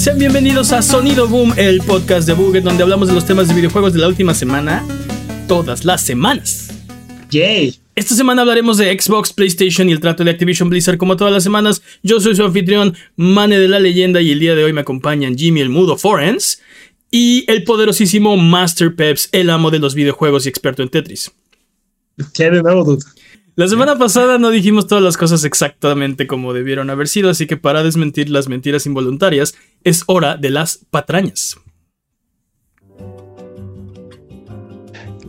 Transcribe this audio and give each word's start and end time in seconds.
Sean 0.00 0.18
bienvenidos 0.18 0.72
a 0.72 0.80
Sonido 0.80 1.28
Boom, 1.28 1.52
el 1.58 1.82
podcast 1.82 2.26
de 2.26 2.32
Buget 2.32 2.64
donde 2.64 2.82
hablamos 2.82 3.08
de 3.08 3.14
los 3.14 3.26
temas 3.26 3.48
de 3.48 3.54
videojuegos 3.54 3.92
de 3.92 3.98
la 3.98 4.08
última 4.08 4.32
semana, 4.32 4.82
todas 5.46 5.84
las 5.84 6.00
semanas. 6.00 6.70
Yay. 7.30 7.78
Esta 7.94 8.14
semana 8.14 8.40
hablaremos 8.40 8.78
de 8.78 8.98
Xbox, 8.98 9.34
PlayStation 9.34 9.90
y 9.90 9.92
el 9.92 10.00
trato 10.00 10.24
de 10.24 10.30
Activision 10.30 10.70
Blizzard 10.70 10.96
como 10.96 11.18
todas 11.18 11.34
las 11.34 11.42
semanas. 11.42 11.82
Yo 12.02 12.18
soy 12.18 12.34
su 12.34 12.42
anfitrión, 12.42 12.96
Mane 13.16 13.58
de 13.58 13.68
la 13.68 13.78
leyenda 13.78 14.22
y 14.22 14.30
el 14.30 14.40
día 14.40 14.54
de 14.54 14.64
hoy 14.64 14.72
me 14.72 14.80
acompañan 14.80 15.36
Jimmy 15.36 15.60
el 15.60 15.68
Mudo 15.68 15.98
Forens 15.98 16.62
y 17.10 17.44
el 17.46 17.64
poderosísimo 17.64 18.38
Master 18.38 18.94
Peps, 18.94 19.28
el 19.32 19.50
amo 19.50 19.70
de 19.70 19.80
los 19.80 19.94
videojuegos 19.94 20.46
y 20.46 20.48
experto 20.48 20.82
en 20.82 20.88
Tetris. 20.88 21.30
¿Qué 22.32 22.50
de 22.50 22.62
nuevo, 22.62 22.84
dude? 22.84 23.04
La 23.60 23.68
semana 23.68 23.98
pasada 23.98 24.38
no 24.38 24.48
dijimos 24.48 24.86
todas 24.86 25.04
las 25.04 25.18
cosas 25.18 25.44
exactamente 25.44 26.26
como 26.26 26.54
debieron 26.54 26.88
haber 26.88 27.08
sido, 27.08 27.28
así 27.28 27.46
que 27.46 27.58
para 27.58 27.82
desmentir 27.82 28.30
las 28.30 28.48
mentiras 28.48 28.86
involuntarias, 28.86 29.54
es 29.84 30.02
hora 30.06 30.38
de 30.38 30.48
las 30.48 30.78
patrañas. 30.88 31.58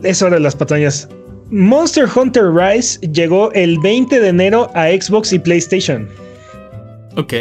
Es 0.02 0.22
hora 0.22 0.36
de 0.36 0.40
las 0.40 0.56
patrañas. 0.56 1.10
Monster 1.50 2.08
Hunter 2.08 2.44
Rise 2.54 2.98
llegó 3.12 3.52
el 3.52 3.78
20 3.80 4.18
de 4.18 4.28
enero 4.28 4.70
a 4.74 4.86
Xbox 4.86 5.34
y 5.34 5.38
PlayStation. 5.38 6.08
Ok. 7.18 7.34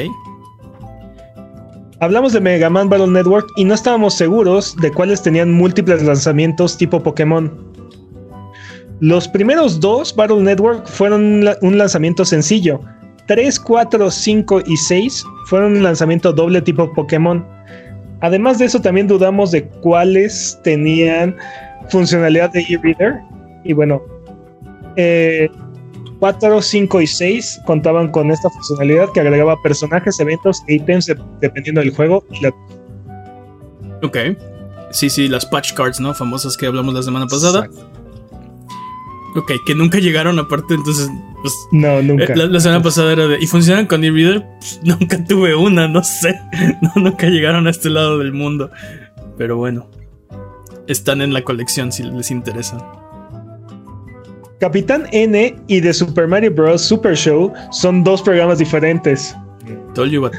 Hablamos 2.01 2.33
de 2.33 2.41
Mega 2.41 2.69
Man 2.69 2.89
Battle 2.89 3.07
Network 3.07 3.47
y 3.55 3.63
no 3.63 3.75
estábamos 3.75 4.15
seguros 4.15 4.75
de 4.81 4.91
cuáles 4.91 5.23
tenían 5.23 5.53
múltiples 5.53 6.03
lanzamientos 6.03 6.75
tipo 6.75 7.01
Pokémon. 7.01 7.70
Los 9.01 9.27
primeros 9.27 9.79
dos 9.79 10.15
Battle 10.15 10.41
Network 10.41 10.87
fueron 10.87 11.43
un 11.61 11.77
lanzamiento 11.77 12.23
sencillo. 12.23 12.79
3, 13.25 13.59
4, 13.59 14.11
5 14.11 14.61
y 14.67 14.77
6 14.77 15.25
fueron 15.47 15.73
un 15.77 15.83
lanzamiento 15.83 16.31
doble 16.31 16.61
tipo 16.61 16.93
Pokémon. 16.93 17.43
Además 18.19 18.59
de 18.59 18.65
eso, 18.65 18.79
también 18.79 19.07
dudamos 19.07 19.49
de 19.49 19.67
cuáles 19.81 20.59
tenían 20.63 21.35
funcionalidad 21.89 22.51
de 22.51 22.61
e-reader. 22.69 23.19
Y 23.63 23.73
bueno, 23.73 24.03
4, 26.19 26.61
5 26.61 27.01
y 27.01 27.07
6 27.07 27.61
contaban 27.65 28.11
con 28.11 28.29
esta 28.29 28.51
funcionalidad 28.51 29.11
que 29.13 29.21
agregaba 29.21 29.59
personajes, 29.63 30.19
eventos 30.19 30.61
e 30.67 30.75
ítems 30.75 31.11
dependiendo 31.39 31.81
del 31.81 31.89
juego. 31.89 32.23
Ok. 34.03 34.17
Sí, 34.91 35.09
sí, 35.09 35.27
las 35.27 35.45
patch 35.45 35.73
cards, 35.73 35.99
¿no? 35.99 36.13
Famosas 36.13 36.55
que 36.55 36.67
hablamos 36.67 36.93
la 36.93 37.01
semana 37.01 37.25
pasada. 37.25 37.67
Ok, 39.35 39.51
que 39.65 39.75
nunca 39.75 39.99
llegaron 39.99 40.39
aparte, 40.39 40.73
entonces... 40.73 41.09
Pues, 41.41 41.53
no, 41.71 42.01
nunca. 42.01 42.35
La, 42.35 42.59
semana 42.59 42.83
pasada 42.83 43.13
era 43.13 43.27
de... 43.27 43.37
¿Y 43.39 43.47
funcionan 43.47 43.85
con 43.85 44.03
e-reader? 44.03 44.45
Pues, 44.59 44.81
nunca 44.83 45.23
tuve 45.23 45.55
una, 45.55 45.87
no 45.87 46.03
sé. 46.03 46.39
No, 46.81 46.91
nunca 46.95 47.27
llegaron 47.27 47.67
a 47.67 47.69
este 47.69 47.89
lado 47.89 48.17
del 48.17 48.33
mundo. 48.33 48.71
Pero 49.37 49.57
bueno. 49.57 49.89
Están 50.87 51.21
en 51.21 51.33
la 51.33 51.43
colección 51.43 51.91
si 51.91 52.03
les 52.03 52.31
interesa. 52.31 52.77
Capitán 54.59 55.07
N 55.11 55.55
y 55.67 55.81
The 55.81 55.93
Super 55.93 56.27
Mario 56.27 56.51
Bros. 56.51 56.81
Super 56.81 57.15
Show 57.15 57.53
son 57.71 58.03
dos 58.03 58.21
programas 58.21 58.59
diferentes. 58.59 59.35
Told 59.93 60.11
you 60.11 60.21
what 60.21 60.33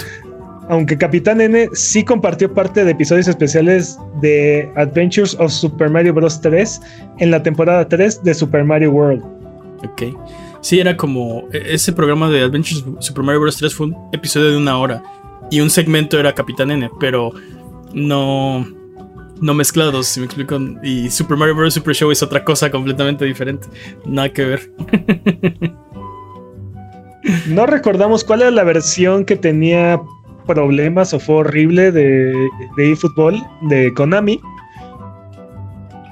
aunque 0.68 0.96
Capitán 0.96 1.40
N 1.40 1.68
sí 1.72 2.04
compartió 2.04 2.52
parte 2.52 2.84
de 2.84 2.92
episodios 2.92 3.28
especiales 3.28 3.98
de 4.20 4.70
Adventures 4.76 5.36
of 5.40 5.50
Super 5.50 5.90
Mario 5.90 6.14
Bros. 6.14 6.40
3 6.40 6.80
en 7.18 7.30
la 7.30 7.42
temporada 7.42 7.88
3 7.88 8.22
de 8.22 8.34
Super 8.34 8.64
Mario 8.64 8.90
World. 8.92 9.22
Ok. 9.84 10.02
Sí, 10.60 10.78
era 10.78 10.96
como. 10.96 11.48
E, 11.52 11.74
ese 11.74 11.92
programa 11.92 12.30
de 12.30 12.42
Adventures 12.42 12.84
of 12.86 12.96
Super 13.00 13.24
Mario 13.24 13.40
Bros. 13.40 13.56
3 13.56 13.74
fue 13.74 13.86
un 13.88 13.96
episodio 14.12 14.50
de 14.50 14.56
una 14.56 14.78
hora. 14.78 15.02
Y 15.50 15.60
un 15.60 15.70
segmento 15.70 16.18
era 16.18 16.34
Capitán 16.34 16.70
N, 16.70 16.90
pero 17.00 17.32
no. 17.92 18.66
No 19.40 19.54
mezclados, 19.54 20.06
si 20.06 20.20
me 20.20 20.26
explico. 20.26 20.56
Y 20.84 21.10
Super 21.10 21.36
Mario 21.36 21.56
Bros. 21.56 21.74
Super 21.74 21.94
Show 21.94 22.12
es 22.12 22.22
otra 22.22 22.44
cosa 22.44 22.70
completamente 22.70 23.24
diferente. 23.24 23.66
Nada 24.06 24.32
que 24.32 24.44
ver. 24.44 24.72
no 27.48 27.66
recordamos 27.66 28.22
cuál 28.22 28.42
era 28.42 28.52
la 28.52 28.62
versión 28.62 29.24
que 29.24 29.34
tenía 29.34 30.00
problemas 30.46 31.14
o 31.14 31.20
fue 31.20 31.36
horrible 31.36 31.92
de, 31.92 32.32
eFootball 32.78 33.42
de 33.62 33.92
Konami. 33.94 34.40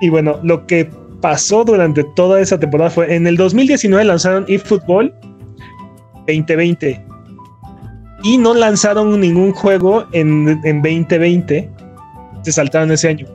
Y 0.01 0.09
bueno, 0.09 0.39
lo 0.43 0.67
que 0.67 0.89
pasó 1.21 1.65
durante 1.65 2.05
toda 2.17 2.41
esa 2.41 2.59
temporada 2.59 2.91
fue 2.91 3.15
en 3.15 3.27
el 3.27 3.37
2019 3.37 4.05
lanzaron 4.05 4.45
eFootball 4.49 5.13
2020 6.27 7.05
y 8.23 8.39
no 8.39 8.55
lanzaron 8.55 9.21
ningún 9.21 9.53
juego 9.53 10.07
en, 10.13 10.61
en 10.65 10.83
2020. 10.83 11.71
Se 12.43 12.53
saltaron 12.53 12.91
ese 12.93 13.09
año. 13.09 13.27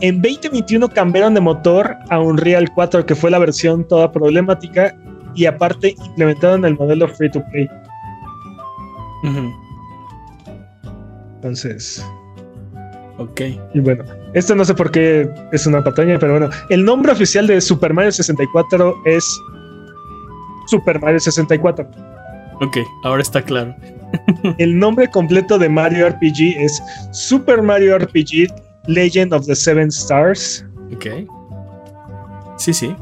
En 0.00 0.20
2021 0.20 0.88
cambiaron 0.88 1.34
de 1.34 1.40
motor 1.40 1.96
a 2.10 2.18
Unreal 2.18 2.70
4, 2.74 3.06
que 3.06 3.14
fue 3.14 3.30
la 3.30 3.38
versión 3.38 3.86
toda 3.86 4.10
problemática, 4.10 4.96
y 5.34 5.46
aparte 5.46 5.94
implementaron 6.06 6.64
el 6.64 6.76
modelo 6.76 7.08
free 7.08 7.30
to 7.30 7.42
play. 7.50 7.68
Entonces. 11.44 12.02
Ok. 13.18 13.42
Y 13.74 13.80
bueno, 13.80 14.02
esto 14.32 14.54
no 14.54 14.64
sé 14.64 14.72
por 14.72 14.90
qué 14.90 15.28
es 15.52 15.66
una 15.66 15.84
pataña, 15.84 16.18
pero 16.18 16.38
bueno, 16.38 16.48
el 16.70 16.82
nombre 16.82 17.12
oficial 17.12 17.46
de 17.46 17.60
Super 17.60 17.92
Mario 17.92 18.10
64 18.10 18.94
es 19.04 19.22
Super 20.68 20.98
Mario 21.00 21.20
64. 21.20 21.86
Ok, 22.62 22.78
ahora 23.04 23.20
está 23.20 23.42
claro. 23.42 23.76
el 24.58 24.78
nombre 24.78 25.06
completo 25.10 25.58
de 25.58 25.68
Mario 25.68 26.08
RPG 26.08 26.56
es 26.58 26.82
Super 27.12 27.60
Mario 27.60 27.98
RPG 27.98 28.48
Legend 28.86 29.34
of 29.34 29.44
the 29.44 29.54
Seven 29.54 29.88
Stars. 29.88 30.64
Ok. 30.94 31.28
Sí, 32.56 32.72
sí. 32.72 32.96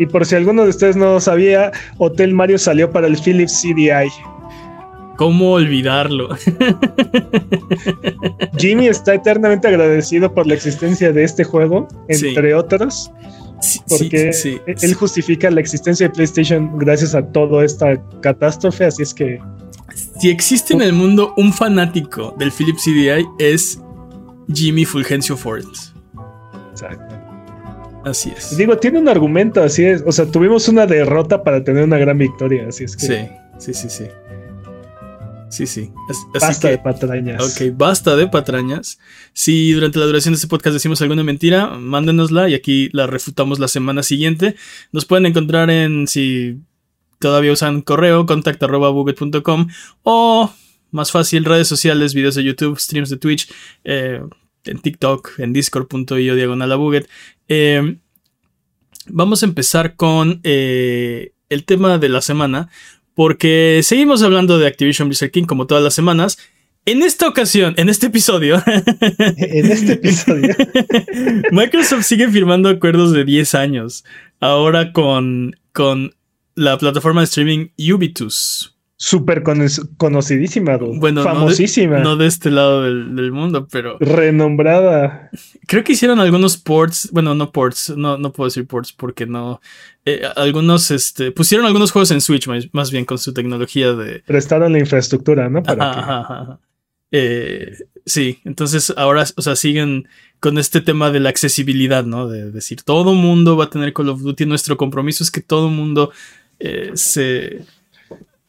Y 0.00 0.06
por 0.06 0.26
si 0.26 0.34
alguno 0.34 0.64
de 0.64 0.70
ustedes 0.70 0.96
no 0.96 1.20
sabía, 1.20 1.70
Hotel 1.98 2.34
Mario 2.34 2.58
salió 2.58 2.90
para 2.90 3.06
el 3.06 3.16
Philips 3.16 3.62
CDI. 3.62 4.10
¿Cómo 5.16 5.52
olvidarlo? 5.52 6.30
Jimmy 8.58 8.88
está 8.88 9.14
eternamente 9.14 9.68
agradecido 9.68 10.32
por 10.32 10.46
la 10.46 10.54
existencia 10.54 11.12
de 11.12 11.24
este 11.24 11.44
juego, 11.44 11.88
entre 12.08 12.54
otros. 12.54 13.10
porque 13.88 14.30
él 14.66 14.94
justifica 14.94 15.50
la 15.50 15.60
existencia 15.60 16.08
de 16.08 16.14
PlayStation 16.14 16.78
gracias 16.78 17.14
a 17.14 17.22
toda 17.22 17.64
esta 17.64 18.02
catástrofe, 18.20 18.86
así 18.86 19.02
es 19.02 19.14
que... 19.14 19.40
Si 20.20 20.30
existe 20.30 20.74
en 20.74 20.82
el 20.82 20.92
mundo 20.92 21.34
un 21.36 21.52
fanático 21.52 22.34
del 22.38 22.50
Philips 22.50 22.84
CDI 22.84 23.26
es 23.38 23.80
Jimmy 24.52 24.84
Fulgencio 24.84 25.36
Ford. 25.36 25.64
Exacto. 26.70 27.14
Así 28.04 28.32
es. 28.36 28.56
Digo, 28.56 28.76
tiene 28.78 28.98
un 28.98 29.08
argumento, 29.08 29.62
así 29.62 29.84
es. 29.84 30.02
O 30.06 30.12
sea, 30.12 30.26
tuvimos 30.26 30.68
una 30.68 30.86
derrota 30.86 31.44
para 31.44 31.62
tener 31.62 31.84
una 31.84 31.98
gran 31.98 32.18
victoria, 32.18 32.66
así 32.68 32.84
es 32.84 32.96
que... 32.96 33.06
Sí, 33.06 33.28
sí, 33.58 33.74
sí, 33.74 33.88
sí. 33.88 34.04
Sí, 35.52 35.66
sí. 35.66 35.90
basta 36.32 36.70
de 36.70 36.78
patrañas. 36.78 37.60
Ok, 37.60 37.76
basta 37.76 38.16
de 38.16 38.26
patrañas. 38.26 38.98
Si 39.34 39.72
durante 39.72 39.98
la 39.98 40.06
duración 40.06 40.32
de 40.32 40.36
este 40.36 40.48
podcast 40.48 40.72
decimos 40.72 41.02
alguna 41.02 41.24
mentira, 41.24 41.68
mándenosla 41.78 42.48
y 42.48 42.54
aquí 42.54 42.88
la 42.94 43.06
refutamos 43.06 43.58
la 43.58 43.68
semana 43.68 44.02
siguiente. 44.02 44.56
Nos 44.92 45.04
pueden 45.04 45.26
encontrar 45.26 45.68
en, 45.68 46.08
si 46.08 46.62
todavía 47.18 47.52
usan 47.52 47.82
correo, 47.82 48.24
contact.buget.com 48.24 49.68
o 50.04 50.50
más 50.90 51.12
fácil, 51.12 51.44
redes 51.44 51.68
sociales, 51.68 52.14
videos 52.14 52.34
de 52.34 52.44
YouTube, 52.44 52.78
streams 52.78 53.10
de 53.10 53.18
Twitch, 53.18 53.52
eh, 53.84 54.22
en 54.64 54.78
TikTok, 54.78 55.38
en 55.38 55.52
discord.io 55.52 56.34
diagonal 56.34 56.72
a 56.72 56.76
Buget. 56.76 57.10
Eh, 57.48 57.98
vamos 59.06 59.42
a 59.42 59.46
empezar 59.46 59.96
con 59.96 60.40
eh, 60.44 61.34
el 61.50 61.66
tema 61.66 61.98
de 61.98 62.08
la 62.08 62.22
semana 62.22 62.70
porque 63.14 63.80
seguimos 63.82 64.22
hablando 64.22 64.58
de 64.58 64.66
Activision 64.66 65.08
Blizzard 65.08 65.30
King 65.30 65.44
como 65.44 65.66
todas 65.66 65.84
las 65.84 65.94
semanas. 65.94 66.38
En 66.84 67.02
esta 67.02 67.28
ocasión, 67.28 67.74
en 67.76 67.88
este 67.88 68.06
episodio, 68.06 68.60
en 69.18 69.70
este 69.70 69.92
episodio, 69.92 70.54
Microsoft 71.52 72.04
sigue 72.04 72.28
firmando 72.28 72.68
acuerdos 72.68 73.12
de 73.12 73.24
10 73.24 73.54
años, 73.54 74.04
ahora 74.40 74.92
con, 74.92 75.54
con 75.72 76.14
la 76.56 76.78
plataforma 76.78 77.20
de 77.20 77.26
streaming 77.26 77.68
Ubitus 77.78 78.71
súper 79.02 79.42
conocidísima, 79.96 80.76
bueno, 80.76 81.24
famosísima. 81.24 81.98
No 81.98 82.14
de, 82.16 82.28
este 82.28 82.52
lado 82.52 82.84
del, 82.84 83.32
mundo, 83.32 83.66
pero. 83.68 83.98
Renombrada. 83.98 85.28
Creo 85.66 85.82
que 85.82 85.94
hicieron 85.94 86.20
algunos 86.20 86.56
ports. 86.56 87.08
Bueno, 87.10 87.34
no 87.34 87.50
ports, 87.50 87.94
no, 87.96 88.16
no 88.16 88.32
puedo 88.32 88.46
decir 88.46 88.64
ports 88.64 88.92
porque 88.92 89.26
no. 89.26 89.60
Eh, 90.04 90.22
algunos, 90.36 90.92
este. 90.92 91.32
Pusieron 91.32 91.66
algunos 91.66 91.90
juegos 91.90 92.12
en 92.12 92.20
Switch, 92.20 92.46
más, 92.70 92.92
bien 92.92 93.04
con 93.04 93.18
su 93.18 93.34
tecnología 93.34 93.92
de. 93.92 94.20
Prestaron 94.20 94.72
la 94.72 94.78
infraestructura, 94.78 95.48
¿no? 95.48 95.64
Para 95.64 96.60
eh, 97.10 97.74
sí, 98.06 98.38
entonces 98.44 98.94
ahora, 98.96 99.24
o 99.36 99.42
sea, 99.42 99.56
siguen 99.56 100.06
con 100.38 100.58
este 100.58 100.80
tema 100.80 101.10
de 101.10 101.18
la 101.18 101.28
accesibilidad, 101.28 102.04
¿no? 102.04 102.28
De 102.28 102.52
decir, 102.52 102.82
todo 102.82 103.14
mundo 103.14 103.56
va 103.56 103.64
a 103.64 103.70
tener 103.70 103.92
Call 103.92 104.10
of 104.10 104.22
Duty. 104.22 104.46
Nuestro 104.46 104.76
compromiso 104.76 105.24
es 105.24 105.32
que 105.32 105.40
todo 105.40 105.70
mundo 105.70 106.12
eh, 106.60 106.92
se 106.94 107.64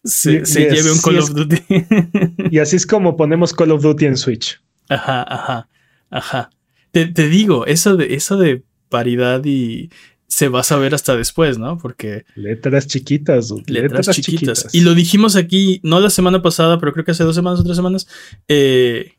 se, 0.03 0.41
lleve 0.41 0.91
un 0.91 0.99
Call 0.99 1.19
of 1.19 1.33
Duty. 1.33 1.63
y 2.51 2.59
así 2.59 2.75
es 2.75 2.85
como 2.85 3.15
ponemos 3.15 3.53
Call 3.53 3.71
of 3.71 3.81
Duty 3.81 4.05
en 4.05 4.17
Switch. 4.17 4.61
Ajá, 4.89 5.23
ajá, 5.23 5.69
ajá. 6.09 6.49
Te, 6.91 7.07
digo, 7.07 7.65
eso 7.65 7.95
de, 7.97 8.13
eso 8.13 8.37
de 8.37 8.63
paridad 8.89 9.43
y 9.45 9.89
se 10.27 10.47
va 10.47 10.59
a 10.59 10.63
saber 10.63 10.93
hasta 10.93 11.15
después, 11.15 11.57
¿no? 11.57 11.77
Porque... 11.77 12.25
Letras 12.35 12.87
chiquitas. 12.87 13.51
Letras, 13.65 14.09
chiquitas. 14.11 14.67
Y 14.73 14.81
lo 14.81 14.93
dijimos 14.93 15.35
aquí, 15.35 15.79
no 15.83 15.99
la 15.99 16.09
semana 16.09 16.41
pasada, 16.41 16.79
pero 16.79 16.93
creo 16.93 17.05
que 17.05 17.11
hace 17.11 17.23
dos 17.23 17.35
semanas 17.35 17.59
o 17.59 17.63
tres 17.63 17.75
semanas, 17.75 18.07
eh, 18.47 19.13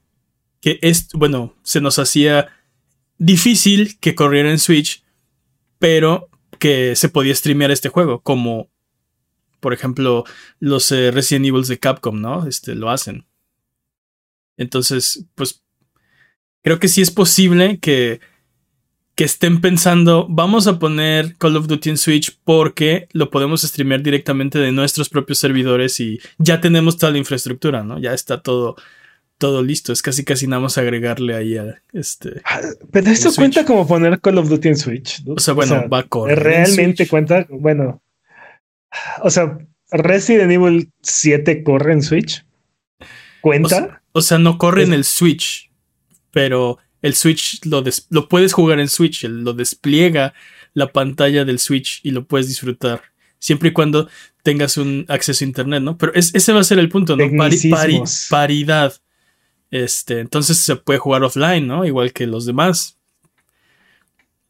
que 0.60 0.78
es, 0.82 1.08
bueno, 1.14 1.54
se 1.62 1.81
nos 1.81 1.98
hacía 1.98 2.48
difícil 3.19 3.98
que 4.00 4.14
corriera 4.14 4.50
en 4.50 4.58
Switch, 4.58 5.02
pero 5.78 6.28
que 6.58 6.94
se 6.96 7.08
podía 7.08 7.34
streamear 7.34 7.70
este 7.70 7.88
juego, 7.88 8.20
como 8.20 8.70
por 9.64 9.72
ejemplo 9.72 10.25
los 10.61 10.93
eh, 10.93 11.11
Resident 11.11 11.46
Evil 11.46 11.64
de 11.64 11.78
Capcom, 11.78 12.20
¿no? 12.20 12.46
Este, 12.46 12.75
lo 12.75 12.90
hacen. 12.90 13.25
Entonces, 14.58 15.25
pues 15.34 15.64
creo 16.62 16.78
que 16.78 16.88
sí 16.88 17.00
es 17.00 17.11
posible 17.11 17.78
que, 17.78 18.20
que 19.14 19.25
estén 19.25 19.62
pensando, 19.62 20.26
vamos 20.28 20.66
a 20.66 20.78
poner 20.78 21.34
Call 21.38 21.56
of 21.56 21.66
Duty 21.66 21.88
en 21.88 21.96
Switch 21.96 22.38
porque 22.44 23.08
lo 23.12 23.31
podemos 23.31 23.62
streamear 23.62 24.02
directamente 24.02 24.58
de 24.58 24.70
nuestros 24.70 25.08
propios 25.08 25.38
servidores 25.38 25.99
y 25.99 26.20
ya 26.37 26.60
tenemos 26.60 26.99
toda 26.99 27.12
la 27.12 27.19
infraestructura, 27.19 27.82
¿no? 27.82 27.99
Ya 27.99 28.12
está 28.12 28.43
todo 28.43 28.76
todo 29.38 29.62
listo. 29.62 29.94
Es 29.94 30.02
casi 30.02 30.25
casi 30.25 30.46
nada 30.46 30.60
más 30.60 30.76
agregarle 30.76 31.34
ahí 31.34 31.56
a 31.56 31.81
este. 31.94 32.43
Ah, 32.44 32.60
pero 32.93 33.10
eso 33.10 33.32
cuenta 33.34 33.64
como 33.64 33.87
poner 33.87 34.20
Call 34.20 34.37
of 34.37 34.50
Duty 34.50 34.69
en 34.69 34.76
Switch. 34.76 35.22
O 35.26 35.40
sea, 35.40 35.55
bueno, 35.55 35.88
va 35.88 36.00
a 36.00 36.02
correr. 36.02 36.38
Realmente 36.38 37.08
cuenta, 37.08 37.46
bueno. 37.49 38.03
O 39.23 39.31
sea, 39.31 39.58
Resident 39.91 40.50
Evil 40.50 40.91
7 41.02 41.62
corre 41.62 41.93
en 41.93 42.02
Switch. 42.02 42.44
¿Cuenta? 43.41 44.02
O 44.12 44.23
sea, 44.23 44.38
no 44.38 44.58
corre 44.58 44.85
en 44.85 44.93
el 44.93 45.05
Switch, 45.05 45.70
pero 46.31 46.79
el 47.02 47.14
Switch 47.14 47.64
lo, 47.67 47.82
lo 48.11 48.29
puedes 48.29 48.52
jugar 48.52 48.81
en 48.81 48.88
Switch, 48.88 49.25
lo 49.25 49.52
despliega 49.52 50.32
la 50.73 50.93
pantalla 50.93 51.44
del 51.44 51.58
Switch 51.58 52.00
y 52.02 52.11
lo 52.11 52.26
puedes 52.26 52.49
disfrutar. 52.49 53.02
Siempre 53.38 53.70
y 53.70 53.73
cuando 53.73 54.08
tengas 54.43 54.76
un 54.76 55.05
acceso 55.08 55.44
a 55.44 55.49
internet, 55.49 55.82
¿no? 55.82 55.99
Pero 55.99 56.12
ese 56.14 56.52
va 56.52 56.61
a 56.61 56.64
ser 56.64 56.79
el 56.79 56.88
punto, 56.88 57.17
¿no? 57.17 57.25
paridad. 58.31 58.94
Este, 59.70 60.20
entonces 60.20 60.58
se 60.58 60.76
puede 60.76 60.99
jugar 60.99 61.25
offline, 61.25 61.67
¿no? 61.67 61.85
Igual 61.85 62.12
que 62.12 62.26
los 62.26 62.46
demás. 62.46 62.99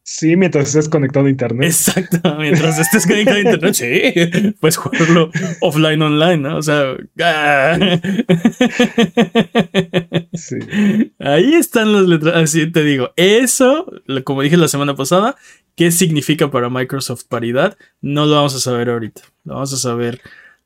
Sí, 0.07 0.35
mientras 0.35 0.67
estés 0.67 0.87
conectado 0.87 1.25
a 1.25 1.29
internet. 1.31 1.65
Exacto, 1.65 2.35
mientras 2.39 2.77
estés 2.77 3.07
conectado 3.07 3.37
a 3.37 3.41
internet, 3.41 3.73
sí, 3.73 4.53
puedes 4.59 4.77
jugarlo 4.77 5.31
offline 5.61 5.99
online, 5.99 6.37
¿no? 6.37 6.57
O 6.57 6.61
sea, 6.61 6.95
¡ah! 7.21 7.99
sí. 10.33 10.57
ahí 11.17 11.55
están 11.55 11.91
las 11.91 12.03
letras. 12.03 12.35
Así 12.35 12.71
te 12.71 12.83
digo, 12.83 13.13
eso, 13.15 13.91
como 14.23 14.43
dije 14.43 14.57
la 14.57 14.67
semana 14.67 14.95
pasada, 14.95 15.37
¿qué 15.75 15.89
significa 15.89 16.51
para 16.51 16.69
Microsoft 16.69 17.23
paridad? 17.27 17.75
No 17.99 18.27
lo 18.27 18.35
vamos 18.35 18.53
a 18.53 18.59
saber 18.59 18.91
ahorita. 18.91 19.23
Lo 19.43 19.55
vamos 19.55 19.73
a 19.73 19.77
saber 19.77 20.21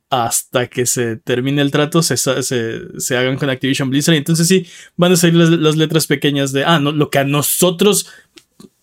hasta 0.09 0.67
que 0.67 0.85
se 0.87 1.17
termine 1.17 1.61
el 1.61 1.69
trato, 1.69 2.01
se, 2.01 2.17
se, 2.17 3.17
hagan 3.17 3.37
con 3.37 3.49
Activision 3.49 3.91
Blizzard. 3.91 4.15
Y 4.15 4.17
entonces 4.17 4.47
sí, 4.47 4.65
van 4.97 5.11
a 5.11 5.15
salir 5.15 5.35
las, 5.35 5.77
letras 5.77 6.07
pequeñas 6.07 6.51
de, 6.51 6.65
ah, 6.65 6.79
no, 6.79 6.91
lo 6.91 7.11
que 7.11 7.19
a 7.19 7.23
nosotros 7.23 8.07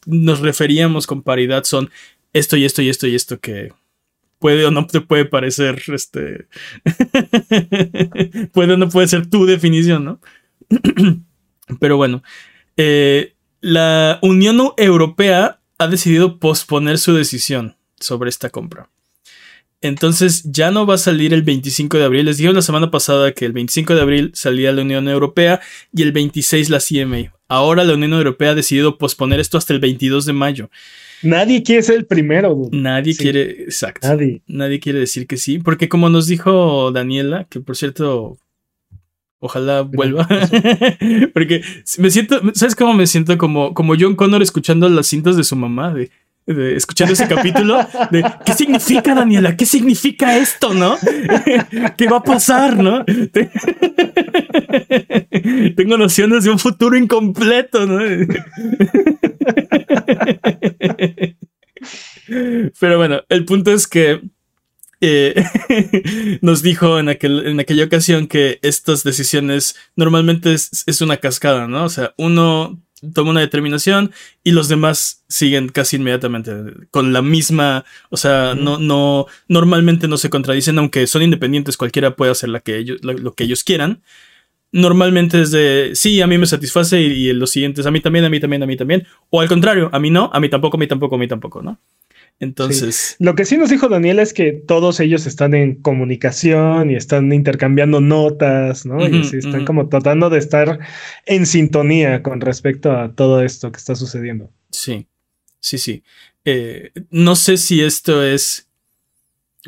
nos 0.06 0.41
referíamos 0.41 1.06
con 1.06 1.23
paridad 1.23 1.64
son 1.64 1.91
esto 2.32 2.56
y 2.56 2.64
esto 2.64 2.82
y 2.82 2.88
esto 2.88 3.06
y 3.06 3.14
esto 3.14 3.38
que 3.41 3.73
puede 4.38 4.64
o 4.64 4.70
no 4.70 4.87
te 4.87 5.00
puede 5.00 5.25
parecer, 5.25 5.82
este, 5.88 6.47
puede 8.53 8.75
o 8.75 8.76
no 8.76 8.88
puede 8.88 9.08
ser 9.08 9.29
tu 9.29 9.47
definición, 9.47 10.05
¿no? 10.05 10.20
Pero 11.81 11.97
bueno, 11.97 12.23
eh, 12.76 13.35
la 13.61 14.19
Unión 14.23 14.73
Europea 14.76 15.61
ha 15.79 15.87
decidido 15.88 16.38
posponer 16.38 16.99
su 16.99 17.14
decisión 17.14 17.76
sobre 17.99 18.31
esta 18.31 18.50
compra. 18.50 18.88
Entonces 19.87 20.43
ya 20.44 20.71
no 20.71 20.87
va 20.87 20.94
a 20.94 20.99
salir 20.99 21.33
el 21.33 21.43
25 21.43 21.99
de 21.99 22.05
abril. 22.05 22.27
Les 22.27 22.38
dije 22.38 22.53
la 22.53 22.62
semana 22.62 22.91
pasada 22.91 23.33
que 23.33 23.44
el 23.44 23.53
25 23.53 23.94
de 23.94 24.00
abril 24.00 24.31
salía 24.35 24.73
la 24.73 24.83
Unión 24.83 25.09
Europea 25.09 25.61
y 25.93 26.03
el 26.03 26.12
26 26.12 26.71
la 26.71 26.81
CMA. 26.81 27.33
Ahora 27.49 27.85
la 27.85 27.94
Unión 27.94 28.12
Europea 28.12 28.50
ha 28.50 28.55
decidido 28.55 28.99
posponer 28.99 29.41
esto 29.41 29.59
hasta 29.59 29.73
el 29.73 29.81
22 29.81 30.27
de 30.27 30.33
mayo. 30.33 30.71
Nadie 31.23 31.62
quiere 31.62 31.83
ser 31.83 31.97
el 31.97 32.06
primero. 32.06 32.69
Nadie 32.73 33.17
quiere, 33.17 33.62
exacto. 33.62 34.06
Nadie. 34.06 34.43
Nadie 34.47 34.81
quiere 34.81 34.99
decir 34.99 35.27
que 35.27 35.37
sí, 35.37 35.59
porque 35.59 35.88
como 35.88 36.09
nos 36.09 36.27
dijo 36.27 36.93
Daniela, 36.93 37.44
que 37.44 37.61
por 37.61 37.77
cierto, 37.77 38.38
ojalá 39.38 39.83
vuelva, 39.83 40.29
porque 41.35 41.62
me 41.99 42.11
siento, 42.11 42.41
¿sabes 42.55 42.75
cómo 42.75 42.94
me 42.94 43.06
siento? 43.06 43.38
Como, 43.38 43.75
como 43.75 43.94
John 43.99 44.17
Connor 44.17 44.43
escuchando 44.43 44.88
las 44.88 45.06
cintas 45.06 45.37
de 45.37 45.44
su 45.44 45.56
mamá, 45.56 45.94
de 45.94 46.11
escuchando 46.47 47.13
ese 47.13 47.27
capítulo 47.27 47.79
de 48.11 48.25
qué 48.45 48.53
significa 48.53 49.15
Daniela, 49.15 49.57
qué 49.57 49.67
significa 49.67 50.37
esto, 50.37 50.73
¿no? 50.75 50.97
¿Qué 51.97 52.09
va 52.09 52.19
a 52.19 52.23
pasar, 52.23 52.77
no? 52.77 53.05
Tengo 55.77 55.97
nociones 55.97 56.45
de 56.45 56.51
un 56.51 56.59
futuro 56.59 56.97
incompleto, 56.97 57.87
¿no? 57.87 57.99
Pero 62.79 62.99
bueno, 62.99 63.23
el 63.29 63.45
punto 63.45 63.73
es 63.73 63.87
que 63.87 64.21
eh, 65.01 65.35
nos 66.43 66.63
dijo 66.63 66.99
en, 66.99 67.09
aquel, 67.09 67.47
en 67.47 67.61
aquella 67.61 67.85
ocasión 67.85 68.27
que 68.27 68.59
estas 68.63 69.03
decisiones 69.05 69.77
normalmente 69.95 70.55
es, 70.55 70.85
es, 70.87 71.00
una 71.00 71.19
cascada, 71.19 71.69
¿no? 71.69 71.85
O 71.85 71.88
sea, 71.88 72.15
uno 72.17 72.83
toma 73.12 73.31
una 73.31 73.41
determinación 73.41 74.12
y 74.43 74.53
los 74.53 74.69
demás 74.69 75.25
siguen 75.29 75.69
casi 75.69 75.97
inmediatamente 75.97 76.53
con 76.91 77.12
la 77.12 77.23
misma, 77.23 77.85
o 78.11 78.17
sea, 78.17 78.55
no, 78.55 78.79
no, 78.79 79.26
normalmente 79.49 80.09
no 80.09 80.17
se 80.17 80.31
contradicen, 80.31 80.79
aunque 80.79 81.07
son 81.07 81.23
independientes, 81.23 81.76
cualquiera 81.76 82.17
puede 82.17 82.33
hacer 82.33 82.49
la 82.49 82.61
que 82.61 82.79
ellos, 82.79 82.99
lo, 83.03 83.35
que 83.35 83.45
ellos 83.45 83.65
quieran. 83.65 84.03
Normalmente 84.73 85.43
es 85.43 85.50
de, 85.50 85.93
sí, 85.95 86.21
a 86.21 86.26
mí 86.26 86.38
me 86.38 86.47
satisface 86.47 87.00
y, 87.00 87.29
y 87.29 87.33
los 87.33 87.50
siguientes, 87.50 87.87
a 87.87 87.91
mí 87.91 88.00
también, 88.00 88.25
a 88.25 88.31
mí 88.31 88.41
también, 88.41 88.62
a 88.62 88.67
mí 88.67 88.76
también. 88.76 89.07
O 89.31 89.41
al 89.41 89.49
contrario, 89.49 89.91
a 89.93 89.99
mí 89.99 90.11
no, 90.11 90.31
a 90.33 90.41
mí 90.41 90.49
tampoco, 90.49 90.76
a 90.76 90.81
mí 90.81 90.87
tampoco, 90.87 91.15
a 91.15 91.19
mí 91.19 91.29
tampoco, 91.29 91.62
¿no? 91.62 91.79
Entonces. 92.38 93.16
Lo 93.19 93.35
que 93.35 93.45
sí 93.45 93.57
nos 93.57 93.71
dijo 93.71 93.88
Daniel 93.88 94.19
es 94.19 94.35
que 94.35 94.52
todos 94.52 95.00
ellos 95.00 95.26
están 95.26 95.55
en 95.55 95.76
comunicación 95.76 96.90
y 96.90 96.97
están 96.97 97.33
intercambiando 97.33 98.00
notas, 98.00 98.85
¿no? 98.85 99.07
y 99.09 99.21
están 99.21 99.64
como 99.64 99.88
tratando 99.88 100.28
de 100.28 100.38
estar 100.38 100.78
en 101.25 101.47
sintonía 101.47 102.23
con 102.23 102.40
respecto 102.40 102.93
a 102.93 103.12
todo 103.12 103.43
esto 103.43 103.73
que 103.73 103.78
está 103.78 103.95
sucediendo. 103.95 104.50
Sí, 104.71 105.07
sí, 105.61 105.78
sí. 105.78 106.02
Eh, 106.45 106.93
no 107.11 107.37
sé 107.37 107.57
si 107.57 107.83
esto 107.83 108.23
es 108.23 108.69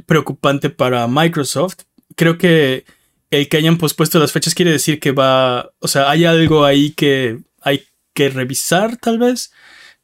preocupante 0.07 0.71
para 0.71 1.09
Microsoft. 1.09 1.79
Creo 2.15 2.37
que 2.37 2.85
el 3.31 3.49
que 3.49 3.57
hayan 3.57 3.79
pospuesto 3.79 4.19
las 4.19 4.33
fechas 4.33 4.55
quiere 4.55 4.73
decir 4.73 5.01
que 5.01 5.13
va. 5.13 5.71
O 5.81 5.89
sea, 5.89 6.11
hay 6.11 6.25
algo 6.25 6.65
ahí 6.65 6.91
que 6.91 7.39
hay 7.61 7.85
que 8.13 8.29
revisar, 8.29 8.97
tal 8.97 9.19
vez. 9.19 9.53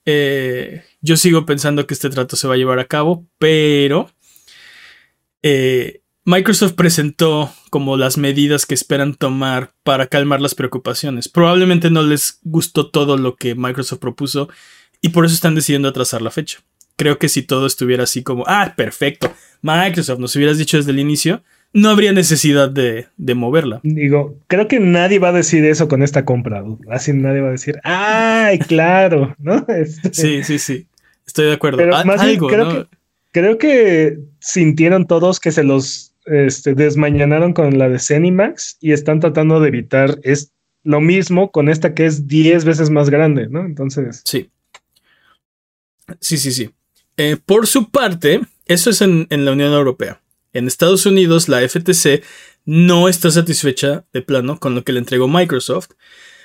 Eh, 0.06 0.83
yo 1.04 1.18
sigo 1.18 1.44
pensando 1.44 1.87
que 1.87 1.92
este 1.92 2.08
trato 2.08 2.34
se 2.34 2.49
va 2.49 2.54
a 2.54 2.56
llevar 2.56 2.78
a 2.78 2.87
cabo, 2.87 3.26
pero 3.38 4.11
eh, 5.42 6.00
Microsoft 6.25 6.73
presentó 6.73 7.52
como 7.68 7.99
las 7.99 8.16
medidas 8.16 8.64
que 8.64 8.73
esperan 8.73 9.14
tomar 9.14 9.73
para 9.82 10.06
calmar 10.06 10.40
las 10.40 10.54
preocupaciones. 10.54 11.28
Probablemente 11.28 11.90
no 11.90 12.02
les 12.02 12.38
gustó 12.42 12.90
todo 12.90 13.18
lo 13.18 13.37
que 13.37 13.54
Microsoft 13.54 13.99
propuso 13.99 14.49
y 15.02 15.11
por 15.11 15.26
eso 15.26 15.34
están 15.34 15.54
decidiendo 15.54 15.88
atrasar 15.88 16.23
la 16.23 16.30
fecha. 16.30 16.61
Creo 16.96 17.18
que 17.18 17.28
si 17.28 17.42
todo 17.42 17.66
estuviera 17.66 18.04
así 18.04 18.23
como, 18.23 18.44
ah, 18.46 18.73
perfecto, 18.75 19.30
Microsoft, 19.61 20.20
nos 20.20 20.34
hubieras 20.37 20.56
dicho 20.56 20.78
desde 20.78 20.92
el 20.92 21.00
inicio, 21.00 21.42
no 21.75 21.90
habría 21.90 22.14
necesidad 22.14 22.70
de, 22.70 23.08
moverla. 23.34 23.80
Digo, 23.82 24.38
creo 24.46 24.68
que 24.68 24.80
nadie 24.80 25.18
va 25.18 25.28
a 25.28 25.32
decir 25.32 25.66
eso 25.66 25.87
con 25.87 26.02
esta 26.02 26.25
compra. 26.25 26.64
Así 26.88 27.12
nadie 27.12 27.42
va 27.42 27.49
a 27.49 27.52
decir, 27.52 27.78
¡ay, 27.84 28.58
claro! 28.58 29.37
¿No? 29.38 29.66
Este, 29.68 30.14
sí, 30.14 30.42
sí, 30.44 30.58
sí. 30.58 30.87
Estoy 31.26 31.47
de 31.47 31.52
acuerdo. 31.52 31.78
Pero 31.78 32.04
más 32.04 32.21
Algo, 32.21 32.49
creo, 32.49 32.69
que, 32.69 32.87
creo 33.33 33.59
que 33.59 34.19
sintieron 34.40 35.07
todos 35.07 35.40
que 35.40 35.52
se 35.52 35.64
los 35.64 36.14
este, 36.26 36.75
desmañanaron 36.75 37.52
con 37.52 37.78
la 37.78 37.88
de 37.88 37.99
Cenimax 37.99 38.78
y 38.81 38.93
están 38.93 39.21
tratando 39.21 39.61
de 39.61 39.69
evitar 39.69 40.19
es 40.23 40.52
lo 40.83 41.00
mismo 41.00 41.50
con 41.50 41.69
esta 41.69 41.95
que 41.95 42.07
es 42.07 42.26
10 42.26 42.64
veces 42.64 42.90
más 42.90 43.11
grande, 43.11 43.49
¿no? 43.49 43.61
Entonces. 43.61 44.23
Sí. 44.25 44.50
Sí, 46.21 46.37
sí, 46.37 46.52
sí. 46.52 46.71
Eh, 47.16 47.38
por 47.45 47.66
su 47.66 47.90
parte, 47.90 48.40
eso 48.66 48.90
es 48.90 49.00
en 49.00 49.26
la 49.31 49.52
Unión 49.52 49.73
Europea. 49.73 50.21
En 50.54 50.69
Estados 50.69 51.04
Unidos, 51.04 51.49
la 51.49 51.69
FTC 51.69 52.23
no 52.64 53.09
está 53.09 53.31
satisfecha 53.31 54.04
de 54.12 54.23
plano 54.23 54.59
con 54.59 54.75
lo 54.75 54.85
que 54.85 54.93
le 54.93 55.00
entregó 55.00 55.28
Microsoft, 55.28 55.90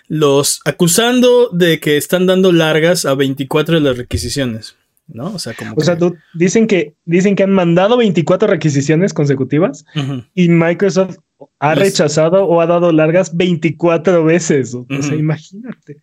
los 0.09 0.59
acusando 0.65 1.49
de 1.49 1.79
que 1.79 1.95
están 1.95 2.25
dando 2.25 2.51
largas 2.51 3.05
a 3.05 3.13
24 3.13 3.75
de 3.75 3.81
las 3.81 3.97
requisiciones. 3.97 4.75
¿no? 5.07 5.33
O 5.33 5.39
sea, 5.39 5.53
como. 5.53 5.73
O 5.77 5.81
sea, 5.81 5.97
dicen 6.33 6.67
que 6.67 6.95
dicen 7.05 7.35
que 7.35 7.43
han 7.43 7.51
mandado 7.51 7.97
24 7.97 8.47
requisiciones 8.47 9.13
consecutivas 9.13 9.85
y 10.33 10.49
Microsoft 10.49 11.17
ha 11.59 11.75
rechazado 11.75 12.45
o 12.45 12.59
ha 12.59 12.65
dado 12.65 12.91
largas 12.91 13.35
24 13.35 14.23
veces. 14.23 14.73
O 14.73 14.85
sea, 15.01 15.15
imagínate. 15.15 15.97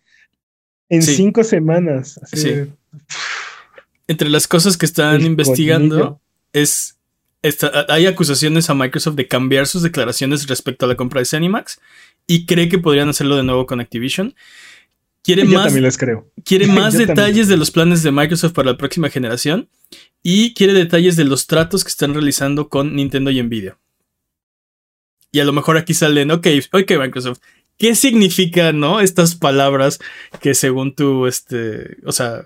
En 0.89 1.01
cinco 1.01 1.43
semanas. 1.43 2.19
Entre 4.07 4.29
las 4.29 4.47
cosas 4.47 4.77
que 4.77 4.85
están 4.85 5.21
investigando 5.21 6.19
es. 6.53 6.97
hay 7.89 8.07
acusaciones 8.07 8.69
a 8.69 8.73
Microsoft 8.73 9.15
de 9.15 9.27
cambiar 9.27 9.67
sus 9.67 9.83
declaraciones 9.83 10.47
respecto 10.47 10.85
a 10.85 10.89
la 10.89 10.95
compra 10.95 11.19
de 11.19 11.25
Cenimax 11.25 11.79
y 12.27 12.45
cree 12.45 12.69
que 12.69 12.77
podrían 12.77 13.09
hacerlo 13.09 13.37
de 13.37 13.43
nuevo 13.43 13.65
con 13.65 13.79
Activision. 13.79 14.35
Quiere 15.23 15.43
más, 15.45 15.65
también 15.65 15.83
les 15.83 15.97
creo. 15.97 16.29
Quiere 16.43 16.67
más 16.67 16.97
detalles 16.97 17.47
de 17.47 17.57
los 17.57 17.71
planes 17.71 18.03
de 18.03 18.11
Microsoft 18.11 18.53
para 18.53 18.71
la 18.71 18.77
próxima 18.77 19.09
generación 19.09 19.69
y 20.21 20.53
quiere 20.53 20.73
detalles 20.73 21.15
de 21.15 21.23
los 21.23 21.47
tratos 21.47 21.83
que 21.83 21.89
están 21.89 22.13
realizando 22.13 22.69
con 22.69 22.95
Nintendo 22.95 23.31
y 23.31 23.41
Nvidia. 23.41 23.77
Y 25.31 25.39
a 25.39 25.45
lo 25.45 25.53
mejor 25.53 25.77
aquí 25.77 25.93
salen, 25.93 26.31
ok, 26.31 26.47
ok 26.71 26.91
Microsoft, 26.99 27.39
¿qué 27.77 27.95
significa, 27.95 28.71
no? 28.71 29.01
Estas 29.01 29.35
palabras 29.35 29.99
que 30.41 30.53
según 30.53 30.95
tú, 30.95 31.27
este, 31.27 31.97
o 32.05 32.11
sea, 32.11 32.45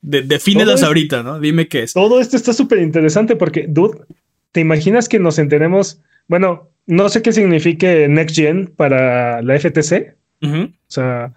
defínelas 0.00 0.82
ahorita, 0.82 1.22
¿no? 1.22 1.40
Dime 1.40 1.68
qué 1.68 1.82
es. 1.82 1.92
Todo 1.92 2.20
esto 2.20 2.36
está 2.36 2.52
súper 2.52 2.78
interesante 2.78 3.36
porque, 3.36 3.66
dude, 3.68 4.04
¿te 4.52 4.60
imaginas 4.60 5.08
que 5.08 5.18
nos 5.18 5.38
enteremos? 5.38 6.00
Bueno, 6.28 6.69
no 6.86 7.08
sé 7.08 7.22
qué 7.22 7.32
signifique 7.32 8.08
Next 8.08 8.36
Gen 8.36 8.66
para 8.66 9.42
la 9.42 9.58
FTC. 9.58 10.16
O 10.42 10.68
sea, 10.86 11.32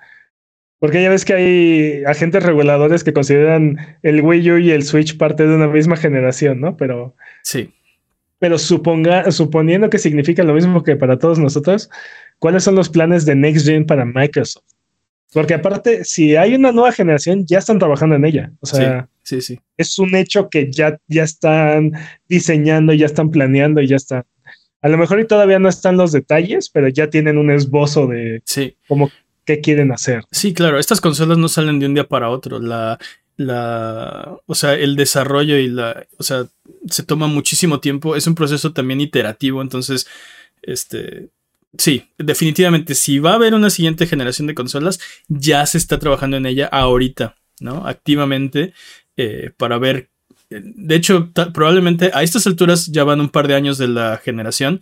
porque 0.80 1.02
ya 1.02 1.10
ves 1.10 1.24
que 1.24 1.34
hay 1.34 2.04
agentes 2.06 2.44
reguladores 2.44 3.04
que 3.04 3.14
consideran 3.14 3.78
el 4.02 4.22
Wii 4.22 4.52
U 4.52 4.58
y 4.58 4.72
el 4.72 4.84
Switch 4.84 5.18
parte 5.18 5.48
de 5.48 5.56
una 5.56 5.68
misma 5.68 5.96
generación, 5.96 6.60
¿no? 6.60 6.76
Pero. 6.76 7.16
Sí. 7.42 7.74
Pero 8.40 8.58
suponga, 8.58 9.32
suponiendo 9.32 9.90
que 9.90 9.98
significa 9.98 10.44
lo 10.44 10.54
mismo 10.54 10.84
que 10.84 10.98
para 10.98 11.18
todos 11.18 11.40
nosotros, 11.40 11.90
¿cuáles 12.40 12.66
son 12.66 12.76
los 12.76 12.90
planes 12.90 13.26
de 13.26 13.36
Next 13.36 13.66
Gen 13.66 13.86
para 13.86 14.04
Microsoft? 14.04 14.66
Porque 15.34 15.54
aparte, 15.54 16.04
si 16.04 16.36
hay 16.36 16.54
una 16.54 16.72
nueva 16.72 16.92
generación, 16.92 17.46
ya 17.46 17.60
están 17.60 17.80
trabajando 17.80 18.16
en 18.16 18.26
ella. 18.26 18.52
O 18.60 18.66
sea, 18.66 19.08
sí, 19.24 19.42
sí, 19.42 19.60
es 19.78 19.98
un 19.98 20.14
hecho 20.16 20.50
que 20.50 20.72
ya, 20.72 21.00
ya 21.08 21.24
están 21.24 21.94
diseñando, 22.28 22.94
ya 22.94 23.06
están 23.06 23.32
planeando 23.32 23.82
y 23.82 23.88
ya 23.88 23.96
están. 23.96 24.24
A 24.84 24.90
lo 24.90 24.98
mejor 24.98 25.20
y 25.22 25.26
todavía 25.26 25.60
no 25.60 25.70
están 25.70 25.96
los 25.96 26.12
detalles, 26.12 26.70
pero 26.70 26.90
ya 26.90 27.10
tienen 27.10 27.38
un 27.38 27.50
esbozo 27.50 28.06
de 28.06 28.42
sí. 28.46 28.76
cómo 28.88 29.10
qué 29.46 29.62
quieren 29.62 29.94
hacer. 29.94 30.26
Sí, 30.30 30.54
claro, 30.54 30.78
estas 30.78 31.02
consolas 31.02 31.38
no 31.38 31.48
salen 31.48 31.80
de 31.80 31.86
un 31.86 31.94
día 31.94 32.08
para 32.08 32.30
otro. 32.30 32.60
La, 32.60 33.00
la, 33.38 34.38
o 34.46 34.56
sea, 34.56 34.74
el 34.74 34.98
desarrollo 34.98 35.58
y 35.58 35.68
la, 35.68 36.06
o 36.18 36.24
sea, 36.24 36.48
se 36.90 37.04
toma 37.04 37.28
muchísimo 37.28 37.80
tiempo. 37.80 38.16
Es 38.18 38.28
un 38.28 38.36
proceso 38.36 38.74
también 38.74 39.00
iterativo, 39.00 39.62
entonces, 39.62 40.06
este, 40.62 41.30
sí, 41.78 42.10
definitivamente, 42.18 42.94
si 42.94 43.20
va 43.20 43.32
a 43.32 43.36
haber 43.36 43.54
una 43.54 43.70
siguiente 43.70 44.06
generación 44.06 44.48
de 44.48 44.56
consolas, 44.56 45.00
ya 45.30 45.66
se 45.66 45.78
está 45.78 45.98
trabajando 45.98 46.38
en 46.38 46.46
ella 46.46 46.68
ahorita, 46.68 47.38
¿no? 47.62 47.88
Activamente 47.88 48.74
eh, 49.16 49.52
para 49.56 49.78
ver. 49.78 50.10
De 50.62 50.96
hecho, 50.96 51.32
probablemente 51.54 52.12
a 52.14 52.24
estas 52.24 52.48
alturas 52.48 52.88
ya 52.88 53.04
van 53.04 53.22
un 53.22 53.30
par 53.30 53.48
de 53.48 53.56
años 53.56 53.78
de 53.78 53.88
la 53.88 54.18
generación. 54.24 54.82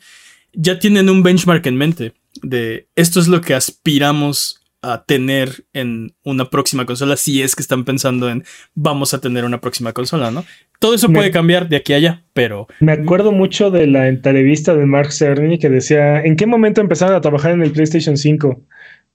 Ya 0.54 0.80
tienen 0.80 1.10
un 1.10 1.24
benchmark 1.24 1.66
en 1.66 1.78
mente 1.78 2.13
de 2.42 2.88
esto 2.96 3.20
es 3.20 3.28
lo 3.28 3.42
que 3.42 3.54
aspiramos 3.54 4.62
a 4.84 5.04
tener 5.04 5.66
en 5.74 6.16
una 6.24 6.50
próxima 6.50 6.86
consola 6.88 7.16
si 7.16 7.44
es 7.44 7.56
que 7.56 7.62
están 7.62 7.86
pensando 7.86 8.30
en 8.30 8.44
vamos 8.74 9.13
a 9.13 9.22
tener 9.22 9.46
una 9.46 9.62
próxima 9.62 9.94
consola, 9.94 10.32
¿no? 10.32 10.44
Todo 10.80 10.96
eso 10.96 11.08
puede 11.10 11.30
cambiar 11.30 11.70
de 11.70 11.75
aquí 11.75 11.94
a 11.94 11.98
allá, 11.98 12.24
pero... 12.34 12.68
Me 12.80 12.94
acuerdo 12.94 13.32
mucho 13.32 13.70
de 13.70 13.86
la 13.86 14.08
entrevista 14.08 14.74
de 14.74 14.88
Mark 14.88 15.12
Cerny 15.12 15.60
que 15.60 15.70
decía, 15.70 16.24
¿en 16.24 16.36
qué 16.36 16.48
momento 16.48 16.82
empezaron 16.82 17.16
a 17.16 17.22
trabajar 17.22 17.51
en 17.51 17.62
el 17.62 17.72
PlayStation 17.72 18.18
5? 18.18 18.60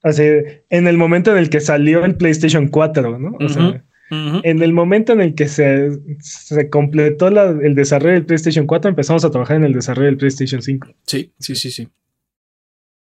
Así, 0.04 0.22
en 0.70 0.86
el 0.86 0.96
momento 0.96 1.32
en 1.32 1.38
el 1.38 1.50
que 1.50 1.58
salió 1.58 2.04
el 2.04 2.14
PlayStation 2.14 2.68
4, 2.68 3.18
¿no? 3.18 3.36
O 3.40 3.48
sea, 3.48 3.82
en 4.10 4.62
el 4.62 4.72
momento 4.72 5.12
en 5.12 5.20
el 5.20 5.34
que 5.34 5.48
se, 5.48 5.90
se 6.20 6.70
completó 6.70 7.28
el 7.28 7.74
desarrollo 7.74 8.14
del 8.14 8.26
PlayStation 8.26 8.66
4, 8.66 8.88
empezamos 8.90 9.24
a 9.24 9.30
trabajar 9.30 9.56
en 9.56 9.64
el 9.64 9.72
desarrollo 9.72 10.06
del 10.06 10.16
PlayStation 10.16 10.62
5. 10.62 10.88
Sí, 11.06 11.32
sí, 11.38 11.54
sí, 11.56 11.70
sí. 11.70 11.88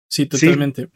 Sí, 0.07 0.25
totalmente. 0.25 0.87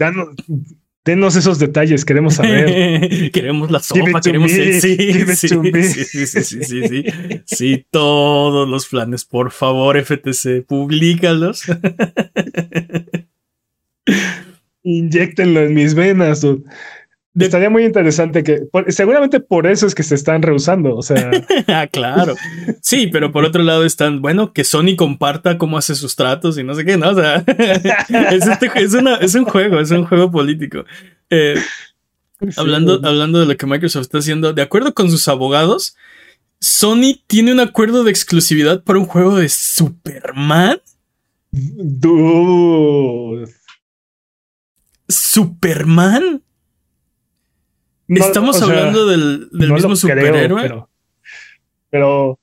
denos 1.04 1.36
esos 1.36 1.60
detalles, 1.60 2.06
queremos 2.06 2.36
saber. 2.36 3.32
queremos 3.34 3.70
la 3.70 3.80
sopa, 3.80 4.22
queremos 4.22 4.52
sí, 4.52 4.80
sí, 4.80 4.96
sí, 5.36 5.48
sí, 5.48 6.26
sí, 6.26 6.64
sí, 6.64 7.04
sí, 7.46 7.86
todos 7.92 8.68
los 8.70 8.88
planes, 8.88 9.26
por 9.26 9.52
favor, 9.52 10.02
FTC, 10.02 10.66
públicalos. 10.66 11.64
Inyectenlo 14.84 15.62
en 15.62 15.74
mis 15.74 15.94
venas. 15.94 16.46
Estaría 17.38 17.70
muy 17.70 17.86
interesante 17.86 18.44
que 18.44 18.64
seguramente 18.88 19.40
por 19.40 19.68
eso 19.68 19.86
es 19.86 19.94
que 19.94 20.02
se 20.02 20.16
están 20.16 20.42
rehusando, 20.42 20.96
o 20.96 21.02
sea. 21.04 21.30
ah, 21.68 21.88
claro. 21.88 22.36
Sí, 22.82 23.08
pero 23.08 23.32
por 23.32 23.46
otro 23.46 23.62
lado 23.62 23.86
están, 23.86 24.22
bueno, 24.22 24.52
que 24.52 24.64
Sony 24.64 24.96
comparta 24.98 25.58
cómo 25.58 25.78
hace 25.78 25.94
sus 25.94 26.16
tratos 26.16 26.58
y 26.58 26.64
no 26.64 26.74
sé 26.74 26.86
qué, 26.86 26.98
¿no? 26.98 27.10
O 27.10 27.16
sea, 27.16 27.36
es, 28.32 28.48
este, 28.48 28.72
es, 28.76 29.36
un 29.36 29.46
juego, 29.46 29.80
es 29.80 29.92
un 29.92 30.06
juego 30.06 30.32
político. 30.32 30.86
Eh, 31.30 31.56
hablando, 32.58 33.00
hablando 33.04 33.40
de 33.40 33.46
lo 33.46 33.58
que 33.58 33.68
Microsoft 33.68 34.04
está 34.04 34.18
haciendo, 34.18 34.54
de 34.54 34.64
acuerdo 34.64 34.96
con 34.96 35.12
sus 35.12 35.28
abogados, 35.28 35.96
Sony 36.60 37.22
tiene 37.28 37.54
un 37.54 37.60
acuerdo 37.60 38.04
de 38.04 38.12
exclusividad 38.12 38.84
para 38.84 39.00
un 39.00 39.06
juego 39.06 39.38
de 39.38 39.50
Superman. 39.50 40.82
Dude. 41.52 43.50
¿Superman? 45.08 46.42
Estamos 48.10 48.62
hablando 48.62 49.06
del, 49.06 49.50
mismo 49.52 49.96
superhéroe. 49.96 50.86
pero, 51.90 52.40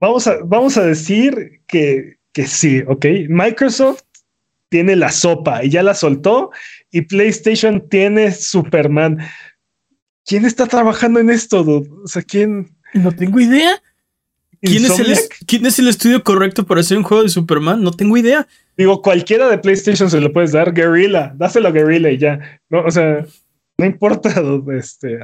vamos, 0.00 0.26
a, 0.26 0.38
vamos 0.44 0.76
a 0.76 0.84
decir 0.84 1.60
que, 1.66 2.16
que 2.32 2.46
sí, 2.46 2.82
¿ok? 2.86 3.04
Microsoft 3.28 4.02
tiene 4.70 4.96
la 4.96 5.10
sopa 5.10 5.64
y 5.64 5.70
ya 5.70 5.82
la 5.82 5.94
soltó 5.94 6.50
y 6.90 7.02
PlayStation 7.02 7.86
tiene 7.88 8.32
Superman. 8.32 9.18
¿Quién 10.24 10.44
está 10.44 10.66
trabajando 10.66 11.20
en 11.20 11.30
esto, 11.30 11.62
O 11.62 12.06
sea, 12.06 12.22
¿quién? 12.22 12.70
No 12.94 13.12
tengo 13.12 13.40
idea. 13.40 13.82
¿Quién 14.60 14.84
es, 14.84 14.98
el, 14.98 15.16
¿Quién 15.46 15.66
es, 15.66 15.78
el, 15.78 15.88
estudio 15.88 16.24
correcto 16.24 16.66
para 16.66 16.80
hacer 16.80 16.98
un 16.98 17.04
juego 17.04 17.22
de 17.22 17.28
Superman? 17.28 17.82
No 17.82 17.92
tengo 17.92 18.16
idea. 18.16 18.46
Digo, 18.76 19.00
cualquiera 19.02 19.48
de 19.48 19.58
PlayStation 19.58 20.10
se 20.10 20.20
lo 20.20 20.32
puedes 20.32 20.52
dar. 20.52 20.72
Guerrilla, 20.72 21.32
dáselo 21.36 21.68
a 21.68 21.72
Guerrilla 21.72 22.10
y 22.10 22.18
ya. 22.18 22.60
No, 22.68 22.80
o 22.80 22.90
sea, 22.90 23.24
no 23.78 23.86
importa, 23.86 24.30
este, 24.76 25.18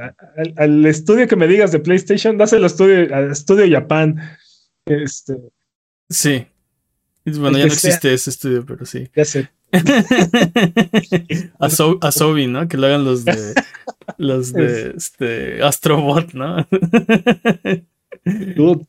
al, 0.57 0.85
estudio 0.85 1.27
que 1.27 1.35
me 1.35 1.47
digas 1.47 1.71
de 1.71 1.79
PlayStation, 1.79 2.37
dáselo 2.37 2.61
al 2.61 2.71
estudio, 2.71 3.15
al 3.15 3.31
estudio 3.31 3.65
Japan. 3.69 4.17
Este. 4.85 5.35
Sí. 6.09 6.47
Bueno, 7.25 7.57
ya 7.57 7.65
no 7.65 7.73
existe 7.73 8.13
ese 8.13 8.29
estudio, 8.29 8.65
pero 8.65 8.85
sí. 8.85 9.09
Ya 9.15 9.25
sé. 9.25 9.49
a, 11.59 12.11
Sobi, 12.11 12.47
¿no? 12.47 12.67
Que 12.67 12.77
lo 12.77 12.87
hagan 12.87 13.03
los 13.03 13.25
de 13.25 13.55
los 14.17 14.53
de 14.53 14.93
este 14.95 15.61
Astrobot, 15.63 16.33
¿no? 16.33 16.65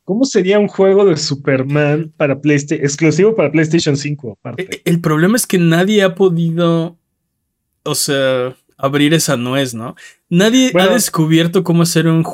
¿Cómo 0.05 0.25
sería 0.25 0.59
un 0.59 0.69
juego 0.69 1.07
de 1.07 1.17
Superman 1.17 2.13
para 2.17 2.41
PlayStation 2.41 2.85
exclusivo 2.85 3.35
para 3.35 3.51
PlayStation 3.51 3.97
5 3.97 4.33
aparte? 4.33 4.83
El 4.85 5.01
problema 5.01 5.37
es 5.37 5.47
que 5.47 5.59
nadie 5.59 6.03
ha 6.03 6.15
podido 6.15 6.99
o 7.87 7.95
sea, 7.95 8.57
abrir 8.77 9.15
esa 9.15 9.37
nuez, 9.37 9.75
¿no? 9.75 9.97
Nadie 10.29 10.73
ha 10.75 10.89
descubierto 10.89 11.65
cómo 11.65 11.83
hacer 11.83 12.07
un, 12.07 12.25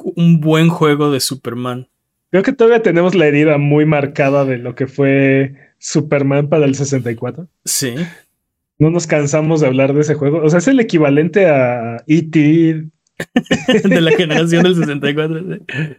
buen 0.40 0.68
juego 0.68 1.10
de 1.10 1.20
Superman. 1.20 1.88
Creo 2.30 2.42
que 2.42 2.52
todavía 2.52 2.82
tenemos 2.82 3.14
la 3.14 3.26
herida 3.26 3.58
muy 3.58 3.84
marcada 3.84 4.44
de 4.44 4.58
lo 4.58 4.74
que 4.74 4.86
fue 4.86 5.54
Superman 5.78 6.48
para 6.48 6.64
el 6.64 6.74
64. 6.74 7.46
Sí. 7.64 7.94
No 8.78 8.90
nos 8.90 9.06
cansamos 9.06 9.60
de 9.60 9.66
hablar 9.66 9.92
de 9.92 10.00
ese 10.00 10.14
juego. 10.14 10.42
O 10.42 10.48
sea, 10.48 10.58
es 10.58 10.68
el 10.68 10.80
equivalente 10.80 11.46
a 11.46 12.02
E.T. 12.06 12.86
de 13.84 14.00
la 14.00 14.12
generación 14.12 14.62
del 14.62 14.76
64. 14.76 15.40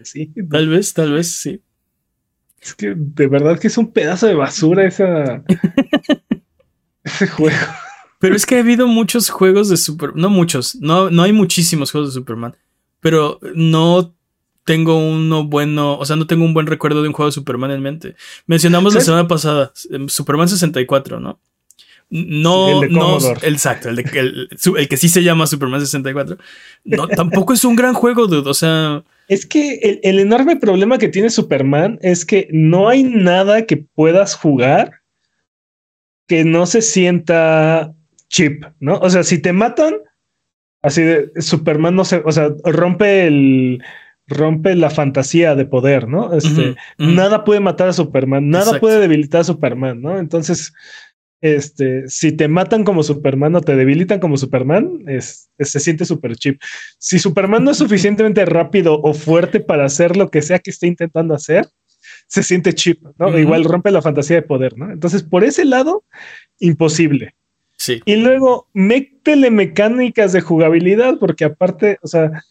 Sí. 0.04 0.34
Tal 0.50 0.68
vez, 0.68 0.94
tal 0.94 1.14
vez, 1.14 1.32
sí. 1.32 1.62
Es 2.62 2.74
que 2.74 2.94
de 2.96 3.28
verdad 3.28 3.60
que 3.60 3.68
es 3.68 3.78
un 3.78 3.92
pedazo 3.92 4.26
de 4.26 4.34
basura 4.34 4.88
esa... 4.88 5.44
ese 7.04 7.28
juego. 7.28 7.58
Pero 8.24 8.38
es 8.38 8.46
que 8.46 8.56
ha 8.56 8.60
habido 8.60 8.88
muchos 8.88 9.30
juegos 9.30 9.68
de 9.68 9.76
Superman. 9.76 10.22
No 10.22 10.30
muchos, 10.30 10.76
no, 10.76 11.10
no 11.10 11.24
hay 11.24 11.34
muchísimos 11.34 11.92
juegos 11.92 12.12
de 12.12 12.22
Superman. 12.22 12.56
Pero 13.02 13.38
no 13.54 14.16
tengo 14.64 14.98
uno 14.98 15.44
bueno, 15.44 15.98
o 15.98 16.06
sea, 16.06 16.16
no 16.16 16.26
tengo 16.26 16.46
un 16.46 16.54
buen 16.54 16.66
recuerdo 16.66 17.02
de 17.02 17.10
un 17.10 17.14
juego 17.14 17.28
de 17.28 17.34
Superman 17.34 17.72
en 17.72 17.82
mente. 17.82 18.16
Mencionamos 18.48 18.94
la 18.94 19.02
semana 19.02 19.28
pasada, 19.28 19.74
em, 19.90 20.08
Superman 20.08 20.48
64, 20.48 21.20
¿no? 21.20 21.38
No, 22.10 22.82
el 22.82 22.88
de 22.88 22.96
no, 22.96 23.18
exacto, 23.42 23.90
el, 23.90 24.00
el, 24.00 24.88
que 24.88 24.96
sí 24.96 25.10
se 25.10 25.22
llama 25.22 25.46
Superman 25.46 25.82
64. 25.82 26.38
No, 26.86 27.10
tampoco 27.10 27.52
es 27.52 27.66
un 27.66 27.76
gran 27.76 27.94
juego, 27.94 28.28
dude. 28.28 28.50
O 28.50 28.54
sea, 28.54 29.04
Es 29.28 29.46
que 29.46 29.80
el, 29.84 30.00
el, 30.02 30.20
enorme 30.20 30.56
problema 30.56 30.98
que 30.98 31.10
tiene 31.10 31.30
Superman 31.30 32.00
es 32.02 32.24
que 32.24 32.48
no 32.54 32.88
hay 32.88 33.04
nada 33.04 33.66
que 33.66 33.76
puedas 33.76 34.34
jugar 34.34 35.02
que 36.26 36.46
no 36.46 36.66
se 36.66 36.82
sienta 36.82 37.94
chip, 38.34 38.66
¿no? 38.80 38.98
O 38.98 39.10
sea, 39.10 39.24
si 39.24 39.38
te 39.38 39.54
matan, 39.54 39.94
así 40.82 41.04
de 41.04 41.32
Superman 41.38 41.96
no 41.96 42.04
se, 42.04 42.18
o 42.26 42.32
sea, 42.32 42.50
rompe 42.66 43.28
el 43.28 43.84
rompe 44.26 44.76
la 44.76 44.90
fantasía 44.90 45.54
de 45.54 45.66
poder, 45.66 46.08
¿no? 46.08 46.34
Este, 46.34 46.76
nada 46.98 47.44
puede 47.44 47.60
matar 47.60 47.90
a 47.90 47.94
Superman, 47.94 48.50
nada 48.50 48.80
puede 48.80 49.00
debilitar 49.00 49.42
a 49.42 49.44
Superman, 49.44 50.02
¿no? 50.02 50.18
Entonces, 50.18 50.74
este, 51.42 52.08
si 52.08 52.32
te 52.32 52.48
matan 52.48 52.86
como 52.86 53.04
Superman 53.04 53.56
o 53.56 53.62
te 53.62 53.76
debilitan 53.76 54.20
como 54.20 54.38
Superman, 54.38 55.04
es, 55.08 55.52
se 55.60 55.80
siente 55.80 56.06
super 56.06 56.36
chip. 56.36 56.60
Si 56.98 57.20
Superman 57.20 57.66
no 57.66 57.72
es 57.72 57.78
suficientemente 57.86 58.46
rápido 58.46 59.00
o 59.02 59.14
fuerte 59.14 59.60
para 59.60 59.86
hacer 59.86 60.16
lo 60.16 60.32
que 60.32 60.42
sea 60.42 60.60
que 60.60 60.72
esté 60.72 60.88
intentando 60.88 61.36
hacer, 61.36 61.68
se 62.28 62.42
siente 62.42 62.74
chip, 62.74 63.04
¿no? 63.20 63.38
Igual 63.38 63.66
rompe 63.66 63.92
la 63.92 64.02
fantasía 64.02 64.38
de 64.38 64.42
poder, 64.42 64.78
¿no? 64.78 64.92
Entonces, 64.92 65.22
por 65.22 65.44
ese 65.44 65.66
lado, 65.66 66.04
imposible. 66.60 67.36
Sí. 67.84 68.02
Y 68.06 68.16
luego, 68.16 68.70
métele 68.72 69.52
mecánicas 69.52 70.32
de 70.32 70.40
jugabilidad, 70.40 71.20
porque 71.20 71.44
aparte, 71.44 71.98
o 72.02 72.08
sea, 72.08 72.46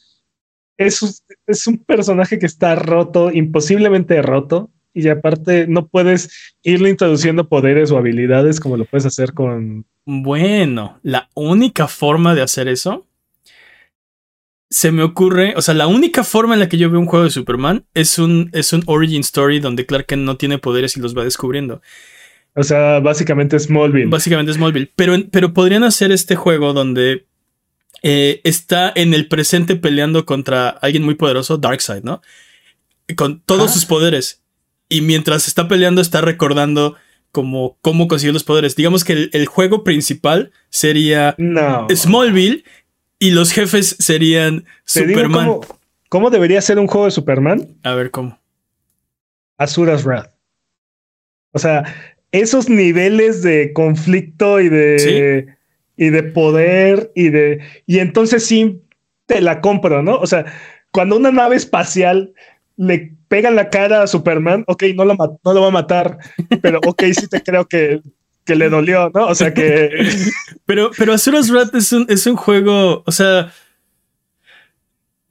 es, 0.76 1.24
es 1.46 1.66
un 1.66 1.78
personaje 1.78 2.38
que 2.38 2.44
está 2.44 2.74
roto, 2.74 3.30
imposiblemente 3.32 4.20
roto, 4.20 4.68
y 4.92 5.08
aparte 5.08 5.66
no 5.66 5.86
puedes 5.88 6.54
irle 6.62 6.90
introduciendo 6.90 7.48
poderes 7.48 7.90
o 7.90 7.96
habilidades 7.96 8.60
como 8.60 8.76
lo 8.76 8.84
puedes 8.84 9.06
hacer 9.06 9.32
con... 9.32 9.86
Bueno, 10.04 11.00
la 11.02 11.30
única 11.34 11.88
forma 11.88 12.34
de 12.34 12.42
hacer 12.42 12.68
eso 12.68 13.06
se 14.68 14.92
me 14.92 15.02
ocurre, 15.02 15.54
o 15.56 15.62
sea, 15.62 15.72
la 15.72 15.86
única 15.86 16.24
forma 16.24 16.52
en 16.52 16.60
la 16.60 16.68
que 16.68 16.76
yo 16.76 16.90
veo 16.90 17.00
un 17.00 17.06
juego 17.06 17.24
de 17.24 17.30
Superman 17.30 17.86
es 17.94 18.18
un, 18.18 18.50
es 18.52 18.74
un 18.74 18.82
origin 18.84 19.20
story 19.20 19.60
donde 19.60 19.86
Clark 19.86 20.04
Kent 20.04 20.24
no 20.24 20.36
tiene 20.36 20.58
poderes 20.58 20.94
y 20.94 21.00
los 21.00 21.16
va 21.16 21.24
descubriendo. 21.24 21.80
O 22.54 22.62
sea, 22.62 23.00
básicamente 23.00 23.58
Smallville. 23.58 24.10
Básicamente 24.10 24.52
Smallville. 24.52 24.90
Pero, 24.94 25.14
pero 25.30 25.54
podrían 25.54 25.84
hacer 25.84 26.12
este 26.12 26.36
juego 26.36 26.72
donde 26.72 27.26
eh, 28.02 28.40
está 28.44 28.92
en 28.94 29.14
el 29.14 29.28
presente 29.28 29.76
peleando 29.76 30.26
contra 30.26 30.68
alguien 30.68 31.02
muy 31.02 31.14
poderoso, 31.14 31.56
Darkseid, 31.56 32.02
¿no? 32.02 32.20
Con 33.16 33.40
todos 33.40 33.72
sus 33.72 33.86
poderes. 33.86 34.42
Y 34.88 35.00
mientras 35.00 35.48
está 35.48 35.68
peleando, 35.68 36.02
está 36.02 36.20
recordando 36.20 36.96
como 37.30 37.78
cómo 37.80 38.08
consiguió 38.08 38.32
los 38.32 38.44
poderes. 38.44 38.76
Digamos 38.76 39.04
que 39.04 39.30
el, 39.32 39.46
juego 39.46 39.84
principal 39.84 40.52
sería 40.68 41.34
Smallville 41.90 42.64
y 43.18 43.30
los 43.30 43.52
jefes 43.52 43.96
serían 43.98 44.66
Superman. 44.84 45.60
Cómo, 46.08 46.28
debería 46.28 46.60
ser 46.60 46.78
un 46.78 46.86
juego 46.86 47.06
de 47.06 47.12
Superman? 47.12 47.68
A 47.82 47.94
ver, 47.94 48.10
¿cómo? 48.10 48.38
Azura's 49.56 50.04
Wrath. 50.04 50.30
O 51.52 51.58
sea, 51.58 52.11
esos 52.32 52.68
niveles 52.68 53.42
de 53.42 53.72
conflicto 53.72 54.60
y 54.60 54.68
de, 54.68 55.46
y 55.96 56.10
de 56.10 56.22
poder 56.22 57.12
y 57.14 57.28
de... 57.28 57.60
Y 57.86 57.98
entonces 57.98 58.44
sí 58.44 58.82
te 59.26 59.40
la 59.40 59.60
compro, 59.60 60.02
¿no? 60.02 60.16
O 60.16 60.26
sea, 60.26 60.46
cuando 60.90 61.16
una 61.16 61.30
nave 61.30 61.56
espacial 61.56 62.32
le 62.76 63.14
pega 63.28 63.50
la 63.50 63.70
cara 63.70 64.02
a 64.02 64.06
Superman, 64.06 64.64
ok, 64.66 64.84
no 64.94 65.04
lo, 65.04 65.14
no 65.14 65.52
lo 65.52 65.60
va 65.60 65.68
a 65.68 65.70
matar, 65.72 66.18
pero 66.60 66.80
ok, 66.84 67.02
sí 67.12 67.28
te 67.28 67.42
creo 67.42 67.66
que 67.66 68.00
que 68.44 68.56
le 68.56 68.68
dolió, 68.68 69.10
¿no? 69.14 69.26
O 69.26 69.34
sea 69.34 69.54
que. 69.54 69.90
pero, 70.66 70.90
pero 70.96 71.12
Azura's 71.12 71.50
Wrath 71.50 71.74
es 71.74 71.92
un, 71.92 72.06
es 72.08 72.26
un 72.26 72.36
juego. 72.36 73.02
O 73.06 73.12
sea. 73.12 73.52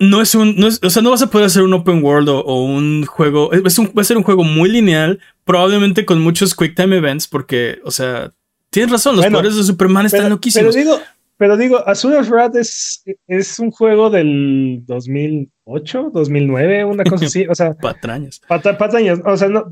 No 0.02 0.20
es 0.22 0.34
un. 0.34 0.56
No 0.58 0.68
o 0.68 0.90
sea, 0.90 1.02
no 1.02 1.12
vas 1.12 1.22
a 1.22 1.30
poder 1.30 1.46
hacer 1.46 1.62
un 1.62 1.74
open 1.74 2.04
world 2.04 2.28
o, 2.30 2.66
un 2.66 3.06
juego. 3.06 3.54
Es 3.54 3.78
un, 3.78 3.92
va 3.98 4.02
a 4.02 4.06
ser 4.06 4.18
un 4.18 4.24
juego 4.24 4.44
muy 4.44 4.70
lineal. 4.70 5.20
Probablemente 5.46 6.06
con 6.06 6.20
muchos 6.20 6.56
quick 6.56 6.76
time 6.76 6.98
events. 6.98 7.28
Porque, 7.28 7.80
o 7.86 7.92
sea. 7.92 8.34
Tienes 8.72 8.92
razón, 8.92 9.18
los 9.18 9.28
poderes 9.28 9.58
de 9.58 9.64
Superman 9.64 10.06
están 10.06 10.30
loquísimos. 10.30 10.74
Pero 10.74 10.86
digo, 10.86 11.02
pero 11.38 11.58
digo, 11.58 11.88
Azura's 11.88 12.30
Wrath 12.30 12.56
es, 12.56 13.04
es 13.28 13.60
un 13.60 13.70
juego 13.70 14.10
del 14.10 14.82
2008, 14.86 16.12
2009, 16.14 16.86
una 16.86 17.04
cosa 17.04 17.26
así. 17.26 17.46
O 17.48 17.54
sea. 17.54 17.74
Patrañas. 17.82 18.42
patrañas. 18.48 19.20
O 19.26 19.38
sea, 19.38 19.50
no, 19.50 19.66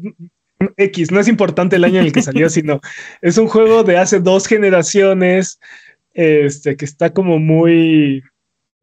X, 0.78 1.12
no 1.12 1.20
es 1.20 1.28
importante 1.28 1.78
el 1.78 1.86
año 1.86 2.00
en 2.00 2.08
el 2.08 2.12
que 2.12 2.22
salió, 2.22 2.50
sino 2.52 2.82
es 3.22 3.38
un 3.38 3.48
juego 3.48 3.84
de 3.84 3.98
hace 3.98 4.20
dos 4.20 4.48
generaciones, 4.48 5.60
este, 6.14 6.76
que 6.76 6.86
está 6.86 7.14
como 7.14 7.40
muy, 7.40 8.24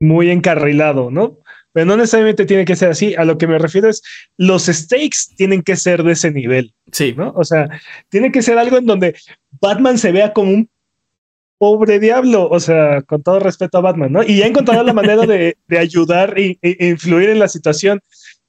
muy 0.00 0.30
encarrilado, 0.30 1.10
¿no? 1.10 1.38
Pero 1.72 1.86
no 1.86 1.96
necesariamente 1.96 2.46
tiene 2.46 2.64
que 2.64 2.76
ser 2.76 2.90
así. 2.90 3.14
A 3.14 3.24
lo 3.24 3.36
que 3.38 3.46
me 3.46 3.58
refiero 3.58 3.88
es, 3.88 4.02
los 4.36 4.66
stakes 4.66 5.34
tienen 5.36 5.62
que 5.62 5.76
ser 5.76 6.02
de 6.02 6.12
ese 6.12 6.30
nivel. 6.30 6.72
Sí. 6.90 7.14
¿no? 7.16 7.32
O 7.36 7.44
sea, 7.44 7.68
tiene 8.08 8.32
que 8.32 8.42
ser 8.42 8.56
algo 8.56 8.78
en 8.78 8.86
donde 8.86 9.14
Batman 9.60 9.98
se 9.98 10.12
vea 10.12 10.32
como 10.32 10.52
un 10.52 10.70
pobre 11.58 11.98
diablo, 11.98 12.48
o 12.50 12.60
sea, 12.60 13.02
con 13.02 13.22
todo 13.22 13.40
respeto 13.40 13.78
a 13.78 13.82
Batman, 13.82 14.12
¿no? 14.12 14.22
Y 14.22 14.42
ha 14.42 14.46
encontrado 14.46 14.84
la 14.84 14.92
manera 14.92 15.26
de, 15.26 15.56
ayudar 15.78 16.34
e 16.38 16.58
influir 16.62 17.30
en 17.30 17.38
la 17.38 17.48
situación 17.48 18.02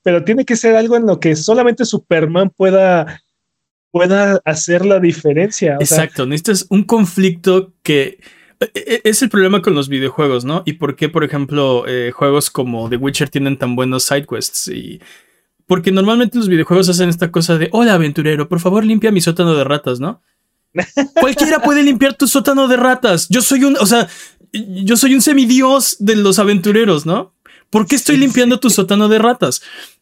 pero 0.08 0.24
tiene 0.24 0.46
que 0.46 0.56
ser 0.56 0.74
algo 0.78 0.96
en 0.96 1.06
lo 1.06 1.20
que 1.20 1.36
solamente 1.36 1.84
Superman 1.84 2.50
pueda, 2.50 3.22
pueda 3.92 4.40
hacer 4.46 4.86
la 4.86 5.02
diferencia. 5.02 5.76
Exacto, 5.82 6.26
necesitas 6.26 6.66
un 6.70 6.84
conflicto 6.84 7.74
que 7.84 8.18
es 8.60 9.22
el 9.22 9.30
problema 9.30 9.62
con 9.62 9.76
los 9.76 9.90
videojuegos, 9.90 10.46
¿no? 10.46 10.64
Y 10.66 10.74
por 10.74 10.96
qué, 10.96 11.10
por 11.10 11.24
ejemplo, 11.24 11.86
eh, 11.88 12.12
juegos 12.12 12.50
como 12.50 12.90
The 12.90 12.98
Witcher 12.98 13.30
tienen 13.30 13.58
tan 13.58 13.76
buenos 13.76 14.04
sidequests 14.04 14.68
y 14.70 15.00
porque 15.68 15.92
normalmente 15.92 16.38
los 16.38 16.48
videojuegos 16.48 16.90
hacen 16.90 17.10
esta 17.10 17.30
cosa 17.30 17.58
de, 17.58 17.70
hola 17.72 17.94
aventurero, 17.94 18.48
por 18.48 18.60
favor 18.60 18.86
limpia 18.86 19.12
mi 19.12 19.22
sótano 19.22 19.54
de 19.54 19.64
ratas, 19.64 20.00
¿no? 20.00 20.22
Cualquiera 21.20 21.60
puede 21.62 21.84
limpiar 21.84 22.16
tu 22.16 22.28
sótano 22.28 22.68
de 22.68 22.78
ratas. 22.78 23.28
Yo 23.30 23.42
soy 23.42 23.64
un, 23.64 23.78
o 23.78 23.86
sea, 23.86 24.08
yo 24.54 24.96
soy 24.96 25.14
un 25.14 25.22
semidios 25.22 25.98
de 26.00 26.16
los 26.16 26.40
aventureros, 26.40 27.06
¿no? 27.06 27.34
¿Por 27.70 27.86
qué 27.86 27.96
estoy 27.96 28.18
limpiando 28.18 28.60
tu 28.60 28.70
sótano 28.70 29.10
de 29.10 29.20
ratas? 29.20 29.62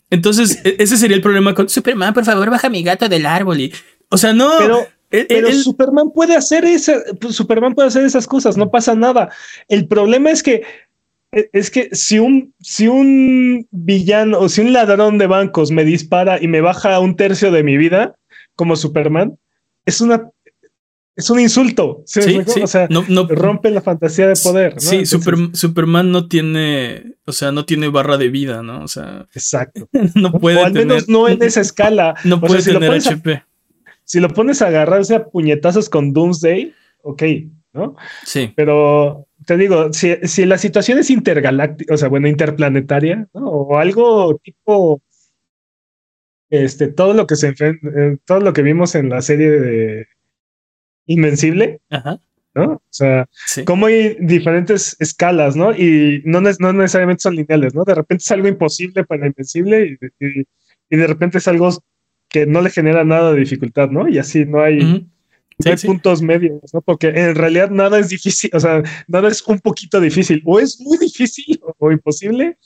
Entonces, 0.10 0.60
e-, 0.64 0.76
ese 0.80 0.98
sería 0.98 1.18
el 1.18 1.24
problema 1.24 1.54
con 1.54 1.68
Superman, 1.68 2.14
por 2.14 2.26
favor, 2.26 2.50
baja 2.50 2.70
mi 2.70 2.84
gato 2.84 3.10
del 3.10 3.26
árbol. 3.26 3.60
Y, 3.60 3.74
o 4.10 4.18
sea, 4.18 4.34
no. 4.34 4.52
Pero, 4.60 4.88
pero 5.10 5.52
Superman 5.54 6.12
puede 6.12 6.36
hacer 6.36 6.66
esa, 6.66 6.94
pues, 7.20 7.36
Superman 7.36 7.74
puede 7.74 7.88
hacer 7.88 8.06
esas 8.06 8.28
cosas, 8.28 8.58
no 8.58 8.72
pasa 8.72 8.96
nada. 8.96 9.30
El 9.68 9.88
problema 9.88 10.32
es 10.32 10.44
que 10.44 10.64
e-, 11.32 11.50
es 11.54 11.70
que 11.70 11.90
si 11.92 12.20
un, 12.20 12.54
si 12.60 12.88
un 12.88 13.68
villano 13.72 14.40
o 14.40 14.50
si 14.50 14.62
un 14.62 14.74
ladrón 14.74 15.18
de 15.18 15.28
bancos 15.28 15.72
me 15.72 15.84
dispara 15.84 16.42
y 16.42 16.48
me 16.48 16.62
baja 16.62 17.00
un 17.00 17.16
tercio 17.16 17.52
de 17.52 17.64
mi 17.64 17.78
vida 17.78 18.16
como 18.56 18.76
Superman, 18.76 19.38
es 19.86 20.02
una 20.02 20.30
es 21.16 21.30
un 21.30 21.40
insulto. 21.40 22.04
¿sí? 22.06 22.22
sí, 22.46 22.62
O 22.62 22.68
sea, 22.68 22.88
no, 22.90 23.28
rompe 23.28 23.72
la 23.72 23.82
fantasía 23.82 24.28
de 24.28 24.36
poder. 24.36 24.76
Sí, 24.78 25.06
Superman 25.06 26.12
no 26.12 26.28
tiene, 26.28 27.16
o 27.26 27.32
sea, 27.32 27.52
no 27.52 27.66
tiene 27.66 27.88
barra 27.88 28.18
de 28.18 28.30
vida, 28.30 28.62
¿no? 28.64 28.84
O 28.84 28.88
sea, 28.88 29.28
exacto. 29.34 29.88
no 30.16 30.34
puede. 30.34 30.58
O 30.58 30.66
al 30.66 30.74
menos 30.74 31.08
no 31.08 31.28
en 31.30 31.42
esa 31.42 31.62
escala. 31.62 32.16
No 32.24 32.42
puede 32.42 32.64
tener 32.64 32.92
HP. 32.92 33.44
Si 34.06 34.20
lo 34.20 34.30
pones 34.30 34.62
a 34.62 34.68
agarrarse 34.68 35.16
a 35.16 35.26
puñetazos 35.26 35.90
con 35.90 36.14
Doomsday, 36.14 36.74
ok, 37.02 37.24
¿no? 37.74 37.96
Sí. 38.24 38.54
Pero 38.56 39.28
te 39.46 39.58
digo, 39.58 39.92
si, 39.92 40.16
si 40.24 40.46
la 40.46 40.58
situación 40.58 41.00
es 41.00 41.10
intergaláctica, 41.10 41.94
o 41.94 41.98
sea, 41.98 42.08
bueno, 42.08 42.28
interplanetaria, 42.28 43.28
¿no? 43.34 43.50
O 43.50 43.78
algo 43.78 44.40
tipo 44.44 45.02
este, 46.50 46.88
todo 46.88 47.14
lo 47.14 47.28
que 47.28 47.36
se 47.36 47.54
eh, 47.60 48.18
todo 48.26 48.40
lo 48.40 48.54
que 48.54 48.62
vimos 48.62 48.96
en 48.96 49.10
la 49.10 49.22
serie 49.22 49.50
de 49.50 50.08
invencible. 51.08 51.82
Ajá. 51.90 52.20
¿no? 52.54 52.76
O 52.76 52.82
sea, 52.90 53.28
como 53.66 53.88
hay 53.88 54.16
diferentes 54.22 54.96
escalas, 55.00 55.58
¿no? 55.58 55.76
Y 55.76 56.22
no, 56.24 56.40
no, 56.40 56.74
necesariamente 56.74 57.22
son 57.22 57.36
lineales, 57.36 57.76
¿no? 57.76 57.84
De 57.84 57.94
repente 57.94 58.24
es 58.24 58.32
algo 58.32 58.48
imposible 58.48 59.04
para 59.04 59.28
invencible 59.28 59.98
y, 60.20 60.46
y, 60.90 60.98
de 60.98 61.08
repente 61.08 61.40
es 61.40 61.50
algo 61.50 61.70
que 62.36 62.46
no 62.46 62.62
le 62.62 62.70
genera 62.70 63.06
nada 63.06 63.32
de 63.32 63.40
dificultad, 63.40 63.90
¿no? 63.90 64.10
Y 64.10 64.18
así 64.18 64.44
no 64.44 64.62
hay, 64.62 65.08
puntos 65.86 66.22
medios, 66.22 66.60
¿no? 66.74 66.82
Porque 66.82 67.08
en 67.08 67.34
realidad 67.34 67.70
nada 67.70 67.98
es 67.98 68.10
difícil, 68.10 68.50
o 68.54 68.60
sea, 68.60 68.84
nada 69.08 69.30
es 69.30 69.42
un 69.44 69.60
poquito 69.60 70.02
difícil, 70.02 70.42
o 70.44 70.60
es 70.60 70.78
muy 70.82 70.98
difícil 70.98 71.62
o, 71.80 71.94
imposible, 71.94 72.58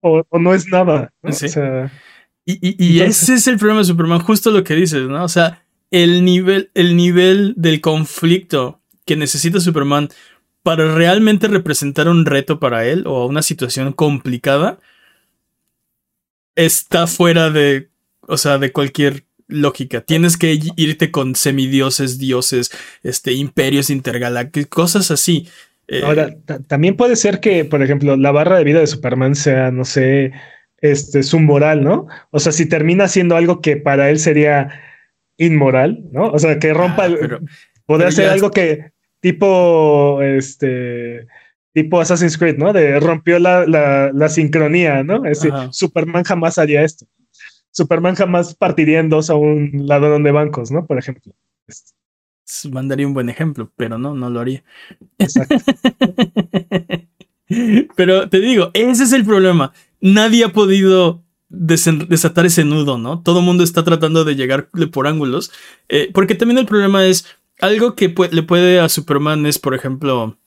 o, 0.00 0.24
no 0.32 0.52
es 0.52 0.66
nada, 0.66 1.12
¿no? 1.22 1.30
O 1.30 1.32
sea, 1.32 1.92
y, 2.44 2.84
y 2.84 3.00
ese 3.00 3.34
es 3.34 3.46
el 3.46 3.58
problema 3.58 3.78
de 3.78 3.84
Superman, 3.84 4.18
justo 4.18 4.50
lo 4.50 4.64
que 4.64 4.74
dices, 4.74 5.02
¿no? 5.02 5.22
O 5.22 5.28
sea, 5.28 5.62
el 5.92 6.24
nivel, 6.24 6.72
el 6.74 6.96
nivel 6.96 7.54
del 7.56 7.80
conflicto 7.80 8.80
que 9.04 9.14
necesita 9.14 9.60
Superman 9.60 10.08
para 10.64 10.92
realmente 10.96 11.46
representar 11.46 12.08
un 12.08 12.26
reto 12.26 12.58
para 12.58 12.86
él 12.86 13.04
o 13.06 13.26
una 13.26 13.42
situación 13.42 13.92
complicada 13.92 14.80
está 16.56 17.06
fuera 17.06 17.50
de, 17.50 17.88
o 18.26 18.36
sea, 18.36 18.58
de 18.58 18.72
cualquier 18.72 19.24
lógica. 19.48 20.00
Tienes 20.00 20.36
que 20.36 20.58
irte 20.76 21.10
con 21.10 21.34
semidioses, 21.34 22.18
dioses, 22.18 22.70
este, 23.02 23.32
imperios 23.32 23.90
intergalácticos, 23.90 24.68
cosas 24.68 25.10
así. 25.10 25.48
Eh, 25.88 26.02
Ahora, 26.04 26.34
también 26.66 26.96
puede 26.96 27.16
ser 27.16 27.40
que, 27.40 27.64
por 27.64 27.82
ejemplo, 27.82 28.16
la 28.16 28.32
barra 28.32 28.58
de 28.58 28.64
vida 28.64 28.80
de 28.80 28.86
Superman 28.86 29.34
sea, 29.34 29.70
no 29.70 29.84
sé, 29.84 30.32
este, 30.78 31.22
su 31.22 31.38
moral, 31.38 31.84
¿no? 31.84 32.06
O 32.30 32.40
sea, 32.40 32.52
si 32.52 32.66
termina 32.66 33.04
haciendo 33.04 33.36
algo 33.36 33.60
que 33.60 33.76
para 33.76 34.10
él 34.10 34.18
sería 34.18 34.80
inmoral, 35.36 36.04
¿no? 36.12 36.30
O 36.30 36.38
sea, 36.38 36.58
que 36.58 36.74
rompa, 36.74 37.04
ah, 37.04 37.06
el, 37.06 37.38
podría 37.86 38.10
ser 38.10 38.30
algo 38.30 38.50
que 38.50 38.90
tipo, 39.20 40.22
este, 40.22 41.26
tipo 41.72 42.00
Assassin's 42.00 42.38
Creed, 42.38 42.56
¿no? 42.56 42.72
De 42.72 42.98
rompió 42.98 43.38
la, 43.38 43.66
la, 43.66 44.28
sincronía, 44.28 45.02
¿no? 45.04 45.24
Es 45.24 45.40
decir, 45.40 45.52
Superman 45.70 46.24
jamás 46.24 46.58
haría 46.58 46.82
esto. 46.82 47.06
Superman 47.76 48.14
jamás 48.14 48.54
partiría 48.54 49.00
en 49.00 49.10
dos 49.10 49.28
a 49.28 49.34
un 49.34 49.70
ladrón 49.86 50.22
de 50.22 50.32
bancos, 50.32 50.70
¿no? 50.70 50.86
Por 50.86 50.98
ejemplo. 50.98 51.34
Mandaría 52.70 53.06
un 53.06 53.12
buen 53.12 53.28
ejemplo, 53.28 53.70
pero 53.76 53.98
no, 53.98 54.14
no 54.14 54.30
lo 54.30 54.40
haría. 54.40 54.64
Exacto. 55.18 55.56
pero 57.94 58.30
te 58.30 58.40
digo, 58.40 58.70
ese 58.72 59.04
es 59.04 59.12
el 59.12 59.26
problema. 59.26 59.74
Nadie 60.00 60.44
ha 60.44 60.54
podido 60.54 61.22
desatar 61.50 62.46
ese 62.46 62.64
nudo, 62.64 62.96
¿no? 62.96 63.20
Todo 63.20 63.40
el 63.40 63.44
mundo 63.44 63.62
está 63.62 63.84
tratando 63.84 64.24
de 64.24 64.36
llegar 64.36 64.70
por 64.90 65.06
ángulos. 65.06 65.52
Eh, 65.90 66.10
porque 66.14 66.34
también 66.34 66.56
el 66.56 66.64
problema 66.64 67.04
es 67.04 67.26
algo 67.60 67.94
que 67.94 68.14
le 68.30 68.42
puede 68.42 68.80
a 68.80 68.88
Superman 68.88 69.44
es, 69.44 69.58
por 69.58 69.74
ejemplo, 69.74 70.38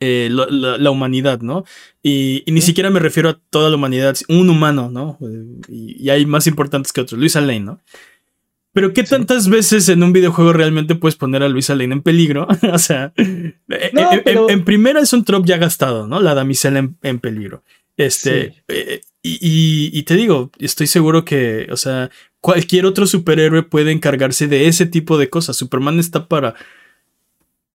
eh, 0.00 0.28
la, 0.30 0.90
humanidad, 0.90 1.40
¿no? 1.40 1.64
Y, 2.02 2.44
ni 2.46 2.60
siquiera 2.60 2.90
me 2.90 3.00
refiero 3.00 3.28
a 3.28 3.40
toda 3.50 3.70
la 3.70 3.76
humanidad, 3.76 4.16
un 4.28 4.50
humano, 4.50 4.90
¿no? 4.90 5.18
Y, 5.68 6.08
hay 6.10 6.26
más 6.26 6.46
importantes 6.46 6.92
que 6.92 7.00
otros, 7.00 7.18
Luisa 7.18 7.40
Lane, 7.40 7.60
¿no? 7.60 7.80
Pero 8.72 8.92
¿qué 8.92 9.04
tantas 9.04 9.48
veces 9.48 9.88
en 9.88 10.02
un 10.02 10.12
videojuego 10.12 10.52
realmente 10.52 10.96
puedes 10.96 11.14
poner 11.14 11.44
a 11.44 11.48
Luisa 11.48 11.76
Lane 11.76 11.94
en 11.94 12.02
peligro? 12.02 12.48
o 12.72 12.78
sea, 12.78 13.12
eh, 13.16 13.54
en, 14.48 14.64
primera 14.64 15.00
es 15.00 15.12
un 15.12 15.24
trop 15.24 15.46
ya 15.46 15.58
gastado, 15.58 16.08
¿no? 16.08 16.20
La 16.20 16.34
damisela 16.34 16.90
en 17.02 17.18
peligro. 17.20 17.62
Este, 17.96 18.64
eh, 18.68 19.02
y, 19.22 20.02
te 20.02 20.16
digo, 20.16 20.50
estoy 20.58 20.86
seguro 20.86 21.24
que, 21.24 21.68
o 21.70 21.76
sea, 21.76 22.10
cualquier 22.40 22.86
otro 22.86 23.06
superhéroe 23.06 23.62
puede 23.62 23.92
encargarse 23.92 24.48
de 24.48 24.66
ese 24.66 24.86
tipo 24.86 25.16
de 25.16 25.30
cosas. 25.30 25.56
Superman 25.56 25.98
está 25.98 26.28
para 26.28 26.54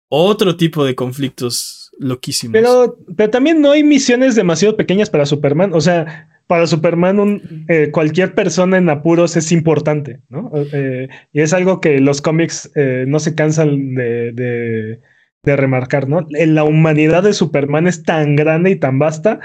otro 0.08 0.56
tipo 0.56 0.84
de 0.84 0.94
conflictos 0.94 1.87
loquísimos. 1.98 2.52
Pero, 2.52 2.98
pero 3.16 3.30
también 3.30 3.60
no 3.60 3.72
hay 3.72 3.82
misiones 3.82 4.34
demasiado 4.34 4.76
pequeñas 4.76 5.10
para 5.10 5.26
Superman. 5.26 5.72
O 5.74 5.80
sea, 5.80 6.28
para 6.46 6.66
Superman, 6.66 7.66
eh, 7.68 7.90
cualquier 7.92 8.34
persona 8.34 8.78
en 8.78 8.88
apuros 8.88 9.36
es 9.36 9.52
importante, 9.52 10.20
¿no? 10.28 10.50
Eh, 10.72 11.08
y 11.32 11.40
es 11.40 11.52
algo 11.52 11.80
que 11.80 12.00
los 12.00 12.22
cómics 12.22 12.70
no 13.06 13.18
se 13.18 13.34
cansan 13.34 13.94
de, 13.94 14.32
de, 14.32 15.00
de, 15.42 15.56
remarcar, 15.56 16.08
¿no? 16.08 16.26
La 16.30 16.64
humanidad 16.64 17.22
de 17.22 17.34
Superman 17.34 17.86
es 17.86 18.02
tan 18.02 18.34
grande 18.34 18.70
y 18.70 18.76
tan 18.76 18.98
vasta 18.98 19.40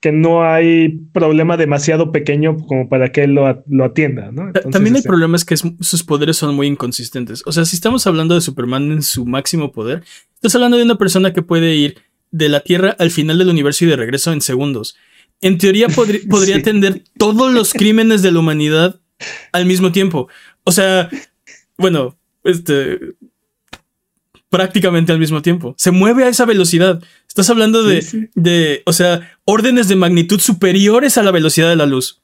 que 0.00 0.12
no 0.12 0.44
hay 0.44 1.00
problema 1.12 1.56
demasiado 1.56 2.12
pequeño 2.12 2.56
como 2.56 2.88
para 2.88 3.10
que 3.10 3.24
él 3.24 3.32
lo, 3.32 3.84
atienda, 3.84 4.30
¿no? 4.30 4.52
También 4.52 4.94
el 4.94 4.98
este 4.98 5.08
problema 5.08 5.36
es 5.36 5.44
que 5.44 5.56
sus 5.56 6.04
poderes 6.04 6.36
son 6.36 6.54
muy 6.54 6.68
inconsistentes. 6.68 7.42
O 7.46 7.52
sea, 7.52 7.64
si 7.64 7.74
estamos 7.74 8.06
hablando 8.06 8.34
de 8.34 8.40
Superman 8.40 8.92
en 8.92 9.02
su 9.02 9.26
máximo 9.26 9.72
poder, 9.72 10.04
estás 10.34 10.54
hablando 10.54 10.76
de 10.76 10.84
una 10.84 10.98
persona 10.98 11.32
que 11.32 11.42
puede 11.42 11.74
ir 11.74 11.96
de 12.30 12.48
la 12.48 12.60
Tierra 12.60 12.94
al 12.98 13.10
final 13.10 13.38
del 13.38 13.48
universo 13.48 13.84
y 13.84 13.88
de 13.88 13.96
regreso 13.96 14.32
en 14.32 14.40
segundos. 14.40 14.96
En 15.40 15.58
teoría 15.58 15.88
podría 16.28 16.56
atender 16.56 17.02
todos 17.16 17.52
los 17.52 17.72
crímenes 17.72 18.22
de 18.22 18.30
la 18.30 18.38
humanidad 18.38 19.00
al 19.52 19.66
mismo 19.66 19.90
tiempo. 19.90 20.28
O 20.62 20.70
sea, 20.70 21.10
bueno, 21.76 22.16
este, 22.44 23.00
prácticamente 24.48 25.12
al 25.12 25.18
mismo 25.18 25.42
tiempo. 25.42 25.74
Se 25.76 25.90
mueve 25.90 26.24
a 26.24 26.28
esa 26.28 26.44
velocidad. 26.44 27.02
Estás 27.28 27.50
hablando 27.50 27.84
de, 27.84 28.30
de, 28.34 28.82
o 28.86 28.92
sea, 28.92 29.36
órdenes 29.44 29.86
de 29.88 29.96
magnitud 29.96 30.40
superiores 30.40 31.18
a 31.18 31.22
la 31.22 31.30
velocidad 31.30 31.68
de 31.68 31.76
la 31.76 31.86
luz. 31.86 32.20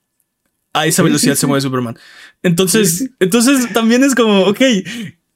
A 0.72 0.86
esa 0.86 1.02
velocidad 1.02 1.36
se 1.36 1.46
mueve 1.46 1.60
Superman. 1.60 1.96
Entonces, 2.42 3.10
entonces 3.20 3.72
también 3.72 4.02
es 4.02 4.14
como, 4.14 4.40
ok, 4.40 4.58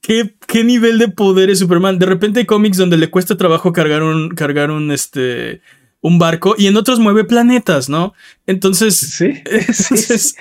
¿qué, 0.01 0.35
¿qué, 0.47 0.65
nivel 0.65 0.99
de 0.99 1.09
poder 1.09 1.49
es 1.51 1.61
Superman? 1.61 1.99
De 1.99 2.07
repente 2.07 2.41
hay 2.41 2.47
cómics 2.47 2.77
donde 2.77 2.97
le 2.97 3.11
cuesta 3.11 3.37
trabajo 3.37 3.73
cargar 3.73 4.03
un, 4.03 4.31
cargar 4.31 4.71
un, 4.73 4.91
este, 4.91 5.61
un 6.01 6.19
barco 6.19 6.55
y 6.59 6.67
en 6.67 6.77
otros 6.77 6.99
mueve 6.99 7.25
planetas, 7.25 7.89
¿no? 7.89 8.15
Entonces, 8.47 8.97
sí. 8.97 9.43
Entonces... 9.45 10.35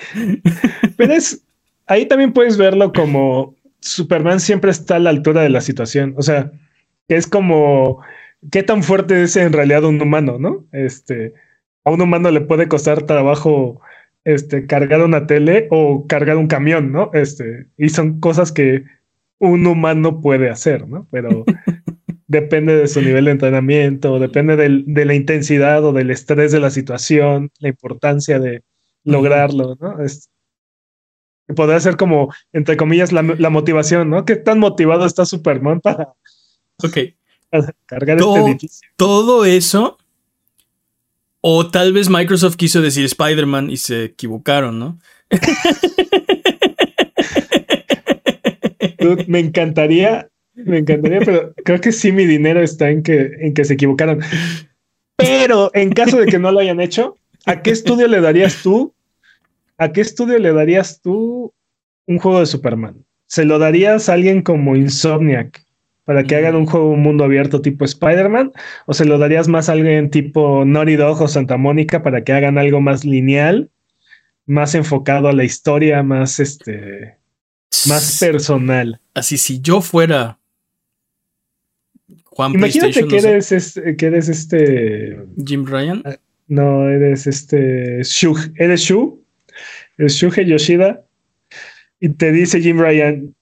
Pero 0.96 1.12
es, 1.12 1.42
ahí 1.86 2.06
también 2.06 2.32
puedes 2.32 2.56
verlo 2.56 2.92
como 2.92 3.54
Superman 3.80 4.40
siempre 4.40 4.70
está 4.70 4.96
a 4.96 5.00
la 5.00 5.10
altura 5.10 5.42
de 5.42 5.50
la 5.50 5.60
situación. 5.60 6.14
O 6.16 6.22
sea, 6.22 6.50
es 7.08 7.26
como 7.26 8.02
qué 8.50 8.62
tan 8.62 8.82
fuerte 8.82 9.22
es 9.22 9.36
en 9.36 9.52
realidad 9.52 9.84
un 9.84 10.00
humano, 10.00 10.38
¿no? 10.38 10.66
Este, 10.72 11.34
a 11.84 11.90
un 11.90 12.00
humano 12.00 12.30
le 12.30 12.40
puede 12.40 12.68
costar 12.68 13.02
trabajo 13.04 13.80
este, 14.24 14.66
cargar 14.66 15.02
una 15.02 15.26
tele 15.26 15.68
o 15.70 16.06
cargar 16.06 16.36
un 16.36 16.48
camión, 16.48 16.92
¿no? 16.92 17.10
Este, 17.14 17.66
y 17.76 17.88
son 17.88 18.20
cosas 18.20 18.52
que 18.52 18.84
un 19.38 19.66
humano 19.66 20.20
puede 20.20 20.50
hacer, 20.50 20.86
¿no? 20.88 21.08
Pero 21.10 21.44
depende 22.26 22.76
de 22.76 22.88
su 22.88 23.00
nivel 23.00 23.26
de 23.26 23.30
entrenamiento, 23.32 24.18
depende 24.18 24.56
de 24.56 25.04
la 25.04 25.14
intensidad 25.14 25.84
o 25.84 25.92
del 25.92 26.10
estrés 26.10 26.52
de 26.52 26.60
la 26.60 26.70
situación, 26.70 27.50
la 27.58 27.68
importancia 27.68 28.38
de 28.38 28.62
lograrlo, 29.04 29.76
¿no? 29.80 29.96
podría 31.56 31.80
ser 31.80 31.96
como, 31.96 32.32
entre 32.52 32.76
comillas, 32.76 33.12
la, 33.12 33.22
motivación, 33.22 34.10
¿no? 34.10 34.26
¿Qué 34.26 34.36
tan 34.36 34.58
motivado 34.58 35.06
está 35.06 35.24
Superman 35.24 35.80
para, 35.80 36.12
cargar 37.86 38.18
este 38.18 38.40
edificio? 38.40 38.88
Todo 38.96 39.44
eso, 39.44 39.98
o 41.40 41.68
tal 41.68 41.92
vez 41.92 42.08
Microsoft 42.08 42.56
quiso 42.56 42.80
decir 42.80 43.04
Spider-Man 43.04 43.70
y 43.70 43.76
se 43.76 44.04
equivocaron, 44.04 44.78
¿no? 44.78 44.98
me 49.26 49.40
encantaría, 49.40 50.28
me 50.54 50.78
encantaría, 50.78 51.18
pero 51.20 51.52
creo 51.64 51.80
que 51.80 51.92
sí 51.92 52.12
mi 52.12 52.26
dinero 52.26 52.62
está 52.62 52.90
en 52.90 53.02
que, 53.02 53.32
en 53.40 53.54
que 53.54 53.64
se 53.64 53.74
equivocaron. 53.74 54.20
Pero 55.16 55.70
en 55.74 55.92
caso 55.92 56.18
de 56.18 56.26
que 56.26 56.38
no 56.38 56.52
lo 56.52 56.60
hayan 56.60 56.80
hecho, 56.80 57.16
¿a 57.46 57.62
qué 57.62 57.70
estudio 57.70 58.06
le 58.08 58.20
darías 58.20 58.62
tú 58.62 58.94
¿a 59.78 59.92
qué 59.92 60.00
estudio 60.00 60.38
le 60.38 60.52
darías 60.52 61.00
tú 61.00 61.54
un 62.06 62.18
juego 62.18 62.40
de 62.40 62.46
Superman? 62.46 63.04
¿Se 63.26 63.44
lo 63.44 63.58
darías 63.58 64.08
a 64.08 64.14
alguien 64.14 64.42
como 64.42 64.76
Insomniac 64.76 65.64
para 66.08 66.24
que 66.24 66.34
hagan 66.34 66.56
un 66.56 66.64
juego 66.64 66.88
un 66.90 67.02
mundo 67.02 67.24
abierto 67.24 67.60
tipo 67.60 67.84
Spider-Man? 67.84 68.52
¿O 68.86 68.94
se 68.94 69.04
lo 69.04 69.18
darías 69.18 69.46
más 69.46 69.68
a 69.68 69.72
alguien 69.72 70.08
tipo 70.08 70.64
Naughty 70.64 70.96
Dog 70.96 71.20
o 71.20 71.28
Santa 71.28 71.58
Mónica 71.58 72.02
para 72.02 72.24
que 72.24 72.32
hagan 72.32 72.56
algo 72.56 72.80
más 72.80 73.04
lineal, 73.04 73.68
más 74.46 74.74
enfocado 74.74 75.28
a 75.28 75.34
la 75.34 75.44
historia, 75.44 76.02
más 76.02 76.40
este, 76.40 77.18
más 77.86 78.18
personal? 78.18 79.02
Así, 79.12 79.36
si 79.36 79.60
yo 79.60 79.82
fuera 79.82 80.38
Juan 82.24 82.54
Imagínate 82.54 83.06
que 83.06 83.18
eres, 83.18 83.52
este, 83.52 83.94
que 83.94 84.06
eres 84.06 84.30
este. 84.30 85.18
Jim 85.44 85.66
Ryan. 85.66 86.02
Ah, 86.06 86.16
no, 86.46 86.88
eres 86.88 87.26
este. 87.26 88.00
Shu. 88.02 88.34
¿Eres 88.56 88.80
Shu? 88.80 89.22
es 89.98 90.14
Shuhei 90.14 90.46
Yoshida, 90.46 91.04
y 92.00 92.10
te 92.10 92.32
dice 92.32 92.60
Jim 92.60 92.78
Ryan, 92.80 93.34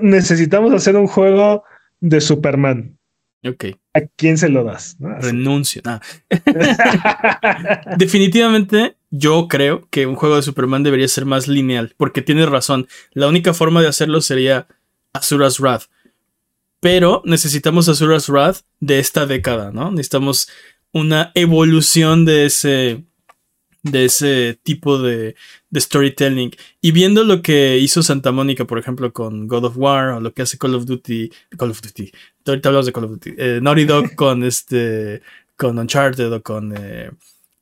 necesitamos 0.00 0.72
hacer 0.72 0.96
un 0.96 1.06
juego 1.06 1.62
de 2.00 2.20
Superman. 2.20 2.98
Ok. 3.44 3.66
¿A 3.94 4.00
quién 4.16 4.36
se 4.36 4.48
lo 4.48 4.64
das? 4.64 4.96
Renuncio. 4.98 5.82
Definitivamente, 7.96 8.96
yo 9.10 9.46
creo 9.48 9.86
que 9.90 10.06
un 10.06 10.16
juego 10.16 10.36
de 10.36 10.42
Superman 10.42 10.82
debería 10.82 11.06
ser 11.08 11.24
más 11.24 11.46
lineal, 11.46 11.94
porque 11.96 12.22
tienes 12.22 12.48
razón. 12.48 12.88
La 13.12 13.28
única 13.28 13.54
forma 13.54 13.80
de 13.80 13.88
hacerlo 13.88 14.20
sería 14.20 14.66
Asura's 15.12 15.60
Wrath. 15.60 15.84
Pero 16.80 17.22
necesitamos 17.24 17.88
Asura's 17.88 18.28
Wrath 18.28 18.58
de 18.80 18.98
esta 18.98 19.26
década, 19.26 19.70
¿no? 19.72 19.90
Necesitamos 19.90 20.48
una 20.92 21.32
evolución 21.34 22.24
de 22.24 22.46
ese 22.46 23.04
de 23.82 24.04
ese 24.04 24.58
tipo 24.62 24.98
de, 24.98 25.34
storytelling. 25.74 26.50
Y 26.80 26.92
viendo 26.92 27.24
lo 27.24 27.42
que 27.42 27.78
hizo 27.78 28.02
Santa 28.02 28.32
Mónica, 28.32 28.64
por 28.64 28.78
ejemplo, 28.78 29.12
con 29.12 29.46
God 29.46 29.64
of 29.64 29.76
War, 29.76 30.08
o 30.10 30.20
lo 30.20 30.32
que 30.32 30.42
hace 30.42 30.58
Call 30.58 30.74
of 30.74 30.86
Duty, 30.86 31.30
Call 31.56 31.70
of 31.70 31.80
Duty, 31.80 32.10
ahorita 32.46 32.68
hablamos 32.68 32.86
de 32.86 32.92
Call 32.92 33.04
of 33.04 33.10
Duty, 33.12 33.34
eh, 33.36 33.58
Naughty 33.62 33.84
Dog 33.84 34.14
con 34.16 34.44
este, 34.44 35.22
con 35.56 35.78
Uncharted 35.78 36.32
o 36.32 36.42
con 36.42 36.74
eh, 36.76 37.10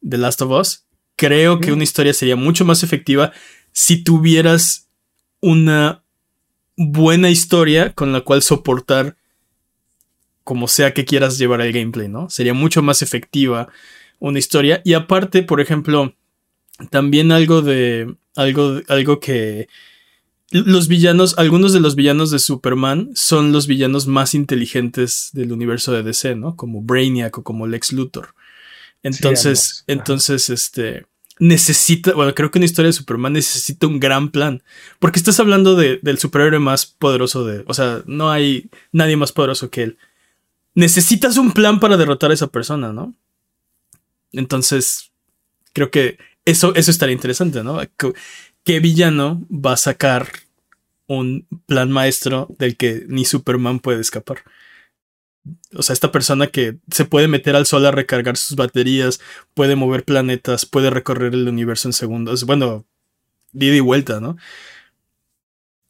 The 0.09 0.19
Last 0.19 0.43
of 0.43 0.51
Us, 0.53 0.85
creo 1.17 1.61
que 1.61 1.73
una 1.73 1.85
historia 1.85 2.13
sería 2.13 2.37
mucho 2.37 2.65
más 2.65 2.83
efectiva 2.83 3.33
si 3.73 4.05
tuvieras 4.05 4.89
una 5.41 6.03
buena 6.77 7.31
historia 7.31 7.93
con 7.93 8.13
la 8.13 8.21
cual 8.21 8.43
soportar 8.43 9.17
como 10.45 10.69
sea 10.69 10.95
que 10.95 11.05
quieras 11.05 11.39
llevar 11.39 11.61
el 11.61 11.73
gameplay, 11.73 12.09
¿no? 12.09 12.31
Sería 12.31 12.55
mucho 12.55 12.81
más 12.81 13.03
efectiva 13.03 13.69
una 14.19 14.39
historia. 14.39 14.83
Y 14.85 14.95
aparte, 14.95 15.43
por 15.43 15.61
ejemplo, 15.61 16.15
también 16.91 17.33
algo 17.33 17.63
de. 17.63 18.15
algo, 18.35 18.81
algo 18.89 19.21
que. 19.21 19.69
Los 20.51 20.87
villanos, 20.87 21.37
algunos 21.39 21.73
de 21.73 21.81
los 21.81 21.97
villanos 21.97 22.31
de 22.31 22.39
Superman 22.39 23.11
son 23.15 23.51
los 23.51 23.67
villanos 23.67 24.07
más 24.07 24.33
inteligentes 24.35 25.31
del 25.33 25.51
universo 25.51 25.93
de 25.93 26.05
DC, 26.05 26.37
¿no? 26.37 26.55
Como 26.55 26.83
Brainiac 26.83 27.39
o 27.39 27.43
como 27.43 27.67
Lex 27.67 27.93
Luthor. 27.93 28.35
Entonces, 29.03 29.85
entonces, 29.89 30.49
este. 30.51 31.07
necesita, 31.41 32.13
bueno, 32.13 32.35
creo 32.35 32.51
que 32.51 32.59
una 32.59 32.65
historia 32.65 32.89
de 32.89 32.93
Superman 32.93 33.33
necesita 33.33 33.89
un 33.89 33.99
gran 33.99 34.31
plan. 34.31 34.63
Porque 35.01 35.19
estás 35.19 35.41
hablando 35.41 35.75
de, 35.75 35.99
del 36.03 36.19
superhéroe 36.19 36.61
más 36.61 36.87
poderoso 36.87 37.45
de, 37.45 37.65
o 37.67 37.75
sea, 37.75 38.03
no 38.07 38.31
hay 38.31 38.71
nadie 38.93 39.17
más 39.17 39.33
poderoso 39.33 39.71
que 39.71 39.83
él. 39.83 39.99
Necesitas 40.75 41.39
un 41.39 41.53
plan 41.53 41.81
para 41.81 41.97
derrotar 41.97 42.31
a 42.31 42.35
esa 42.35 42.49
persona, 42.49 42.93
¿no? 42.93 43.15
Entonces, 44.37 45.11
creo 45.73 45.91
que 45.91 46.19
eso, 46.45 46.75
eso 46.75 46.91
estaría 46.91 47.15
interesante, 47.15 47.63
¿no? 47.65 47.81
¿Qué 48.65 48.81
villano 48.81 49.45
va 49.51 49.73
a 49.73 49.77
sacar 49.77 50.29
un 51.07 51.47
plan 51.67 51.91
maestro 51.91 52.49
del 52.59 52.77
que 52.77 53.05
ni 53.09 53.25
Superman 53.25 53.81
puede 53.81 54.01
escapar? 54.01 54.39
O 55.75 55.83
sea, 55.83 55.95
esta 55.95 56.11
persona 56.11 56.49
que 56.49 56.77
se 56.91 57.05
puede 57.05 57.29
meter 57.29 57.55
al 57.55 57.67
sol 57.67 57.87
a 57.87 57.93
recargar 57.93 58.37
sus 58.37 58.57
baterías, 58.57 59.21
puede 59.55 59.77
mover 59.77 60.05
planetas, 60.05 60.67
puede 60.67 60.91
recorrer 60.91 61.35
el 61.35 61.49
universo 61.49 61.89
en 61.89 61.93
segundos. 61.93 62.45
Bueno, 62.45 62.85
ida 63.53 63.77
y 63.77 63.81
vuelta, 63.81 64.21
¿no? 64.21 64.37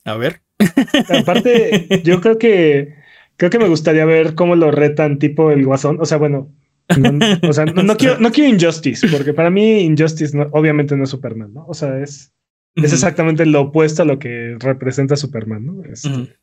A 0.04 0.14
ver. 0.16 0.42
Aparte, 1.20 2.02
yo 2.04 2.20
creo 2.20 2.38
que 2.38 2.94
creo 3.36 3.50
que 3.50 3.58
me 3.58 3.68
gustaría 3.68 4.04
ver 4.04 4.34
cómo 4.34 4.56
lo 4.56 4.70
retan 4.70 5.18
tipo 5.18 5.50
el 5.50 5.64
guasón. 5.64 5.98
O 6.00 6.06
sea, 6.06 6.18
bueno, 6.18 6.50
no, 6.98 7.48
o 7.48 7.52
sea, 7.52 7.64
no, 7.64 7.96
quiero, 7.96 8.18
no 8.18 8.30
quiero 8.30 8.54
Injustice, 8.54 9.08
porque 9.08 9.32
para 9.32 9.50
mí 9.50 9.80
Injustice 9.80 10.38
obviamente 10.52 10.96
no 10.96 11.04
es 11.04 11.10
Superman, 11.10 11.52
¿no? 11.52 11.66
O 11.66 11.74
sea, 11.74 12.00
es, 12.00 12.32
es 12.74 12.92
exactamente 12.92 13.46
lo 13.46 13.62
opuesto 13.62 14.02
a 14.02 14.06
lo 14.06 14.18
que 14.18 14.56
representa 14.58 15.16
Superman, 15.16 15.66
¿no? 15.66 15.84
Este, 15.84 16.36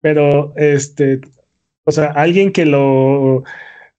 pero, 0.00 0.52
este, 0.56 1.20
o 1.84 1.92
sea, 1.92 2.06
alguien 2.06 2.52
que 2.52 2.66
lo, 2.66 3.44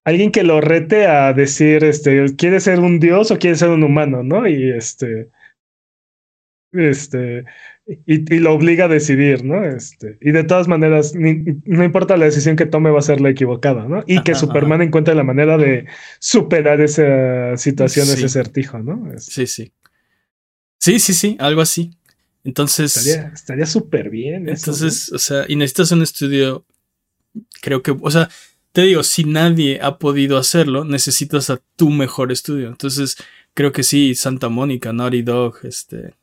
alguien 0.04 0.32
que 0.32 0.44
lo 0.44 0.62
rete 0.62 1.08
a 1.08 1.34
decir, 1.34 1.84
este, 1.84 2.36
quiere 2.36 2.60
ser 2.60 2.80
un 2.80 3.00
dios 3.00 3.32
o 3.32 3.40
quiere 3.40 3.56
ser 3.56 3.70
un 3.70 3.84
humano, 3.84 4.24
¿no? 4.24 4.48
Y 4.48 4.72
este, 4.72 5.30
este, 6.72 7.46
y, 7.86 8.40
lo 8.40 8.54
obliga 8.54 8.86
a 8.86 8.88
decidir, 8.88 9.44
¿no? 9.44 9.64
Este, 9.64 10.18
y 10.22 10.32
de 10.32 10.44
todas 10.44 10.68
maneras, 10.68 11.14
no 11.16 11.84
importa 11.84 12.16
la 12.16 12.26
decisión 12.26 12.56
que 12.56 12.66
tome, 12.66 12.92
va 12.92 13.00
a 13.00 13.04
ser 13.04 13.20
la 13.20 13.30
equivocada, 13.30 13.86
¿no? 13.88 14.04
Y 14.08 14.24
que 14.24 14.36
Superman 14.36 14.82
encuentre 14.82 15.16
la 15.16 15.24
manera 15.24 15.58
de 15.58 15.86
superar 16.20 16.80
esa 16.80 17.58
situación, 17.58 18.08
ese 18.08 18.30
certijo, 18.30 18.80
¿no? 18.80 19.12
Este. 19.14 19.32
Sí, 19.32 19.48
sí. 19.48 19.74
Sí, 20.80 21.00
sí, 21.00 21.14
sí, 21.14 21.38
algo 21.40 21.62
así. 21.62 21.92
Entonces. 22.44 22.96
Estaría 23.08 23.66
súper 23.66 24.10
bien. 24.10 24.48
Entonces, 24.48 25.12
o 25.12 25.20
sea, 25.20 25.46
y 25.48 25.56
necesitas 25.56 25.92
un 25.92 26.04
estudio. 26.04 26.66
Creo 27.62 27.82
que, 27.82 27.92
o 27.92 28.12
sea, 28.12 28.30
te 28.72 28.84
digo, 28.84 29.04
si 29.04 29.24
nadie 29.24 29.80
ha 29.82 29.98
podido 29.98 30.38
hacerlo, 30.38 30.86
necesitas 30.86 31.50
a 31.50 31.62
tu 31.76 31.90
mejor 31.90 32.32
estudio. 32.32 32.68
Entonces, 32.68 33.18
creo 33.54 33.72
que 33.72 33.84
sí, 33.84 34.16
Santa 34.16 34.50
Mónica, 34.50 34.94
Naughty 34.94 35.22
Dog, 35.22 35.60
este. 35.64 36.16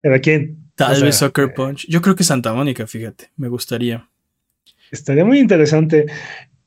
¿Pero 0.00 0.20
quién? 0.20 0.63
Tal 0.74 1.02
vez 1.02 1.16
Soccer 1.16 1.46
eh, 1.46 1.52
Punch. 1.54 1.86
Yo 1.88 2.02
creo 2.02 2.16
que 2.16 2.24
Santa 2.24 2.52
Mónica, 2.52 2.86
fíjate, 2.86 3.30
me 3.36 3.48
gustaría. 3.48 4.08
Estaría 4.90 5.24
muy 5.24 5.38
interesante. 5.38 6.06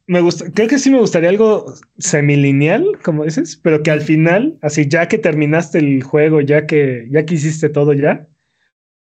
Me 0.05 0.21
gusta, 0.21 0.49
creo 0.51 0.69
que 0.69 0.79
sí 0.79 0.89
me 0.89 0.99
gustaría 0.99 1.29
algo 1.29 1.73
semilineal, 1.97 2.85
como 3.03 3.25
dices, 3.25 3.59
pero 3.61 3.83
que 3.83 3.91
al 3.91 4.01
final, 4.01 4.57
así 4.61 4.87
ya 4.87 5.07
que 5.07 5.17
terminaste 5.17 5.79
el 5.79 6.01
juego, 6.01 6.39
ya 6.39 6.65
que 6.65 7.07
ya 7.11 7.25
que 7.25 7.33
hiciste 7.33 7.67
todo 7.67 7.91
ya, 7.91 8.27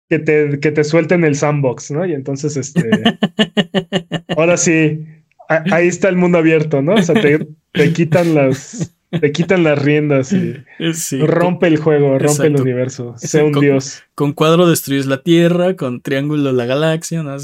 que 0.10 0.19
te, 0.19 0.60
que 0.60 0.71
te 0.71 0.84
suelten 0.84 1.23
el 1.23 1.36
sandbox, 1.36 1.91
¿no? 1.91 2.06
Y 2.06 2.13
entonces, 2.13 2.58
este, 2.58 2.84
ahora 4.36 4.58
sí, 4.58 5.06
ahí 5.47 5.88
está 5.88 6.10
el 6.10 6.17
mundo 6.17 6.39
abierto, 6.39 6.82
¿no? 6.82 6.95
O 6.95 7.01
sea, 7.01 7.15
te, 7.15 7.47
te 7.71 7.93
quitan 7.93 8.36
las, 8.36 8.93
te 9.19 9.32
quitan 9.32 9.63
las 9.63 9.80
riendas 9.82 10.32
y 10.34 10.56
rompe 11.26 11.67
el 11.67 11.78
juego, 11.78 12.17
rompe 12.17 12.47
el 12.47 12.60
universo. 12.60 13.13
Sea 13.17 13.43
un 13.43 13.52
dios. 13.52 14.02
Con 14.15 14.34
cuadro 14.34 14.67
destruyes 14.69 15.06
la 15.06 15.21
Tierra, 15.21 15.76
con 15.76 16.02
triángulo 16.02 16.52
la 16.52 16.65
galaxia, 16.65 17.21
¿no? 17.24 17.36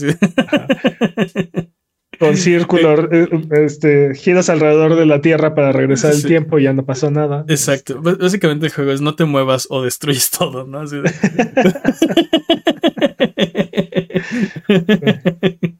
Con 2.20 2.38
círculo, 2.38 3.12
eh, 3.12 3.28
este, 3.52 4.16
giras 4.16 4.50
alrededor 4.50 4.96
de 4.96 5.06
la 5.06 5.22
Tierra 5.22 5.54
para 5.56 5.74
regresar 5.74 6.14
el 6.14 6.24
tiempo 6.24 6.58
y 6.58 6.64
ya 6.64 6.74
no 6.74 6.86
pasó 6.86 7.12
nada. 7.12 7.46
Exacto. 7.50 8.02
Básicamente 8.02 8.68
el 8.68 8.72
juego 8.72 8.92
es 8.92 9.02
no 9.02 9.16
te 9.16 9.26
muevas 9.26 9.68
o 9.70 9.84
destruyes 9.84 10.32
todo, 10.32 10.66
¿no? 10.66 10.84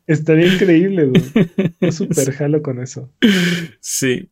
Estaría 0.08 0.54
increíble, 0.54 1.06
güey. 1.06 1.23
Es 1.80 1.95
súper 1.95 2.34
jalo 2.34 2.62
con 2.62 2.82
eso. 2.82 3.10
Sí. 3.80 4.30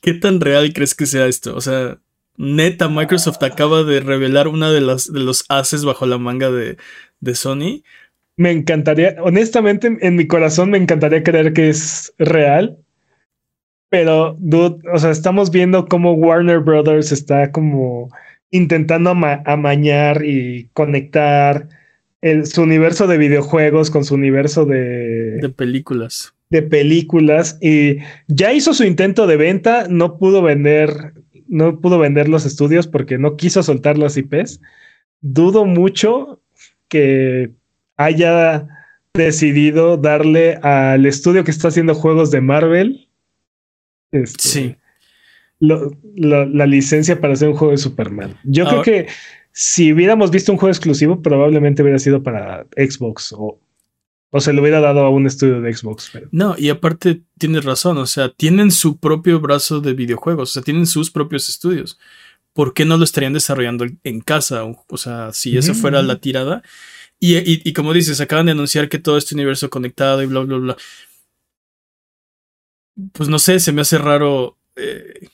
¿Qué 0.00 0.14
tan 0.14 0.40
real 0.40 0.72
crees 0.72 0.94
que 0.94 1.06
sea 1.06 1.26
esto? 1.26 1.54
O 1.54 1.60
sea, 1.60 1.98
neta, 2.36 2.88
Microsoft 2.88 3.42
acaba 3.42 3.84
de 3.84 4.00
revelar 4.00 4.48
una 4.48 4.70
de 4.70 4.80
las 4.80 5.12
de 5.12 5.20
los 5.20 5.44
haces 5.48 5.84
bajo 5.84 6.06
la 6.06 6.18
manga 6.18 6.50
de, 6.50 6.78
de 7.20 7.34
Sony. 7.34 7.82
Me 8.36 8.50
encantaría, 8.50 9.16
honestamente, 9.22 9.98
en 10.00 10.16
mi 10.16 10.26
corazón 10.26 10.70
me 10.70 10.78
encantaría 10.78 11.22
creer 11.22 11.52
que 11.52 11.68
es 11.68 12.14
real. 12.18 12.78
Pero, 13.90 14.36
dude, 14.38 14.78
o 14.90 14.98
sea, 14.98 15.10
estamos 15.10 15.50
viendo 15.50 15.86
cómo 15.86 16.12
Warner 16.12 16.60
Brothers 16.60 17.12
está 17.12 17.50
como 17.50 18.08
intentando 18.50 19.10
amañar 19.10 20.24
y 20.24 20.70
conectar 20.72 21.68
el, 22.22 22.46
su 22.46 22.62
universo 22.62 23.06
de 23.06 23.18
videojuegos 23.18 23.90
con 23.90 24.04
su 24.04 24.14
universo 24.14 24.64
de... 24.64 25.38
De 25.40 25.48
películas 25.48 26.34
de 26.50 26.62
películas 26.62 27.58
y 27.60 27.98
ya 28.26 28.52
hizo 28.52 28.74
su 28.74 28.84
intento 28.84 29.26
de 29.26 29.36
venta, 29.36 29.86
no 29.88 30.18
pudo 30.18 30.42
vender, 30.42 31.14
no 31.46 31.80
pudo 31.80 31.98
vender 31.98 32.28
los 32.28 32.44
estudios 32.44 32.88
porque 32.88 33.18
no 33.18 33.36
quiso 33.36 33.62
soltar 33.62 33.96
las 33.96 34.16
IPs. 34.16 34.60
Dudo 35.20 35.64
mucho 35.64 36.40
que 36.88 37.52
haya 37.96 38.66
decidido 39.14 39.96
darle 39.96 40.54
al 40.62 41.06
estudio 41.06 41.44
que 41.44 41.52
está 41.52 41.68
haciendo 41.68 41.94
juegos 41.94 42.30
de 42.32 42.40
Marvel. 42.40 43.08
Este, 44.10 44.48
sí. 44.48 44.76
la 45.60 46.66
licencia 46.66 47.20
para 47.20 47.34
hacer 47.34 47.48
un 47.48 47.54
juego 47.54 47.72
de 47.72 47.78
Superman. 47.78 48.36
Yo 48.42 48.66
creo 48.66 48.82
que 48.82 49.06
si 49.52 49.92
hubiéramos 49.92 50.32
visto 50.32 50.50
un 50.50 50.58
juego 50.58 50.72
exclusivo, 50.72 51.22
probablemente 51.22 51.82
hubiera 51.82 51.98
sido 52.00 52.22
para 52.22 52.66
Xbox 52.76 53.32
o 53.36 53.60
o 54.30 54.40
se 54.40 54.52
le 54.52 54.60
hubiera 54.60 54.80
dado 54.80 55.00
a 55.00 55.10
un 55.10 55.26
estudio 55.26 55.60
de 55.60 55.74
Xbox. 55.74 56.12
No, 56.30 56.54
y 56.56 56.68
aparte 56.68 57.22
tienes 57.38 57.64
razón, 57.64 57.98
o 57.98 58.06
sea, 58.06 58.28
tienen 58.28 58.70
su 58.70 58.98
propio 58.98 59.40
brazo 59.40 59.80
de 59.80 59.92
videojuegos, 59.92 60.50
o 60.50 60.52
sea, 60.52 60.62
tienen 60.62 60.86
sus 60.86 61.10
propios 61.10 61.48
estudios. 61.48 61.98
¿Por 62.52 62.74
qué 62.74 62.84
no 62.84 62.96
lo 62.96 63.04
estarían 63.04 63.32
desarrollando 63.32 63.86
en 64.04 64.20
casa? 64.20 64.64
O 64.64 64.96
sea, 64.96 65.32
si 65.32 65.56
esa 65.56 65.72
fuera 65.72 66.02
la 66.02 66.20
tirada. 66.20 66.62
Y, 67.20 67.72
como 67.74 67.92
dices, 67.92 68.20
acaban 68.20 68.46
de 68.46 68.52
anunciar 68.52 68.88
que 68.88 68.98
todo 68.98 69.18
este 69.18 69.34
universo 69.34 69.70
conectado 69.70 70.22
y 70.22 70.26
bla, 70.26 70.40
bla, 70.40 70.56
bla. 70.56 70.76
Pues 73.12 73.28
no 73.28 73.38
sé, 73.38 73.60
se 73.60 73.72
me 73.72 73.82
hace 73.82 73.98
raro. 73.98 74.58
Eh, 74.74 75.28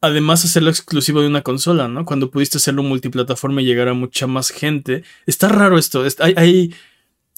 además, 0.00 0.44
hacerlo 0.44 0.70
exclusivo 0.70 1.20
de 1.20 1.28
una 1.28 1.42
consola, 1.42 1.86
¿no? 1.86 2.04
Cuando 2.04 2.30
pudiste 2.30 2.58
hacerlo 2.58 2.82
multiplataforma 2.82 3.62
y 3.62 3.66
llegar 3.66 3.88
a 3.88 3.94
mucha 3.94 4.26
más 4.26 4.50
gente. 4.50 5.04
Está 5.24 5.48
raro 5.48 5.78
esto. 5.78 6.04
Hay, 6.18 6.34
hay 6.36 6.74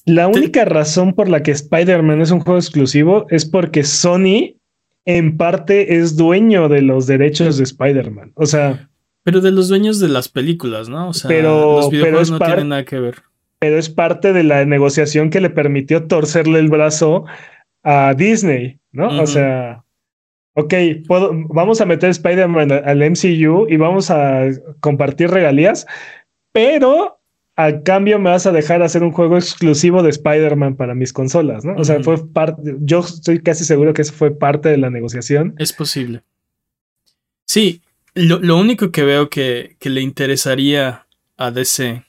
la 0.05 0.27
única 0.27 0.65
razón 0.65 1.13
por 1.13 1.29
la 1.29 1.43
que 1.43 1.51
Spider-Man 1.51 2.21
es 2.21 2.31
un 2.31 2.39
juego 2.39 2.59
exclusivo 2.59 3.25
es 3.29 3.45
porque 3.45 3.83
Sony 3.83 4.55
en 5.05 5.37
parte 5.37 5.97
es 5.97 6.15
dueño 6.15 6.69
de 6.69 6.81
los 6.81 7.07
derechos 7.07 7.57
de 7.57 7.63
Spider-Man. 7.63 8.31
O 8.35 8.45
sea. 8.45 8.89
Pero 9.23 9.41
de 9.41 9.51
los 9.51 9.67
dueños 9.67 9.99
de 9.99 10.09
las 10.09 10.29
películas, 10.29 10.89
¿no? 10.89 11.09
O 11.09 11.13
sea, 11.13 11.29
los 11.41 11.89
videojuegos 11.89 12.31
no 12.31 12.39
tienen 12.39 12.69
nada 12.69 12.85
que 12.85 12.99
ver. 12.99 13.21
Pero 13.59 13.77
es 13.77 13.89
parte 13.89 14.33
de 14.33 14.43
la 14.43 14.65
negociación 14.65 15.29
que 15.29 15.41
le 15.41 15.51
permitió 15.51 16.07
torcerle 16.07 16.57
el 16.57 16.69
brazo 16.69 17.25
a 17.83 18.15
Disney, 18.15 18.79
¿no? 18.91 19.21
O 19.21 19.27
sea, 19.27 19.83
ok, 20.55 20.73
vamos 21.49 21.79
a 21.81 21.85
meter 21.85 22.09
Spider-Man 22.09 22.71
al 22.71 23.11
MCU 23.11 23.67
y 23.69 23.77
vamos 23.77 24.09
a 24.09 24.47
compartir 24.79 25.29
regalías, 25.29 25.85
pero 26.51 27.20
a 27.65 27.83
cambio 27.83 28.17
me 28.19 28.29
vas 28.29 28.45
a 28.45 28.51
dejar 28.51 28.81
hacer 28.81 29.03
un 29.03 29.11
juego 29.11 29.37
exclusivo 29.37 30.01
de 30.01 30.09
Spider-Man 30.09 30.75
para 30.75 30.95
mis 30.95 31.13
consolas, 31.13 31.63
¿no? 31.63 31.75
O 31.75 31.83
sea, 31.83 32.01
fue 32.01 32.25
parte, 32.27 32.75
yo 32.79 32.99
estoy 32.99 33.41
casi 33.41 33.65
seguro 33.65 33.93
que 33.93 34.01
eso 34.01 34.13
fue 34.13 34.31
parte 34.31 34.69
de 34.69 34.77
la 34.77 34.89
negociación. 34.89 35.53
Es 35.57 35.71
posible. 35.71 36.23
Sí, 37.45 37.81
lo, 38.13 38.57
único 38.57 38.91
que 38.91 39.03
veo 39.03 39.29
que, 39.29 39.75
que, 39.79 39.89
le 39.89 40.01
interesaría 40.01 41.05
a 41.37 41.51
DC 41.51 42.03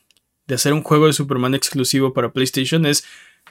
de 0.46 0.54
hacer 0.54 0.72
un 0.72 0.82
juego 0.82 1.06
de 1.06 1.12
Superman 1.12 1.54
exclusivo 1.54 2.12
para 2.12 2.32
PlayStation 2.32 2.86
es 2.86 3.04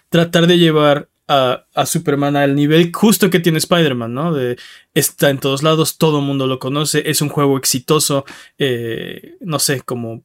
tratar 0.10 0.48
de 0.48 0.58
llevar 0.58 1.10
a, 1.28 1.66
a 1.74 1.86
Superman 1.86 2.36
al 2.36 2.56
nivel 2.56 2.92
justo 2.94 3.30
que 3.30 3.40
tiene 3.40 3.58
Spider-Man, 3.58 4.14
¿no? 4.14 4.34
De 4.34 4.58
está 4.94 5.30
en 5.30 5.40
todos 5.40 5.64
lados, 5.64 5.98
todo 5.98 6.20
el 6.20 6.26
mundo 6.26 6.48
lo 6.48 6.60
conoce, 6.60 7.10
es 7.10 7.22
un 7.22 7.30
juego 7.30 7.58
exitoso, 7.58 8.26
eh, 8.58 9.36
no 9.42 9.60
sé, 9.60 9.82
como 9.82 10.24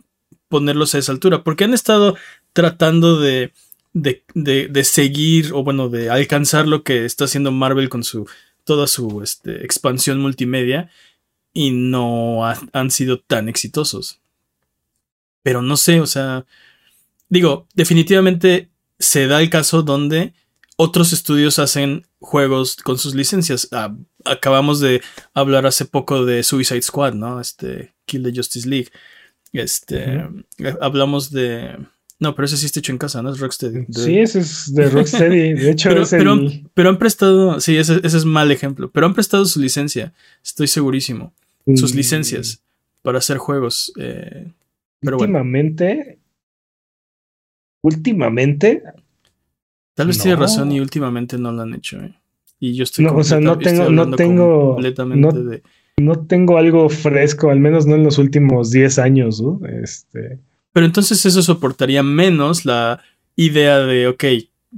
ponerlos 0.49 0.95
a 0.95 0.99
esa 0.99 1.13
altura, 1.13 1.45
porque 1.45 1.65
han 1.65 1.75
estado 1.75 2.17
tratando 2.53 3.21
de, 3.21 3.53
de, 3.93 4.23
de, 4.35 4.85
seguir 4.85 5.53
o 5.53 5.63
bueno, 5.65 5.89
de 5.89 6.11
alcanzar 6.11 6.69
lo 6.69 6.83
que 6.83 7.05
está 7.05 7.25
haciendo 7.25 7.53
Marvel 7.53 7.89
con 7.89 8.05
su 8.05 8.29
toda 8.65 8.89
su 8.89 9.23
este, 9.23 9.65
expansión 9.65 10.21
multimedia 10.21 10.91
y 11.53 11.71
no 11.71 12.45
han 12.45 12.91
sido 12.91 13.21
tan 13.21 13.49
exitosos. 13.49 14.21
Pero 15.43 15.63
no 15.63 15.77
sé, 15.77 16.01
o 16.01 16.07
sea, 16.07 16.45
digo, 17.29 17.69
definitivamente 17.75 18.69
se 18.99 19.29
da 19.29 19.41
el 19.41 19.51
caso 19.51 19.83
donde 19.83 20.35
otros 20.77 21.13
estudios 21.13 21.59
hacen 21.59 22.07
juegos 22.19 22.77
con 22.77 22.99
sus 22.99 23.15
licencias. 23.15 23.69
Ah, 23.73 23.95
acabamos 24.25 24.81
de 24.81 25.01
hablar 25.33 25.65
hace 25.67 25.85
poco 25.85 26.25
de 26.27 26.43
Suicide 26.43 26.83
Squad, 26.83 27.15
¿no? 27.15 27.41
Este, 27.41 27.95
Kill 28.05 28.25
the 28.25 28.33
Justice 28.35 28.69
League. 28.69 28.91
Este, 29.53 30.17
eh, 30.59 30.75
hablamos 30.81 31.31
de... 31.31 31.77
No, 32.19 32.35
pero 32.35 32.47
ese 32.47 32.57
sí 32.57 32.67
está 32.67 32.81
hecho 32.81 32.93
en 32.93 32.99
casa, 32.99 33.21
¿no? 33.23 33.31
Es 33.31 33.39
Rocksteady. 33.39 33.87
Sí, 33.91 34.19
ese 34.19 34.41
es 34.41 34.75
de 34.75 34.89
Rocksteady. 34.91 35.53
De 35.53 35.71
hecho, 35.71 35.91
pero, 35.91 36.03
es 36.03 36.11
pero, 36.75 36.89
han, 36.89 36.99
prestado, 36.99 37.61
sí, 37.61 37.77
ese, 37.77 38.01
es 38.03 38.25
mal 38.25 38.51
ejemplo, 38.51 38.91
pero 38.91 39.07
han 39.07 39.15
prestado 39.15 39.45
su 39.45 39.61
licencia, 39.61 40.15
estoy 40.43 40.67
segurísimo. 40.67 41.35
Sus 41.75 41.95
mm. 41.95 41.97
licencias 41.97 42.63
para 43.03 43.19
hacer 43.19 43.39
juegos. 43.39 43.93
Eh, 43.99 44.53
últimamente, 45.03 46.19
últimamente. 47.83 48.83
Tal 49.95 50.07
vez 50.07 50.19
tiene 50.19 50.37
razón 50.37 50.73
y 50.73 50.81
últimamente 50.81 51.39
no 51.39 51.53
lo 51.53 51.63
han 51.63 51.75
hecho. 51.75 51.99
¿eh? 51.99 52.15
Y 52.61 52.75
yo 52.75 52.85
estoy. 52.85 53.05
No, 53.05 53.17
o 53.17 53.25
sea, 53.25 53.41
no 53.41 53.59
tengo, 53.59 53.91
no 53.91 54.11
tengo. 54.13 54.75
Completamente 54.75 55.43
de 55.43 55.63
no 56.01 56.27
tengo 56.27 56.59
algo 56.59 56.89
fresco, 56.89 57.51
al 57.51 57.61
menos 57.61 57.87
no 57.87 57.95
en 57.95 58.05
los 58.05 58.19
últimos 58.19 58.71
10 58.71 58.99
años. 58.99 59.43
Este... 59.83 60.39
Pero 60.73 60.87
entonces 60.87 61.25
eso 61.25 61.43
soportaría 61.43 62.03
menos 62.03 62.65
la 62.65 63.01
idea 63.35 63.79
de, 63.81 64.09
ok, 64.09 64.25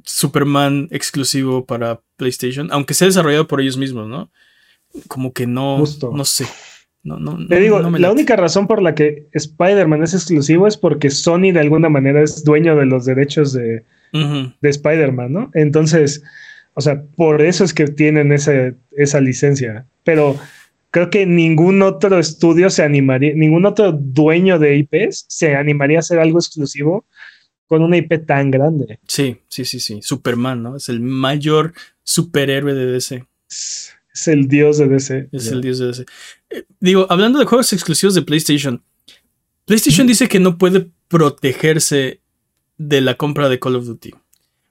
Superman 0.05 0.89
exclusivo 0.91 1.65
para 1.65 2.01
PlayStation, 2.17 2.69
aunque 2.71 2.95
sea 2.95 3.09
desarrollado 3.09 3.49
por 3.49 3.61
ellos 3.61 3.77
mismos, 3.77 4.09
¿no? 4.09 4.31
Como 5.09 5.33
que 5.33 5.47
no, 5.47 5.79
no 5.79 6.25
sé. 6.25 6.47
No, 7.03 7.19
no, 7.19 7.47
Te 7.47 7.61
digo, 7.61 7.81
la 7.81 8.11
única 8.11 8.37
razón 8.37 8.67
por 8.67 8.83
la 8.83 8.95
que 8.95 9.29
Spider-Man 9.33 10.03
es 10.03 10.15
exclusivo 10.15 10.67
es 10.67 10.77
porque 10.77 11.11
Sony 11.11 11.53
de 11.53 11.61
alguna 11.61 11.89
manera 11.89 12.23
es 12.23 12.45
dueño 12.45 12.77
de 12.77 12.87
los 12.87 13.07
derechos 13.07 13.53
de, 13.53 13.85
de 14.13 14.69
Spider-Man, 14.69 15.33
¿no? 15.33 15.51
Entonces, 15.55 16.23
o 16.75 16.81
sea, 16.81 17.03
por 17.17 17.41
eso 17.41 17.65
es 17.65 17.73
que 17.73 17.87
tienen 17.87 18.33
esa, 18.33 18.73
esa 18.93 19.21
licencia. 19.21 19.87
Pero 20.05 20.37
creo 20.91 21.11
que 21.11 21.27
ningún 21.27 21.83
otro 21.83 22.19
estudio 22.19 22.71
se 22.71 22.83
animaría, 22.83 23.35
ningún 23.35 23.67
otro 23.67 23.93
dueño 23.93 24.59
de 24.59 24.77
IPs 24.77 25.27
se 25.29 25.55
animaría 25.55 25.99
a 25.99 26.01
hacer 26.01 26.19
algo 26.19 26.39
exclusivo 26.39 27.07
con 27.67 27.83
una 27.83 27.99
IP 27.99 28.27
tan 28.27 28.51
grande. 28.51 28.99
Sí, 29.07 29.37
sí, 29.49 29.65
sí, 29.65 29.79
sí. 29.81 30.01
Superman, 30.03 30.63
¿no? 30.63 30.77
Es 30.77 30.89
el 30.89 31.01
mayor 31.01 31.75
superhéroe 32.03 32.75
de 32.75 32.87
DC. 32.87 33.27
Es, 33.49 33.95
el 34.27 34.49
dios 34.49 34.79
de 34.79 34.89
DC. 34.89 35.29
Es 35.33 35.49
el 35.49 35.61
dios 35.61 35.79
de 35.79 35.87
DC. 35.87 36.07
Eh, 36.51 36.65
digo, 36.81 37.07
hablando 37.11 37.39
de 37.39 37.45
juegos 37.45 37.73
exclusivos 37.73 38.15
de 38.15 38.23
PlayStation, 38.23 38.83
PlayStation 39.67 40.07
dice 40.07 40.29
que 40.29 40.41
no 40.41 40.57
puede 40.57 40.91
protegerse 41.09 42.23
de 42.79 43.01
la 43.03 43.17
compra 43.17 43.51
de 43.51 43.59
Call 43.59 43.77
of 43.77 43.85
Duty. 43.85 44.15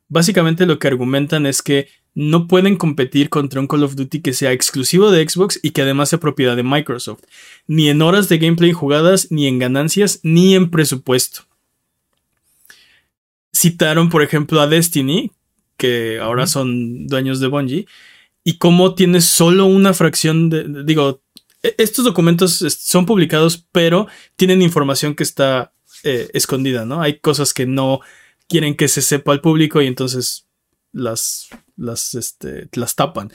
Básicamente 0.09 0.65
lo 0.65 0.79
que 0.79 0.87
argumentan 0.87 1.45
es 1.45 1.61
que 1.61 1.87
no 2.19 2.47
pueden 2.47 2.77
competir 2.77 3.29
contra 3.29 3.61
un 3.61 3.67
Call 3.67 3.83
of 3.83 3.93
Duty 3.93 4.21
que 4.21 4.33
sea 4.33 4.51
exclusivo 4.51 5.11
de 5.11 5.29
Xbox 5.29 5.59
y 5.61 5.69
que 5.69 5.83
además 5.83 6.09
sea 6.09 6.19
propiedad 6.19 6.55
de 6.55 6.63
Microsoft, 6.63 7.21
ni 7.67 7.89
en 7.89 8.01
horas 8.01 8.27
de 8.27 8.39
gameplay 8.39 8.71
jugadas, 8.71 9.27
ni 9.29 9.45
en 9.45 9.59
ganancias, 9.59 10.19
ni 10.23 10.55
en 10.55 10.71
presupuesto. 10.71 11.41
Citaron, 13.55 14.09
por 14.09 14.23
ejemplo, 14.23 14.61
a 14.61 14.65
Destiny, 14.65 15.31
que 15.77 16.17
ahora 16.19 16.47
son 16.47 17.05
dueños 17.05 17.39
de 17.39 17.47
Bungie, 17.49 17.85
y 18.43 18.57
cómo 18.57 18.95
tiene 18.95 19.21
solo 19.21 19.67
una 19.67 19.93
fracción 19.93 20.49
de, 20.49 20.83
digo, 20.85 21.21
e-, 21.61 21.75
estos 21.77 22.03
documentos 22.03 22.65
son 22.79 23.05
publicados, 23.05 23.63
pero 23.71 24.07
tienen 24.35 24.63
información 24.63 25.13
que 25.13 25.21
está 25.21 25.71
eh, 26.03 26.31
escondida, 26.33 26.83
¿no? 26.83 26.99
Hay 26.99 27.19
cosas 27.19 27.53
que 27.53 27.67
no 27.67 27.99
quieren 28.49 28.75
que 28.75 28.87
se 28.87 29.03
sepa 29.03 29.33
al 29.33 29.41
público 29.41 29.83
y 29.83 29.85
entonces 29.85 30.47
las, 30.91 31.49
las, 31.77 32.15
este, 32.15 32.67
las 32.73 32.95
tapan. 32.95 33.31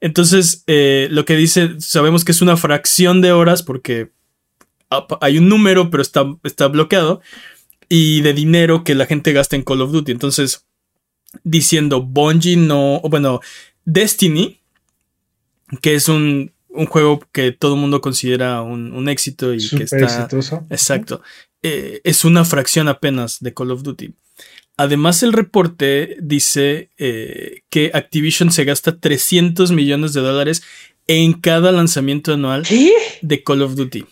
Entonces, 0.00 0.62
eh, 0.66 1.08
lo 1.10 1.24
que 1.24 1.36
dice, 1.36 1.80
sabemos 1.80 2.24
que 2.24 2.32
es 2.32 2.42
una 2.42 2.56
fracción 2.56 3.20
de 3.20 3.32
horas 3.32 3.62
porque 3.62 4.12
hay 5.20 5.38
un 5.38 5.48
número, 5.48 5.90
pero 5.90 6.02
está, 6.02 6.24
está 6.44 6.68
bloqueado, 6.68 7.20
y 7.88 8.20
de 8.20 8.32
dinero 8.32 8.84
que 8.84 8.94
la 8.94 9.06
gente 9.06 9.32
gasta 9.32 9.56
en 9.56 9.62
Call 9.62 9.82
of 9.82 9.92
Duty. 9.92 10.12
Entonces, 10.12 10.66
diciendo 11.44 12.02
Bungie 12.02 12.56
no, 12.56 13.00
bueno, 13.04 13.40
Destiny, 13.84 14.60
que 15.80 15.94
es 15.94 16.08
un, 16.08 16.52
un 16.68 16.86
juego 16.86 17.20
que 17.32 17.52
todo 17.52 17.74
el 17.74 17.80
mundo 17.80 18.00
considera 18.00 18.62
un, 18.62 19.08
éxito 19.08 19.54
y 19.54 19.68
que 19.68 19.84
está 19.84 19.98
exitoso. 19.98 20.66
Exacto. 20.70 21.22
Eh, 21.62 22.00
es 22.04 22.24
una 22.24 22.44
fracción 22.44 22.88
apenas 22.88 23.40
de 23.40 23.54
Call 23.54 23.70
of 23.70 23.82
Duty. 23.82 24.14
Además, 24.76 25.22
el 25.22 25.32
reporte 25.32 26.16
dice 26.20 26.90
eh, 26.98 27.62
que 27.70 27.90
Activision 27.94 28.50
se 28.50 28.64
gasta 28.64 28.98
300 28.98 29.72
millones 29.72 30.12
de 30.12 30.20
dólares 30.20 30.62
en 31.06 31.32
cada 31.34 31.72
lanzamiento 31.72 32.34
anual 32.34 32.64
de 33.22 33.42
Call 33.42 33.62
of 33.62 33.74
Duty. 33.74 34.04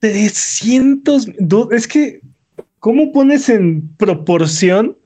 300. 0.00 1.28
Es 1.70 1.86
que, 1.86 2.20
¿cómo 2.80 3.12
pones 3.12 3.48
en 3.48 3.94
proporción 3.96 4.98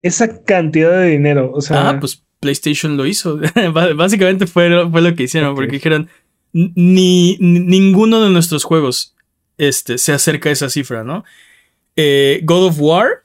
esa 0.00 0.42
cantidad 0.42 0.98
de 0.98 1.10
dinero? 1.10 1.52
O 1.52 1.60
sea, 1.60 1.90
ah, 1.90 2.00
pues 2.00 2.24
PlayStation 2.40 2.96
lo 2.96 3.06
hizo. 3.06 3.38
Básicamente 3.96 4.46
fue, 4.46 4.88
fue, 4.90 5.02
lo 5.02 5.14
que 5.14 5.24
hicieron, 5.24 5.54
porque 5.54 5.72
dijeron, 5.72 6.08
ni, 6.52 7.36
ninguno 7.40 8.22
de 8.22 8.30
nuestros 8.30 8.64
juegos 8.64 9.14
este, 9.58 9.98
se 9.98 10.12
acerca 10.12 10.48
a 10.48 10.52
esa 10.52 10.70
cifra, 10.70 11.04
¿no? 11.04 11.24
Eh, 11.96 12.40
God 12.44 12.68
of 12.68 12.76
War 12.80 13.21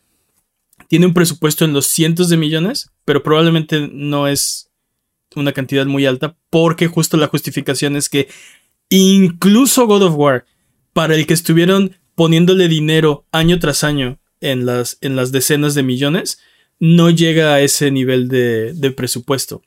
tiene 0.88 1.06
un 1.06 1.14
presupuesto 1.14 1.66
en 1.66 1.74
los 1.74 1.88
cientos 1.88 2.30
de 2.30 2.38
millones, 2.38 2.92
pero 3.06 3.24
probablemente 3.24 3.90
no 3.92 4.28
es 4.28 4.70
una 5.36 5.54
cantidad 5.54 5.86
muy 5.86 6.06
alta 6.06 6.36
porque 6.50 6.88
justo 6.88 7.18
la 7.18 7.28
justificación 7.28 7.96
es 7.96 8.10
que 8.10 8.28
incluso 8.90 9.86
God 9.86 10.04
of 10.04 10.16
War, 10.16 10.46
para 10.94 11.16
el 11.16 11.28
que 11.28 11.34
estuvieron 11.34 11.96
poniéndole 12.16 12.68
dinero 12.68 13.26
año 13.32 13.60
tras 13.60 13.84
año 13.84 14.20
en 14.42 14.66
las, 14.66 14.98
en 15.02 15.16
las 15.16 15.32
decenas 15.32 15.76
de 15.76 15.84
millones, 15.84 16.40
no 16.80 17.10
llega 17.10 17.54
a 17.54 17.62
ese 17.62 17.92
nivel 17.92 18.28
de, 18.28 18.94
presupuesto. 18.96 19.62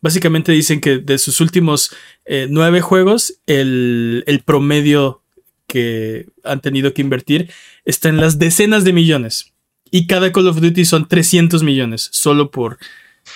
Básicamente 0.00 0.52
dicen 0.52 0.80
que 0.80 0.98
de 0.98 1.18
sus 1.18 1.40
últimos 1.40 1.90
eh, 2.26 2.46
nueve 2.50 2.80
juegos, 2.80 3.40
el, 3.46 4.24
el 4.26 4.40
promedio 4.40 5.22
que 5.66 6.26
han 6.44 6.60
tenido 6.60 6.92
que 6.92 7.02
invertir 7.02 7.50
está 7.84 8.08
en 8.08 8.18
las 8.18 8.38
decenas 8.38 8.84
de 8.84 8.92
millones. 8.92 9.55
Y 9.90 10.06
cada 10.06 10.32
Call 10.32 10.48
of 10.48 10.60
Duty 10.60 10.84
son 10.84 11.08
300 11.08 11.62
millones 11.62 12.08
solo 12.12 12.50
por, 12.50 12.78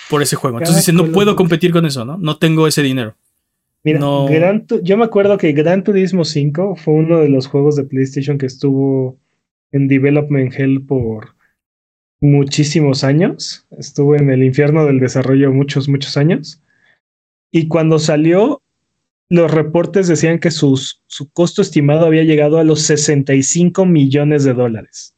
por 0.09 0.21
ese 0.21 0.35
juego. 0.35 0.57
Entonces 0.57 0.85
dice, 0.85 0.93
no 0.93 1.11
puedo 1.11 1.35
competir 1.35 1.71
con 1.71 1.85
eso, 1.85 2.05
¿no? 2.05 2.17
No 2.17 2.37
tengo 2.37 2.67
ese 2.67 2.83
dinero. 2.83 3.15
Mira, 3.83 4.61
yo 4.83 4.97
me 4.97 5.05
acuerdo 5.05 5.37
que 5.37 5.53
Gran 5.53 5.83
Turismo 5.83 6.23
5 6.23 6.75
fue 6.75 6.93
uno 6.93 7.19
de 7.19 7.29
los 7.29 7.47
juegos 7.47 7.75
de 7.75 7.83
PlayStation 7.83 8.37
que 8.37 8.45
estuvo 8.45 9.17
en 9.71 9.87
Development 9.87 10.53
Hell 10.55 10.85
por 10.85 11.35
muchísimos 12.19 13.03
años. 13.03 13.65
Estuvo 13.71 14.15
en 14.15 14.29
el 14.29 14.43
infierno 14.43 14.85
del 14.85 14.99
desarrollo 14.99 15.51
muchos, 15.51 15.89
muchos 15.89 16.15
años. 16.15 16.61
Y 17.49 17.67
cuando 17.67 17.97
salió, 17.97 18.61
los 19.29 19.49
reportes 19.49 20.07
decían 20.07 20.37
que 20.39 20.51
su 20.51 20.77
costo 21.33 21.63
estimado 21.63 22.05
había 22.05 22.23
llegado 22.23 22.59
a 22.59 22.63
los 22.63 22.83
65 22.83 23.85
millones 23.85 24.43
de 24.43 24.53
dólares 24.53 25.15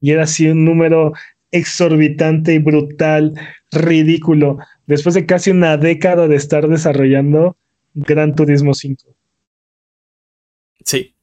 y 0.00 0.12
era 0.12 0.24
así 0.24 0.48
un 0.48 0.64
número 0.64 1.12
exorbitante 1.50 2.54
y 2.54 2.58
brutal, 2.58 3.34
ridículo, 3.72 4.58
después 4.86 5.14
de 5.14 5.26
casi 5.26 5.50
una 5.50 5.76
década 5.76 6.28
de 6.28 6.36
estar 6.36 6.68
desarrollando 6.68 7.56
Gran 7.94 8.34
Turismo 8.34 8.74
5. 8.74 9.04
Sí. 10.84 11.14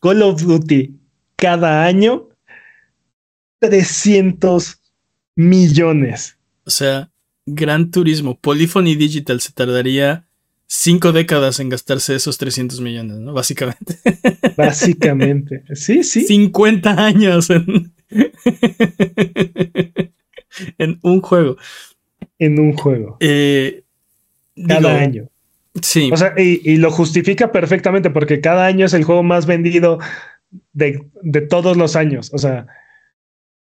Call 0.00 0.22
of 0.22 0.42
Duty 0.42 0.98
cada 1.36 1.84
año 1.84 2.28
300 3.60 4.80
millones. 5.36 6.38
O 6.64 6.70
sea, 6.70 7.10
Gran 7.46 7.90
Turismo, 7.90 8.38
Polyphony 8.38 8.94
Digital 8.96 9.40
se 9.40 9.52
tardaría 9.52 10.26
cinco 10.66 11.12
décadas 11.12 11.60
en 11.60 11.68
gastarse 11.68 12.14
esos 12.14 12.38
300 12.38 12.80
millones, 12.80 13.18
¿no? 13.18 13.32
Básicamente. 13.32 13.98
Básicamente. 14.56 15.62
Sí, 15.74 16.02
sí. 16.02 16.24
50 16.24 17.04
años 17.04 17.50
en, 17.50 17.93
en 20.78 20.98
un 21.02 21.20
juego. 21.20 21.56
En 22.38 22.58
un 22.58 22.76
juego. 22.76 23.16
Eh, 23.20 23.82
cada 24.68 24.98
año. 24.98 25.28
Sí. 25.82 26.10
O 26.12 26.16
sea, 26.16 26.34
y, 26.36 26.76
lo 26.76 26.90
justifica 26.90 27.50
perfectamente 27.50 28.10
porque 28.10 28.40
cada 28.40 28.66
año 28.66 28.86
es 28.86 28.94
el 28.94 29.04
juego 29.04 29.22
más 29.22 29.46
vendido 29.46 29.98
de, 30.72 31.00
todos 31.48 31.76
los 31.76 31.96
años. 31.96 32.30
O 32.32 32.38
sea, 32.38 32.66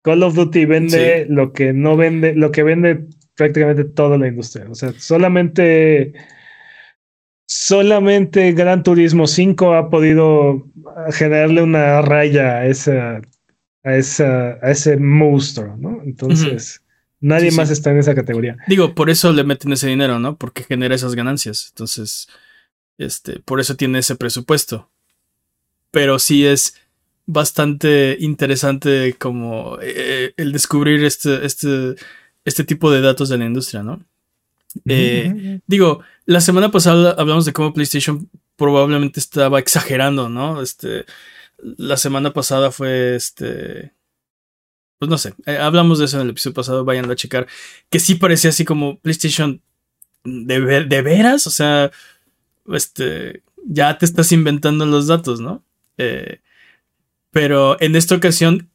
Call 0.03 0.23
of 0.23 0.35
Duty 0.35 0.65
vende 0.65 1.27
lo 1.29 1.53
que 1.53 1.73
no 1.73 1.97
vende, 1.97 2.35
lo 2.35 2.53
que 2.53 2.63
vende 2.63 3.05
prácticamente 3.35 3.85
toda 3.85 4.17
la 4.17 4.29
industria. 4.29 4.67
O 4.71 4.75
sea, 4.75 4.93
solamente 4.97 6.15
solamente 7.47 8.53
Gran 8.53 8.85
Turismo 8.85 9.27
5 9.27 9.75
ha 9.75 9.91
podido 9.91 10.69
generarle 11.11 11.63
una 11.63 12.01
raya 12.01 12.59
a 12.59 12.67
esa, 12.67 13.21
a 13.83 13.97
esa, 13.97 14.59
a 14.63 14.71
ese 14.71 14.97
monstruo, 14.97 15.77
¿no? 15.77 16.03
Entonces, 16.05 16.83
nadie 17.21 17.51
más 17.53 17.71
está 17.71 17.91
en 17.91 17.99
esa 17.99 18.15
categoría. 18.15 18.57
Digo, 18.67 18.95
por 18.95 19.11
eso 19.11 19.33
le 19.33 19.45
meten 19.45 19.73
ese 19.73 19.89
dinero, 19.89 20.19
¿no? 20.19 20.37
Porque 20.37 20.65
genera 20.65 20.95
esas 20.95 21.15
ganancias. 21.15 21.69
Entonces, 21.71 22.29
este, 22.99 23.41
por 23.41 23.61
eso 23.61 23.77
tiene 23.77 24.01
ese 24.01 24.17
presupuesto. 24.17 24.91
Pero 25.91 26.19
sí 26.19 26.47
es 26.47 26.75
bastante 27.27 28.17
interesante 28.21 29.15
como 29.19 29.79
eh, 29.81 30.33
el 30.37 30.53
descubrir 30.53 31.05
este, 31.05 31.45
este, 31.45 31.95
este 32.45 32.65
tipo 32.65 32.91
de 32.91 33.01
datos 33.01 33.29
de 33.29 33.39
la 33.39 33.47
industria, 33.47 33.83
¿no? 33.83 34.05
Eh, 34.87 35.61
digo, 35.67 36.01
la 36.27 36.41
semana 36.41 36.71
pasada 36.71 37.13
hablamos 37.19 37.45
de 37.45 37.53
cómo 37.53 37.73
PlayStation 37.73 38.29
probablemente 38.57 39.19
estaba 39.19 39.59
exagerando, 39.59 40.29
¿no? 40.29 40.63
Este, 40.63 41.07
la 41.63 41.97
semana 41.97 42.33
pasada 42.33 42.71
fue 42.71 43.17
este. 43.17 43.93
Pues 44.99 45.09
no 45.09 45.17
sé, 45.17 45.35
eh, 45.47 45.57
hablamos 45.57 45.99
de 45.99 46.05
eso 46.05 46.17
en 46.19 46.25
el 46.25 46.31
episodio 46.31 46.55
pasado, 46.55 46.85
vayan 46.85 47.11
a 47.11 47.17
checar. 47.17 47.47
Que 47.89 48.01
sí 48.01 48.17
parecía 48.17 48.51
así 48.51 48.65
como 48.65 48.99
PlayStation 48.99 49.63
de, 50.25 50.85
de 50.85 51.03
veras, 51.03 51.47
o 51.47 51.51
sea, 51.51 51.91
este, 52.67 53.43
ya 53.65 53.97
te 53.99 54.05
estás 54.05 54.33
inventando 54.33 54.85
los 54.87 55.07
datos, 55.07 55.41
¿no? 55.41 55.65
Eh, 55.97 56.41
pero 57.31 57.81
en 57.81 57.97
esta 57.97 58.15
ocasión 58.15 58.71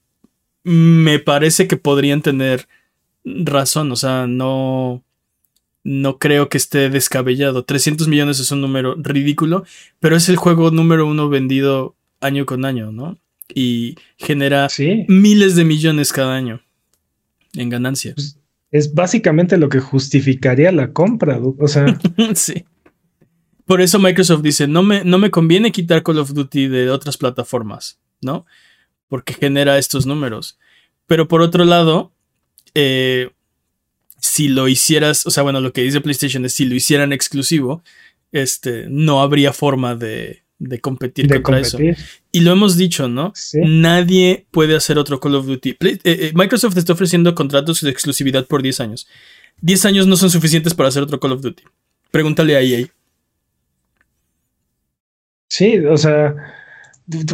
me 0.63 1.19
parece 1.19 1.67
que 1.67 1.77
podrían 1.77 2.21
tener 2.21 2.67
razón, 3.23 3.91
o 3.91 3.95
sea, 3.95 4.27
no, 4.27 5.03
no 5.83 6.17
creo 6.17 6.49
que 6.49 6.57
esté 6.57 6.89
descabellado. 6.89 7.65
300 7.65 8.07
millones 8.07 8.39
es 8.39 8.51
un 8.51 8.61
número 8.61 8.95
ridículo, 8.97 9.63
pero 9.99 10.15
es 10.15 10.29
el 10.29 10.37
juego 10.37 10.71
número 10.71 11.05
uno 11.05 11.29
vendido 11.29 11.95
año 12.25 12.45
con 12.45 12.65
año, 12.65 12.91
¿no? 12.91 13.17
Y 13.53 13.95
genera 14.17 14.67
miles 15.07 15.55
de 15.55 15.65
millones 15.65 16.11
cada 16.11 16.35
año 16.35 16.61
en 17.53 17.69
ganancia. 17.69 18.13
Pues, 18.15 18.39
es 18.71 18.93
básicamente 18.93 19.57
lo 19.57 19.69
que 19.69 19.79
justificaría 19.79 20.71
la 20.71 20.91
compra, 20.91 21.39
o 21.39 21.67
sea. 21.67 21.85
sí. 22.35 22.65
Por 23.65 23.81
eso 23.81 23.99
Microsoft 23.99 24.41
dice, 24.43 24.67
no 24.67 24.83
me, 24.83 25.03
no 25.03 25.17
me 25.17 25.31
conviene 25.31 25.71
quitar 25.71 26.03
Call 26.03 26.19
of 26.19 26.33
Duty 26.33 26.67
de 26.67 26.89
otras 26.89 27.17
plataformas, 27.17 27.99
¿no? 28.21 28.45
Porque 29.07 29.33
genera 29.33 29.77
estos 29.77 30.05
números. 30.05 30.59
Pero 31.07 31.27
por 31.27 31.41
otro 31.41 31.65
lado, 31.65 32.11
eh, 32.75 33.31
si 34.19 34.49
lo 34.49 34.67
hicieras, 34.67 35.25
o 35.25 35.31
sea, 35.31 35.43
bueno, 35.43 35.61
lo 35.61 35.73
que 35.73 35.81
dice 35.81 36.01
PlayStation 36.01 36.45
es 36.45 36.53
si 36.53 36.65
lo 36.65 36.75
hicieran 36.75 37.13
exclusivo, 37.13 37.83
este, 38.31 38.85
no 38.89 39.21
habría 39.21 39.53
forma 39.53 39.95
de, 39.95 40.43
de 40.59 40.79
competir 40.79 41.27
contra 41.29 41.59
eso. 41.59 41.77
Y 42.31 42.39
lo 42.41 42.51
hemos 42.51 42.77
dicho, 42.77 43.07
¿no? 43.07 43.33
Nadie 43.53 44.47
puede 44.51 44.75
hacer 44.75 44.97
otro 44.97 45.19
Call 45.19 45.35
of 45.35 45.45
Duty. 45.45 45.71
Eh, 45.71 45.99
eh, 46.03 46.31
Microsoft 46.33 46.77
está 46.77 46.93
ofreciendo 46.93 47.35
contratos 47.35 47.81
de 47.81 47.89
exclusividad 47.89 48.45
por 48.45 48.61
10 48.61 48.79
años. 48.79 49.07
10 49.61 49.85
años 49.85 50.07
no 50.07 50.15
son 50.15 50.29
suficientes 50.29 50.73
para 50.73 50.89
hacer 50.89 51.03
otro 51.03 51.19
Call 51.19 51.33
of 51.33 51.41
Duty. 51.41 51.63
Pregúntale 52.11 52.55
a 52.55 52.61
EA. 52.61 52.87
Sí, 55.49 55.79
o 55.79 55.97
sea, 55.97 56.35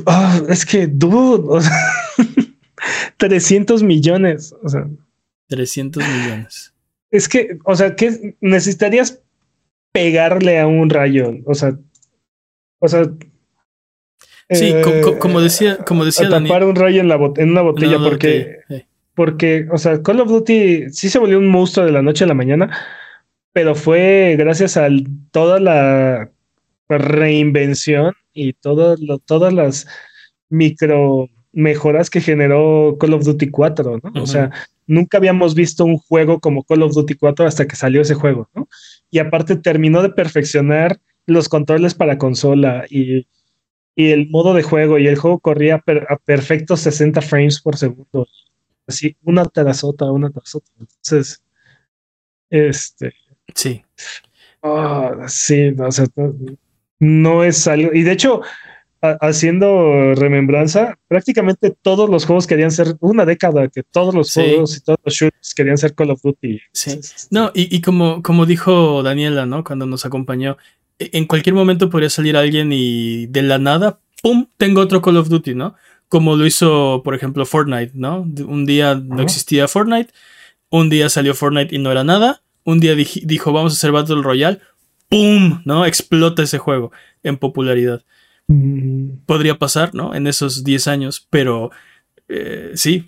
ah, 0.06 0.42
es 0.50 0.66
que, 0.66 0.88
dude, 0.88 1.44
o 1.48 1.62
sea, 1.62 1.94
300 3.18 3.84
millones, 3.84 4.54
o 4.64 4.70
sea. 4.70 4.88
300 5.48 6.04
millones. 6.04 6.74
Es 7.10 7.28
que, 7.28 7.60
o 7.66 7.76
sea, 7.76 7.96
que 7.96 8.36
necesitarías 8.42 9.20
pegarle 9.92 10.60
a 10.60 10.68
un 10.68 10.90
rayo, 10.90 11.38
o 11.46 11.54
sea, 11.54 11.78
o 12.82 12.88
sea. 12.88 13.04
Sí, 14.50 14.74
eh, 14.76 14.82
como 15.20 15.40
decía, 15.40 15.78
como 15.78 16.04
decía 16.04 16.28
tapar 16.28 16.66
un 16.66 16.76
rayo 16.76 17.00
en, 17.00 17.08
la 17.08 17.16
en 17.38 17.52
una 17.52 17.62
botella, 17.62 18.00
porque, 18.00 18.58
porque, 19.16 19.66
o 19.72 19.78
sea, 19.78 20.04
Call 20.04 20.20
of 20.20 20.28
Duty 20.28 20.90
sí 20.90 21.10
se 21.10 21.20
volvió 21.20 21.40
un 21.40 21.48
monstruo 21.48 21.86
de 21.86 21.94
la 21.94 22.02
noche 22.02 22.26
a 22.26 22.28
la 22.28 22.34
mañana, 22.34 22.70
pero 23.54 23.76
fue 23.76 24.36
gracias 24.38 24.76
a 24.76 24.90
toda 25.32 25.62
la 25.62 26.30
reinvención 26.90 28.14
y 28.34 28.52
todo 28.54 28.98
todas 29.26 29.54
las 29.54 29.88
micro 30.50 31.30
mejoras 31.54 32.10
que 32.10 32.22
generó 32.22 32.98
Call 33.00 33.14
of 33.14 33.24
Duty 33.24 33.50
4, 33.50 34.00
¿no? 34.04 34.22
O 34.22 34.26
sea, 34.26 34.52
nunca 34.88 35.18
habíamos 35.18 35.56
visto 35.56 35.86
un 35.86 35.98
juego 35.98 36.40
como 36.40 36.64
Call 36.64 36.84
of 36.84 36.94
Duty 36.94 37.16
4 37.16 37.46
hasta 37.46 37.68
que 37.68 37.76
salió 37.76 38.02
ese 38.02 38.16
juego, 38.16 38.50
¿no? 38.54 38.68
Y 39.10 39.20
aparte 39.20 39.56
terminó 39.56 40.02
de 40.02 40.10
perfeccionar 40.10 41.00
los 41.26 41.50
controles 41.50 41.94
para 41.94 42.18
consola 42.18 42.86
y, 42.90 43.28
el 43.96 44.30
modo 44.30 44.54
de 44.54 44.64
juego 44.64 44.98
y 44.98 45.08
el 45.08 45.18
juego 45.18 45.40
corría 45.40 45.84
a 46.10 46.18
perfectos 46.18 46.80
60 46.80 47.22
frames 47.22 47.62
por 47.62 47.78
segundo. 47.78 48.28
Así, 48.88 49.16
una 49.24 49.46
tras 49.46 49.84
otra, 49.84 50.12
una 50.12 50.32
tras 50.32 50.56
otra. 50.56 50.74
Entonces, 50.80 51.44
este. 52.50 53.14
Sí. 53.54 53.84
Ah, 54.64 55.26
sí, 55.28 55.76
o 55.78 55.92
sea, 55.92 56.06
no 57.00 57.44
es 57.44 57.68
algo. 57.68 57.94
Y 57.94 58.04
de 58.04 58.12
hecho, 58.14 58.42
haciendo 59.02 60.14
remembranza, 60.14 60.98
prácticamente 61.08 61.76
todos 61.82 62.10
los 62.10 62.26
juegos 62.26 62.46
querían 62.46 62.72
ser 62.72 62.96
una 63.00 63.26
década, 63.26 63.68
que 63.68 63.84
todos 63.84 64.14
los 64.14 64.34
juegos 64.34 64.78
y 64.78 64.82
todos 64.82 65.00
los 65.04 65.14
shooters 65.14 65.54
querían 65.56 65.78
ser 65.78 65.96
Call 65.96 66.12
of 66.12 66.22
Duty. 66.22 66.60
Sí. 66.72 67.00
No, 67.32 67.52
y, 67.54 67.76
y, 67.76 67.82
como, 67.82 68.22
como 68.22 68.46
dijo 68.46 69.02
Daniela, 69.02 69.46
¿no? 69.46 69.64
Cuando 69.64 69.86
nos 69.86 70.06
acompañó, 70.06 70.58
en 71.14 71.26
cualquier 71.26 71.56
momento 71.56 71.90
podría 71.90 72.10
salir 72.10 72.38
alguien 72.38 72.72
y 72.72 73.28
de 73.28 73.42
la 73.42 73.58
nada, 73.58 74.00
¡pum! 74.22 74.48
Tengo 74.58 74.82
otro 74.82 75.02
Call 75.02 75.18
of 75.18 75.30
Duty, 75.30 75.56
¿no? 75.56 75.76
Como 76.10 76.36
lo 76.36 76.46
hizo, 76.46 77.02
por 77.04 77.16
ejemplo, 77.16 77.46
Fortnite, 77.46 77.92
¿no? 77.94 78.28
Un 78.46 78.66
día 78.66 78.96
no 78.96 79.22
existía 79.22 79.68
Fortnite, 79.68 80.12
un 80.70 80.90
día 80.90 81.10
salió 81.10 81.34
Fortnite 81.34 81.76
y 81.76 81.80
no 81.80 81.92
era 81.92 82.04
nada, 82.04 82.42
un 82.64 82.80
día 82.80 82.96
dijo, 82.96 83.54
vamos 83.54 83.74
a 83.74 83.76
hacer 83.76 83.92
Battle 83.92 84.22
Royale, 84.22 84.60
¡pum! 85.10 85.62
¿No? 85.66 85.86
Explota 85.86 86.44
ese 86.44 86.58
juego 86.58 86.92
en 87.24 87.38
popularidad. 87.38 88.04
Mm. 88.48 89.24
Podría 89.26 89.58
pasar, 89.58 89.94
¿no? 89.94 90.14
En 90.14 90.28
esos 90.28 90.64
10 90.64 90.88
años, 90.88 91.28
pero 91.30 91.72
eh, 92.28 92.72
sí, 92.76 93.06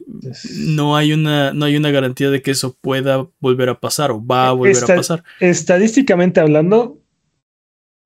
no 0.57 0.97
hay, 0.97 1.13
una, 1.13 1.53
no 1.53 1.65
hay 1.65 1.77
una 1.77 1.91
garantía 1.91 2.29
de 2.29 2.41
que 2.41 2.51
eso 2.51 2.77
pueda 2.79 3.25
volver 3.39 3.69
a 3.69 3.79
pasar 3.79 4.11
o 4.11 4.25
va 4.25 4.49
a 4.49 4.51
volver 4.51 4.83
a 4.83 4.95
pasar. 4.95 5.23
Estadísticamente 5.39 6.41
hablando, 6.41 6.97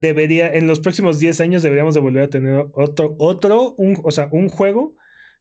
debería, 0.02 0.54
en 0.54 0.68
los 0.68 0.80
próximos 0.80 1.20
10 1.20 1.42
años 1.42 1.64
deberíamos 1.64 1.94
de 1.96 2.02
volver 2.02 2.24
a 2.24 2.30
tener 2.30 2.68
otro, 2.74 3.16
otro, 3.20 3.74
un, 3.76 4.00
o 4.04 4.12
sea, 4.12 4.30
un 4.32 4.50
juego 4.50 4.96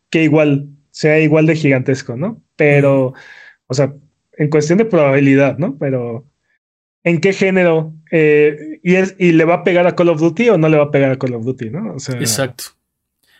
que 0.09 0.23
igual 0.23 0.67
sea 0.91 1.19
igual 1.19 1.45
de 1.45 1.55
gigantesco, 1.55 2.15
¿no? 2.15 2.41
Pero, 2.55 3.13
o 3.67 3.73
sea, 3.73 3.93
en 4.33 4.49
cuestión 4.49 4.77
de 4.77 4.85
probabilidad, 4.85 5.57
¿no? 5.57 5.77
Pero 5.77 6.25
en 7.03 7.21
qué 7.21 7.33
género 7.33 7.93
eh, 8.11 8.79
y, 8.83 8.95
es, 8.95 9.15
y 9.19 9.31
le 9.31 9.45
va 9.45 9.55
a 9.55 9.63
pegar 9.63 9.87
a 9.87 9.95
Call 9.95 10.09
of 10.09 10.19
Duty 10.19 10.49
o 10.49 10.57
no 10.57 10.69
le 10.69 10.77
va 10.77 10.85
a 10.85 10.91
pegar 10.91 11.11
a 11.11 11.17
Call 11.17 11.35
of 11.35 11.45
Duty, 11.45 11.69
¿no? 11.69 11.93
Exacto. 11.93 12.65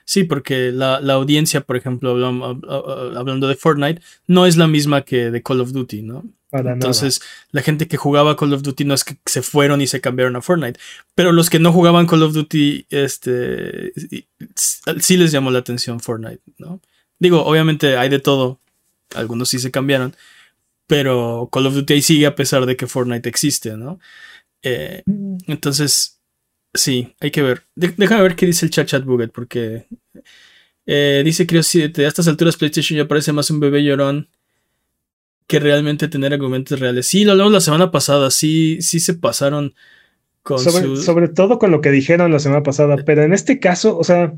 Sí, 0.06 0.24
porque 0.24 0.72
la, 0.72 0.98
audiencia, 1.14 1.62
por 1.62 1.76
ejemplo, 1.76 2.12
hablando 2.12 3.48
de 3.48 3.56
Fortnite, 3.56 4.02
no 4.26 4.46
es 4.46 4.56
la 4.56 4.68
misma 4.68 5.02
que 5.02 5.32
de 5.32 5.44
Call 5.44 5.60
of 5.60 5.74
Duty, 5.74 6.02
¿no? 6.04 6.24
Entonces, 6.52 7.22
la 7.52 7.62
gente 7.62 7.88
que 7.88 7.98
jugaba 7.98 8.38
Call 8.38 8.54
of 8.54 8.62
Duty 8.62 8.86
no 8.86 8.94
es 8.94 9.04
que 9.04 9.18
se 9.26 9.42
fueron 9.42 9.82
y 9.82 9.88
se 9.88 10.00
cambiaron 10.00 10.36
a 10.38 10.42
Fortnite, 10.42 10.80
pero 11.14 11.34
los 11.34 11.50
que 11.50 11.60
no 11.60 11.74
jugaban 11.74 12.08
Call 12.08 12.24
of 12.24 12.34
Duty, 12.34 12.88
este, 12.90 13.92
sí 14.56 15.18
les 15.18 15.32
llamó 15.32 15.52
la 15.52 15.60
atención 15.60 16.00
Fortnite, 16.00 16.42
¿no? 16.58 16.82
Digo, 17.20 17.44
obviamente 17.44 17.98
hay 17.98 18.08
de 18.10 18.20
todo, 18.20 18.62
algunos 19.14 19.50
sí 19.50 19.60
se 19.60 19.72
cambiaron, 19.72 20.16
pero 20.88 21.50
Call 21.52 21.68
of 21.68 21.74
Duty 21.74 21.94
ahí 21.94 22.02
sigue 22.02 22.26
a 22.26 22.36
pesar 22.36 22.66
de 22.66 22.78
que 22.78 22.88
Fortnite 22.88 23.28
existe, 23.28 23.76
¿no? 23.76 24.00
Eh, 24.64 25.04
entonces, 25.48 26.22
sí, 26.74 27.14
hay 27.20 27.32
que 27.32 27.42
ver. 27.42 27.64
déjame 27.76 28.24
ver 28.24 28.38
qué 28.38 28.46
dice 28.46 28.66
el 28.66 28.72
chat 28.72 28.88
chat 28.88 29.04
buget, 29.04 29.32
porque 29.32 29.88
eh, 30.86 31.24
dice 31.26 31.46
que 31.46 31.58
a 31.58 32.08
estas 32.08 32.28
alturas 32.30 32.56
PlayStation 32.56 32.98
ya 32.98 33.08
parece 33.08 33.34
más 33.34 33.50
un 33.52 33.60
bebé 33.60 33.84
llorón 33.84 34.30
que 35.48 35.60
realmente 35.60 36.08
tener 36.08 36.34
argumentos 36.34 36.80
reales. 36.80 37.08
Sí, 37.08 37.24
lo 37.24 37.32
hablamos 37.32 37.54
la 37.54 37.62
semana 37.62 37.92
pasada, 37.92 38.32
sí, 38.32 38.82
sí 38.82 39.00
se 39.00 39.14
pasaron 39.14 39.74
con 40.44 40.60
sobre, 40.60 40.96
sobre 40.98 41.28
todo 41.28 41.60
con 41.60 41.72
lo 41.72 41.82
que 41.82 41.92
dijeron 41.92 42.32
la 42.32 42.40
semana 42.40 42.64
pasada, 42.64 42.98
pero 43.06 43.24
en 43.24 43.34
este 43.34 43.60
caso, 43.60 43.98
o 43.98 44.04
sea, 44.04 44.34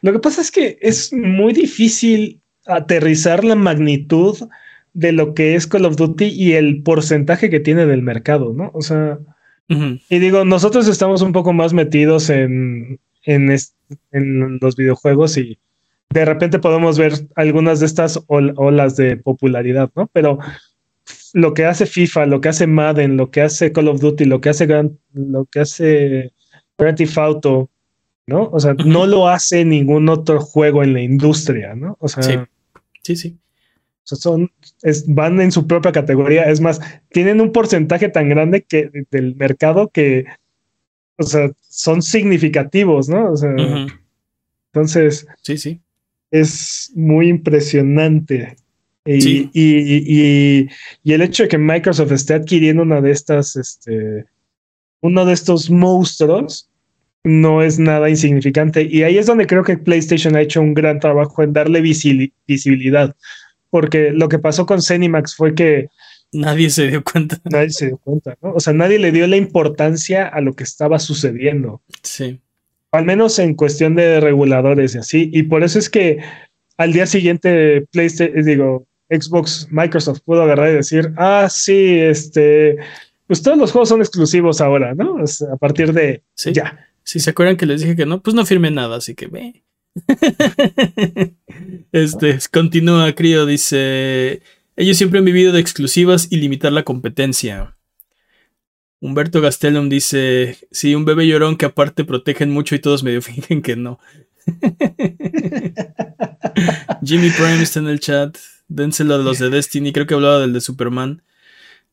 lo 0.00 0.12
que 0.12 0.18
pasa 0.18 0.40
es 0.40 0.50
que 0.50 0.78
es 0.80 1.12
muy 1.12 1.52
difícil 1.52 2.40
aterrizar 2.66 3.44
la 3.44 3.54
magnitud 3.54 4.36
de 4.92 5.12
lo 5.12 5.34
que 5.34 5.54
es 5.54 5.66
Call 5.66 5.84
of 5.84 5.96
Duty 5.96 6.26
y 6.26 6.52
el 6.52 6.82
porcentaje 6.82 7.50
que 7.50 7.60
tiene 7.60 7.86
del 7.86 8.02
mercado, 8.02 8.52
¿no? 8.52 8.70
O 8.74 8.82
sea, 8.82 9.18
y 9.68 10.18
digo, 10.18 10.44
nosotros 10.44 10.86
estamos 10.86 11.22
un 11.22 11.32
poco 11.32 11.54
más 11.54 11.72
metidos 11.72 12.28
en, 12.28 13.00
en, 13.24 13.56
en, 14.10 14.58
los 14.60 14.76
videojuegos 14.76 15.38
y 15.38 15.58
de 16.12 16.24
repente 16.24 16.58
podemos 16.58 16.98
ver 16.98 17.12
algunas 17.36 17.80
de 17.80 17.86
estas 17.86 18.20
olas 18.26 18.96
de 18.96 19.16
popularidad, 19.16 19.90
¿no? 19.96 20.08
Pero 20.12 20.38
lo 21.32 21.54
que 21.54 21.64
hace 21.64 21.86
FIFA, 21.86 22.26
lo 22.26 22.40
que 22.40 22.48
hace 22.50 22.66
Madden, 22.66 23.16
lo 23.16 23.30
que 23.30 23.40
hace 23.42 23.72
Call 23.72 23.88
of 23.88 24.00
Duty, 24.00 24.24
lo 24.26 24.40
que 24.40 24.50
hace 24.50 24.66
lo 25.12 25.44
que 25.46 25.60
hace 25.60 26.32
Grand 26.78 26.96
Theft 26.96 27.18
Auto, 27.18 27.70
¿no? 28.26 28.48
O 28.52 28.60
sea, 28.60 28.74
no 28.74 29.06
lo 29.06 29.28
hace 29.28 29.64
ningún 29.64 30.08
otro 30.08 30.40
juego 30.40 30.82
en 30.82 30.92
la 30.92 31.00
industria, 31.00 31.74
¿no? 31.74 31.96
O 32.00 32.08
sea, 32.08 32.22
Sí, 32.22 32.36
sí, 33.02 33.16
sí. 33.16 33.36
o 34.04 34.06
sea, 34.06 34.18
son, 34.18 34.50
es- 34.82 35.04
van 35.12 35.40
en 35.40 35.50
su 35.52 35.66
propia 35.66 35.92
categoría. 35.92 36.44
Es 36.50 36.60
más, 36.60 36.80
tienen 37.10 37.40
un 37.40 37.52
porcentaje 37.52 38.08
tan 38.08 38.28
grande 38.28 38.62
que 38.62 38.90
del 39.10 39.34
mercado 39.36 39.88
que, 39.88 40.26
o 41.18 41.22
sea, 41.24 41.50
son 41.68 42.02
significativos, 42.02 43.08
¿no? 43.08 43.32
O 43.32 43.36
sea, 43.36 43.54
entonces 44.72 45.26
Sí, 45.42 45.56
sí. 45.58 45.80
Es 46.32 46.90
muy 46.96 47.28
impresionante. 47.28 48.56
Y, 49.04 49.20
Sí. 49.20 49.50
y, 49.52 50.60
y- 50.62 50.68
y 51.04 51.12
el 51.12 51.22
hecho 51.22 51.44
de 51.44 51.48
que 51.48 51.58
Microsoft 51.58 52.12
esté 52.12 52.34
adquiriendo 52.34 52.82
una 52.82 53.00
de 53.00 53.10
estas, 53.12 53.54
este, 53.56 54.24
uno 55.00 55.24
de 55.24 55.32
estos 55.34 55.70
monstruos, 55.70 56.68
no 57.24 57.62
es 57.62 57.78
nada 57.78 58.10
insignificante. 58.10 58.82
Y 58.82 59.02
ahí 59.04 59.18
es 59.18 59.26
donde 59.26 59.46
creo 59.46 59.62
que 59.62 59.76
PlayStation 59.78 60.34
ha 60.34 60.40
hecho 60.40 60.60
un 60.60 60.74
gran 60.74 60.98
trabajo 60.98 61.42
en 61.42 61.52
darle 61.52 61.80
visibilidad. 61.80 63.14
Porque 63.70 64.10
lo 64.12 64.28
que 64.28 64.38
pasó 64.38 64.66
con 64.66 64.82
Zenimax 64.82 65.36
fue 65.36 65.54
que 65.54 65.88
Nadie 66.32 66.70
se 66.70 66.88
dio 66.88 67.02
cuenta. 67.04 67.40
nadie 67.44 67.70
se 67.70 67.86
dio 67.86 67.98
cuenta, 67.98 68.36
¿no? 68.42 68.52
O 68.54 68.60
sea, 68.60 68.72
nadie 68.72 68.98
le 68.98 69.12
dio 69.12 69.26
la 69.26 69.36
importancia 69.36 70.26
a 70.28 70.40
lo 70.40 70.54
que 70.54 70.64
estaba 70.64 70.98
sucediendo 70.98 71.82
Sí. 72.02 72.40
Al 72.92 73.04
menos 73.04 73.38
en 73.38 73.54
cuestión 73.54 73.94
de 73.94 74.20
reguladores 74.20 74.94
y 74.94 74.98
así. 74.98 75.30
Y 75.32 75.44
por 75.44 75.64
eso 75.64 75.78
es 75.78 75.88
que 75.88 76.18
al 76.76 76.92
día 76.92 77.06
siguiente 77.06 77.86
PlayStation, 77.90 78.44
digo, 78.44 78.86
Xbox, 79.10 79.68
Microsoft 79.70 80.20
pudo 80.24 80.42
agarrar 80.42 80.70
y 80.70 80.76
decir, 80.76 81.12
ah, 81.16 81.48
sí, 81.50 81.98
este, 81.98 82.76
pues 83.26 83.42
todos 83.42 83.58
los 83.58 83.72
juegos 83.72 83.88
son 83.88 84.00
exclusivos 84.00 84.60
ahora, 84.60 84.94
¿no? 84.94 85.14
O 85.14 85.26
sea, 85.26 85.54
a 85.54 85.56
partir 85.56 85.92
de 85.92 86.22
Sí. 86.34 86.52
ya. 86.52 86.86
Si 87.04 87.18
se 87.18 87.30
acuerdan 87.30 87.56
que 87.56 87.66
les 87.66 87.80
dije 87.80 87.96
que 87.96 88.06
no, 88.06 88.22
pues 88.22 88.34
no 88.34 88.46
firme 88.46 88.70
nada, 88.70 88.96
así 88.96 89.14
que 89.14 89.26
ve. 89.26 89.64
este, 91.92 92.38
continúa, 92.52 93.12
Crio, 93.14 93.44
dice. 93.44 94.42
Ellos 94.76 94.96
siempre 94.96 95.18
han 95.18 95.24
vivido 95.24 95.52
de 95.52 95.60
exclusivas 95.60 96.28
y 96.30 96.36
limitar 96.36 96.72
la 96.72 96.84
competencia. 96.84 97.76
Humberto 99.02 99.40
Gastelum 99.40 99.88
dice: 99.88 100.56
Sí, 100.70 100.94
un 100.94 101.04
bebé 101.04 101.26
llorón 101.26 101.56
que 101.56 101.66
aparte 101.66 102.04
protegen 102.04 102.50
mucho 102.50 102.76
y 102.76 102.78
todos 102.78 103.02
medio 103.02 103.20
fingen 103.22 103.60
que 103.60 103.74
no. 103.74 103.98
Jimmy 107.04 107.30
Prime 107.30 107.62
está 107.62 107.80
en 107.80 107.88
el 107.88 107.98
chat. 107.98 108.38
Dénselo 108.68 109.16
a 109.16 109.18
los 109.18 109.40
de 109.40 109.50
Destiny. 109.50 109.92
Creo 109.92 110.06
que 110.06 110.14
hablaba 110.14 110.38
del 110.38 110.52
de 110.52 110.60
Superman. 110.60 111.22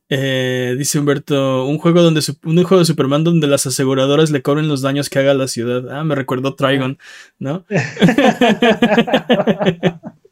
Eh, 0.08 0.76
dice 0.78 1.00
Humberto, 1.00 1.66
un 1.66 1.78
juego 1.78 2.02
donde 2.02 2.20
un 2.44 2.62
juego 2.62 2.78
de 2.78 2.84
Superman 2.84 3.24
donde 3.24 3.48
las 3.48 3.66
aseguradoras 3.66 4.30
le 4.30 4.42
cobren 4.42 4.68
los 4.68 4.80
daños 4.80 5.10
que 5.10 5.18
haga 5.18 5.34
la 5.34 5.48
ciudad. 5.48 5.90
Ah, 5.90 6.04
me 6.04 6.14
recordó 6.14 6.54
Trigon, 6.54 6.98
¿no? 7.40 7.64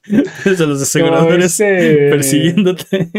Es 0.45 0.61
a 0.61 0.67
los 0.67 0.81
aseguradores 0.83 1.57
Como 1.57 1.69
ese- 1.71 2.09
persiguiéndote. 2.11 3.11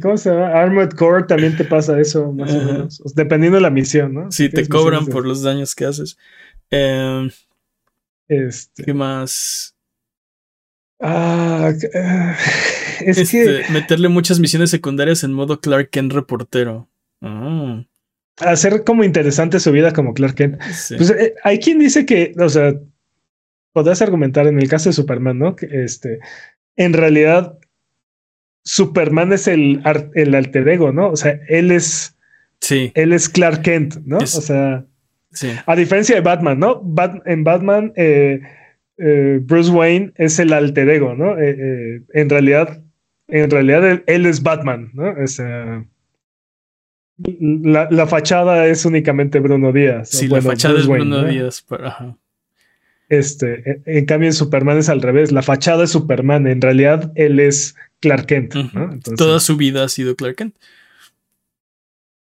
¿Cómo 0.00 0.16
se 0.16 0.30
llama? 0.30 0.48
Armored 0.48 0.90
Core 0.90 1.24
también 1.24 1.56
te 1.56 1.64
pasa 1.64 2.00
eso, 2.00 2.32
más 2.32 2.52
o 2.52 2.62
menos. 2.62 3.00
O 3.00 3.10
Dependiendo 3.14 3.56
de 3.56 3.62
la 3.62 3.70
misión, 3.70 4.14
¿no? 4.14 4.30
Sí, 4.32 4.48
te 4.48 4.68
cobran 4.68 5.06
por 5.06 5.26
los 5.26 5.42
daños 5.42 5.74
que 5.74 5.84
haces. 5.86 6.16
Eh, 6.70 7.28
Este, 8.28 8.84
¿Qué 8.84 8.94
más? 8.94 9.74
ah, 11.00 11.72
ah, 11.94 12.36
es 13.00 13.18
Este, 13.18 13.64
que 13.64 13.72
meterle 13.72 14.08
muchas 14.08 14.38
misiones 14.38 14.70
secundarias 14.70 15.24
en 15.24 15.32
modo 15.32 15.60
Clark 15.60 15.90
Kent 15.90 16.12
reportero. 16.12 16.88
Ah, 17.20 17.82
hacer 18.38 18.84
como 18.84 19.04
interesante 19.04 19.60
su 19.60 19.72
vida 19.72 19.92
como 19.92 20.14
Clark 20.14 20.34
Kent. 20.36 20.62
sí. 20.72 20.94
Pues 20.96 21.10
eh, 21.10 21.34
hay 21.44 21.58
quien 21.58 21.78
dice 21.78 22.06
que, 22.06 22.32
o 22.38 22.48
sea, 22.48 22.74
podrás 23.72 24.02
argumentar 24.02 24.46
en 24.46 24.58
el 24.58 24.68
caso 24.68 24.88
de 24.88 24.92
Superman, 24.94 25.38
¿no? 25.38 25.56
Que 25.56 25.66
este, 25.84 26.18
en 26.76 26.92
realidad, 26.92 27.58
Superman 28.64 29.32
es 29.32 29.48
el, 29.48 29.82
el 30.14 30.34
alter 30.34 30.68
ego, 30.68 30.92
¿no? 30.92 31.10
O 31.10 31.16
sea, 31.16 31.40
él 31.48 31.70
es, 31.72 32.16
sí, 32.60 32.92
él 32.94 33.12
es 33.12 33.28
Clark 33.28 33.62
Kent, 33.62 33.96
¿no? 34.04 34.18
Es- 34.18 34.36
O 34.36 34.40
sea, 34.40 34.84
sí. 35.32 35.48
a 35.66 35.74
diferencia 35.76 36.14
de 36.14 36.20
Batman, 36.20 36.58
¿no? 36.58 36.80
Bat- 36.82 37.22
en 37.26 37.42
Batman, 37.44 37.92
eh, 37.96 38.40
eh, 38.98 39.40
Bruce 39.42 39.70
Wayne 39.70 40.12
es 40.16 40.38
el 40.38 40.52
alter 40.52 40.88
ego, 40.90 41.14
¿no? 41.14 41.38
Eh, 41.40 42.02
en 42.12 42.30
realidad, 42.30 42.82
en 43.28 43.50
realidad 43.50 43.88
él, 43.90 44.04
él 44.06 44.26
es 44.26 44.42
Batman, 44.42 44.90
¿no? 44.92 45.10
O 45.10 45.26
sea, 45.26 45.84
la, 47.40 47.88
la 47.90 48.06
fachada 48.06 48.66
es 48.66 48.84
únicamente 48.84 49.38
Bruno 49.40 49.72
Díaz. 49.72 50.10
Sí, 50.10 50.28
Bueno, 50.28 50.44
la 50.44 50.50
fachada 50.52 50.74
Bruce 50.74 50.84
es 50.84 50.88
Wayne, 50.90 51.04
Bruno 51.10 51.22
¿no? 51.22 51.28
Díaz. 51.28 51.64
pero- 51.68 51.86
ajá. 51.86 52.16
Este, 53.08 53.62
en- 53.70 53.82
en 53.84 54.04
cambio 54.06 54.28
en 54.28 54.32
Superman 54.32 54.78
es 54.78 54.88
al 54.88 55.02
revés, 55.02 55.32
la 55.32 55.42
fachada 55.42 55.84
es 55.84 55.90
Superman, 55.90 56.46
en 56.46 56.60
realidad 56.60 57.12
él 57.14 57.40
es 57.40 57.74
Clark 58.00 58.26
Kent. 58.26 58.54
Entonces, 58.56 59.14
Toda 59.16 59.38
su 59.40 59.56
vida 59.56 59.84
ha 59.84 59.88
sido 59.88 60.16
Clark 60.16 60.36
Kent. 60.36 60.54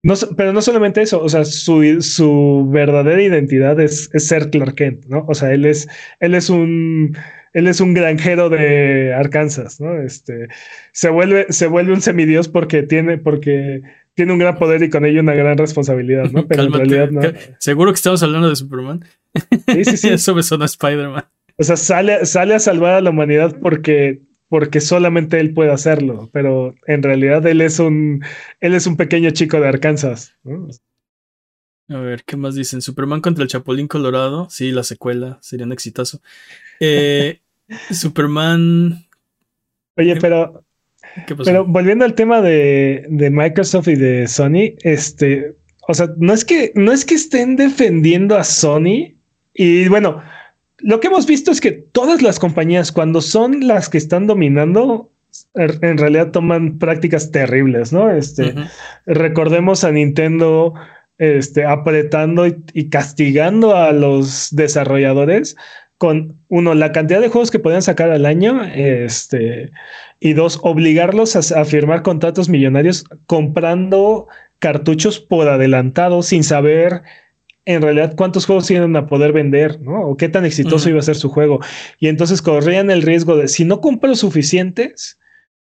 no 0.03 0.15
pero 0.37 0.53
no 0.53 0.63
solamente 0.63 1.03
eso, 1.03 1.23
o 1.23 1.29
sea, 1.29 1.45
su, 1.45 2.01
su 2.01 2.67
verdadera 2.71 3.23
identidad 3.23 3.79
es, 3.81 4.09
es 4.15 4.27
ser 4.27 4.51
Clark 4.51 4.75
Kent, 4.75 5.05
¿no? 5.07 5.25
O 5.29 5.35
sea, 5.35 5.53
él 5.53 5.65
es, 5.67 5.89
él 6.21 6.35
es 6.35 6.49
un, 6.51 7.17
él 7.53 7.67
es 7.67 7.81
un 7.81 7.93
granjero 7.95 8.49
de 8.49 9.13
Arkansas, 9.15 9.81
¿no? 9.81 10.01
Este, 10.03 10.49
se 10.93 11.11
vuelve, 11.11 11.47
se 11.51 11.67
vuelve 11.67 11.93
un 11.93 12.01
semidios 12.01 12.49
porque 12.49 12.83
tiene, 12.83 13.19
porque 13.19 13.83
tiene 14.15 14.33
un 14.33 14.39
gran 14.39 14.59
poder 14.59 14.83
y 14.83 14.89
con 14.91 15.05
ello 15.05 15.21
una 15.21 15.35
gran 15.35 15.57
responsabilidad, 15.59 16.31
¿no? 16.33 16.47
Pero 16.49 16.63
Cálmate. 16.65 16.83
en 16.85 16.91
realidad 16.91 17.11
no. 17.33 17.39
Seguro 17.59 17.93
que 17.93 17.97
estamos 17.97 18.23
hablando 18.23 18.49
de 18.49 18.57
Superman. 18.57 19.05
Sí, 19.69 19.85
sí, 19.85 19.97
sí. 19.97 20.09
Eso 20.11 20.35
me 20.35 20.41
a 20.41 20.67
Spider-Man. 20.67 21.25
O 21.59 21.63
sea, 21.63 21.77
sale, 21.77 22.25
sale 22.27 22.55
a 22.55 22.59
salvar 22.59 22.95
a 22.95 23.01
la 23.01 23.11
humanidad 23.11 23.59
porque, 23.61 24.23
porque 24.49 24.81
solamente 24.81 25.39
él 25.41 25.53
puede 25.53 25.71
hacerlo, 25.71 26.31
pero 26.33 26.75
en 26.87 27.03
realidad 27.03 27.47
él 27.47 27.61
es 27.61 27.79
un, 27.79 28.25
él 28.61 28.75
es 28.75 28.87
un 28.87 28.97
pequeño 28.97 29.31
chico 29.31 29.61
de 29.61 29.69
Arkansas. 29.69 30.35
¿no? 30.43 30.69
A 31.91 31.99
ver, 31.99 32.23
¿qué 32.25 32.37
más 32.37 32.55
dicen? 32.55 32.81
Superman 32.81 33.21
contra 33.21 33.43
el 33.43 33.51
Chapulín 33.51 33.89
Colorado. 33.89 34.49
Sí, 34.49 34.71
la 34.71 34.85
secuela 34.85 35.39
sería 35.43 35.67
un 35.67 35.73
exitazo. 35.73 36.23
Eh, 36.79 37.41
Superman. 37.91 39.07
Oye, 39.97 40.17
pero, 40.17 40.65
¿Qué 41.27 41.35
pasó? 41.35 41.51
pero 41.51 41.67
volviendo 41.67 42.05
al 42.05 42.15
tema 42.15 42.41
de, 42.41 43.05
de 43.09 43.31
Microsoft 43.31 43.89
y 43.89 43.97
de 43.97 44.29
Sony, 44.29 44.77
este, 44.83 45.57
o 45.89 45.93
sea, 45.93 46.15
no 46.17 46.33
es 46.33 46.45
que, 46.45 46.73
no 46.75 46.93
es 46.93 47.05
que 47.05 47.17
estén 47.17 47.57
defendiendo 47.57 48.39
a 48.39 48.45
Sony 48.45 49.20
y 49.55 49.89
bueno, 49.89 50.23
lo 50.79 51.01
que 51.01 51.09
hemos 51.09 51.27
visto 51.27 51.51
es 51.51 51.61
que 51.61 51.73
todas 51.73 52.23
las 52.23 52.39
compañías, 52.39 52.93
cuando 52.93 53.21
son 53.21 53.67
las 53.67 53.89
que 53.89 53.99
están 53.99 54.27
dominando, 54.27 55.11
er- 55.55 55.79
en 55.83 55.99
realidad 55.99 56.31
toman 56.31 56.79
prácticas 56.79 57.31
terribles, 57.31 57.93
¿no? 57.93 58.11
Este, 58.11 58.55
recordemos 59.07 59.85
a 59.85 59.91
Nintendo 59.93 60.75
este, 61.19 61.65
apretando 61.67 62.47
y, 62.47 62.57
y 62.73 62.89
castigando 62.89 63.77
a 63.77 63.93
los 63.93 64.49
desarrolladores 64.53 65.55
con, 65.99 66.39
uno, 66.49 66.73
la 66.73 66.93
cantidad 66.93 67.21
de 67.21 67.29
juegos 67.29 67.51
que 67.51 67.59
podían 67.59 67.83
sacar 67.83 68.11
al 68.11 68.25
año, 68.25 68.63
este, 68.65 69.71
y 70.19 70.33
dos, 70.33 70.59
obligarlos 70.63 71.37
a, 71.37 71.61
a 71.61 71.65
firmar 71.67 72.01
contratos 72.03 72.49
millonarios 72.49 73.05
comprando 73.27 74.27
cartuchos 74.61 75.21
por 75.21 75.47
adelantado 75.49 76.23
sin 76.23 76.43
saber 76.43 77.03
en 77.65 77.83
realidad 77.83 78.15
cuántos 78.17 78.47
juegos 78.47 78.71
iban 78.71 78.97
a 78.97 79.07
poder 79.07 79.33
vender, 79.33 79.81
¿no? 79.81 80.03
O 80.03 80.17
qué 80.17 80.29
tan 80.29 80.45
exitoso 80.45 80.89
iba 80.89 80.99
a 80.99 81.03
ser 81.03 81.17
su 81.17 81.29
juego. 81.29 81.61
Y 81.99 82.09
entonces 82.09 82.43
corrían 82.43 82.91
el 82.91 83.03
riesgo 83.03 83.37
de, 83.37 83.49
si 83.49 83.65
no 83.65 83.81
compro 83.81 84.15
suficientes, 84.15 85.19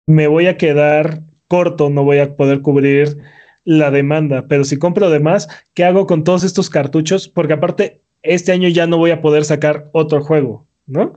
me 0.06 0.26
voy 0.26 0.46
a 0.46 0.56
quedar 0.56 1.22
corto, 1.48 1.90
no 1.90 2.04
voy 2.04 2.18
a 2.18 2.36
poder 2.36 2.60
cubrir 2.62 3.18
la 3.64 3.90
demanda. 3.90 4.46
Pero 4.48 4.64
si 4.64 4.78
compro 4.78 5.10
de 5.10 5.20
más, 5.20 5.48
¿qué 5.74 5.84
hago 5.84 6.06
con 6.06 6.24
todos 6.24 6.44
estos 6.44 6.68
cartuchos? 6.68 7.28
Porque 7.28 7.54
aparte, 7.54 8.00
este 8.22 8.52
año 8.52 8.68
ya 8.68 8.86
no 8.86 8.98
voy 8.98 9.10
a 9.10 9.20
poder 9.20 9.44
sacar 9.44 9.88
otro 9.92 10.22
juego, 10.22 10.66
¿no? 10.86 11.14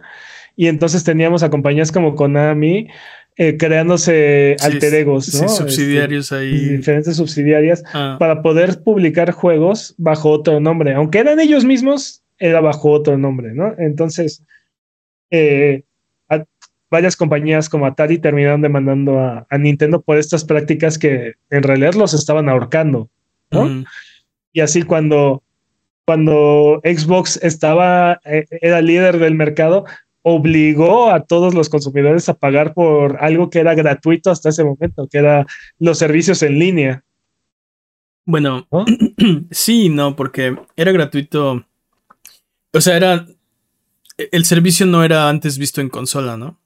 Y 0.56 0.68
entonces 0.68 1.04
teníamos 1.04 1.44
a 1.44 1.50
compañías 1.50 1.92
como 1.92 2.16
Konami 2.16 2.88
eh, 3.38 3.56
creándose 3.58 4.56
Sí, 4.60 4.66
alter 4.66 4.94
egos, 4.96 5.26
sí, 5.28 5.42
¿no? 5.42 5.50
subsidiarios 5.50 6.32
Este, 6.32 6.36
ahí. 6.44 6.70
diferentes 6.78 7.16
subsidiarias 7.18 7.84
Ah, 7.94 8.18
para 8.20 8.42
poder 8.42 8.82
publicar 8.84 9.32
juegos 9.32 9.94
bajo 9.98 10.32
otro 10.32 10.60
nombre. 10.60 10.94
Aunque 10.96 11.20
eran 11.20 11.40
ellos 11.40 11.64
mismos, 11.64 12.24
era 12.40 12.62
bajo 12.62 12.90
otro 12.92 13.18
nombre, 13.18 13.54
¿no? 13.54 13.74
Entonces, 13.78 14.44
eh, 15.32 15.84
a- 16.30 16.46
varias 16.90 17.16
compañías 17.16 17.70
como 17.70 17.86
Atari 17.86 18.18
terminaron 18.18 18.62
demandando 18.62 19.20
a, 19.20 19.46
a 19.50 19.58
Nintendo 19.58 20.02
por 20.02 20.18
estas 20.18 20.44
prácticas 20.46 20.98
que 20.98 21.34
en 21.50 21.64
realidad 21.64 21.94
los 21.96 22.14
estaban 22.14 22.50
ahorcando, 22.50 23.10
¿no? 23.52 23.64
ujú. 23.66 23.84
Y 24.54 24.62
así 24.62 24.82
cuando, 24.84 25.44
cuando 26.06 26.82
Xbox 26.84 27.38
estaba, 27.44 28.20
eh, 28.26 28.46
era 28.62 28.82
líder 28.82 29.20
del 29.20 29.36
mercado, 29.36 29.86
obligó 30.30 31.10
a 31.10 31.24
todos 31.24 31.54
los 31.54 31.70
consumidores 31.70 32.28
a 32.28 32.34
pagar 32.34 32.74
por 32.74 33.24
algo 33.24 33.50
que 33.50 33.60
era 33.60 33.74
gratuito 33.76 34.30
hasta 34.30 34.50
ese 34.50 34.66
momento, 34.66 35.08
que 35.10 35.20
era 35.20 35.48
los 35.80 35.98
servicios 35.98 36.44
en 36.44 36.60
línea. 36.60 37.04
Bueno, 38.26 38.68
sí, 39.52 39.88
no, 39.88 40.18
porque 40.18 40.54
era 40.76 40.92
gratuito. 40.92 41.66
O 42.74 42.82
sea, 42.82 42.98
era. 42.98 43.26
El 44.18 44.44
servicio 44.44 44.86
no 44.86 45.06
era 45.06 45.30
antes 45.30 45.58
visto 45.58 45.80
en 45.80 45.88
consola, 45.88 46.36
¿no? 46.36 46.60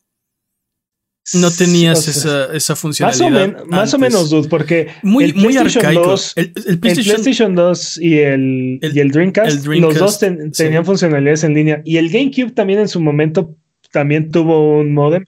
No 1.36 1.52
tenías 1.52 2.08
esa, 2.08 2.54
esa, 2.54 2.76
funcionalidad. 2.76 3.64
Más 3.66 3.94
o, 3.94 4.00
menos, 4.00 4.32
dude, 4.32 4.50
porque 4.50 4.88
muy, 5.04 5.26
el 5.26 5.36
muy 5.36 5.56
arcaico. 5.56 6.02
2, 6.02 6.34
el, 6.36 6.80
PlayStation, 6.80 7.54
2 7.54 7.98
y 7.98 8.18
el, 8.18 8.80
y 8.82 9.00
el 9.00 9.12
Dreamcast, 9.12 9.66
los 9.66 9.96
dos 9.96 10.20
tenían 10.20 10.84
funcionalidades 10.84 11.44
en 11.44 11.54
línea. 11.54 11.82
Y 11.86 11.98
el 11.98 12.10
GameCube 12.10 12.52
también 12.52 12.80
en 12.80 12.88
su 12.88 13.00
momento 13.00 13.56
también 13.92 14.32
tuvo 14.32 14.80
un 14.80 14.94
modem. 14.94 15.26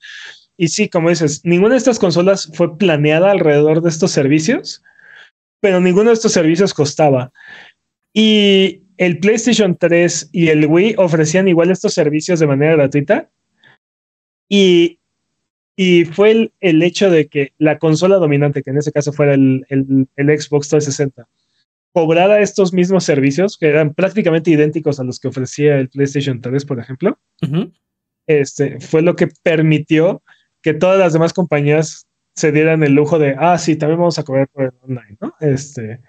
Y 0.57 0.69
sí, 0.69 0.89
como 0.89 1.09
dices, 1.09 1.41
ninguna 1.43 1.75
de 1.75 1.79
estas 1.79 1.99
consolas 1.99 2.49
fue 2.53 2.77
planeada 2.77 3.31
alrededor 3.31 3.81
de 3.81 3.89
estos 3.89 4.11
servicios, 4.11 4.81
pero 5.61 5.79
ninguno 5.79 6.09
de 6.09 6.15
estos 6.15 6.31
servicios 6.31 6.73
costaba. 6.73 7.31
Y 8.13 8.81
el 8.97 9.19
PlayStation 9.19 9.77
3 9.77 10.29
y 10.31 10.47
el 10.49 10.65
Wii 10.65 10.95
ofrecían 10.97 11.47
igual 11.47 11.71
estos 11.71 11.93
servicios 11.93 12.39
de 12.39 12.47
manera 12.47 12.75
gratuita. 12.75 13.29
Y 14.49 14.99
y 15.75 16.05
fue 16.05 16.51
el, 16.59 16.83
hecho 16.83 17.09
de 17.09 17.27
que 17.27 17.53
la 17.57 17.79
consola 17.79 18.17
dominante, 18.17 18.61
que 18.61 18.69
en 18.69 18.77
ese 18.77 18.91
caso 18.91 19.11
fuera 19.11 19.33
el, 19.33 19.65
el, 19.69 20.07
Xbox 20.15 20.69
360, 20.69 21.27
cobrara 21.91 22.41
estos 22.41 22.73
mismos 22.73 23.03
servicios, 23.03 23.57
que 23.57 23.67
eran 23.67 23.93
prácticamente 23.93 24.51
idénticos 24.51 24.99
a 24.99 25.03
los 25.03 25.19
que 25.19 25.27
ofrecía 25.27 25.77
el 25.77 25.89
PlayStation 25.89 26.41
3, 26.41 26.65
por 26.65 26.79
ejemplo, 26.79 27.17
este, 28.27 28.79
fue 28.79 29.01
lo 29.01 29.15
que 29.15 29.27
permitió 29.41 30.21
que 30.61 30.73
todas 30.73 30.99
las 30.99 31.13
demás 31.13 31.33
compañías 31.33 32.07
se 32.35 32.51
dieran 32.51 32.83
el 32.83 32.93
lujo 32.93 33.19
de, 33.19 33.35
ah, 33.37 33.57
sí, 33.57 33.75
también 33.75 33.99
vamos 33.99 34.17
a 34.17 34.23
cobrar 34.23 34.47
por 34.49 34.65
el 34.65 34.71
online, 34.81 35.17
¿no? 35.19 35.35
Este, 35.39 36.01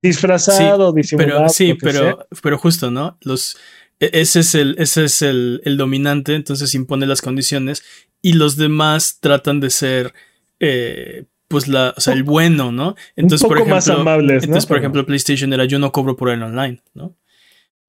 disfrazado, 0.00 0.92
disimulado. 0.92 1.40
Pero, 1.40 1.48
sí, 1.50 1.74
pero, 1.74 2.26
pero 2.42 2.58
justo, 2.58 2.90
¿no? 2.90 3.18
Los, 3.20 3.56
e, 4.00 4.10
ese 4.12 4.40
es, 4.40 4.54
el, 4.54 4.74
ese 4.78 5.04
es 5.04 5.22
el, 5.22 5.60
el, 5.64 5.76
dominante, 5.76 6.34
entonces 6.34 6.74
impone 6.74 7.06
las 7.06 7.20
condiciones 7.20 7.84
y 8.22 8.34
los 8.34 8.56
demás 8.56 9.18
tratan 9.20 9.60
de 9.60 9.70
ser, 9.70 10.14
eh, 10.60 11.24
pues, 11.48 11.68
la, 11.68 11.92
o 11.96 12.00
sea, 12.00 12.14
el 12.14 12.22
bueno, 12.22 12.72
¿no? 12.72 12.94
Entonces, 13.16 13.46
por 13.46 13.58
ejemplo, 13.58 13.74
más 13.74 13.88
amables, 13.88 14.44
Entonces, 14.44 14.66
por 14.66 14.78
ejemplo, 14.78 15.04
PlayStation 15.04 15.52
era 15.52 15.64
yo 15.64 15.78
no 15.78 15.92
cobro 15.92 16.16
por 16.16 16.30
el 16.30 16.42
online, 16.42 16.80
¿no? 16.94 17.16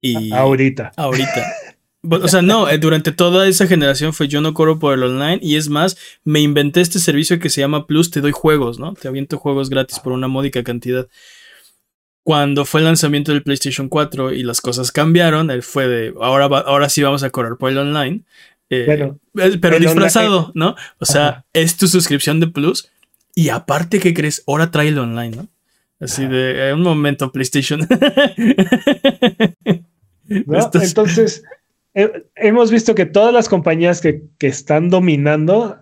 Y 0.00 0.32
ahorita. 0.32 0.92
Ahorita. 0.96 1.46
O 2.10 2.28
sea, 2.28 2.42
no, 2.42 2.68
eh, 2.68 2.76
durante 2.76 3.12
toda 3.12 3.48
esa 3.48 3.66
generación 3.66 4.12
fue 4.12 4.28
yo 4.28 4.42
no 4.42 4.52
cobro 4.52 4.78
por 4.78 4.92
el 4.92 5.02
online 5.04 5.38
y 5.40 5.56
es 5.56 5.70
más, 5.70 5.96
me 6.22 6.40
inventé 6.40 6.82
este 6.82 6.98
servicio 6.98 7.38
que 7.38 7.48
se 7.48 7.62
llama 7.62 7.86
Plus, 7.86 8.10
te 8.10 8.20
doy 8.20 8.32
juegos, 8.32 8.78
¿no? 8.78 8.92
Te 8.92 9.08
aviento 9.08 9.38
juegos 9.38 9.70
gratis 9.70 10.00
por 10.00 10.12
una 10.12 10.28
módica 10.28 10.62
cantidad. 10.62 11.08
Cuando 12.22 12.66
fue 12.66 12.80
el 12.80 12.86
lanzamiento 12.86 13.32
del 13.32 13.42
PlayStation 13.42 13.88
4 13.88 14.32
y 14.32 14.42
las 14.42 14.60
cosas 14.60 14.92
cambiaron, 14.92 15.50
él 15.50 15.62
fue 15.62 15.88
de, 15.88 16.14
ahora, 16.20 16.44
ahora 16.44 16.88
sí 16.90 17.02
vamos 17.02 17.22
a 17.22 17.30
cobrar 17.30 17.56
por 17.56 17.70
el 17.70 17.78
online. 17.78 18.24
Eh, 18.70 19.12
pero 19.60 19.78
disfrazado, 19.78 20.52
¿no? 20.54 20.74
O 20.98 21.04
sea, 21.04 21.44
es 21.52 21.76
tu 21.76 21.86
suscripción 21.86 22.40
de 22.40 22.46
Plus 22.46 22.90
y 23.34 23.48
aparte, 23.48 23.98
¿qué 23.98 24.14
crees? 24.14 24.42
Ahora 24.46 24.70
trae 24.70 24.88
el 24.88 24.98
online, 24.98 25.36
¿no? 25.36 25.48
Así 26.00 26.26
de, 26.26 26.72
un 26.74 26.82
momento, 26.82 27.32
PlayStation. 27.32 27.80
Entonces, 30.28 31.44
hemos 32.34 32.70
visto 32.70 32.94
que 32.94 33.06
todas 33.06 33.32
las 33.32 33.48
compañías 33.48 34.00
que, 34.00 34.22
están 34.40 34.90
dominando, 34.90 35.78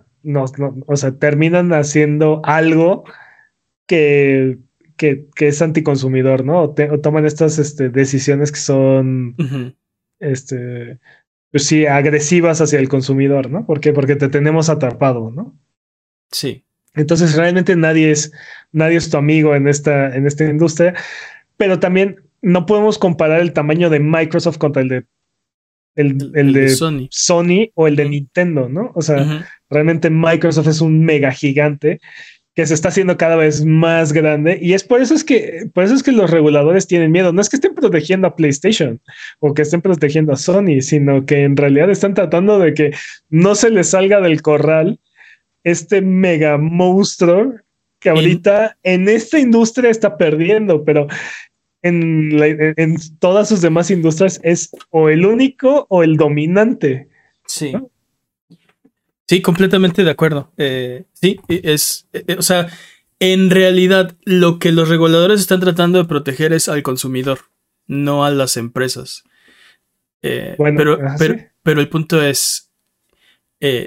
o 0.87 0.95
sea, 0.95 1.17
terminan 1.17 1.73
haciendo 1.73 2.41
algo 2.43 3.03
que, 3.87 4.57
que, 4.97 5.27
es 5.35 5.61
anticonsumidor, 5.61 6.45
¿no? 6.45 6.61
O, 6.61 6.73
toman 6.73 7.25
estas 7.25 7.59
este, 7.59 7.89
decisiones 7.89 8.51
que 8.51 8.59
son, 8.59 9.35
este, 10.19 10.99
pues 11.53 11.67
sí, 11.67 11.85
agresivas 11.85 12.61
hacia 12.61 12.79
el 12.79 12.89
consumidor, 12.89 13.51
¿no? 13.51 13.63
¿Por 13.67 13.79
qué? 13.79 13.93
Porque 13.93 14.15
te 14.15 14.27
tenemos 14.27 14.69
atrapado, 14.69 15.29
¿no? 15.29 15.55
Sí. 16.31 16.65
Entonces, 16.95 17.35
realmente 17.35 17.75
nadie 17.75 18.09
es, 18.09 18.31
nadie 18.71 18.97
es 18.97 19.11
tu 19.11 19.17
amigo 19.17 19.55
en 19.55 19.67
esta, 19.67 20.15
en 20.15 20.25
esta 20.25 20.45
industria, 20.45 20.95
pero 21.55 21.79
también 21.79 22.23
no 22.41 22.65
podemos 22.65 22.97
comparar 22.97 23.39
el 23.39 23.53
tamaño 23.53 23.91
de 23.91 23.99
Microsoft 23.99 24.57
contra 24.57 24.81
el 24.81 24.89
de 24.89 25.05
el, 25.95 26.31
el, 26.33 26.53
de, 26.53 26.69
Sony. 27.11 27.69
o 27.75 27.87
el 27.87 27.95
de 27.95 28.09
Nintendo, 28.09 28.67
¿no? 28.67 28.91
O 28.95 29.03
sea, 29.03 29.45
realmente 29.69 30.09
Microsoft 30.09 30.69
es 30.69 30.81
un 30.81 31.05
mega 31.05 31.31
gigante 31.31 32.01
que 32.55 32.67
se 32.67 32.73
está 32.73 32.89
haciendo 32.89 33.17
cada 33.17 33.35
vez 33.35 33.65
más 33.65 34.13
grande 34.13 34.59
y 34.61 34.73
es 34.73 34.83
por 34.83 35.01
eso 35.01 35.15
es 35.15 35.23
que 35.23 35.69
por 35.73 35.83
eso 35.83 35.95
es 35.95 36.03
que 36.03 36.11
los 36.11 36.29
reguladores 36.29 36.85
tienen 36.85 37.11
miedo. 37.11 37.33
No 37.33 37.41
es 37.41 37.49
que 37.49 37.55
estén 37.55 37.73
protegiendo 37.73 38.27
a 38.27 38.35
PlayStation 38.35 39.01
o 39.39 39.53
que 39.53 39.63
estén 39.63 39.81
protegiendo 39.81 40.33
a 40.33 40.37
Sony, 40.37 40.81
sino 40.81 41.25
que 41.25 41.43
en 41.43 41.57
realidad 41.57 41.89
están 41.89 42.13
tratando 42.13 42.59
de 42.59 42.73
que 42.73 42.91
no 43.29 43.55
se 43.55 43.71
les 43.71 43.89
salga 43.89 44.21
del 44.21 44.41
corral 44.41 44.99
este 45.63 46.01
mega 46.01 46.57
monstruo 46.57 47.55
que 47.99 48.09
ahorita 48.09 48.77
en 48.83 49.07
esta 49.07 49.39
industria 49.39 49.89
está 49.89 50.17
perdiendo, 50.17 50.83
pero 50.83 51.07
en, 51.81 52.31
en 52.77 52.97
todas 53.19 53.47
sus 53.47 53.61
demás 53.61 53.89
industrias 53.89 54.41
es 54.43 54.69
o 54.89 55.07
el 55.09 55.25
único 55.25 55.85
o 55.89 56.03
el 56.03 56.17
dominante. 56.17 57.07
Sí. 57.47 57.73
Sí, 59.27 59.41
completamente 59.41 60.03
de 60.03 60.11
acuerdo. 60.11 60.51
Eh, 60.57 61.05
sí, 61.13 61.39
es, 61.47 62.07
eh, 62.13 62.23
eh, 62.27 62.35
o 62.37 62.41
sea, 62.41 62.67
en 63.19 63.49
realidad 63.49 64.15
lo 64.25 64.59
que 64.59 64.71
los 64.71 64.89
reguladores 64.89 65.39
están 65.39 65.61
tratando 65.61 65.97
de 65.97 66.05
proteger 66.05 66.51
es 66.53 66.67
al 66.67 66.83
consumidor, 66.83 67.39
no 67.87 68.25
a 68.25 68.31
las 68.31 68.57
empresas. 68.57 69.23
pero, 70.21 70.99
pero, 71.63 71.81
el 71.81 71.89
punto 71.89 72.21
es, 72.21 72.71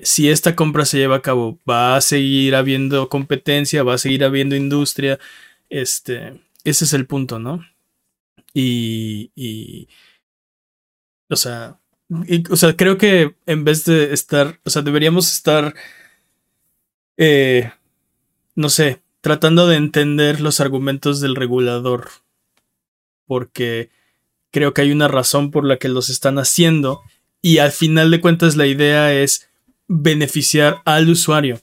si 0.02 0.30
esta 0.30 0.56
compra 0.56 0.86
se 0.86 0.98
lleva 0.98 1.16
a 1.16 1.22
cabo, 1.22 1.60
va 1.68 1.96
a 1.96 2.00
seguir 2.00 2.54
habiendo 2.54 3.08
competencia, 3.08 3.82
va 3.82 3.94
a 3.94 3.98
seguir 3.98 4.24
habiendo 4.24 4.56
industria. 4.56 5.18
Este, 5.68 6.40
ese 6.64 6.84
es 6.84 6.92
el 6.94 7.06
punto, 7.06 7.38
¿no? 7.38 7.64
Y, 8.54 9.32
y 9.34 9.88
o 11.28 11.36
sea, 11.36 11.78
o 12.50 12.56
sea, 12.56 12.76
creo 12.76 12.98
que 12.98 13.34
en 13.46 13.64
vez 13.64 13.84
de 13.84 14.12
estar, 14.12 14.60
o 14.64 14.70
sea, 14.70 14.82
deberíamos 14.82 15.32
estar, 15.32 15.74
eh, 17.16 17.70
no 18.54 18.68
sé, 18.68 19.00
tratando 19.20 19.66
de 19.66 19.76
entender 19.76 20.40
los 20.40 20.60
argumentos 20.60 21.20
del 21.20 21.34
regulador, 21.34 22.10
porque 23.26 23.90
creo 24.52 24.72
que 24.72 24.82
hay 24.82 24.92
una 24.92 25.08
razón 25.08 25.50
por 25.50 25.64
la 25.64 25.78
que 25.78 25.88
los 25.88 26.08
están 26.08 26.38
haciendo 26.38 27.02
y 27.42 27.58
al 27.58 27.72
final 27.72 28.10
de 28.10 28.20
cuentas 28.20 28.56
la 28.56 28.66
idea 28.66 29.12
es 29.12 29.48
beneficiar 29.88 30.82
al 30.84 31.08
usuario. 31.08 31.60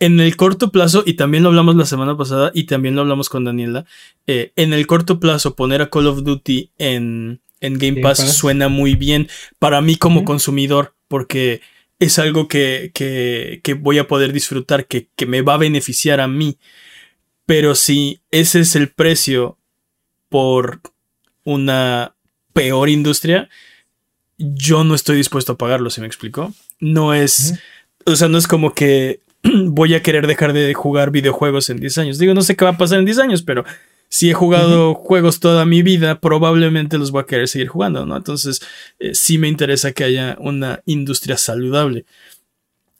En 0.00 0.20
el 0.20 0.36
corto 0.36 0.70
plazo, 0.70 1.02
y 1.04 1.14
también 1.14 1.42
lo 1.42 1.48
hablamos 1.48 1.74
la 1.74 1.86
semana 1.86 2.16
pasada 2.16 2.52
y 2.54 2.64
también 2.64 2.94
lo 2.94 3.00
hablamos 3.00 3.28
con 3.28 3.44
Daniela, 3.44 3.84
eh, 4.26 4.52
en 4.54 4.72
el 4.72 4.86
corto 4.86 5.18
plazo 5.18 5.56
poner 5.56 5.82
a 5.82 5.90
Call 5.90 6.06
of 6.06 6.22
Duty 6.22 6.70
en, 6.78 7.40
en 7.60 7.78
Game, 7.78 8.00
Pass, 8.00 8.36
suena 8.36 8.68
muy 8.68 8.94
bien 8.94 9.28
para 9.58 9.80
mí 9.80 9.96
como 9.96 10.24
consumidor, 10.24 10.94
porque 11.08 11.60
es 11.98 12.18
algo 12.18 12.48
que, 12.48 12.90
que, 12.94 13.74
voy 13.74 13.98
a 13.98 14.06
poder 14.06 14.32
disfrutar, 14.32 14.86
que, 14.86 15.08
que, 15.16 15.26
me 15.26 15.42
va 15.42 15.54
a 15.54 15.58
beneficiar 15.58 16.20
a 16.20 16.28
mí. 16.28 16.58
Pero 17.46 17.74
si 17.74 18.20
ese 18.30 18.60
es 18.60 18.76
el 18.76 18.88
precio 18.88 19.58
por 20.28 20.80
una 21.44 22.14
peor 22.52 22.88
industria, 22.88 23.48
yo 24.36 24.84
no 24.84 24.94
estoy 24.94 25.16
dispuesto 25.16 25.52
a 25.52 25.58
pagarlo, 25.58 25.90
¿se 25.90 26.00
me 26.00 26.06
explicó? 26.06 26.52
No 26.78 27.14
es, 27.14 27.54
o 28.04 28.14
sea, 28.14 28.28
no 28.28 28.38
es 28.38 28.46
como 28.46 28.74
que 28.74 29.20
voy 29.42 29.94
a 29.94 30.02
querer 30.02 30.26
dejar 30.26 30.52
de 30.52 30.72
jugar 30.74 31.10
videojuegos 31.10 31.70
en 31.70 31.78
10 31.78 31.98
años. 31.98 32.18
Digo, 32.18 32.34
no 32.34 32.42
sé 32.42 32.56
qué 32.56 32.64
va 32.64 32.72
a 32.72 32.78
pasar 32.78 33.00
en 33.00 33.04
10 33.04 33.18
años, 33.18 33.42
pero 33.42 33.64
si 34.08 34.30
he 34.30 34.34
jugado 34.34 34.94
juegos 34.94 35.38
toda 35.38 35.64
mi 35.66 35.82
vida, 35.82 36.20
probablemente 36.20 36.98
los 36.98 37.10
voy 37.10 37.22
a 37.22 37.26
querer 37.26 37.48
seguir 37.48 37.68
jugando, 37.68 38.06
¿no? 38.06 38.16
Entonces, 38.16 38.60
eh, 38.98 39.14
sí 39.14 39.38
me 39.38 39.48
interesa 39.48 39.92
que 39.92 40.04
haya 40.04 40.36
una 40.40 40.82
industria 40.86 41.36
saludable. 41.36 42.06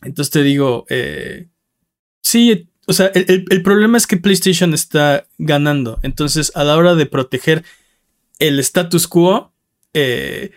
Entonces 0.02 0.30
te 0.30 0.42
digo, 0.42 0.84
eh, 0.90 1.46
sí, 2.22 2.68
o 2.86 2.92
sea, 2.92 3.06
el, 3.14 3.62
problema 3.62 3.98
es 3.98 4.06
que 4.06 4.16
PlayStation 4.16 4.74
está 4.74 5.26
ganando. 5.38 5.98
Entonces, 6.02 6.52
a 6.54 6.64
la 6.64 6.76
hora 6.76 6.94
de 6.94 7.06
proteger 7.06 7.64
el 8.38 8.59
status 8.61 9.09
quo, 9.09 9.52
eh, 9.94 10.52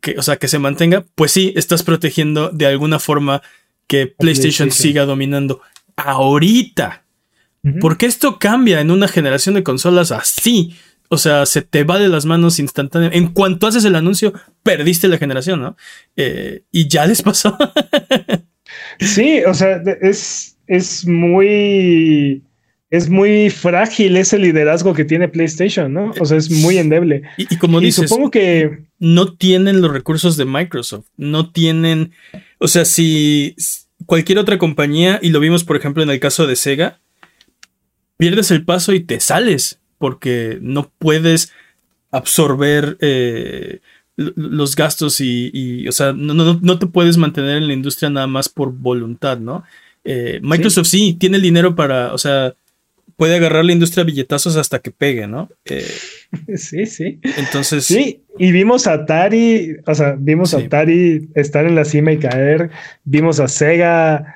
que, 0.00 0.16
o 0.18 0.22
sea, 0.22 0.36
que 0.36 0.48
se 0.48 0.58
mantenga, 0.58 1.04
pues 1.14 1.32
sí, 1.32 1.52
estás 1.56 1.82
protegiendo 1.82 2.50
de 2.50 2.66
alguna 2.66 2.98
forma 2.98 3.42
que 3.86 4.06
PlayStation. 4.06 4.70
siga 4.70 5.04
dominando. 5.04 5.62
Ahorita, 5.96 7.03
porque 7.80 8.06
esto 8.06 8.38
cambia 8.38 8.80
en 8.80 8.90
una 8.90 9.08
generación 9.08 9.54
de 9.54 9.62
consolas 9.62 10.12
así. 10.12 10.74
O 11.08 11.18
sea, 11.18 11.46
se 11.46 11.62
te 11.62 11.84
va 11.84 11.98
de 11.98 12.08
las 12.08 12.26
manos 12.26 12.58
instantáneamente. 12.58 13.18
En 13.18 13.32
cuanto 13.32 13.66
haces 13.66 13.84
el 13.84 13.94
anuncio, 13.94 14.32
perdiste 14.62 15.08
la 15.08 15.18
generación, 15.18 15.60
¿no? 15.60 15.76
Eh, 16.16 16.62
y 16.72 16.88
ya 16.88 17.06
les 17.06 17.22
pasó. 17.22 17.56
sí, 18.98 19.42
o 19.46 19.54
sea, 19.54 19.82
es, 20.00 20.56
es 20.66 21.06
muy 21.06 22.42
es 22.94 23.10
muy 23.10 23.50
frágil 23.50 24.16
ese 24.16 24.38
liderazgo 24.38 24.94
que 24.94 25.04
tiene 25.04 25.26
PlayStation, 25.26 25.92
¿no? 25.92 26.12
O 26.20 26.24
sea, 26.24 26.36
es 26.36 26.48
muy 26.48 26.78
endeble. 26.78 27.22
Y, 27.36 27.56
como 27.56 27.80
dices, 27.80 28.08
supongo 28.08 28.30
que 28.30 28.84
no 29.00 29.34
tienen 29.34 29.80
los 29.80 29.92
recursos 29.92 30.36
de 30.36 30.44
Microsoft, 30.44 31.06
no 31.16 31.50
tienen, 31.50 32.12
o 32.58 32.68
sea, 32.68 32.84
si 32.84 33.56
cualquier 34.06 34.38
otra 34.38 34.58
compañía, 34.58 35.18
y 35.20 35.30
lo 35.30 35.40
vimos 35.40 35.64
por 35.64 35.76
ejemplo 35.76 36.04
en 36.04 36.10
el 36.10 36.20
caso 36.20 36.46
de 36.46 36.54
Sega, 36.54 37.00
pierdes 38.24 38.50
el 38.50 38.64
paso 38.64 38.94
y 38.94 39.00
te 39.00 39.20
sales, 39.20 39.80
porque 39.98 40.58
no 40.62 40.90
puedes 40.98 41.52
absorber 42.10 42.96
eh, 43.02 43.80
los 44.16 44.76
gastos 44.76 45.20
y, 45.20 45.86
o 45.86 45.92
sea, 45.92 46.14
no, 46.14 46.78
te 46.78 46.86
puedes 46.86 47.18
mantener 47.18 47.58
en 47.58 47.66
la 47.66 47.74
industria 47.74 48.08
nada 48.08 48.26
más 48.26 48.48
por 48.48 48.72
voluntad, 48.72 49.38
¿no? 49.38 49.62
Eh, 50.04 50.40
Microsoft 50.42 50.86
sí. 50.86 51.18
tiene 51.20 51.36
el 51.36 51.42
dinero 51.42 51.74
para, 51.76 52.14
o 52.14 52.18
sea, 52.18 52.54
puede 53.16 53.36
agarrar 53.36 53.66
la 53.66 53.72
industria 53.72 54.04
a 54.04 54.06
billetazos 54.06 54.56
hasta 54.56 54.78
que 54.78 54.90
pegue, 54.90 55.26
¿no? 55.26 55.50
Eh, 55.66 55.86
sí, 56.56 56.86
sí. 56.86 57.20
Entonces. 57.36 57.84
Sí, 57.84 58.22
y 58.36 58.50
vimos 58.50 58.86
a 58.86 58.94
Atari, 58.94 59.76
o 59.86 59.94
sea, 59.94 60.16
vimos 60.18 60.54
a 60.54 60.58
Atari 60.58 61.28
estar 61.34 61.64
en 61.66 61.74
la 61.74 61.84
cima 61.84 62.12
y 62.12 62.18
caer. 62.18 62.70
Vimos 63.04 63.38
a 63.38 63.46
Sega. 63.46 64.34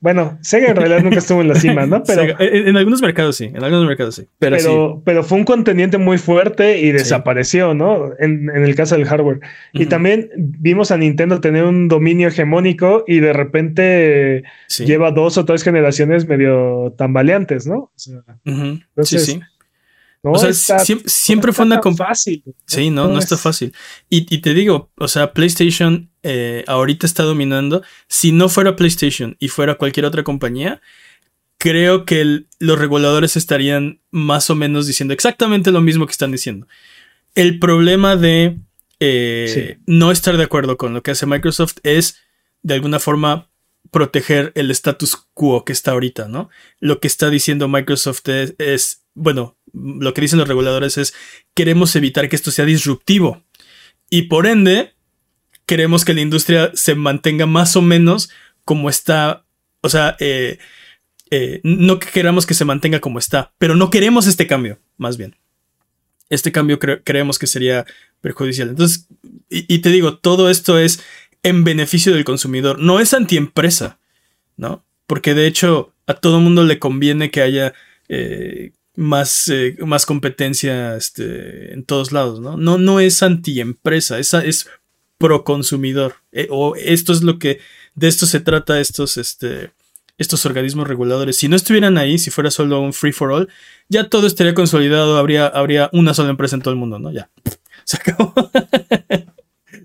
Bueno, 0.00 0.38
Sega 0.40 0.70
en 0.70 0.76
realidad 0.76 1.02
nunca 1.02 1.18
estuvo 1.18 1.42
en 1.42 1.48
la 1.48 1.54
cima, 1.54 1.86
¿no? 1.86 2.02
Pero 2.06 2.34
en, 2.40 2.76
algunos 2.76 3.00
mercados 3.02 3.36
sí, 3.36 3.44
en 3.44 3.62
algunos 3.62 3.86
mercados 3.86 4.16
sí. 4.16 4.26
Pero, 4.38 5.02
pero, 5.04 5.22
fue 5.22 5.38
un 5.38 5.44
contendiente 5.44 5.96
muy 5.98 6.18
fuerte 6.18 6.80
y 6.80 6.90
desapareció, 6.90 7.74
¿no? 7.74 8.10
En, 8.18 8.50
el 8.50 8.74
caso 8.74 8.96
del 8.96 9.06
hardware. 9.06 9.40
Y 9.72 9.86
también 9.86 10.30
vimos 10.36 10.90
a 10.90 10.96
Nintendo 10.96 11.40
tener 11.40 11.64
un 11.64 11.88
dominio 11.88 12.28
hegemónico 12.28 13.04
y 13.06 13.20
de 13.20 13.32
repente 13.32 14.42
lleva 14.78 15.12
dos 15.12 15.38
o 15.38 15.44
tres 15.44 15.62
generaciones 15.62 16.26
medio 16.26 16.94
tambaleantes, 16.98 17.66
¿no? 17.66 17.92
sí, 17.96 19.18
sí 19.18 19.40
o 20.32 20.38
sea, 20.52 20.78
siempre, 20.78 21.52
fue 21.52 21.64
una 21.64 21.80
fácil. 21.96 22.42
Sí, 22.66 22.90
no, 22.90 23.08
no, 23.08 23.18
está 23.18 23.36
fácil. 23.36 23.72
Y, 24.08 24.38
te 24.38 24.54
digo, 24.54 24.90
o 24.96 25.08
sea, 25.08 25.32
PlayStation 25.32 26.10
eh, 26.22 26.64
ahorita 26.66 27.06
está 27.06 27.22
dominando. 27.22 27.82
Si 28.08 28.32
no 28.32 28.48
fuera 28.48 28.76
PlayStation 28.76 29.36
y 29.38 29.48
fuera 29.48 29.76
cualquier 29.76 30.06
otra 30.06 30.24
compañía, 30.24 30.80
creo 31.58 32.04
que 32.04 32.44
los 32.58 32.78
reguladores 32.78 33.36
estarían 33.36 34.00
más 34.10 34.50
o 34.50 34.54
menos 34.54 34.86
diciendo 34.86 35.14
exactamente 35.14 35.70
lo 35.70 35.80
mismo 35.80 36.06
que 36.06 36.12
están 36.12 36.32
diciendo. 36.32 36.66
El 37.34 37.58
problema 37.58 38.16
de 38.16 38.58
eh, 39.00 39.78
no 39.86 40.10
estar 40.10 40.36
de 40.36 40.44
acuerdo 40.44 40.76
con 40.76 40.94
lo 40.94 41.02
que 41.02 41.12
hace 41.12 41.26
Microsoft 41.26 41.76
es 41.82 42.18
de 42.62 42.74
alguna 42.74 42.98
forma 42.98 43.50
proteger 43.90 44.52
el 44.56 44.70
status 44.70 45.16
quo 45.34 45.64
que 45.64 45.72
está 45.72 45.92
ahorita, 45.92 46.28
¿no? 46.28 46.50
Lo 46.80 46.98
que 46.98 47.06
está 47.06 47.30
diciendo 47.30 47.68
Microsoft 47.68 48.28
es 48.58 49.06
bueno, 49.16 49.55
lo 49.76 50.14
que 50.14 50.22
dicen 50.22 50.38
los 50.38 50.48
reguladores 50.48 50.96
es 50.98 51.14
queremos 51.54 51.94
evitar 51.96 52.28
que 52.28 52.36
esto 52.36 52.50
sea 52.50 52.64
disruptivo 52.64 53.44
y 54.10 54.22
por 54.22 54.46
ende 54.46 54.94
queremos 55.66 56.04
que 56.04 56.14
la 56.14 56.20
industria 56.20 56.70
se 56.74 56.94
mantenga 56.94 57.46
más 57.46 57.76
o 57.76 57.82
menos 57.82 58.30
como 58.64 58.88
está, 58.88 59.44
o 59.80 59.88
sea, 59.88 60.16
eh, 60.18 60.58
eh, 61.30 61.60
no 61.64 61.98
queramos 61.98 62.46
que 62.46 62.54
se 62.54 62.64
mantenga 62.64 63.00
como 63.00 63.18
está, 63.18 63.52
pero 63.58 63.74
no 63.74 63.90
queremos 63.90 64.26
este 64.26 64.46
cambio, 64.46 64.78
más 64.96 65.16
bien. 65.16 65.36
Este 66.30 66.50
cambio 66.50 66.78
creemos 66.80 67.38
que 67.38 67.46
sería 67.46 67.84
perjudicial. 68.20 68.70
Entonces, 68.70 69.06
y, 69.48 69.78
te 69.78 69.90
digo, 69.90 70.18
todo 70.18 70.50
esto 70.50 70.78
es 70.78 71.00
en 71.44 71.62
beneficio 71.62 72.12
del 72.12 72.24
consumidor, 72.24 72.80
no 72.80 72.98
es 72.98 73.14
antiempresa, 73.14 74.00
¿no? 74.56 74.84
Porque 75.06 75.34
de 75.34 75.46
hecho 75.46 75.92
a 76.08 76.14
todo 76.14 76.40
mundo 76.40 76.64
le 76.64 76.80
conviene 76.80 77.30
que 77.30 77.42
haya 77.42 77.74
eh, 78.08 78.72
más, 78.96 79.48
eh, 79.48 79.76
más 79.80 80.06
competencia 80.06 80.96
este, 80.96 81.72
en 81.72 81.84
todos 81.84 82.12
lados, 82.12 82.40
¿no? 82.40 82.56
No, 82.56 82.78
no 82.78 83.00
es 83.00 83.22
anti-empresa, 83.22 84.18
es, 84.18 84.34
es 84.34 84.68
pro 85.18 85.44
consumidor. 85.44 86.16
Eh, 86.32 86.48
o 86.50 86.74
esto 86.76 87.12
es 87.12 87.22
lo 87.22 87.38
que, 87.38 87.60
de 87.94 88.08
esto 88.08 88.26
se 88.26 88.40
trata 88.40 88.80
estos, 88.80 89.16
este, 89.16 89.70
estos 90.18 90.46
organismos 90.46 90.88
reguladores. 90.88 91.36
Si 91.36 91.48
no 91.48 91.56
estuvieran 91.56 91.98
ahí, 91.98 92.18
si 92.18 92.30
fuera 92.30 92.50
solo 92.50 92.80
un 92.80 92.92
free 92.92 93.12
for 93.12 93.32
all, 93.32 93.48
ya 93.88 94.08
todo 94.08 94.26
estaría 94.26 94.54
consolidado, 94.54 95.18
habría, 95.18 95.46
habría 95.46 95.90
una 95.92 96.14
sola 96.14 96.30
empresa 96.30 96.56
en 96.56 96.62
todo 96.62 96.72
el 96.72 96.80
mundo, 96.80 96.98
¿no? 96.98 97.12
Ya. 97.12 97.30
Se 97.84 97.98
acabó. 97.98 98.34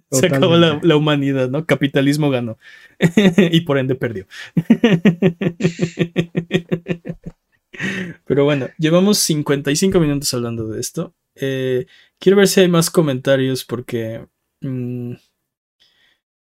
Se 0.09 0.25
acabó 0.25 0.57
la, 0.57 0.79
la, 0.81 0.95
humanidad, 0.97 1.49
¿no? 1.49 1.65
Capitalismo 1.65 2.29
ganó. 2.29 2.57
y 3.37 3.61
por 3.61 3.77
ende 3.77 3.95
perdió. 3.95 4.25
Pero 8.31 8.45
bueno, 8.45 8.69
llevamos 8.77 9.17
55 9.17 9.99
minutos 9.99 10.33
hablando 10.33 10.65
de 10.69 10.79
esto. 10.79 11.13
Eh, 11.35 11.85
quiero 12.17 12.37
ver 12.37 12.47
si 12.47 12.61
hay 12.61 12.69
más 12.69 12.89
comentarios 12.89 13.65
porque... 13.65 14.25
Mm, 14.61 15.15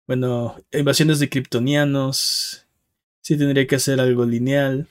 bueno, 0.06 0.62
invasiones 0.72 1.20
de 1.20 1.30
kryptonianos. 1.30 2.66
Si 3.22 3.38
tendría 3.38 3.66
que 3.66 3.76
hacer 3.76 3.98
algo 3.98 4.26
lineal. 4.26 4.88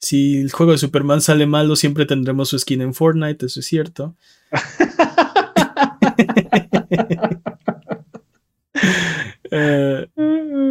Si 0.00 0.40
el 0.40 0.50
juego 0.50 0.72
de 0.72 0.78
Superman 0.78 1.20
sale 1.20 1.46
malo, 1.46 1.76
siempre 1.76 2.04
tendremos 2.04 2.48
su 2.48 2.58
skin 2.58 2.80
en 2.80 2.94
Fortnite, 2.94 3.46
eso 3.46 3.60
es 3.60 3.66
cierto. 3.66 4.16
Eh, 9.56 10.08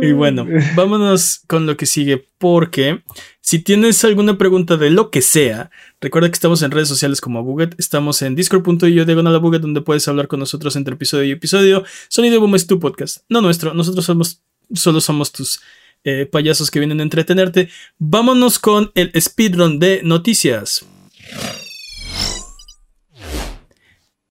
y 0.01 0.11
bueno, 0.11 0.45
vámonos 0.75 1.41
con 1.47 1.65
lo 1.65 1.77
que 1.77 1.86
sigue 1.86 2.27
porque 2.38 3.01
si 3.39 3.59
tienes 3.59 4.03
alguna 4.03 4.38
pregunta 4.38 4.75
de 4.75 4.89
lo 4.89 5.09
que 5.09 5.21
sea, 5.21 5.71
recuerda 6.01 6.27
que 6.27 6.34
estamos 6.34 6.61
en 6.63 6.71
redes 6.71 6.89
sociales 6.89 7.21
como 7.21 7.43
Buget, 7.43 7.75
estamos 7.77 8.21
en 8.21 8.36
discord.io 8.36 9.05
diagonal 9.05 9.36
a 9.36 9.38
Buget 9.38 9.61
donde 9.61 9.79
puedes 9.79 10.05
hablar 10.09 10.27
con 10.27 10.41
nosotros 10.41 10.75
entre 10.75 10.95
episodio 10.95 11.23
y 11.23 11.31
episodio. 11.31 11.86
Sonido 12.09 12.41
Boom 12.41 12.55
es 12.55 12.67
tu 12.67 12.77
podcast, 12.79 13.19
no 13.29 13.39
nuestro, 13.39 13.73
nosotros 13.73 14.03
somos, 14.03 14.41
solo 14.73 14.99
somos 14.99 15.31
tus 15.31 15.61
eh, 16.03 16.25
payasos 16.29 16.69
que 16.69 16.79
vienen 16.79 16.99
a 16.99 17.03
entretenerte. 17.03 17.69
Vámonos 17.99 18.59
con 18.59 18.91
el 18.95 19.13
speedrun 19.17 19.79
de 19.79 20.01
noticias. 20.03 20.86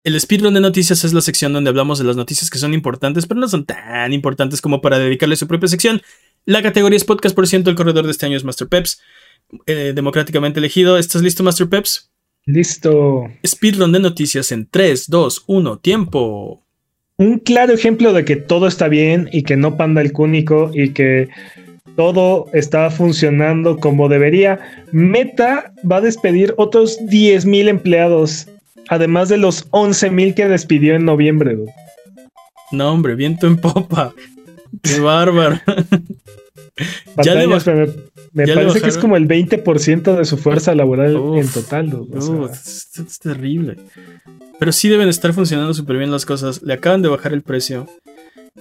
El 0.05 0.20
speedrun 0.20 0.55
de 0.55 0.61
noticias 0.61 1.05
es 1.05 1.12
la 1.12 1.20
sección 1.20 1.53
donde 1.53 1.70
hablamos 1.70 2.00
de 2.00 2.05
las 2.05 2.16
noticias 2.16 2.50
que 2.50 2.59
son 2.59 2.74
importantes, 2.74 3.26
pero 3.26 3.38
no 3.38 3.46
son 3.46 3.64
tan 3.64 4.12
importantes 4.12 4.61
como 4.61 4.80
para 4.80 4.98
dedicarle 4.98 5.36
su 5.36 5.46
propia 5.46 5.68
sección. 5.68 6.03
La 6.44 6.61
categoría 6.61 6.96
es 6.96 7.05
podcast, 7.05 7.36
por 7.36 7.46
ciento, 7.46 7.70
el 7.70 7.76
corredor 7.76 8.07
de 8.07 8.11
este 8.11 8.26
año 8.26 8.36
es 8.36 8.42
Master 8.42 8.66
Peps, 8.66 9.00
eh, 9.66 9.92
democráticamente 9.94 10.59
elegido. 10.59 10.98
¿Estás 10.98 11.22
listo, 11.22 11.44
Master 11.44 11.68
Peps? 11.68 12.11
Listo. 12.46 13.30
Speedrun 13.46 13.92
de 13.92 14.00
noticias 14.00 14.50
en 14.50 14.66
3, 14.68 15.09
2, 15.09 15.44
1, 15.46 15.78
tiempo. 15.78 16.64
Un 17.16 17.38
claro 17.38 17.72
ejemplo 17.72 18.12
de 18.12 18.24
que 18.24 18.34
todo 18.34 18.66
está 18.66 18.88
bien 18.88 19.28
y 19.32 19.44
que 19.44 19.57
no 19.57 19.76
panda 19.76 20.00
el 20.00 20.12
cúnico 20.12 20.72
y 20.74 20.88
que 20.88 21.28
todo 21.94 22.48
está 22.53 22.90
funcionando 22.90 23.76
como 23.76 24.09
debería. 24.09 24.59
Meta 24.90 25.72
va 25.88 25.98
a 25.98 26.00
despedir 26.00 26.55
otros 26.57 26.98
10.000 27.03 27.68
empleados 27.68 28.48
Además 28.89 29.28
de 29.28 29.39
los 29.39 29.70
11.000 29.70 30.35
que 30.35 30.49
despidió 30.49 30.95
en 30.95 31.05
noviembre. 31.05 31.57
No, 32.72 32.93
hombre, 32.93 33.14
viento 33.14 33.47
en 33.47 33.59
popa. 33.59 34.14
Qué 34.83 35.01
bárbaro. 35.01 35.61
ya 37.22 37.35
me, 37.35 38.47
parece 38.47 38.80
que 38.80 38.89
es 38.89 38.99
como 38.99 39.16
el 39.16 39.28
20% 39.28 40.16
de 40.16 40.24
su 40.24 40.39
fuerza 40.39 40.74
laboral 40.74 41.16
en 41.37 41.49
total. 41.49 42.07
es, 42.51 43.18
terrible. 43.22 43.76
Pero 44.59 44.72
sí 44.72 44.89
deben 44.89 45.09
estar 45.09 45.33
funcionando 45.35 45.74
súper 45.74 45.99
bien 45.99 46.11
las 46.11 46.24
cosas. 46.24 46.62
Le 46.62 46.72
acaban 46.72 47.03
de 47.03 47.09
bajar 47.09 47.35
el 47.35 47.43
precio 47.43 47.87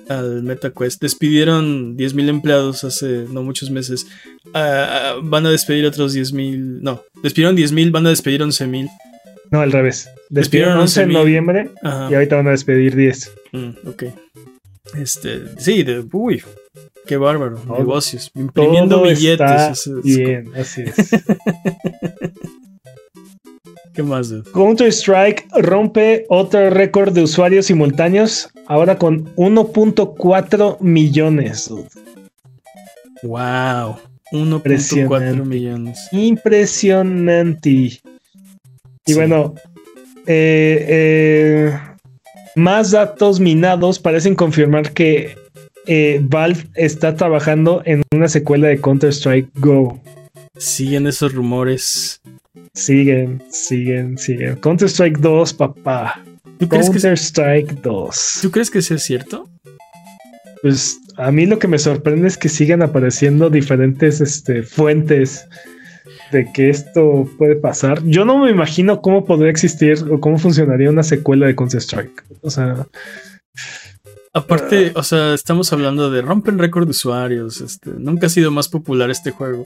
al 0.10 0.44
MetaQuest. 0.44 1.02
Despidieron 1.02 1.98
10.000 1.98 2.30
empleados 2.30 2.84
hace 2.84 3.26
no 3.30 3.44
muchos 3.44 3.72
meses. 3.72 4.08
Ah, 4.54 5.14
ah, 5.14 5.20
van 5.24 5.46
a 5.46 5.52
despedir 5.52 5.86
otros 5.86 6.14
10.000. 6.16 6.80
No, 6.82 7.04
despidieron 7.24 7.56
10.000, 7.56 7.92
van 7.92 8.08
a 8.08 8.10
despedir 8.10 8.42
11.000. 8.42 8.90
No, 9.52 9.60
al 9.60 9.72
revés. 9.72 10.10
Despidieron 10.30 10.78
11 10.80 11.02
en 11.04 11.10
noviembre 11.10 11.70
y 11.84 12.14
ahorita 12.14 12.38
van 12.38 12.48
a 12.48 12.52
despedir 12.52 12.96
10. 12.96 13.32
Mm, 13.52 13.70
ok. 13.86 14.04
Este, 14.98 15.42
sí, 15.58 15.84
de, 15.84 16.06
uy, 16.12 16.42
qué 17.06 17.18
bárbaro. 17.18 17.60
negocios. 17.78 18.32
Imprimiendo 18.34 19.04
billetes. 19.04 19.90
bien, 20.04 20.52
así 20.56 20.84
es. 20.84 21.12
¿Qué 23.94 24.04
más? 24.04 24.34
Counter-Strike 24.54 25.48
rompe 25.52 26.26
otro 26.30 26.70
récord 26.70 27.12
de 27.14 27.24
usuarios 27.24 27.66
simultáneos, 27.66 28.50
ahora 28.68 28.98
con 28.98 29.36
1.4 29.36 30.80
millones. 30.80 31.70
Wow. 33.22 33.98
1.4 34.32 35.46
millones. 35.46 36.08
Impresionante. 36.14 38.00
Y 39.12 39.14
bueno, 39.14 39.56
eh, 40.26 40.86
eh, 40.88 41.80
más 42.56 42.92
datos 42.92 43.42
minados 43.42 44.00
parecen 44.00 44.36
confirmar 44.36 44.94
que 44.94 45.36
eh, 45.86 46.22
Valve 46.24 46.70
está 46.76 47.16
trabajando 47.16 47.82
en 47.86 48.04
una 48.14 48.30
secuela 48.30 48.70
de 48.70 48.80
Counter-Strike 48.80 49.50
Go. 49.56 50.02
Siguen 50.58 51.08
esos 51.08 51.34
rumores. 51.34 52.22
Siguen, 52.74 53.44
siguen, 53.50 54.18
siguen. 54.18 54.56
Counter 54.58 54.88
Strike 54.88 55.18
2, 55.20 55.54
papá. 55.56 56.24
¿Tú 56.58 56.70
crees, 56.70 56.86
que, 56.86 56.94
Counter 56.94 57.14
Strike 57.14 57.82
2. 57.82 58.40
¿Tú 58.42 58.52
crees 58.52 58.72
que 58.72 58.82
sea 58.82 58.98
cierto? 58.98 59.50
Pues 60.62 61.00
a 61.18 61.32
mí 61.32 61.46
lo 61.46 61.60
que 61.60 61.68
me 61.68 61.80
sorprende 61.80 62.30
es 62.30 62.38
que 62.38 62.48
sigan 62.48 62.82
apareciendo 62.82 63.50
diferentes 63.50 64.22
este, 64.22 64.64
fuentes 64.64 65.50
de 66.32 66.52
que 66.54 66.70
esto 66.70 67.28
puede 67.38 67.56
pasar. 67.56 68.02
Yo 68.04 68.26
no 68.26 68.38
me 68.40 68.50
imagino 68.52 69.02
cómo 69.02 69.26
podría 69.26 69.52
existir 69.52 69.98
o 70.10 70.20
cómo 70.20 70.38
funcionaría 70.38 70.90
una 70.90 71.04
secuela 71.04 71.48
de 71.48 71.56
Counter 71.56 71.80
Strike. 71.82 72.24
O 72.42 72.50
sea, 72.50 72.86
Aparte, 74.34 74.94
o 74.96 75.04
sea, 75.04 75.34
estamos 75.34 75.74
hablando 75.74 76.10
de 76.10 76.22
rompen 76.22 76.58
récord 76.58 76.86
de 76.86 76.92
usuarios. 76.92 77.60
Este, 77.60 77.90
nunca 77.98 78.28
ha 78.28 78.30
sido 78.30 78.50
más 78.50 78.70
popular 78.70 79.10
este 79.10 79.32
juego. 79.32 79.66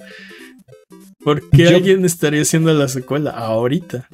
¿Por 1.23 1.47
qué 1.51 1.65
Yo- 1.69 1.75
alguien 1.75 2.03
estaría 2.05 2.41
haciendo 2.41 2.73
la 2.73 2.87
secuela 2.87 3.31
ahorita? 3.31 4.07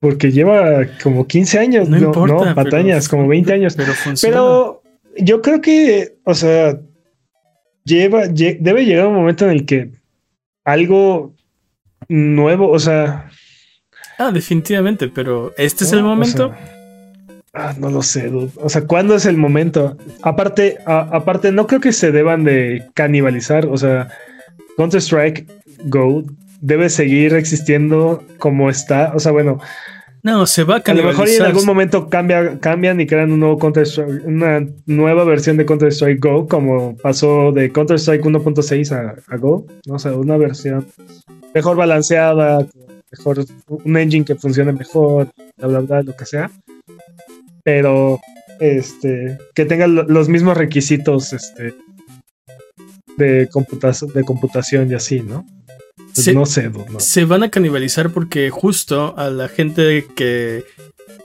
porque 0.00 0.30
lleva 0.30 0.86
como 1.02 1.26
15 1.26 1.58
años, 1.58 1.88
No 1.88 1.98
no, 1.98 2.06
importa, 2.06 2.34
no, 2.34 2.40
pero- 2.42 2.54
patañas, 2.54 3.08
como 3.08 3.26
20 3.26 3.52
años. 3.52 3.74
Pero 3.74 3.92
funciona. 3.94 4.32
Pero 4.36 4.82
yo 5.16 5.42
creo 5.42 5.60
que, 5.60 6.18
o 6.22 6.34
sea, 6.36 6.78
lleva, 7.84 8.26
lle- 8.26 8.58
debe 8.60 8.84
llegar 8.84 9.08
un 9.08 9.14
momento 9.14 9.44
en 9.46 9.50
el 9.50 9.66
que 9.66 9.90
algo 10.64 11.34
nuevo, 12.08 12.70
o 12.70 12.78
sea, 12.78 13.30
Ah, 14.18 14.32
definitivamente, 14.32 15.08
pero 15.08 15.52
este 15.56 15.84
es 15.84 15.92
el 15.92 16.00
O 16.00 16.02
momento. 16.04 16.48
sea, 16.48 16.72
ah, 17.54 17.74
no 17.78 17.88
lo 17.90 18.02
sé, 18.02 18.28
dude. 18.28 18.50
o 18.56 18.68
sea, 18.68 18.82
¿cuándo 18.82 19.14
es 19.14 19.26
el 19.26 19.36
momento? 19.36 19.96
Aparte, 20.22 20.78
a- 20.86 21.08
aparte, 21.12 21.52
no 21.52 21.66
creo 21.68 21.80
que 21.80 21.92
se 21.92 22.10
deban 22.10 22.42
de 22.44 22.86
canibalizar, 22.94 23.66
o 23.66 23.76
sea, 23.76 24.08
Counter 24.76 25.00
Strike 25.00 25.46
Go 25.84 26.24
debe 26.60 26.88
seguir 26.90 27.34
existiendo 27.34 28.24
como 28.38 28.68
está, 28.70 29.12
o 29.14 29.20
sea, 29.20 29.30
bueno, 29.30 29.60
no, 30.22 30.46
se 30.46 30.64
va 30.64 30.76
a 30.76 30.82
a 30.84 30.94
lo 30.94 31.02
mejor 31.04 31.28
en 31.28 31.42
algún 31.42 31.64
momento 31.66 32.08
cambia, 32.08 32.58
cambian 32.58 33.00
y 33.00 33.06
crean 33.06 33.32
un 33.32 33.40
nuevo 33.40 33.58
Counter 33.58 33.86
Strike, 33.86 34.24
una 34.26 34.66
nueva 34.86 35.24
versión 35.24 35.56
de 35.56 35.64
Counter 35.66 35.88
Strike 35.92 36.20
Go, 36.20 36.46
como 36.48 36.96
pasó 36.96 37.52
de 37.52 37.70
Counter 37.70 37.98
Strike 37.98 38.24
1.6 38.24 38.92
a, 38.92 39.14
a 39.32 39.36
Go, 39.36 39.66
¿no? 39.86 39.94
o 39.94 39.98
sea, 39.98 40.12
una 40.12 40.36
versión 40.36 40.86
mejor 41.54 41.76
balanceada, 41.76 42.66
mejor, 43.10 43.44
un 43.68 43.96
engine 43.96 44.24
que 44.24 44.34
funcione 44.34 44.72
mejor, 44.72 45.28
bla, 45.56 45.66
bla, 45.68 45.80
bla, 45.80 46.02
lo 46.02 46.14
que 46.16 46.26
sea. 46.26 46.50
Pero, 47.64 48.20
este, 48.60 49.38
que 49.54 49.64
tenga 49.66 49.86
lo- 49.86 50.04
los 50.04 50.28
mismos 50.28 50.56
requisitos, 50.56 51.32
este, 51.32 51.74
de, 53.16 53.48
computación 53.50 54.12
de 54.12 54.24
computación 54.24 54.90
y 54.90 54.94
así, 54.94 55.20
¿no? 55.20 55.44
Pues 56.18 56.24
Se- 56.24 56.34
no 56.34 56.46
sé, 56.46 56.68
dude, 56.68 56.90
no. 56.90 57.00
se 57.00 57.24
van 57.24 57.42
a 57.42 57.50
canibalizar 57.50 58.10
porque 58.10 58.50
justo 58.50 59.14
a 59.16 59.30
la 59.30 59.48
gente 59.48 60.06
que, 60.16 60.64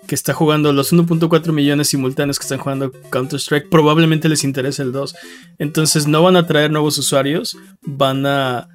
que 0.08 0.16
está 0.16 0.34
jugando 0.34 0.72
los 0.74 0.94
1.4 0.94 1.52
millones 1.52 1.88
simultáneos 1.90 2.38
que 2.38 2.44
están 2.44 2.60
jugando 2.60 2.92
Counter-Strike 3.10 3.70
probablemente 3.70 4.30
les 4.30 4.44
interesa 4.44 4.84
el 4.84 4.92
2. 4.92 5.16
Entonces 5.60 6.08
no 6.08 6.22
van 6.22 6.36
a 6.36 6.46
traer 6.46 6.72
nuevos 6.72 6.98
usuarios, 6.98 7.58
van 7.82 8.26
a... 8.26 8.68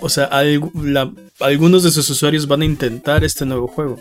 O 0.00 0.08
sea, 0.08 0.30
la- 0.74 1.12
algunos 1.40 1.82
de 1.82 1.90
sus 1.90 2.08
usuarios 2.10 2.46
van 2.46 2.62
a 2.62 2.64
intentar 2.64 3.24
este 3.24 3.44
nuevo 3.44 3.66
juego. 3.66 3.98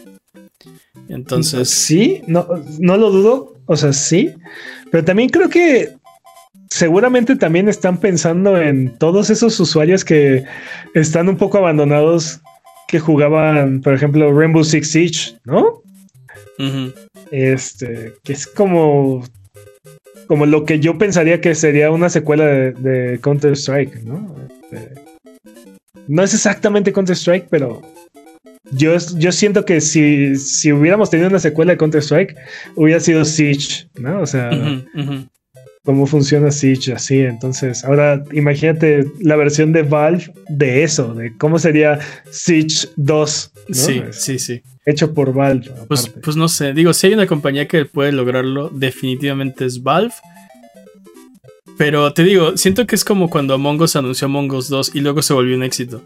Entonces... 1.10 1.70
sí, 1.70 2.22
no, 2.28 2.48
no 2.80 2.98
lo 2.98 3.12
dudo, 3.12 3.56
o 3.66 3.76
sea, 3.76 3.94
sí, 3.94 4.32
pero 4.92 5.04
también 5.04 5.30
creo 5.30 5.50
que 5.50 5.96
seguramente 6.76 7.38
también 7.38 7.70
están 7.70 8.02
pensando 8.02 8.60
en 8.60 8.98
todos 8.98 9.30
esos 9.30 9.58
usuarios 9.62 10.04
que 10.04 10.44
están 10.94 11.30
un 11.30 11.38
poco 11.38 11.58
abandonados 11.58 12.42
que 12.90 13.00
jugaban, 13.00 13.80
por 13.80 13.94
ejemplo, 13.94 14.38
Rainbow 14.38 14.62
Six 14.62 14.92
Siege, 14.92 15.38
¿no? 15.46 15.82
Este, 17.32 18.14
que 18.26 18.34
es 18.34 18.46
como 18.46 19.24
como 20.28 20.46
lo 20.46 20.66
que 20.66 20.82
yo 20.82 20.98
pensaría 20.98 21.40
que 21.40 21.56
sería 21.56 21.92
una 21.92 22.10
secuela 22.10 22.44
de, 22.46 22.72
de 22.74 23.20
Counter 23.20 23.54
Strike, 23.54 24.04
¿no? 24.04 24.36
Este, 24.50 24.96
no 26.10 26.24
es 26.24 26.34
exactamente 26.34 26.92
Counter 26.92 27.16
Strike, 27.16 27.48
pero 27.50 27.82
yo, 28.72 28.98
yo 29.18 29.32
siento 29.32 29.64
que 29.64 29.80
si, 29.80 30.36
si 30.36 30.74
hubiéramos 30.74 31.10
tenido 31.10 31.30
una 31.30 31.40
secuela 31.40 31.72
de 31.72 31.78
Counter 31.78 32.02
Strike, 32.02 32.36
hubiera 32.76 33.00
sido 33.00 33.24
Siege, 33.24 33.88
¿no? 33.98 34.20
O 34.20 34.26
sea. 34.26 34.50
Cómo 35.86 36.08
funciona 36.08 36.52
Siege 36.52 36.92
así. 36.94 37.20
Entonces, 37.20 37.86
ahora 37.86 38.24
imagínate 38.34 39.06
la 39.22 39.36
versión 39.38 39.72
de 39.72 39.84
Valve 39.84 40.34
de 40.50 40.84
eso, 40.84 41.14
de 41.14 41.38
cómo 41.38 41.60
sería 41.60 42.00
Siege 42.30 42.90
2, 42.98 43.52
¿no? 43.68 43.76
Sí, 43.76 44.02
Es 44.10 44.22
sí, 44.22 44.40
sí. 44.40 44.62
hecho 44.86 45.14
por 45.14 45.34
Valve. 45.34 45.72
Pues, 45.88 46.10
pues 46.10 46.36
no 46.36 46.50
sé, 46.50 46.74
digo, 46.74 46.92
si 46.94 47.08
hay 47.08 47.14
una 47.14 47.28
compañía 47.28 47.68
que 47.68 47.86
puede 47.86 48.12
lograrlo, 48.12 48.70
definitivamente 48.70 49.66
es 49.66 49.82
Valve. 49.82 50.14
Pero 51.78 52.14
te 52.14 52.24
digo, 52.24 52.58
siento 52.58 52.88
que 52.88 52.96
es 52.96 53.04
como 53.04 53.30
cuando 53.30 53.54
Among 53.54 53.82
Us 53.82 53.96
anunció 53.96 54.26
Among 54.26 54.52
Us 54.54 54.70
2 54.70 54.96
y 54.96 55.02
luego 55.02 55.22
se 55.22 55.34
volvió 55.34 55.56
un 55.56 55.64
éxito. 55.64 56.02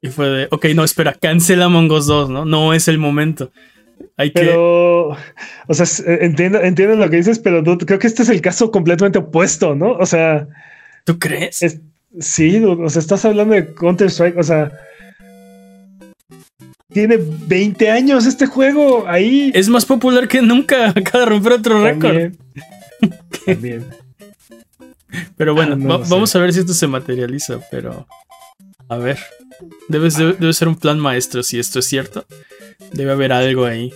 Y 0.00 0.08
fue 0.08 0.28
de, 0.28 0.48
ok, 0.50 0.66
no, 0.74 0.82
espera, 0.84 1.12
cancela 1.14 1.66
Among 1.66 1.90
Us 1.90 2.06
2, 2.06 2.30
¿no? 2.30 2.44
No 2.44 2.72
es 2.74 2.88
el 2.88 2.98
momento. 2.98 3.50
Hay 4.16 4.30
que... 4.32 4.40
Pero, 4.40 5.08
o 5.10 5.74
sea, 5.74 5.86
eh, 6.06 6.18
entiendo, 6.22 6.60
entiendo 6.60 6.96
lo 6.96 7.10
que 7.10 7.16
dices, 7.16 7.38
pero 7.38 7.62
creo 7.78 7.98
que 7.98 8.06
este 8.06 8.22
es 8.22 8.28
el 8.28 8.40
caso 8.40 8.70
completamente 8.70 9.18
opuesto, 9.18 9.74
¿no? 9.74 9.92
O 9.92 10.06
sea, 10.06 10.46
¿Tú 11.04 11.18
crees? 11.18 11.62
es- 11.62 11.80
sí, 12.20 12.62
o 12.64 12.88
sea, 12.88 13.00
estás 13.00 13.24
hablando 13.24 13.54
de 13.54 13.74
Counter 13.74 14.08
Strike, 14.08 14.38
o 14.38 14.42
sea, 14.42 14.70
tiene 16.92 17.18
20 17.18 17.90
años 17.90 18.24
este 18.26 18.46
juego 18.46 19.08
ahí. 19.08 19.50
Es 19.54 19.68
más 19.68 19.84
popular 19.84 20.28
que 20.28 20.40
nunca. 20.42 20.90
Acaba 20.96 21.20
de 21.24 21.30
romper 21.30 21.52
otro 21.52 21.82
récord. 21.82 22.02
También. 22.12 22.38
También. 23.46 23.84
Pero 25.36 25.54
bueno, 25.54 25.72
Ah, 25.72 25.76
no 25.76 25.88
va- 25.88 25.98
lo 25.98 26.04
sé. 26.04 26.10
vamos 26.12 26.36
a 26.36 26.38
ver 26.38 26.52
si 26.52 26.60
esto 26.60 26.72
se 26.74 26.86
materializa. 26.86 27.58
Pero, 27.70 28.06
a 28.88 28.96
ver, 28.96 29.18
debe, 29.88 30.08
debe, 30.10 30.34
debe 30.34 30.52
ser 30.52 30.68
un 30.68 30.76
plan 30.76 30.98
maestro 31.00 31.42
si 31.42 31.58
esto 31.58 31.80
es 31.80 31.86
cierto. 31.86 32.24
Debe 32.92 33.12
haber 33.12 33.32
algo 33.32 33.64
ahí. 33.64 33.92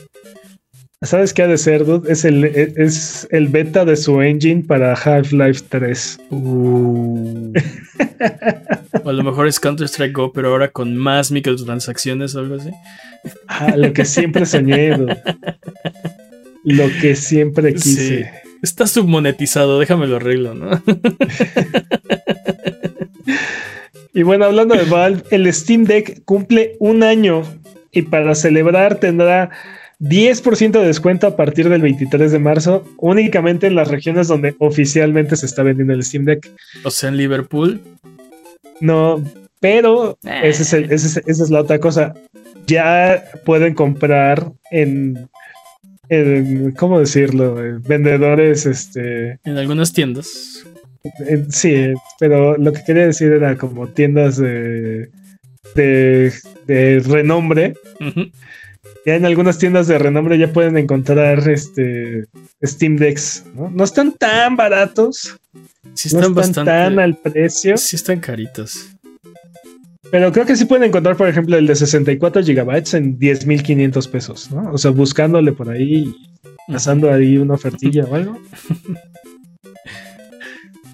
¿Sabes 1.03 1.33
qué 1.33 1.43
ha 1.43 1.47
de 1.47 1.59
ser, 1.59 1.85
dude? 1.85 2.11
Es 2.11 2.25
el, 2.25 2.45
es 2.45 3.29
el 3.31 3.47
beta 3.49 3.85
de 3.85 3.97
su 3.97 4.21
engine 4.21 4.65
para 4.65 4.95
Half-Life 4.95 5.67
3. 5.69 6.19
Uh. 6.31 7.53
o 9.05 9.09
a 9.09 9.13
lo 9.13 9.23
mejor 9.23 9.47
es 9.47 9.61
Counter-Strike 9.61 10.13
Go, 10.13 10.33
pero 10.33 10.49
ahora 10.49 10.73
con 10.73 10.97
más 10.97 11.31
microtransacciones 11.31 12.35
o 12.35 12.41
algo 12.41 12.57
así. 12.57 12.71
Ah, 13.47 13.77
lo 13.77 13.93
que 13.93 14.05
siempre 14.05 14.45
soñé, 14.45 14.97
dude. 14.97 15.23
Lo 16.65 16.89
que 17.01 17.15
siempre 17.15 17.75
quise. 17.75 18.25
Sí. 18.25 18.25
Está 18.63 18.89
submonetizado, 18.89 19.79
déjame 19.79 20.09
lo 20.09 20.17
arreglo, 20.17 20.55
¿no? 20.55 20.71
Y 24.15 24.25
bueno, 24.25 24.47
hablando 24.47 24.75
de 24.75 24.83
Valve, 24.83 25.23
el 25.31 25.53
Steam 25.53 25.85
Deck 25.85 26.25
cumple 26.25 26.77
un 26.81 27.05
año 27.05 27.45
y 27.99 28.03
para 28.03 28.35
celebrar 28.35 28.97
tendrá 28.97 29.51
10% 30.01 30.71
de 30.81 30.87
descuento 30.87 31.27
a 31.27 31.37
partir 31.37 31.69
del 31.69 31.83
23 31.83 32.31
de 32.31 32.39
marzo, 32.39 32.85
únicamente 32.99 33.67
en 33.67 33.75
las 33.75 33.89
regiones 33.89 34.29
donde 34.29 34.55
oficialmente 34.59 35.37
se 35.37 35.47
está 35.47 35.63
vendiendo 35.65 35.93
el 35.95 36.03
Steam 36.05 36.25
Deck. 36.25 36.49
o 36.85 36.91
sea, 36.91 37.09
en 37.09 37.17
Liverpool. 37.17 37.81
No, 38.81 39.23
pero 39.61 40.17
Eh. 40.25 40.41
ese 40.45 40.63
es 40.63 40.73
el- 40.73 40.85
ese 40.93 41.07
es- 41.09 41.23
esa 41.27 41.43
es 41.45 41.51
la 41.51 41.61
otra 41.63 41.79
cosa. 41.81 42.15
Ya 42.67 43.25
pueden 43.45 43.75
comprar 43.75 44.53
en, 44.71 45.29
en- 46.09 46.71
¿cómo 46.73 47.01
decirlo? 47.01 47.57
Vendedores, 47.87 48.67
este, 48.67 49.39
En 49.45 49.57
algunas 49.59 49.93
tiendas. 49.93 50.65
en- 51.27 51.51
sí, 51.51 51.93
pero 52.21 52.57
lo 52.57 52.73
que 52.73 52.85
quería 52.85 53.07
decir 53.07 53.33
era 53.33 53.57
como 53.57 53.89
tiendas 53.89 54.37
de, 54.37 55.11
de, 55.75 56.33
de 56.69 57.01
renombre. 57.01 57.75
Ya 59.05 59.17
en 59.17 59.25
algunas 59.25 59.59
tiendas 59.59 59.89
de 59.89 59.99
renombre 59.99 60.39
ya 60.39 60.53
pueden 60.53 60.77
encontrar 60.77 61.49
este 61.49 62.27
Steam 62.65 62.97
Decks. 62.97 63.45
No, 63.55 63.71
No 63.71 63.83
están 63.85 64.13
tan 64.13 64.55
baratos, 64.57 65.37
Sí 65.95 66.09
no 66.15 66.21
están 66.21 66.21
están 66.21 66.35
bastante. 66.35 66.71
tan 66.71 66.99
al 67.01 67.17
precio, 67.17 67.77
Sí 67.77 67.97
están 67.97 68.21
caritos. 68.21 68.91
pero 70.11 70.31
creo 70.33 70.47
que 70.47 70.57
sí 70.57 70.65
pueden 70.67 70.85
encontrar, 70.85 71.17
por 71.17 71.29
ejemplo, 71.29 71.57
el 71.57 71.67
de 71.67 71.75
64 71.75 72.43
gigabytes 72.45 72.95
en 72.95 73.19
10.500 73.19 74.09
pesos, 74.11 74.51
¿no? 74.53 74.71
O 74.73 74.79
sea, 74.79 74.91
buscándole 74.91 75.53
por 75.53 75.71
ahí, 75.71 76.15
pasando 76.69 77.11
ahí 77.13 77.39
una 77.39 77.55
ofertilla 77.55 78.05
o 78.05 78.15
algo. 78.15 78.39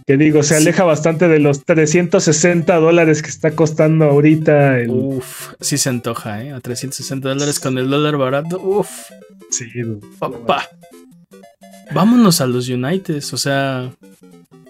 Que 0.07 0.17
digo, 0.19 0.43
se 0.43 0.57
Sí. 0.57 0.63
aleja 0.63 0.85
bastante 0.85 1.29
de 1.29 1.39
los 1.39 1.65
360 1.65 2.77
dólares 2.77 3.23
que 3.23 3.31
está 3.31 3.53
costando 3.53 4.05
ahorita 4.05 4.79
el. 4.81 4.91
Uf, 4.91 5.55
sí 5.61 5.79
se 5.79 5.89
antoja, 5.89 6.43
¿eh? 6.43 6.53
A 6.53 6.61
360 6.61 7.29
dólares 7.31 7.59
con 7.59 7.79
el 7.79 7.89
dólar 7.89 8.17
barato. 8.19 8.61
Uf, 8.61 8.91
Sí, 9.51 9.67
papá. 10.19 10.69
Vámonos 11.93 12.41
a 12.41 12.47
los 12.47 12.69
United, 12.69 13.23
o 13.33 13.37
sea, 13.37 13.93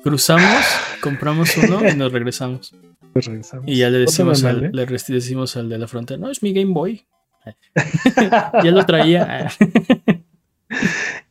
cruzamos, 0.03 0.65
compramos 1.01 1.57
uno 1.57 1.89
y 1.89 1.95
nos 1.97 2.13
regresamos. 2.13 2.75
Pues 3.13 3.27
regresamos. 3.27 3.65
Y 3.69 3.77
ya 3.79 3.89
le 3.91 3.99
decimos, 3.99 4.45
al, 4.45 4.65
¿eh? 4.67 4.71
le 4.73 4.85
decimos 4.87 5.57
al 5.57 5.69
de 5.69 5.79
la 5.79 5.89
frontera, 5.89 6.19
no, 6.21 6.31
es 6.31 6.43
mi 6.43 6.53
Game 6.53 6.73
Boy. 6.75 7.05
ya 8.63 8.71
lo 8.71 8.85
traía. 8.85 9.49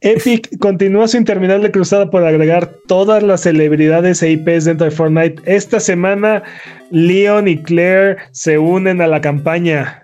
Epic 0.04 0.60
continúa 0.60 1.08
su 1.08 1.16
interminable 1.16 1.72
cruzada 1.72 2.12
por 2.12 2.26
agregar 2.26 2.76
todas 2.88 3.24
las 3.24 3.41
celebridades 3.41 4.22
e 4.22 4.32
IPs 4.32 4.66
dentro 4.66 4.84
de 4.84 4.91
Fortnite. 4.91 5.41
Esta 5.45 5.80
semana, 5.80 6.43
Leon 6.91 7.47
y 7.47 7.64
Claire 7.64 8.18
se 8.34 8.58
unen 8.58 9.01
a 9.01 9.08
la 9.08 9.22
campaña. 9.22 10.04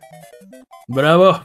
Bravo. 0.87 1.43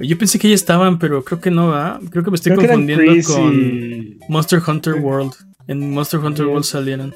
Yo 0.00 0.18
pensé 0.18 0.40
que 0.40 0.48
ya 0.48 0.56
estaban, 0.56 0.98
pero 0.98 1.22
creo 1.22 1.40
que 1.40 1.52
no 1.52 1.68
va. 1.68 2.00
Creo 2.10 2.24
que 2.24 2.30
me 2.30 2.34
estoy 2.34 2.56
confundiendo 2.56 3.22
con 3.24 4.18
Monster 4.28 4.60
Hunter 4.66 4.94
World. 4.94 5.34
En 5.68 5.92
Monster 5.92 6.18
Hunter 6.18 6.46
World 6.46 6.64
salieron. 6.64 7.14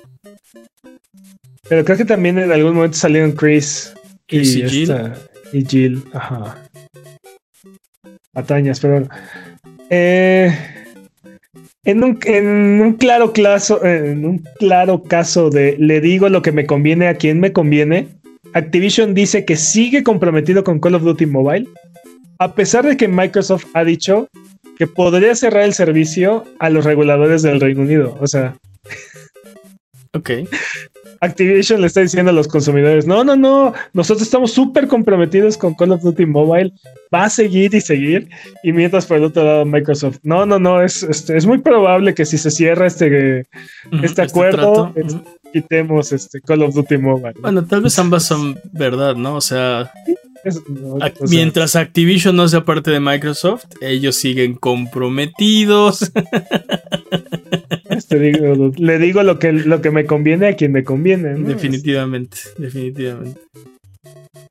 Pero 1.68 1.84
creo 1.84 1.96
que 1.96 2.04
también 2.04 2.38
en 2.38 2.52
algún 2.52 2.74
momento 2.74 2.96
salieron 2.96 3.32
Chris, 3.32 3.92
y, 4.28 4.44
Jill. 4.44 4.94
y 5.52 5.64
Jill. 5.64 6.04
Ajá. 6.12 6.68
Atañas, 8.34 8.78
pero. 8.78 9.08
Eh, 9.94 10.50
en, 11.84 12.02
un, 12.02 12.18
en, 12.24 12.80
un, 12.80 12.94
claro 12.94 13.34
caso, 13.34 13.84
en 13.84 14.24
un 14.24 14.38
claro 14.58 15.02
caso 15.02 15.50
de 15.50 15.76
le 15.78 16.00
digo 16.00 16.30
lo 16.30 16.40
que 16.40 16.50
me 16.50 16.64
conviene 16.64 17.08
a 17.08 17.14
quien 17.14 17.40
me 17.40 17.52
conviene, 17.52 18.08
Activision 18.54 19.12
dice 19.12 19.44
que 19.44 19.54
sigue 19.56 20.02
comprometido 20.02 20.64
con 20.64 20.80
Call 20.80 20.94
of 20.94 21.02
Duty 21.02 21.26
Mobile, 21.26 21.68
a 22.38 22.54
pesar 22.54 22.86
de 22.86 22.96
que 22.96 23.06
Microsoft 23.06 23.66
ha 23.74 23.84
dicho 23.84 24.28
que 24.78 24.86
podría 24.86 25.34
cerrar 25.34 25.64
el 25.64 25.74
servicio 25.74 26.44
a 26.58 26.70
los 26.70 26.86
reguladores 26.86 27.42
del 27.42 27.60
Reino 27.60 27.82
Unido. 27.82 28.16
O 28.18 28.26
sea. 28.26 28.56
Ok. 30.14 30.30
Activision 31.22 31.80
le 31.80 31.86
está 31.86 32.00
diciendo 32.00 32.30
a 32.30 32.34
los 32.34 32.48
consumidores, 32.48 33.06
no, 33.06 33.22
no, 33.22 33.36
no, 33.36 33.72
nosotros 33.92 34.22
estamos 34.22 34.50
súper 34.50 34.88
comprometidos 34.88 35.56
con 35.56 35.74
Call 35.74 35.92
of 35.92 36.02
Duty 36.02 36.26
Mobile, 36.26 36.72
va 37.14 37.24
a 37.24 37.30
seguir 37.30 37.72
y 37.76 37.80
seguir, 37.80 38.28
y 38.64 38.72
mientras 38.72 39.06
por 39.06 39.18
el 39.18 39.24
otro 39.24 39.44
lado 39.44 39.64
Microsoft, 39.64 40.18
no, 40.24 40.44
no, 40.46 40.58
no, 40.58 40.82
es, 40.82 41.04
este, 41.04 41.36
es 41.36 41.46
muy 41.46 41.58
probable 41.58 42.12
que 42.14 42.26
si 42.26 42.38
se 42.38 42.50
cierra 42.50 42.88
este, 42.88 43.38
este, 43.40 43.46
este 44.02 44.22
acuerdo, 44.22 44.92
quitemos 45.52 46.10
este 46.10 46.40
Call 46.40 46.62
of 46.62 46.74
Duty 46.74 46.98
Mobile. 46.98 47.34
Bueno, 47.40 47.64
tal 47.64 47.82
vez 47.82 47.96
ambas 48.00 48.24
son 48.24 48.58
verdad, 48.72 49.14
¿no? 49.14 49.36
O 49.36 49.40
sea... 49.40 49.92
mientras 51.28 51.76
Activision 51.76 52.34
no 52.34 52.48
sea 52.48 52.64
parte 52.64 52.90
de 52.90 52.98
Microsoft, 52.98 53.66
ellos 53.80 54.16
siguen 54.16 54.54
comprometidos. 54.54 56.10
le 58.10 58.98
digo 58.98 59.22
lo 59.22 59.38
que, 59.38 59.52
lo 59.52 59.80
que 59.80 59.90
me 59.90 60.04
conviene 60.04 60.48
a 60.48 60.56
quien 60.56 60.72
me 60.72 60.84
conviene. 60.84 61.34
Definitivamente, 61.34 62.38
definitivamente. 62.58 63.40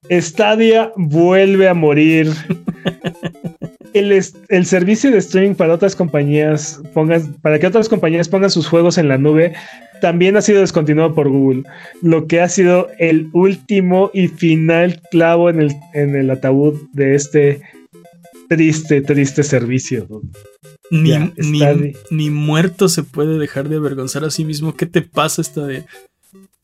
Stadia 0.09 0.91
vuelve 0.95 1.67
a 1.67 1.73
morir. 1.73 2.31
el, 3.93 4.23
el, 4.49 4.65
servicio 4.65 5.11
de 5.11 5.17
streaming 5.17 5.55
para 5.55 5.73
otras 5.73 5.95
compañías, 5.95 6.81
pongan, 6.93 7.33
para 7.41 7.59
que 7.59 7.67
otras 7.67 7.89
compañías 7.89 8.29
pongan 8.29 8.49
sus 8.49 8.67
juegos 8.67 8.97
en 8.97 9.07
la 9.07 9.17
nube, 9.17 9.53
también 10.01 10.35
ha 10.35 10.41
sido 10.41 10.61
descontinuado 10.61 11.13
por 11.13 11.29
Google, 11.29 11.63
lo 12.01 12.27
que 12.27 12.41
ha 12.41 12.49
sido 12.49 12.89
el 12.99 13.29
último 13.33 14.09
y 14.13 14.27
final 14.27 15.01
clavo 15.11 15.49
en 15.49 15.61
el, 15.61 15.75
en 15.93 16.15
el 16.15 16.29
ataúd 16.29 16.79
de 16.93 17.15
este 17.15 17.61
triste, 18.49 19.01
triste 19.01 19.43
servicio. 19.43 20.07
Ni, 20.91 21.13
ni, 22.11 22.29
muerto 22.29 22.89
se 22.89 23.03
puede 23.03 23.39
dejar 23.39 23.69
de 23.69 23.77
avergonzar 23.77 24.25
a 24.25 24.29
sí 24.29 24.43
mismo. 24.43 24.75
¿Qué 24.75 24.85
te 24.85 25.01
pasa 25.01 25.41
esta 25.41 25.65
de.? 25.65 25.85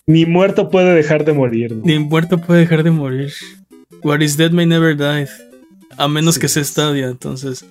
Ni 0.06 0.26
muerto 0.26 0.70
puede 0.70 0.94
dejar 0.94 1.24
de 1.24 1.32
morir. 1.32 1.78
Ni 1.84 1.98
muerto 1.98 2.38
puede 2.38 2.60
dejar 2.60 2.84
de 2.84 2.92
morir. 2.92 3.32
What 4.04 4.20
is 4.20 4.36
dead 4.36 4.52
may 4.52 4.66
never 4.66 4.98
die. 4.98 5.28
A 5.98 6.10
menos 6.10 6.38
que 6.38 6.50
sea 6.50 6.64
Stadia, 6.64 7.08
entonces. 7.08 7.66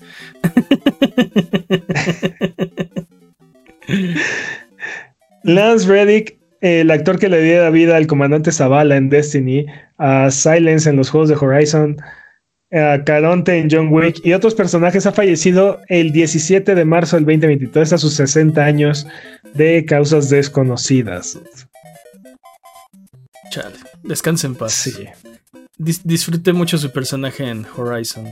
Lance 5.44 5.86
Reddick, 5.86 6.38
el 6.62 6.90
actor 6.90 7.18
que 7.18 7.28
le 7.28 7.42
dio 7.42 7.62
la 7.62 7.70
vida 7.70 7.96
al 7.96 8.06
comandante 8.06 8.50
Zavala 8.50 8.96
en 8.96 9.10
Destiny, 9.10 9.66
a 9.98 10.30
Silence 10.30 10.88
en 10.88 10.96
los 10.96 11.10
juegos 11.10 11.28
de 11.28 11.36
Horizon, 11.36 11.98
a 12.72 13.04
Caronte 13.04 13.58
en 13.58 13.68
John 13.70 13.92
Wick 13.92 14.24
y 14.24 14.32
otros 14.32 14.54
personajes 14.54 15.06
ha 15.06 15.12
fallecido 15.12 15.80
el 15.88 16.12
17 16.12 16.74
de 16.74 16.84
marzo 16.84 17.16
del 17.16 17.24
2023 17.24 17.92
a 17.92 17.98
sus 17.98 18.14
60 18.14 18.64
años 18.64 19.06
de 19.54 19.84
causas 19.84 20.30
desconocidas. 20.30 21.38
Chale, 23.50 23.76
descanse 24.02 24.46
en 24.46 24.54
paz. 24.56 24.72
Sí. 24.72 25.06
disfruté 25.78 26.52
mucho 26.52 26.78
su 26.78 26.90
personaje 26.90 27.48
en 27.48 27.66
Horizon. 27.76 28.26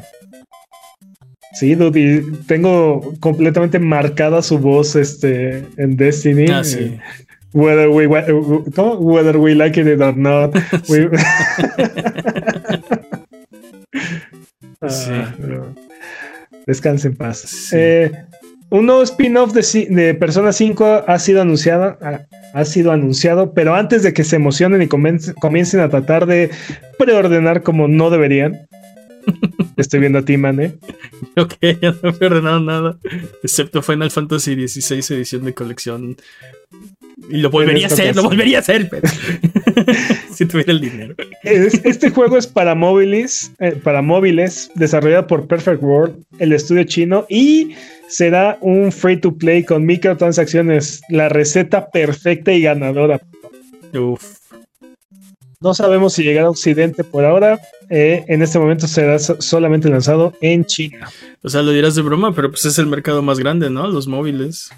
Sí, 1.53 1.77
dude, 1.77 2.25
tengo 2.49 3.15
completamente 3.21 3.79
marcada 3.79 4.43
su 4.43 4.59
voz 4.59 4.97
este, 4.97 5.65
en 5.77 5.97
Destiny. 5.97 6.47
Ah, 6.51 6.65
sí. 6.65 6.79
Eh, 6.79 7.01
whether 7.53 7.89
we, 7.89 8.09
whether 8.09 9.37
we 9.37 9.55
like 9.55 9.81
it 9.81 10.01
or 10.01 10.17
not. 10.17 10.53
Ah, 14.89 15.35
descanse 16.67 17.09
en 17.09 17.17
paz. 17.17 17.73
Eh, 17.73 18.11
un 18.71 18.87
nuevo 18.87 19.03
spin-off 19.03 19.53
de, 19.53 20.15
Persona 20.15 20.53
5 20.53 21.05
ha 21.07 21.19
sido 21.19 21.43
anunciado, 21.43 21.99
ha, 22.55 22.65
sido 22.65 22.93
anunciado, 22.93 23.53
pero 23.55 23.75
antes 23.75 24.03
de 24.03 24.13
que 24.13 24.25
se 24.25 24.37
emocionen 24.37 24.83
y 24.83 24.89
comiencen 24.89 25.81
a 25.81 25.89
tratar 25.89 26.27
de 26.27 26.51
preordenar 26.99 27.63
como 27.63 27.89
no 27.89 28.11
deberían. 28.11 28.67
Estoy 29.77 30.01
viendo 30.01 30.19
a 30.19 30.25
ti, 30.25 30.37
man, 30.37 30.61
¿eh? 30.61 30.75
Ok, 31.37 31.55
ya 31.81 31.95
no 32.03 32.11
he 32.11 32.13
preordenado 32.13 32.61
nada, 32.61 32.99
excepto 33.43 33.83
Final 33.83 34.11
Fantasy 34.11 34.69
XVI 34.69 35.17
edición 35.17 35.45
de 35.45 35.55
colección 35.55 36.17
y 37.29 37.39
lo 37.39 37.51
volvería 37.51 37.87
a 37.87 37.91
hacer, 37.91 38.15
lo 38.15 38.25
volvería 38.25 38.59
a 38.59 38.61
hacer, 38.61 38.91
si 40.37 40.47
tuviera 40.47 40.73
el 40.73 40.81
dinero. 40.81 41.15
Este 41.43 42.11
juego 42.11 42.37
es 42.37 42.47
para 42.47 42.75
móviles, 42.75 43.53
eh, 43.59 43.79
para 43.83 44.03
móviles, 44.03 44.71
desarrollado 44.75 45.27
por 45.27 45.47
Perfect 45.47 45.83
World, 45.83 46.17
el 46.39 46.53
estudio 46.53 46.85
chino, 46.85 47.27
y 47.29 47.75
será 48.09 48.59
un 48.61 48.93
free 48.93 49.17
to 49.17 49.35
play 49.35 49.65
con 49.65 49.85
microtransacciones, 49.85 51.03
la 51.09 51.29
receta 51.29 51.91
perfecta 51.91 52.53
y 52.53 52.63
ganadora. 52.63 53.21
Uf. 53.93 54.39
No 55.61 55.73
sabemos 55.73 56.13
si 56.13 56.23
llegará 56.23 56.49
a 56.49 56.51
Occidente 56.51 57.05
por 57.05 57.25
ahora. 57.25 57.59
Eh, 57.89 58.23
en 58.29 58.43
este 58.43 58.59
momento 58.59 58.87
será 58.87 59.19
solamente 59.19 59.89
lanzado 59.89 60.35
en 60.43 60.67
China. 60.67 61.09
O 61.43 61.49
sea, 61.49 61.63
lo 61.63 61.71
dirás 61.71 61.95
de 61.95 62.03
broma, 62.03 62.35
pero 62.35 62.51
pues 62.51 62.67
es 62.67 62.79
el 62.79 62.87
mercado 62.87 63.23
más 63.23 63.39
grande, 63.39 63.71
¿no? 63.71 63.89
Los 63.89 64.07
móviles. 64.07 64.71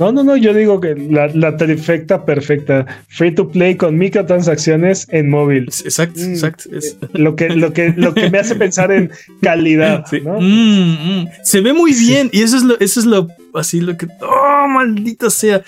No, 0.00 0.12
no, 0.12 0.24
no, 0.24 0.34
yo 0.34 0.54
digo 0.54 0.80
que 0.80 0.94
la, 0.94 1.26
la 1.28 1.58
trifecta 1.58 2.24
perfecta. 2.24 2.86
Free 3.08 3.34
to 3.34 3.50
play 3.50 3.76
con 3.76 3.98
microtransacciones 3.98 5.06
en 5.10 5.28
móvil. 5.28 5.64
Exacto, 5.64 6.20
mm, 6.20 6.30
exacto. 6.30 6.64
Es. 6.72 6.96
Eh, 7.02 7.06
lo, 7.12 7.36
que, 7.36 7.50
lo, 7.50 7.74
que, 7.74 7.92
lo 7.94 8.14
que 8.14 8.30
me 8.30 8.38
hace 8.38 8.54
pensar 8.54 8.90
en 8.92 9.10
calidad. 9.42 10.06
¿no? 10.24 10.40
Mm, 10.40 11.20
mm. 11.20 11.28
Se 11.44 11.60
ve 11.60 11.74
muy 11.74 11.92
bien 11.92 12.30
y 12.32 12.40
eso 12.40 12.56
es 12.56 12.62
lo, 12.62 12.80
eso 12.80 12.98
es 12.98 13.04
lo, 13.04 13.28
así 13.52 13.82
lo 13.82 13.98
que... 13.98 14.06
¡Oh, 14.22 14.68
maldita 14.68 15.28
sea! 15.28 15.62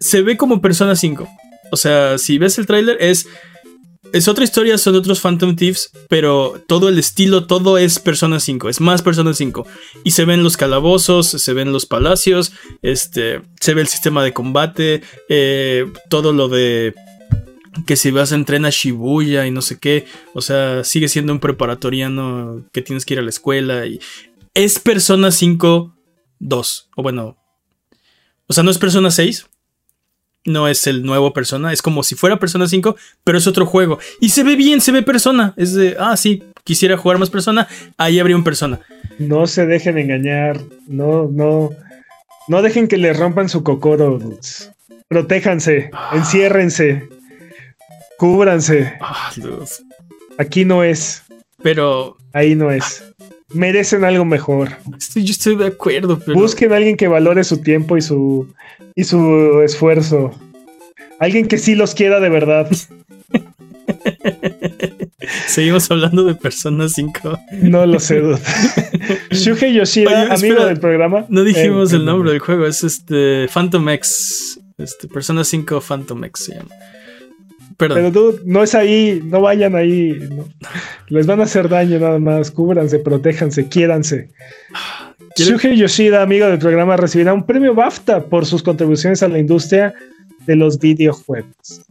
Se 0.00 0.20
ve 0.20 0.36
como 0.36 0.60
Persona 0.60 0.96
5. 0.96 1.28
O 1.70 1.76
sea, 1.76 2.18
si 2.18 2.38
ves 2.38 2.58
el 2.58 2.66
tráiler 2.66 2.96
es 2.98 3.28
es 4.12 4.28
otra 4.28 4.44
historia, 4.44 4.78
son 4.78 4.94
otros 4.96 5.20
Phantom 5.20 5.56
Thieves, 5.56 5.90
pero 6.08 6.62
todo 6.66 6.88
el 6.88 6.98
estilo, 6.98 7.46
todo 7.46 7.78
es 7.78 7.98
Persona 7.98 8.40
5, 8.40 8.68
es 8.68 8.80
más 8.80 9.02
Persona 9.02 9.34
5. 9.34 9.66
Y 10.04 10.12
se 10.12 10.24
ven 10.24 10.42
los 10.42 10.56
calabozos, 10.56 11.28
se 11.28 11.52
ven 11.52 11.72
los 11.72 11.86
palacios, 11.86 12.52
este, 12.82 13.42
se 13.60 13.74
ve 13.74 13.82
el 13.82 13.88
sistema 13.88 14.22
de 14.22 14.32
combate, 14.32 15.02
eh, 15.28 15.90
todo 16.08 16.32
lo 16.32 16.48
de 16.48 16.94
que 17.86 17.96
si 17.96 18.10
vas 18.10 18.32
a 18.32 18.36
entrenar 18.36 18.72
Shibuya 18.72 19.46
y 19.46 19.50
no 19.50 19.60
sé 19.60 19.78
qué, 19.78 20.06
o 20.32 20.40
sea, 20.40 20.82
sigue 20.84 21.08
siendo 21.08 21.32
un 21.32 21.40
preparatoriano 21.40 22.64
que 22.72 22.82
tienes 22.82 23.04
que 23.04 23.14
ir 23.14 23.20
a 23.20 23.22
la 23.22 23.30
escuela 23.30 23.86
y 23.86 24.00
es 24.54 24.78
Persona 24.78 25.30
5 25.30 25.94
2, 26.38 26.90
o 26.96 27.02
bueno, 27.02 27.36
o 28.46 28.52
sea, 28.52 28.62
no 28.62 28.70
es 28.70 28.78
Persona 28.78 29.10
6, 29.10 29.46
no 30.46 30.68
es 30.68 30.86
el 30.86 31.02
nuevo 31.02 31.32
Persona, 31.32 31.72
es 31.72 31.82
como 31.82 32.02
si 32.02 32.14
fuera 32.14 32.38
Persona 32.38 32.66
5, 32.66 32.96
pero 33.24 33.38
es 33.38 33.46
otro 33.46 33.66
juego. 33.66 33.98
Y 34.20 34.30
se 34.30 34.42
ve 34.44 34.56
bien, 34.56 34.80
se 34.80 34.92
ve 34.92 35.02
Persona. 35.02 35.52
Es 35.56 35.74
de, 35.74 35.96
ah, 35.98 36.16
sí, 36.16 36.42
quisiera 36.64 36.96
jugar 36.96 37.18
más 37.18 37.30
Persona, 37.30 37.68
ahí 37.98 38.18
habría 38.18 38.36
un 38.36 38.44
Persona. 38.44 38.80
No 39.18 39.46
se 39.46 39.66
dejen 39.66 39.98
engañar, 39.98 40.60
no, 40.86 41.28
no, 41.30 41.70
no 42.48 42.62
dejen 42.62 42.88
que 42.88 42.96
le 42.96 43.12
rompan 43.12 43.48
su 43.48 43.62
cocoro. 43.62 44.18
Protéjanse, 45.08 45.90
ah. 45.92 46.12
enciérrense, 46.14 47.08
cúbranse. 48.18 48.94
Ah, 49.00 49.30
Aquí 50.38 50.64
no 50.64 50.82
es. 50.82 51.22
Pero. 51.62 52.16
Ahí 52.32 52.54
no 52.54 52.70
es. 52.70 53.04
Merecen 53.50 54.04
algo 54.04 54.24
mejor. 54.24 54.70
yo 55.14 55.22
estoy 55.30 55.56
de 55.56 55.66
acuerdo, 55.66 56.18
pero. 56.18 56.38
Busquen 56.38 56.72
a 56.72 56.76
alguien 56.76 56.96
que 56.96 57.08
valore 57.08 57.44
su 57.44 57.58
tiempo 57.58 57.96
y 57.96 58.02
su 58.02 58.52
y 58.94 59.04
su 59.04 59.60
esfuerzo. 59.64 60.32
Alguien 61.20 61.46
que 61.48 61.58
sí 61.58 61.74
los 61.74 61.94
quiera 61.94 62.20
de 62.20 62.28
verdad. 62.28 62.68
Seguimos 65.46 65.90
hablando 65.90 66.24
de 66.24 66.34
Persona 66.34 66.88
5. 66.88 67.38
No 67.62 67.86
lo 67.86 68.00
sé, 68.00 68.20
dude. 68.20 68.38
Shuhei 69.30 69.74
Yoshida, 69.74 70.08
Oye, 70.10 70.16
amigo 70.32 70.34
espera, 70.34 70.66
del 70.66 70.80
programa. 70.80 71.26
No 71.28 71.44
dijimos 71.44 71.92
Eh, 71.92 71.96
el 71.96 72.04
nombre 72.04 72.30
del 72.30 72.40
juego, 72.40 72.66
es 72.66 72.84
este 72.84 73.48
Phantom 73.52 73.88
X. 73.90 74.60
Este, 74.78 75.08
Persona 75.08 75.42
5 75.44 75.80
Phantom 75.80 76.24
X 76.24 76.44
se 76.46 76.54
llama. 76.56 76.70
Perdón. 77.76 77.96
Pero 77.98 78.10
dude, 78.10 78.42
no 78.44 78.62
es 78.62 78.74
ahí, 78.74 79.20
no 79.24 79.40
vayan 79.42 79.74
ahí. 79.76 80.18
no. 80.30 80.48
Les 81.08 81.26
van 81.26 81.40
a 81.40 81.44
hacer 81.44 81.68
daño 81.68 81.98
nada 81.98 82.18
más. 82.18 82.50
Cúbranse, 82.50 82.98
protéjanse, 82.98 83.68
quiéranse. 83.68 84.30
¿Quiere- 85.34 85.58
Shuhei 85.58 85.76
Yoshida, 85.76 86.22
amigo 86.22 86.46
del 86.46 86.58
programa, 86.58 86.96
recibirá 86.96 87.34
un 87.34 87.44
premio 87.44 87.74
BAFTA 87.74 88.24
por 88.24 88.46
sus 88.46 88.62
contribuciones 88.62 89.22
a 89.22 89.28
la 89.28 89.38
industria 89.38 89.92
de 90.46 90.56
los 90.56 90.78
videojuegos. 90.78 91.82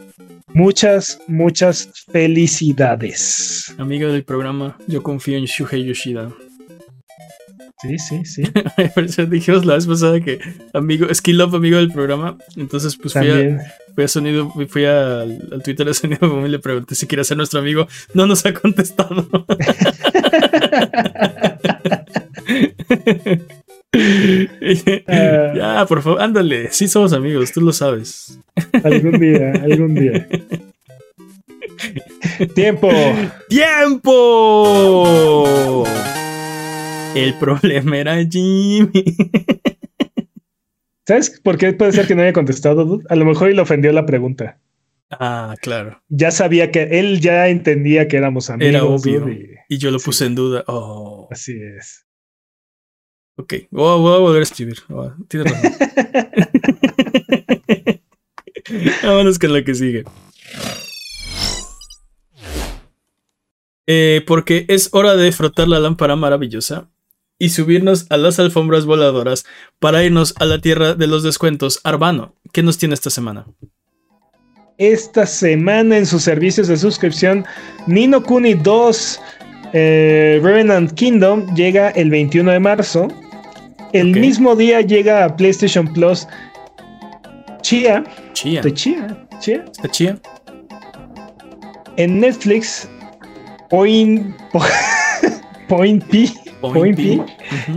Muchas, 0.54 1.20
muchas 1.28 1.90
felicidades. 2.12 3.74
Amigo 3.78 4.08
del 4.12 4.24
programa, 4.24 4.78
yo 4.88 5.04
confío 5.04 5.38
en 5.38 5.46
Shuhei 5.46 5.84
Yoshida. 5.86 6.32
Sí, 7.82 7.98
sí, 8.00 8.26
sí. 8.26 8.44
Dijimos 9.30 9.66
la 9.66 9.76
vez 9.76 9.86
pasada 9.86 10.20
que 10.22 10.40
amigo, 10.74 11.14
Skill 11.14 11.42
Up, 11.42 11.56
amigo 11.56 11.78
del 11.78 11.92
programa. 11.92 12.38
Entonces, 12.56 12.96
pues 12.96 13.14
fui 13.14 13.30
a, 13.30 13.60
fui 13.94 14.04
a 14.04 14.08
sonido, 14.08 14.52
fui 14.68 14.86
al, 14.86 15.50
al 15.52 15.62
Twitter 15.64 15.86
de 15.86 15.94
Sonido 15.94 16.30
Boom 16.30 16.46
y 16.46 16.50
le 16.50 16.60
pregunté 16.60 16.96
si 16.96 17.06
quiere 17.08 17.24
ser 17.24 17.38
nuestro 17.38 17.60
amigo. 17.60 17.88
No 18.14 18.26
nos 18.28 18.46
ha 18.46 18.54
contestado. 18.54 19.28
Ya, 25.56 25.86
por 25.88 26.02
favor, 26.02 26.22
ándale. 26.22 26.72
Sí 26.72 26.88
somos 26.88 27.14
amigos, 27.14 27.52
tú 27.52 27.62
lo 27.62 27.72
sabes. 27.72 28.40
Algún 28.84 29.20
día, 29.20 29.52
algún 29.52 29.96
día. 29.96 30.28
Tiempo. 32.54 32.90
¡Tiempo! 33.48 35.04
El 37.16 37.34
problema 37.40 37.98
era 37.98 38.16
Jimmy. 38.26 38.92
¿Sabes 41.08 41.40
por 41.44 41.58
qué 41.58 41.74
puede 41.74 41.92
ser 41.92 42.08
que 42.08 42.16
no 42.16 42.22
haya 42.24 42.34
contestado? 42.34 42.84
dude? 42.86 43.06
A 43.10 43.16
lo 43.16 43.26
mejor 43.26 43.52
y 43.52 43.56
le 43.56 43.62
ofendió 43.62 43.92
la 43.92 44.06
pregunta. 44.06 44.60
Ah, 45.12 45.54
claro. 45.62 46.02
Ya 46.10 46.32
sabía 46.32 46.72
que 46.72 47.00
él 47.00 47.22
ya 47.22 47.48
entendía 47.48 48.08
que 48.08 48.18
éramos 48.18 48.50
amigos. 48.50 48.70
Era 48.74 48.84
obvio. 48.86 49.30
y 49.32 49.52
Y 49.70 49.78
yo 49.78 49.92
lo 49.92 50.00
Sí. 50.00 50.06
puse 50.06 50.26
en 50.26 50.36
duda. 50.36 50.64
Oh, 50.68 51.28
así 51.32 51.54
es. 51.78 52.06
ok. 53.38 53.54
Voy 53.70 53.92
a, 53.92 53.96
voy 53.98 54.16
a 54.16 54.18
volver 54.18 54.40
a 54.40 54.44
escribir. 54.44 54.78
Oh, 54.90 55.14
tienes 55.28 55.52
razón. 55.52 55.72
Vámonos 59.04 59.38
con 59.38 59.54
lo 59.54 59.64
que 59.64 59.76
sigue. 59.76 60.04
Eh, 63.88 64.24
porque 64.26 64.66
es 64.68 64.90
hora 64.94 65.16
de 65.16 65.32
frotar 65.32 65.68
la 65.68 65.80
lámpara 65.80 66.16
maravillosa 66.16 66.90
y 67.38 67.50
subirnos 67.50 68.06
a 68.10 68.18
las 68.18 68.40
alfombras 68.40 68.86
voladoras 68.86 69.46
para 69.80 70.04
irnos 70.04 70.34
a 70.40 70.46
la 70.46 70.60
tierra 70.60 70.94
de 70.94 71.08
los 71.08 71.24
descuentos. 71.24 71.82
Arbano, 71.84 72.36
¿qué 72.54 72.64
nos 72.64 72.78
tiene 72.78 72.94
esta 72.94 73.10
semana? 73.10 73.46
Esta 74.78 75.26
semana 75.26 75.98
en 75.98 76.06
sus 76.06 76.24
servicios 76.24 76.68
de 76.68 76.78
suscripción, 76.78 77.46
Nino 77.88 78.24
Kuni 78.24 78.56
2 78.56 79.22
eh, 79.78 80.40
Revenant 80.42 80.94
Kingdom 80.94 81.54
llega 81.54 81.90
el 81.90 82.10
21 82.10 82.52
de 82.52 82.60
marzo. 82.60 83.08
El 83.92 84.12
mismo 84.12 84.56
día 84.56 84.82
llega 84.82 85.26
a 85.26 85.36
PlayStation 85.36 85.92
Plus 85.94 86.28
Chia, 87.62 88.04
Chía. 88.34 88.62
de 88.62 88.74
Chia, 88.74 89.28
Chia. 89.40 89.66
¿Está 89.66 89.90
chía? 89.90 90.20
En 91.98 92.20
Netflix, 92.20 92.88
Point, 93.70 94.36
Point 95.68 96.04
P, 96.06 96.30
Point 96.74 96.98
P 96.98 97.22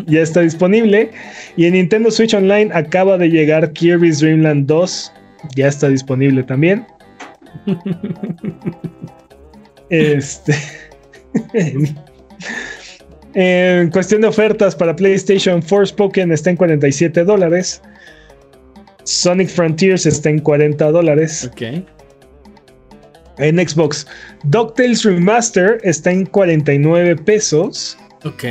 ya 0.07 0.23
está 0.23 0.41
disponible. 0.41 1.11
Y 1.57 1.67
en 1.67 1.75
Nintendo 1.75 2.11
Switch 2.11 2.35
Online 2.35 2.71
acaba 2.73 3.19
de 3.19 3.29
llegar 3.29 3.73
Kirby's 3.73 4.21
Dream 4.21 4.43
Land 4.43 4.67
2. 4.67 5.13
Ya 5.57 5.69
está 5.69 5.89
disponible 5.89 6.43
también. 6.43 6.87
este. 9.91 10.55
en 13.35 13.91
cuestión 13.91 14.23
de 14.23 14.29
ofertas 14.29 14.75
para 14.75 14.95
PlayStation, 14.95 15.63
Forspoken 15.63 16.33
está 16.33 16.51
en 16.51 16.57
47 16.57 17.25
dólares. 17.25 17.83
Sonic 19.05 19.49
Frontiers 19.49 20.05
está 20.07 20.31
en 20.31 20.41
40 20.41 20.91
dólares. 20.91 21.51
Ok. 21.51 21.63
En 23.39 23.57
Xbox, 23.57 24.07
DuckTales 24.45 25.05
Remaster 25.05 25.79
está 25.85 26.11
en 26.11 26.27
49 26.27 27.17
pesos. 27.17 27.97
Ok. 28.25 28.45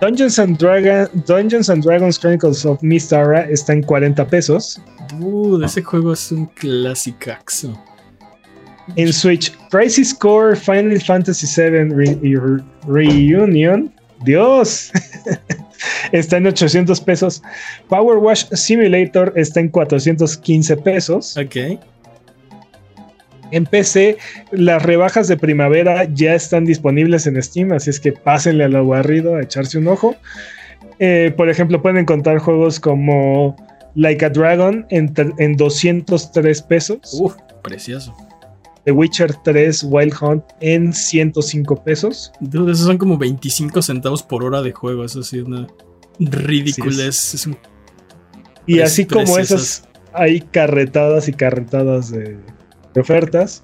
Dungeons 0.00 0.38
and, 0.38 0.58
Dragon, 0.58 1.08
Dungeons 1.26 1.70
and 1.70 1.82
Dragons 1.84 2.18
Chronicles 2.18 2.64
of 2.66 2.82
Mistara 2.82 3.48
está 3.48 3.72
en 3.72 3.82
40 3.82 4.26
pesos. 4.26 4.80
Uh, 5.20 5.62
ese 5.62 5.82
juego 5.82 6.12
es 6.12 6.32
un 6.32 6.46
clasicaxo. 6.46 7.72
En 8.96 9.12
Switch, 9.12 9.52
Crisis 9.70 10.12
Core 10.12 10.56
Final 10.56 11.00
Fantasy 11.00 11.46
VII 11.46 11.94
Re- 11.94 12.18
Re- 12.20 12.64
Reunion. 12.88 13.92
Dios. 14.24 14.90
está 16.12 16.36
en 16.38 16.46
800 16.48 17.00
pesos. 17.00 17.42
Power 17.88 18.18
Wash 18.18 18.46
Simulator 18.54 19.32
está 19.36 19.60
en 19.60 19.68
415 19.68 20.76
pesos. 20.78 21.36
Ok. 21.36 21.78
En 23.52 23.66
PC, 23.66 24.16
las 24.50 24.82
rebajas 24.82 25.28
de 25.28 25.36
primavera 25.36 26.04
ya 26.12 26.34
están 26.34 26.64
disponibles 26.64 27.26
en 27.26 27.40
Steam, 27.42 27.72
así 27.72 27.90
es 27.90 28.00
que 28.00 28.12
pásenle 28.12 28.64
a 28.64 28.68
lo 28.68 28.86
barrido 28.86 29.36
a 29.36 29.42
echarse 29.42 29.78
un 29.78 29.86
ojo. 29.88 30.16
Eh, 30.98 31.32
por 31.36 31.48
ejemplo, 31.48 31.80
pueden 31.82 31.98
encontrar 31.98 32.38
juegos 32.38 32.80
como 32.80 33.54
Like 33.94 34.24
a 34.24 34.30
Dragon 34.30 34.86
en, 34.90 35.12
tre- 35.14 35.34
en 35.38 35.56
203 35.56 36.62
pesos. 36.62 36.98
Uf, 37.20 37.34
precioso. 37.62 38.14
The 38.84 38.90
Witcher 38.92 39.32
3 39.44 39.84
Wild 39.84 40.14
Hunt 40.20 40.44
en 40.60 40.92
105 40.92 41.84
pesos. 41.84 42.32
Dude, 42.40 42.72
esos 42.72 42.86
son 42.86 42.98
como 42.98 43.16
25 43.16 43.80
centavos 43.82 44.22
por 44.24 44.42
hora 44.44 44.60
de 44.62 44.72
juego. 44.72 45.04
Eso 45.04 45.22
sí 45.22 45.38
es 45.38 45.44
una 45.44 45.68
ridiculez. 46.18 47.34
Es 47.34 47.46
un- 47.46 47.56
Y 48.66 48.80
así 48.80 49.04
como 49.04 49.38
esas, 49.38 49.88
hay 50.12 50.40
carretadas 50.40 51.28
y 51.28 51.32
carretadas 51.32 52.10
de, 52.10 52.38
de 52.94 53.00
ofertas. 53.00 53.62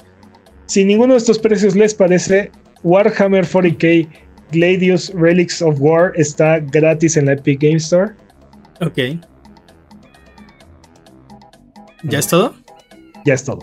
Si 0.67 0.85
ninguno 0.85 1.15
de 1.15 1.19
estos 1.19 1.39
precios 1.39 1.75
les 1.75 1.95
parece, 1.95 2.51
Warhammer 2.83 3.47
40k 3.47 4.09
Gladius 4.53 5.13
Relics 5.15 5.61
of 5.63 5.77
War 5.79 6.13
está 6.15 6.59
gratis 6.59 7.17
en 7.17 7.27
la 7.27 7.33
Epic 7.33 7.61
Game 7.61 7.77
Store. 7.77 8.13
Ok. 8.81 9.21
¿Ya 12.05 12.19
es 12.19 12.29
todo? 12.29 12.55
Ya 13.25 13.35
es 13.35 13.45
todo. 13.45 13.59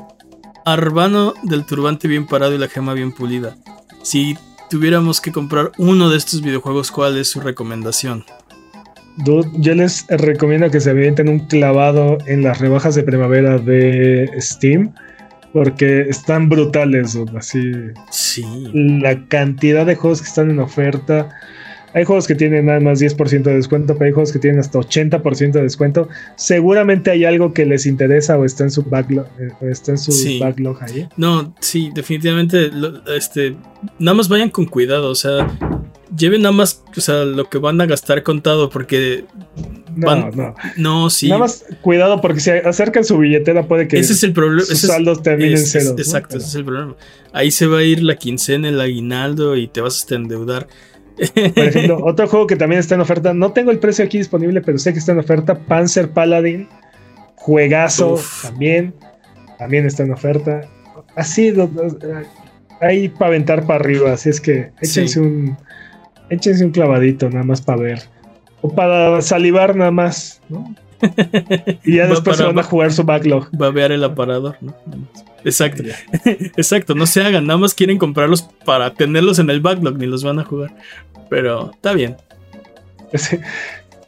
Arbano 0.66 1.34
del 1.44 1.66
turbante 1.66 2.08
bien 2.08 2.28
parado 2.28 2.54
y 2.54 2.58
la 2.58 2.68
gema 2.68 2.94
bien 2.94 3.12
pulida. 3.12 3.56
Si 4.04 4.38
tuviéramos 4.70 5.22
que 5.22 5.32
comprar 5.32 5.72
uno 5.78 6.10
de 6.10 6.18
estos 6.18 6.42
videojuegos, 6.42 6.92
¿cuál 6.92 7.18
es 7.18 7.30
su 7.30 7.40
recomendación? 7.40 8.26
Dude, 9.18 9.50
yo 9.60 9.74
les 9.74 10.06
recomiendo 10.10 10.70
que 10.70 10.82
se 10.82 10.90
avienten 10.90 11.30
un 11.30 11.40
clavado 11.40 12.18
en 12.26 12.44
las 12.44 12.60
rebajas 12.60 12.96
de 12.96 13.04
primavera 13.04 13.58
de 13.58 14.30
Steam. 14.40 14.94
Porque 15.56 16.02
están 16.02 16.50
brutales, 16.50 17.18
así. 17.38 17.62
Sí. 18.12 18.44
la 18.74 19.26
cantidad 19.30 19.86
de 19.86 19.96
juegos 19.96 20.22
que 20.22 20.28
están 20.28 20.52
en 20.52 20.60
oferta. 20.60 21.30
Hay 21.94 22.04
juegos 22.04 22.28
que 22.28 22.36
tienen 22.36 22.66
nada 22.66 22.82
más 22.82 23.00
10% 23.00 23.44
de 23.44 23.56
descuento, 23.56 23.94
pero 23.94 24.08
hay 24.08 24.12
juegos 24.12 24.34
que 24.34 24.40
tienen 24.40 24.60
hasta 24.60 24.80
80% 24.80 25.54
de 25.54 25.62
descuento. 25.62 26.10
Seguramente 26.36 27.10
hay 27.10 27.24
algo 27.24 27.54
que 27.54 27.66
les 27.66 27.86
interesa 27.86 28.38
o 28.38 28.44
está 28.44 28.66
en 28.66 28.72
su 28.72 28.84
backlog, 28.84 29.28
eh, 29.40 29.48
está 29.72 29.92
en 29.92 29.98
su 29.98 30.12
Sí. 30.12 30.40
backlog 30.40 30.84
ahí. 30.84 31.08
No, 31.16 31.56
sí, 31.62 31.90
definitivamente. 31.96 32.70
este, 33.16 33.56
nada 33.98 34.16
más 34.16 34.28
vayan 34.28 34.50
con 34.50 34.66
cuidado. 34.66 35.10
O 35.10 35.16
sea, 35.16 35.48
lleven 36.18 36.42
nada 36.42 36.52
más 36.52 36.84
o 36.98 37.00
sea, 37.00 37.24
lo 37.24 37.50
que 37.50 37.60
van 37.60 37.80
a 37.80 37.86
gastar 37.86 38.24
contado. 38.24 38.70
Porque 38.70 39.24
No, 39.96 40.30
no. 40.32 40.56
no, 40.78 41.10
sí. 41.10 41.28
Nada 41.30 41.40
más 41.40 41.66
cuidado 41.82 42.22
porque 42.22 42.40
si 42.40 42.50
acercan 42.52 43.04
su 43.06 43.18
billetera 43.18 43.68
puede 43.68 43.88
que 43.88 43.98
ese 44.00 44.14
es 44.14 44.24
el 44.24 44.34
problema. 44.34 44.66
sus 44.66 44.82
saldos 44.82 45.22
terminen 45.24 45.54
en 45.58 45.66
cero. 45.66 45.96
Exacto, 45.98 46.30
Pero- 46.32 46.40
ese 46.42 46.50
es 46.50 46.56
el 46.56 46.66
problema. 46.66 46.96
Ahí 47.34 47.52
se 47.52 47.68
va 47.68 47.80
a 47.80 47.84
ir 47.84 48.02
la 48.04 48.16
quincena, 48.16 48.70
el 48.70 48.80
aguinaldo 48.82 49.56
y 49.56 49.68
te 49.68 49.82
vas 49.82 49.98
hasta 50.00 50.16
endeudar. 50.16 50.68
Por 51.18 51.64
ejemplo, 51.64 52.00
otro 52.04 52.28
juego 52.28 52.46
que 52.48 52.56
también 52.58 52.80
está 52.80 52.96
en 52.96 53.02
oferta, 53.02 53.34
no 53.34 53.52
tengo 53.54 53.72
el 53.72 53.80
precio 53.80 54.04
aquí 54.04 54.18
disponible, 54.18 54.62
pero 54.62 54.78
sé 54.78 54.92
que 54.94 55.00
está 55.00 55.14
en 55.14 55.20
oferta, 55.20 55.58
Panzer 55.58 56.10
Paladin, 56.10 56.68
juegazo 57.36 58.14
Uf. 58.14 58.44
también, 58.44 58.94
también 59.58 59.86
está 59.86 60.04
en 60.04 60.12
oferta. 60.12 60.62
Así, 61.16 61.54
ahí 62.82 63.10
para 63.10 63.28
aventar 63.28 63.66
para 63.66 63.80
arriba, 63.80 64.12
así 64.14 64.30
es 64.30 64.42
que 64.42 64.72
échense 64.82 65.08
Sí. 65.16 65.20
un 65.20 65.58
échense 66.30 66.66
un 66.66 66.72
clavadito 66.72 67.30
nada 67.30 67.44
más 67.44 67.62
para 67.62 67.82
ver. 67.82 68.00
O 68.62 68.74
para 68.74 69.22
salivar 69.22 69.76
nada 69.76 69.92
más, 69.92 70.42
¿no? 70.50 70.74
y 71.84 71.98
ya 71.98 72.08
después 72.08 72.38
se 72.38 72.44
van 72.44 72.58
a 72.58 72.64
jugar 72.64 72.92
su 72.92 73.04
backlog. 73.04 73.50
Va 73.62 73.68
a 73.68 73.72
ver 73.72 73.92
el 73.92 74.04
aparador, 74.04 74.58
¿no? 74.62 74.76
Exacto. 75.44 75.84
Exacto, 76.26 76.96
no 76.96 77.06
se 77.06 77.22
hagan, 77.22 77.46
nada 77.46 77.60
más 77.60 77.74
quieren 77.74 77.98
comprarlos 77.98 78.44
para 78.66 78.94
tenerlos 78.94 79.40
en 79.40 79.50
el 79.50 79.62
backlog, 79.62 79.98
ni 79.98 80.06
los 80.08 80.24
van 80.24 80.40
a 80.40 80.44
jugar. 80.44 80.74
Pero 81.30 81.72
está 81.72 81.94
bien. 81.94 82.18
Sí. 83.14 83.38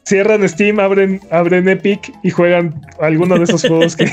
Cierran 0.03 0.47
Steam, 0.47 0.79
abren, 0.79 1.19
abren 1.31 1.67
Epic 1.67 2.13
y 2.23 2.29
juegan 2.29 2.81
alguno 2.99 3.37
de 3.37 3.43
esos 3.43 3.61
juegos 3.61 3.95
que. 3.95 4.05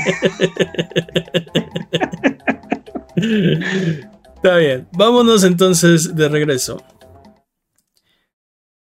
Está 4.35 4.57
bien. 4.57 4.87
Vámonos 4.91 5.45
entonces 5.45 6.13
de 6.15 6.27
regreso. 6.27 6.83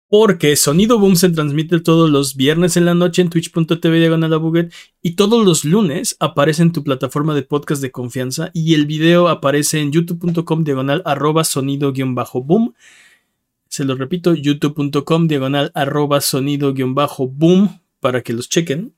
Porque 0.09 0.55
Sonido 0.55 0.97
Boom 0.97 1.15
se 1.15 1.29
transmite 1.29 1.79
todos 1.81 2.09
los 2.09 2.35
viernes 2.35 2.75
en 2.77 2.85
la 2.85 2.95
noche 2.95 3.21
en 3.21 3.29
twitch.tv 3.29 3.99
diagonal 3.99 4.71
y 5.03 5.11
todos 5.11 5.45
los 5.45 5.65
lunes 5.65 6.17
aparece 6.19 6.63
en 6.63 6.71
tu 6.71 6.83
plataforma 6.83 7.35
de 7.35 7.43
podcast 7.43 7.79
de 7.79 7.91
confianza 7.91 8.49
y 8.55 8.73
el 8.73 8.87
video 8.87 9.27
aparece 9.27 9.79
en 9.79 9.91
youtube.com 9.91 10.63
diagonal 10.63 11.03
arroba 11.05 11.43
sonido 11.43 11.93
guion 11.93 12.15
bajo 12.15 12.41
boom. 12.41 12.73
Se 13.67 13.85
lo 13.85 13.93
repito, 13.93 14.33
youtube.com 14.33 15.27
diagonal 15.27 15.71
arroba 15.75 16.21
sonido 16.21 16.73
guion 16.73 16.95
bajo 16.95 17.27
boom 17.27 17.79
para 17.99 18.23
que 18.23 18.33
los 18.33 18.49
chequen. 18.49 18.95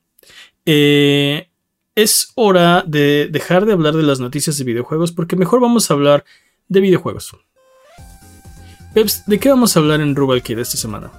Eh, 0.65 1.49
es 1.93 2.31
hora 2.35 2.85
de 2.88 3.27
dejar 3.29 3.65
de 3.65 3.73
hablar 3.73 3.95
de 3.95 4.03
las 4.03 4.21
noticias 4.21 4.57
de 4.57 4.63
videojuegos 4.63 5.11
porque 5.11 5.35
mejor 5.35 5.59
vamos 5.59 5.91
a 5.91 5.93
hablar 5.93 6.23
de 6.69 6.79
videojuegos. 6.79 7.35
Peps, 8.93 9.23
¿de 9.26 9.39
qué 9.39 9.49
vamos 9.49 9.76
a 9.76 9.80
hablar 9.80 10.01
en 10.01 10.15
Rubal 10.15 10.41
Kid 10.43 10.59
esta 10.59 10.77
semana? 10.77 11.11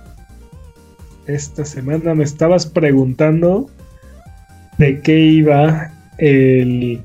Esta 1.27 1.65
semana 1.65 2.15
me 2.15 2.24
estabas 2.24 2.66
preguntando 2.66 3.70
de 4.78 5.01
qué 5.01 5.19
iba 5.19 5.93
el 6.19 7.01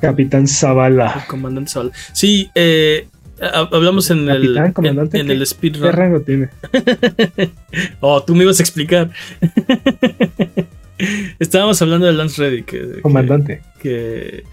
Capitán 0.00 0.48
Zavala. 0.48 1.24
Comandante 1.28 1.70
Sol. 1.70 1.92
Sí, 2.12 2.50
eh, 2.54 3.06
ha- 3.40 3.68
hablamos 3.70 4.10
en 4.10 4.28
el, 4.28 4.42
Capitán, 4.54 4.66
en, 4.66 4.72
comandante, 4.72 5.18
en 5.20 5.26
¿qué- 5.26 5.32
el 5.34 5.38
¿Qué 5.40 5.46
speedrun. 5.46 5.92
rango 5.92 6.20
tiene? 6.22 6.48
Oh, 8.00 8.22
tú 8.22 8.34
me 8.34 8.44
ibas 8.44 8.58
a 8.58 8.62
explicar. 8.62 9.10
Estábamos 11.38 11.80
hablando 11.80 12.06
de 12.06 12.12
Lance 12.12 12.42
Reddick. 12.42 12.64
que- 12.66 12.92
que- 12.96 13.00
Comandante. 13.02 13.62
que 13.80 14.44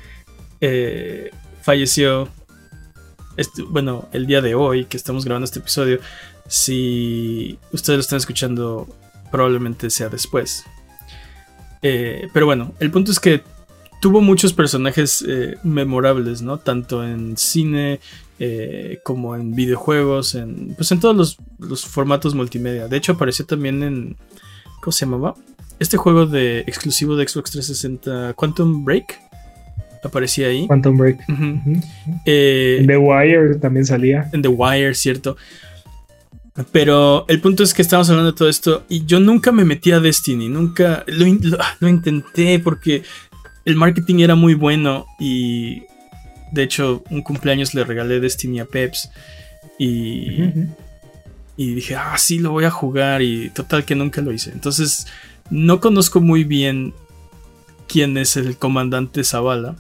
eh, 0.62 1.32
falleció, 1.62 2.30
este- 3.38 3.64
bueno, 3.64 4.08
el 4.12 4.26
día 4.28 4.42
de 4.42 4.56
hoy 4.56 4.86
que 4.86 4.98
estamos 4.98 5.26
grabando 5.26 5.46
este 5.46 5.60
episodio. 5.60 6.00
Si 6.48 7.58
ustedes 7.72 7.98
lo 7.98 8.02
están 8.02 8.18
escuchando, 8.18 8.88
probablemente 9.32 9.90
sea 9.90 10.10
después. 10.10 10.64
Eh, 11.82 12.28
pero 12.34 12.46
bueno, 12.46 12.74
el 12.80 12.92
punto 12.92 13.12
es 13.12 13.20
que 13.20 13.44
tuvo 14.02 14.22
muchos 14.22 14.54
personajes 14.54 15.24
eh, 15.28 15.58
memorables, 15.64 16.42
¿no? 16.42 16.58
Tanto 16.58 17.04
en 17.04 17.38
cine 17.38 18.00
eh, 18.40 19.00
como 19.04 19.36
en 19.36 19.56
videojuegos, 19.56 20.36
en, 20.36 20.74
pues 20.76 20.92
en 20.92 21.00
todos 21.00 21.16
los, 21.16 21.38
los 21.60 21.86
formatos 21.86 22.36
multimedia. 22.36 22.88
De 22.88 22.98
hecho, 22.98 23.14
apareció 23.14 23.46
también 23.46 23.84
en... 23.84 24.18
¿Cómo 24.82 24.92
se 24.92 25.06
llamaba? 25.06 25.36
Este 25.80 25.98
juego 25.98 26.26
de 26.26 26.60
exclusivo 26.62 27.16
de 27.16 27.28
Xbox 27.28 27.52
360, 27.52 28.34
Quantum 28.34 28.86
Break, 28.86 29.20
aparecía 30.08 30.48
ahí. 30.48 30.68
Quantum 30.68 30.98
Break. 30.98 31.20
Eh, 32.26 32.78
En 32.82 32.88
The 32.88 32.98
Wire 32.98 33.56
también 33.56 33.86
salía. 33.86 34.30
en 34.34 34.42
The 34.42 34.48
Wire, 34.50 34.94
¿cierto? 34.96 35.38
Pero 36.72 37.26
el 37.28 37.42
punto 37.42 37.64
es 37.64 37.74
que 37.74 37.82
estamos 37.82 38.10
hablando 38.10 38.32
de 38.32 38.38
todo 38.38 38.48
esto 38.48 38.86
y 38.88 39.06
yo 39.06 39.20
nunca 39.20 39.52
me 39.52 39.66
metí 39.66 39.92
a 39.92 40.00
Destiny, 40.00 40.48
nunca 40.48 41.04
lo, 41.08 41.26
lo 41.80 41.88
intenté 41.90 42.60
porque 42.60 43.04
el 43.66 43.76
marketing 43.76 44.20
era 44.20 44.36
muy 44.36 44.54
bueno 44.54 45.06
y 45.20 45.84
de 46.54 46.64
hecho 46.64 47.04
un 47.10 47.22
cumpleaños 47.24 47.74
le 47.74 47.84
regalé 47.84 48.22
Destiny 48.22 48.62
a 48.62 48.66
Peps 48.66 49.10
y, 49.78 50.44
y 51.58 51.74
dije, 51.76 51.96
ah, 51.96 52.16
sí, 52.18 52.40
lo 52.40 52.52
voy 52.52 52.64
a 52.64 52.72
jugar 52.72 53.22
y 53.22 53.50
total 53.50 53.84
que 53.84 53.96
nunca 53.96 54.22
lo 54.22 54.32
hice. 54.32 54.52
Entonces 54.52 55.08
no 55.50 55.82
conozco 55.82 56.22
muy 56.22 56.46
bien 56.46 56.94
quién 57.90 58.18
es 58.18 58.38
el 58.38 58.56
comandante 58.56 59.26
Zavala. 59.26 59.76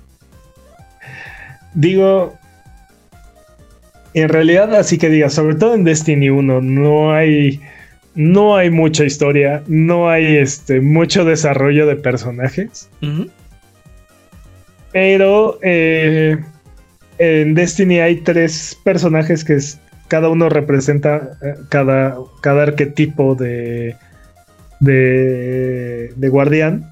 Digo, 1.76 2.34
en 4.14 4.30
realidad, 4.30 4.73
así 4.76 4.97
que 4.97 5.10
diga, 5.10 5.30
sobre 5.30 5.56
todo 5.56 5.76
en 5.76 5.84
Destiny 5.84 6.30
1, 6.30 6.61
no 6.61 7.14
hay, 7.14 7.60
no 8.15 8.56
hay 8.56 8.69
mucha 8.69 9.03
historia, 9.03 9.61
no 9.68 10.10
hay 10.10 10.38
este, 10.38 10.80
mucho 10.81 11.26
desarrollo 11.26 11.85
de 11.85 11.95
personajes, 11.97 12.89
pero 14.91 15.60
eh, 15.61 16.38
en 17.18 17.53
Destiny 17.56 17.99
hay 17.99 18.15
tres 18.22 18.77
personajes 18.84 19.43
que 19.43 19.56
es- 19.56 19.80
cada 20.07 20.30
uno 20.30 20.47
representa 20.49 21.38
eh, 21.41 21.56
cada, 21.69 22.15
cada 22.41 22.64
arquetipo 22.64 23.35
de, 23.35 23.95
de, 24.80 26.14
de 26.15 26.30
guardián. 26.30 26.89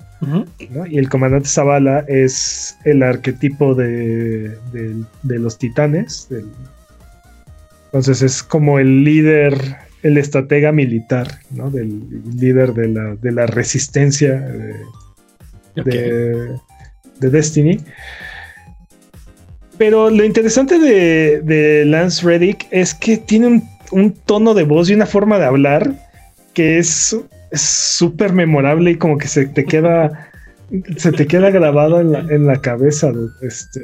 Y 0.90 0.98
el 0.98 1.10
comandante 1.10 1.48
Zavala 1.50 2.06
es 2.08 2.76
el 2.86 3.04
arquetipo 3.04 3.76
de, 3.76 4.50
de- 4.72 5.04
de 5.24 5.40
los 5.40 5.58
titanes. 5.58 6.28
del- 6.30 6.50
Entonces 7.86 8.22
es 8.22 8.42
como 8.44 8.80
el 8.80 9.04
líder, 9.04 9.56
el 10.02 10.18
estratega 10.18 10.72
militar, 10.72 11.28
¿no? 11.52 11.70
Del 11.70 12.02
líder 12.36 12.74
de 12.74 12.88
la, 12.88 13.16
de 13.16 13.32
la 13.32 13.46
resistencia 13.46 14.32
de, 14.40 14.74
Ok. 15.78 15.86
de, 15.86 16.50
de 17.20 17.30
Destiny. 17.30 17.80
Pero 19.78 20.10
lo 20.10 20.24
interesante 20.24 20.78
de, 20.80 21.42
de 21.42 21.86
Lance 21.86 22.26
Reddick 22.26 22.68
es 22.72 22.94
que 22.94 23.18
tiene 23.18 23.48
un, 23.48 23.64
un 23.92 24.12
tono 24.12 24.54
de 24.54 24.64
voz 24.64 24.90
y 24.90 24.94
una 24.94 25.06
forma 25.08 25.40
de 25.40 25.46
hablar 25.46 25.94
que 26.54 26.78
es 26.78 27.16
es 27.54 27.62
súper 27.62 28.34
memorable 28.34 28.92
y 28.92 28.96
como 28.98 29.18
que 29.18 29.28
se 29.28 29.46
te 29.46 29.64
queda 29.64 30.30
se 30.98 31.12
te 31.12 31.28
queda 31.28 31.52
grabado 31.52 32.02
en 32.02 32.12
la, 32.12 32.20
en 32.20 32.48
la 32.48 32.60
cabeza. 32.60 33.12
dude. 33.12 33.32
Este, 33.42 33.82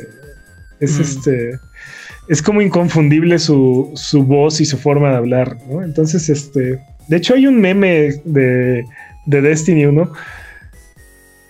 es 0.80 0.98
Mm. 0.98 1.02
este 1.02 1.60
es 2.30 2.42
como 2.42 2.62
inconfundible 2.62 3.40
su, 3.40 3.92
su 3.96 4.24
voz 4.24 4.60
y 4.62 4.66
su 4.66 4.78
forma 4.78 5.10
de 5.12 5.18
hablar, 5.18 5.58
¿no? 5.70 5.82
Entonces, 5.84 6.30
este, 6.30 6.80
de 7.08 7.18
hecho 7.18 7.34
hay 7.34 7.48
un 7.48 7.60
meme 7.60 8.22
de, 8.24 8.86
de 9.26 9.42
Destiny 9.42 9.86
1 9.86 10.12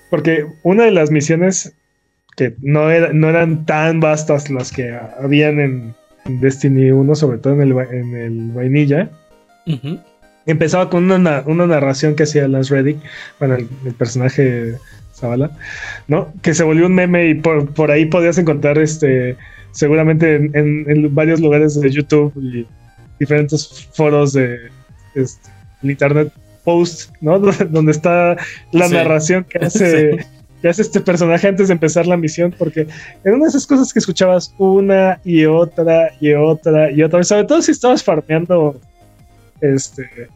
porque 0.09 0.45
una 0.63 0.85
de 0.85 0.91
las 0.91 1.11
misiones 1.11 1.73
que 2.35 2.55
no, 2.61 2.89
era- 2.89 3.11
no 3.13 3.29
eran 3.29 3.65
tan 3.65 3.99
vastas 3.99 4.49
las 4.49 4.71
que 4.71 4.97
habían 5.21 5.59
en, 5.59 5.95
Destiny 6.41 6.91
1, 6.91 7.15
sobre 7.15 7.39
todo 7.39 7.53
en 7.53 7.61
el, 7.61 7.71
en 7.91 8.15
el 8.15 8.51
vainilla, 8.51 9.09
Ujú. 9.65 9.99
Empezaba 10.45 10.89
con 10.89 11.03
una, 11.05 11.17
na- 11.17 11.43
una 11.45 11.67
narración 11.67 12.15
que 12.15 12.23
hacía 12.23 12.47
Lance 12.47 12.73
Reddick, 12.73 12.97
bueno, 13.39 13.55
el, 13.55 13.67
el 13.85 13.93
personaje 13.93 14.75
Zavala, 15.13 15.51
¿no? 16.07 16.31
Que 16.41 16.53
se 16.53 16.63
volvió 16.63 16.85
un 16.85 16.95
meme 16.95 17.27
y 17.29 17.33
por, 17.35 17.71
por 17.73 17.91
ahí 17.91 18.05
podías 18.05 18.37
encontrar 18.37 18.77
este, 18.77 19.35
seguramente 19.71 20.35
en, 20.35 20.51
en- 20.55 20.85
en 20.89 21.13
varios 21.15 21.39
lugares 21.39 21.79
de 21.79 21.89
YouTube 21.91 22.33
y 22.41 22.65
diferentes 23.19 23.87
foros 23.93 24.33
de 24.33 24.57
este, 25.15 25.49
el 25.83 25.91
internet 25.91 26.31
post, 26.63 27.11
¿no? 27.21 27.37
Donde 27.69 27.91
está 27.91 28.37
la 28.71 28.87
Sí. 28.87 28.93
narración 28.93 29.43
que 29.43 29.57
hace, 29.65 30.25
que 30.61 30.67
hace 30.69 30.81
este 30.81 30.99
personaje 31.01 31.47
antes 31.47 31.67
de 31.67 31.73
empezar 31.73 32.07
la 32.07 32.17
misión, 32.17 32.53
porque 32.57 32.87
era 33.23 33.35
una 33.35 33.45
de 33.45 33.49
esas 33.49 33.67
cosas 33.67 33.91
que 33.93 33.99
escuchabas 33.99 34.53
una 34.57 35.19
y 35.25 35.45
otra 35.45 36.11
y 36.19 36.33
otra 36.33 36.91
y 36.91 37.01
otra, 37.03 37.23
sobre 37.23 37.43
todo 37.45 37.61
si 37.61 37.71
estabas 37.71 38.03
farmeando 38.03 38.79
este 39.61 40.29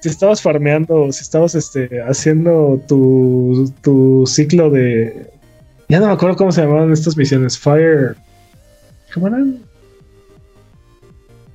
si 0.00 0.08
estabas 0.08 0.40
farmeando, 0.40 1.12
si 1.12 1.22
estabas 1.22 1.54
este, 1.54 2.00
haciendo 2.02 2.80
tu, 2.88 3.72
tu 3.82 4.24
ciclo 4.26 4.70
de. 4.70 5.30
Ya 5.88 6.00
no 6.00 6.06
me 6.06 6.12
acuerdo 6.12 6.36
cómo 6.36 6.52
se 6.52 6.62
llamaban 6.62 6.90
estas 6.92 7.16
misiones. 7.16 7.58
Fire. 7.58 8.16
¿Cómo 9.12 9.26
eran? 9.28 9.58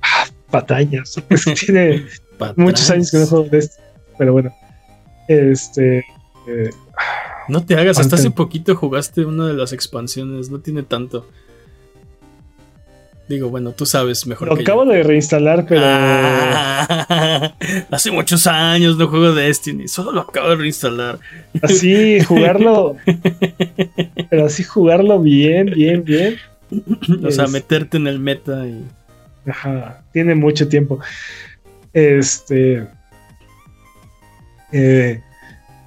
Ah, 0.00 0.26
batallas. 0.50 1.20
Tiene 1.66 2.06
muchos 2.56 2.88
años 2.90 3.10
que 3.10 3.18
no 3.18 3.26
juego 3.26 3.48
de 3.48 3.58
esto. 3.58 3.82
Pero 4.16 4.32
bueno. 4.32 4.54
Este. 5.26 6.04
eh, 6.46 6.70
No 7.48 7.64
te 7.64 7.74
hagas, 7.74 7.98
hasta 7.98 8.14
hace 8.14 8.30
poquito 8.30 8.76
jugaste 8.76 9.24
una 9.24 9.48
de 9.48 9.54
las 9.54 9.72
expansiones, 9.72 10.50
no 10.50 10.60
tiene 10.60 10.84
tanto. 10.84 11.26
Digo, 13.28 13.48
bueno, 13.48 13.72
tú 13.72 13.86
sabes 13.86 14.24
mejor 14.28 14.48
lo 14.48 14.56
que 14.56 14.62
acabo 14.62 14.84
yo. 14.84 14.92
de 14.92 15.02
reinstalar, 15.02 15.66
pero. 15.66 15.80
Ah, 15.84 16.45
hace 17.90 18.10
muchos 18.10 18.46
años 18.46 18.96
no 18.96 19.08
juego 19.08 19.32
Destiny, 19.34 19.88
solo 19.88 20.12
lo 20.12 20.20
acabo 20.22 20.50
de 20.50 20.56
reinstalar. 20.56 21.18
Así 21.62 22.20
jugarlo. 22.26 22.96
pero 24.30 24.46
así 24.46 24.62
jugarlo 24.64 25.20
bien, 25.20 25.66
bien, 25.66 26.04
bien. 26.04 26.36
o 27.24 27.30
sea, 27.30 27.44
Es- 27.44 27.50
meterte 27.50 27.96
en 27.96 28.06
el 28.06 28.18
meta 28.18 28.66
y... 28.66 28.84
Ajá, 29.48 30.02
tiene 30.12 30.34
mucho 30.34 30.68
tiempo. 30.68 30.98
Este. 31.92 32.86
eh, 34.72 35.20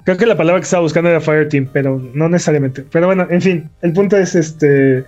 Creo 0.04 0.16
que 0.16 0.26
la 0.26 0.36
palabra 0.36 0.60
que 0.60 0.64
estaba 0.64 0.82
buscando 0.82 1.10
era 1.10 1.20
Fireteam, 1.20 1.68
pero 1.72 1.98
no 2.14 2.28
necesariamente. 2.30 2.84
Pero 2.90 3.06
bueno, 3.06 3.26
en 3.30 3.42
fin, 3.42 3.70
el 3.82 3.92
punto 3.92 4.16
es 4.16 4.34
este. 4.34 5.04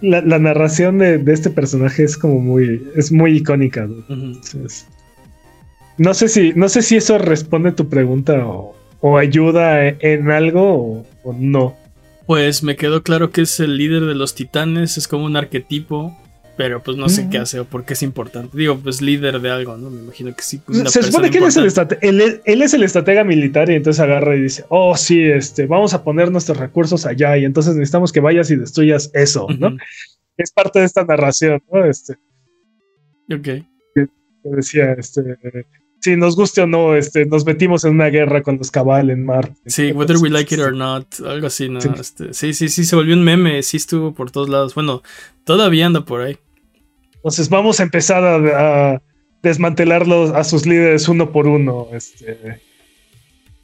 La, 0.00 0.20
narración 0.20 0.98
de, 0.98 1.22
este 1.26 1.50
personaje 1.50 2.04
es 2.04 2.16
como 2.16 2.40
muy. 2.40 2.82
es 2.94 3.10
muy 3.10 3.36
icónica. 3.36 3.88
¿no? 5.96 6.14
sé 6.14 6.28
si. 6.28 6.52
No 6.54 6.68
sé 6.68 6.82
si 6.82 6.96
eso 6.96 7.18
responde 7.18 7.70
a 7.70 7.76
tu 7.76 7.88
pregunta 7.88 8.46
o, 9.00 9.18
ayuda 9.18 9.88
en 9.88 10.30
algo 10.30 11.04
o 11.24 11.32
no. 11.32 11.76
Pues 12.26 12.62
me 12.62 12.76
quedó 12.76 13.02
claro 13.02 13.30
que 13.30 13.42
es 13.42 13.58
el 13.58 13.76
líder 13.78 14.04
de 14.04 14.14
los 14.14 14.34
titanes, 14.34 14.98
es 14.98 15.08
como 15.08 15.24
un 15.24 15.36
arquetipo 15.36 16.14
pero 16.58 16.82
pues 16.82 16.96
no 16.96 17.08
sé 17.08 17.28
qué 17.30 17.38
hace 17.38 17.60
o 17.60 17.66
por 17.66 17.84
qué 17.84 17.92
es 17.92 18.02
importante. 18.02 18.58
Digo, 18.58 18.76
pues 18.76 19.00
líder 19.00 19.40
de 19.40 19.48
algo, 19.48 19.76
¿no? 19.76 19.90
Me 19.90 20.00
imagino 20.00 20.34
que 20.34 20.42
sí. 20.42 20.60
Se 20.86 21.04
supone 21.04 21.30
que 21.30 21.38
él 21.38 21.44
es, 21.44 21.56
el 21.56 22.42
él, 22.44 22.62
es 22.62 22.74
el 22.74 22.82
estratega 22.82 23.22
militar 23.22 23.70
y 23.70 23.76
entonces 23.76 24.00
agarra 24.00 24.34
y 24.34 24.42
dice, 24.42 24.64
oh, 24.68 24.96
sí, 24.96 25.22
este, 25.22 25.66
vamos 25.66 25.94
a 25.94 26.02
poner 26.02 26.32
nuestros 26.32 26.58
recursos 26.58 27.06
allá 27.06 27.38
y 27.38 27.44
entonces 27.44 27.76
necesitamos 27.76 28.10
que 28.10 28.18
vayas 28.18 28.50
y 28.50 28.56
destruyas 28.56 29.08
eso, 29.14 29.46
¿no? 29.56 29.76
Es 30.36 30.50
parte 30.50 30.80
de 30.80 30.86
esta 30.86 31.04
narración, 31.04 31.62
¿no? 31.72 31.84
Este, 31.84 32.14
ok. 33.32 33.64
decía, 34.42 34.94
este, 34.94 35.38
si 36.00 36.16
nos 36.16 36.34
guste 36.34 36.62
o 36.62 36.66
no, 36.66 36.96
este, 36.96 37.24
nos 37.24 37.46
metimos 37.46 37.84
en 37.84 37.92
una 37.92 38.06
guerra 38.06 38.42
con 38.42 38.58
los 38.58 38.72
cabal 38.72 39.10
en 39.10 39.24
Marte. 39.24 39.54
Sí, 39.66 39.92
whether 39.92 40.16
we 40.16 40.28
like 40.28 40.52
it 40.52 40.60
or 40.60 40.74
not, 40.74 41.06
algo 41.24 41.46
así, 41.46 41.68
¿no? 41.68 41.78
Este, 41.78 42.34
sí, 42.34 42.52
sí, 42.52 42.68
sí, 42.68 42.84
se 42.84 42.96
volvió 42.96 43.14
un 43.14 43.22
meme, 43.22 43.62
sí 43.62 43.76
estuvo 43.76 44.12
por 44.12 44.32
todos 44.32 44.48
lados. 44.48 44.74
Bueno, 44.74 45.04
todavía 45.44 45.86
anda 45.86 46.04
por 46.04 46.22
ahí. 46.22 46.36
Entonces 47.18 47.48
vamos 47.48 47.80
a 47.80 47.82
empezar 47.82 48.24
a, 48.24 49.02
desmantelarlos 49.42 50.32
a 50.32 50.42
sus 50.44 50.66
líderes 50.66 51.08
uno 51.08 51.30
por 51.30 51.46
uno. 51.46 51.88
Este, 51.92 52.60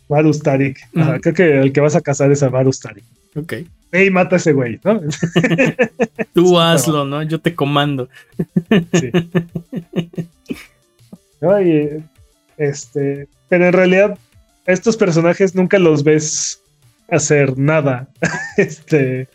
Varus 0.09 0.41
Tarik. 0.41 0.79
creo 1.21 1.35
que 1.35 1.61
el 1.61 1.73
que 1.73 1.81
vas 1.81 1.97
a 1.97 2.01
cazar 2.01 2.31
es 2.31 2.43
a 2.43 2.49
Varus 2.49 2.81
Tarik. 2.81 3.05
Ok. 3.37 3.55
Ey, 3.93 4.11
mata 4.11 4.37
a 4.37 4.39
ese 4.39 4.53
güey, 4.53 4.81
¿no? 4.83 5.01
Tú 6.33 6.59
hazlo, 6.61 7.05
¿no? 7.05 7.23
Yo 7.23 7.41
te 7.41 7.55
comando. 7.55 8.09
Sí. 8.93 9.11
este, 12.57 13.29
pero 13.49 13.67
en 13.67 13.73
realidad, 13.73 14.19
estos 14.67 14.97
personajes 14.97 15.55
nunca 15.55 15.79
los 15.79 16.03
ves 16.03 16.61
hacer 17.09 17.59
nada. 17.59 18.09
este, 18.57 19.29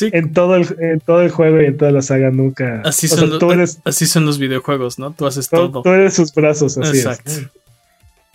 en, 0.00 0.32
todo 0.32 0.56
el, 0.56 0.66
en 0.80 1.00
todo 1.00 1.22
el 1.22 1.30
juego 1.30 1.60
y 1.60 1.66
en 1.66 1.76
toda 1.76 1.90
la 1.90 2.02
saga 2.02 2.30
nunca. 2.30 2.82
Así, 2.84 3.08
son, 3.08 3.30
los, 3.30 3.78
así 3.84 4.06
son 4.06 4.26
los 4.26 4.38
videojuegos, 4.38 4.98
¿no? 4.98 5.12
Tú 5.12 5.26
haces 5.26 5.48
todo. 5.48 5.82
Tú 5.82 5.88
eres 5.88 6.14
sus 6.14 6.32
brazos, 6.34 6.78
así 6.78 6.98
Exacto. 6.98 7.32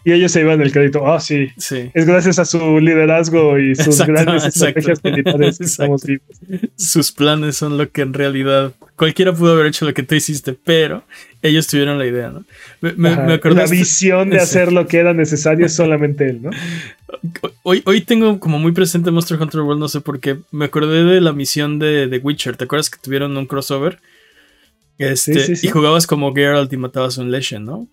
Y 0.07 0.13
ellos 0.13 0.31
se 0.31 0.39
iban 0.39 0.61
el 0.61 0.71
crédito. 0.71 1.05
Ah, 1.05 1.19
sí. 1.19 1.49
sí. 1.57 1.91
Es 1.93 2.05
gracias 2.05 2.39
a 2.39 2.45
su 2.45 2.79
liderazgo 2.79 3.59
y 3.59 3.75
sus 3.75 3.97
grandes 4.05 4.45
estrategias 4.55 5.03
militares 5.03 5.57
que 5.57 5.65
estamos 5.65 6.05
vivos. 6.05 6.25
Sus 6.77 7.11
planes 7.11 7.57
son 7.57 7.77
lo 7.77 7.91
que 7.91 8.03
en 8.03 8.13
realidad 8.13 8.71
cualquiera 8.95 9.33
pudo 9.33 9.51
haber 9.51 9.65
hecho 9.65 9.83
lo 9.83 9.93
que 9.93 10.03
tú 10.03 10.15
hiciste, 10.15 10.53
pero 10.53 11.03
ellos 11.41 11.67
tuvieron 11.67 11.99
la 11.99 12.05
idea, 12.05 12.29
¿no? 12.29 12.45
Me, 12.81 13.07
la 13.15 13.65
visión 13.67 14.29
de 14.29 14.37
hacer 14.41 14.71
lo 14.71 14.87
que 14.87 14.97
era 14.97 15.13
necesario 15.13 15.65
es 15.65 15.75
solamente 15.75 16.29
él, 16.29 16.41
¿no? 16.41 16.49
Hoy, 17.63 17.81
hoy 17.85 18.01
tengo 18.01 18.39
como 18.39 18.59
muy 18.59 18.73
presente 18.73 19.11
Monster 19.11 19.41
Hunter 19.41 19.61
World, 19.61 19.79
no 19.79 19.87
sé 19.87 20.01
por 20.01 20.19
qué. 20.19 20.39
Me 20.51 20.65
acordé 20.65 21.03
de 21.03 21.21
la 21.21 21.31
misión 21.31 21.79
de, 21.79 22.07
The 22.07 22.17
Witcher. 22.19 22.57
¿Te 22.57 22.65
acuerdas 22.65 22.89
que 22.89 22.99
tuvieron 23.01 23.35
un 23.35 23.45
crossover? 23.45 23.99
Este, 24.97 25.53
Y 25.61 25.67
jugabas 25.69 26.05
como 26.05 26.33
Geralt 26.33 26.71
y 26.73 26.77
matabas 26.77 27.17
a 27.17 27.21
un 27.21 27.31
Legend, 27.31 27.65
¿no? 27.65 27.87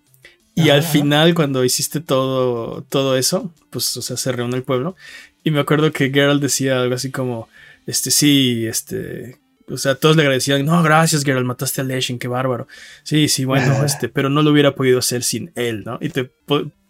Y 0.53 0.69
al 0.69 0.83
final, 0.83 1.33
cuando 1.33 1.63
hiciste 1.65 1.99
todo, 1.99 2.83
todo 2.83 3.17
eso, 3.17 3.53
pues, 3.69 3.95
o 3.97 4.01
sea, 4.01 4.15
se 4.15 4.31
reúne 4.31 4.55
el 4.55 4.63
pueblo. 4.63 4.95
Y 5.43 5.51
me 5.51 5.59
acuerdo 5.59 5.91
que 5.91 6.09
Geralt 6.09 6.41
decía 6.41 6.81
algo 6.81 6.95
así 6.95 7.11
como, 7.11 7.49
este, 7.85 8.09
sí, 8.09 8.65
este, 8.65 9.37
o 9.69 9.77
sea, 9.77 9.95
todos 9.95 10.15
le 10.15 10.23
agradecían, 10.23 10.65
no, 10.65 10.81
gracias 10.83 11.23
Geralt, 11.23 11.45
mataste 11.45 11.81
a 11.81 11.83
Leshin, 11.83 12.19
qué 12.19 12.27
bárbaro. 12.27 12.67
Sí, 13.03 13.27
sí, 13.27 13.45
bueno, 13.45 13.73
este, 13.85 14.09
pero 14.09 14.29
no 14.29 14.41
lo 14.41 14.51
hubiera 14.51 14.75
podido 14.75 14.99
hacer 14.99 15.23
sin 15.23 15.51
él, 15.55 15.83
¿no? 15.85 15.97
Y 16.01 16.09
te, 16.09 16.31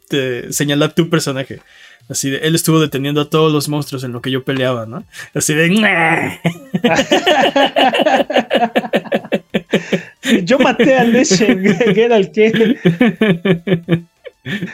te 0.07 0.51
señala 0.53 0.89
tu 0.89 1.09
personaje. 1.09 1.61
Así 2.07 2.29
de, 2.29 2.37
él 2.37 2.53
estuvo 2.53 2.79
deteniendo 2.79 3.21
a 3.21 3.29
todos 3.29 3.51
los 3.51 3.67
monstruos 3.67 4.03
en 4.03 4.11
lo 4.11 4.21
que 4.21 4.29
yo 4.29 4.43
peleaba, 4.43 4.85
¿no? 4.85 5.03
Así 5.33 5.55
de... 5.55 5.69
Yo 10.43 10.59
maté 10.59 10.97
a 10.97 11.03
Leshen, 11.03 11.63
Geralt, 11.95 12.31
¿qué? 12.31 12.77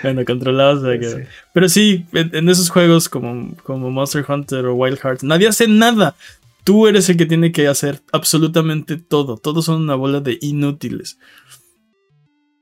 Bueno, 0.04 0.26
controlados 0.26 0.84
de 0.84 1.28
Pero 1.54 1.70
sí, 1.70 2.06
en, 2.14 2.50
esos 2.50 2.70
juegos 2.70 3.08
como, 3.08 3.56
como 3.64 3.90
Monster 3.90 4.26
Hunter 4.28 4.66
o 4.66 4.76
Wild 4.76 5.00
Hearts, 5.00 5.24
nadie 5.24 5.48
hace 5.48 5.68
nada. 5.68 6.16
Tú 6.64 6.88
eres 6.88 7.10
el 7.10 7.18
que 7.18 7.26
tiene 7.26 7.52
que 7.52 7.68
hacer 7.68 8.02
absolutamente 8.12 8.98
todo. 8.98 9.38
Todos 9.38 9.66
son 9.66 9.82
una 9.82 9.96
bola 9.96 10.20
de 10.20 10.38
inútiles. 10.42 11.18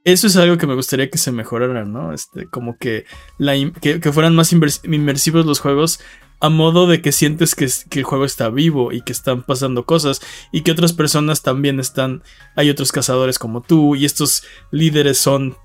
Eso 0.06 0.28
es 0.28 0.38
algo 0.38 0.58
que 0.58 0.68
me 0.68 0.76
gustaría 0.76 1.10
que 1.10 1.18
se 1.18 1.32
mejorara, 1.32 1.86
¿no? 1.86 2.14
Este, 2.14 2.48
como 2.48 2.78
que, 2.78 3.06
la, 3.38 3.54
que, 3.82 4.00
que 4.00 4.14
fueran 4.14 4.36
más 4.36 4.54
inmersivos 4.54 5.46
los 5.46 5.60
juegos 5.60 6.00
a 6.42 6.50
modo 6.50 6.88
de 6.88 7.02
que 7.02 7.12
sientes 7.12 7.56
que, 7.56 7.68
el 8.00 8.04
juego 8.04 8.26
está 8.26 8.50
vivo 8.50 8.92
y 8.92 9.02
que 9.02 9.12
están 9.12 9.44
pasando 9.44 9.86
cosas 9.86 10.22
y 10.52 10.62
que 10.62 10.72
otras 10.72 10.94
personas 10.94 11.42
también 11.42 11.80
están, 11.80 12.24
hay 12.56 12.70
otros 12.70 12.92
cazadores 12.92 13.40
como 13.40 13.62
tú 13.62 13.96
y 13.96 14.06
estos 14.06 14.44
líderes 14.72 15.18
son 15.18 15.58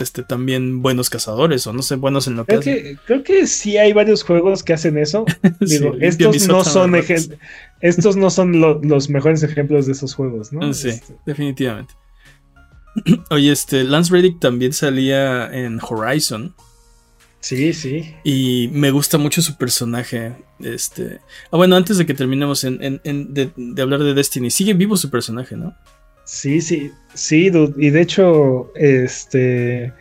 este, 0.00 0.22
también 0.22 0.80
buenos 0.80 1.10
cazadores 1.10 1.66
o 1.66 1.72
no 1.74 1.82
sé, 1.82 1.96
buenos 1.96 2.26
en 2.28 2.36
lo 2.36 2.46
creo 2.46 2.60
que, 2.60 2.96
Creo 3.04 3.22
que 3.22 3.46
sí 3.46 3.76
hay 3.76 3.92
varios 3.92 4.22
juegos 4.22 4.62
que 4.62 4.72
hacen 4.72 4.96
eso. 4.96 5.26
Digo, 5.60 5.94
estos, 6.00 6.48
no 6.48 6.64
son 6.64 6.94
estos 7.80 8.16
no 8.16 8.30
son 8.30 8.60
los 8.60 9.10
mejores 9.10 9.42
ejemplos 9.42 9.86
de 9.86 9.92
esos 9.92 10.14
juegos, 10.14 10.52
¿no? 10.52 10.72
Sí, 10.72 10.88
este. 10.88 11.14
definitivamente. 11.26 11.94
Oye, 13.30 13.52
este, 13.52 13.84
Lance 13.84 14.12
Reddick 14.12 14.40
también 14.40 14.72
salía 14.72 15.52
en 15.52 15.78
Horizon. 15.80 16.54
Sí, 17.40 17.72
sí. 17.74 18.14
Y 18.24 18.70
me 18.72 18.90
gusta 18.90 19.18
mucho 19.18 19.42
su 19.42 19.56
personaje. 19.56 20.32
Este. 20.58 21.20
Ah, 21.50 21.56
bueno, 21.56 21.76
antes 21.76 21.98
de 21.98 22.06
que 22.06 22.14
terminemos 22.14 22.64
en, 22.64 23.00
de, 23.04 23.82
hablar 23.82 24.02
de 24.02 24.14
Destiny, 24.14 24.50
sigue 24.50 24.74
vivo 24.74 24.96
su 24.96 25.10
personaje, 25.10 25.56
¿no? 25.56 25.76
Sí, 26.24 26.60
sí, 26.60 26.90
sí, 27.14 27.52
Y 27.76 27.90
de 27.90 28.00
hecho, 28.00 28.72
este. 28.74 29.92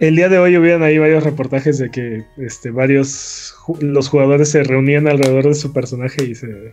El 0.00 0.14
día 0.14 0.28
de 0.28 0.38
hoy 0.38 0.56
hubieran 0.56 0.82
ahí 0.82 0.98
varios 0.98 1.24
reportajes 1.24 1.78
de 1.78 1.90
que 1.90 2.24
este, 2.36 2.70
varios 2.70 3.54
los 3.80 4.08
jugadores 4.08 4.50
se 4.50 4.62
reunían 4.62 5.08
alrededor 5.08 5.48
de 5.48 5.54
su 5.54 5.72
personaje 5.72 6.24
y 6.24 6.34
se, 6.36 6.72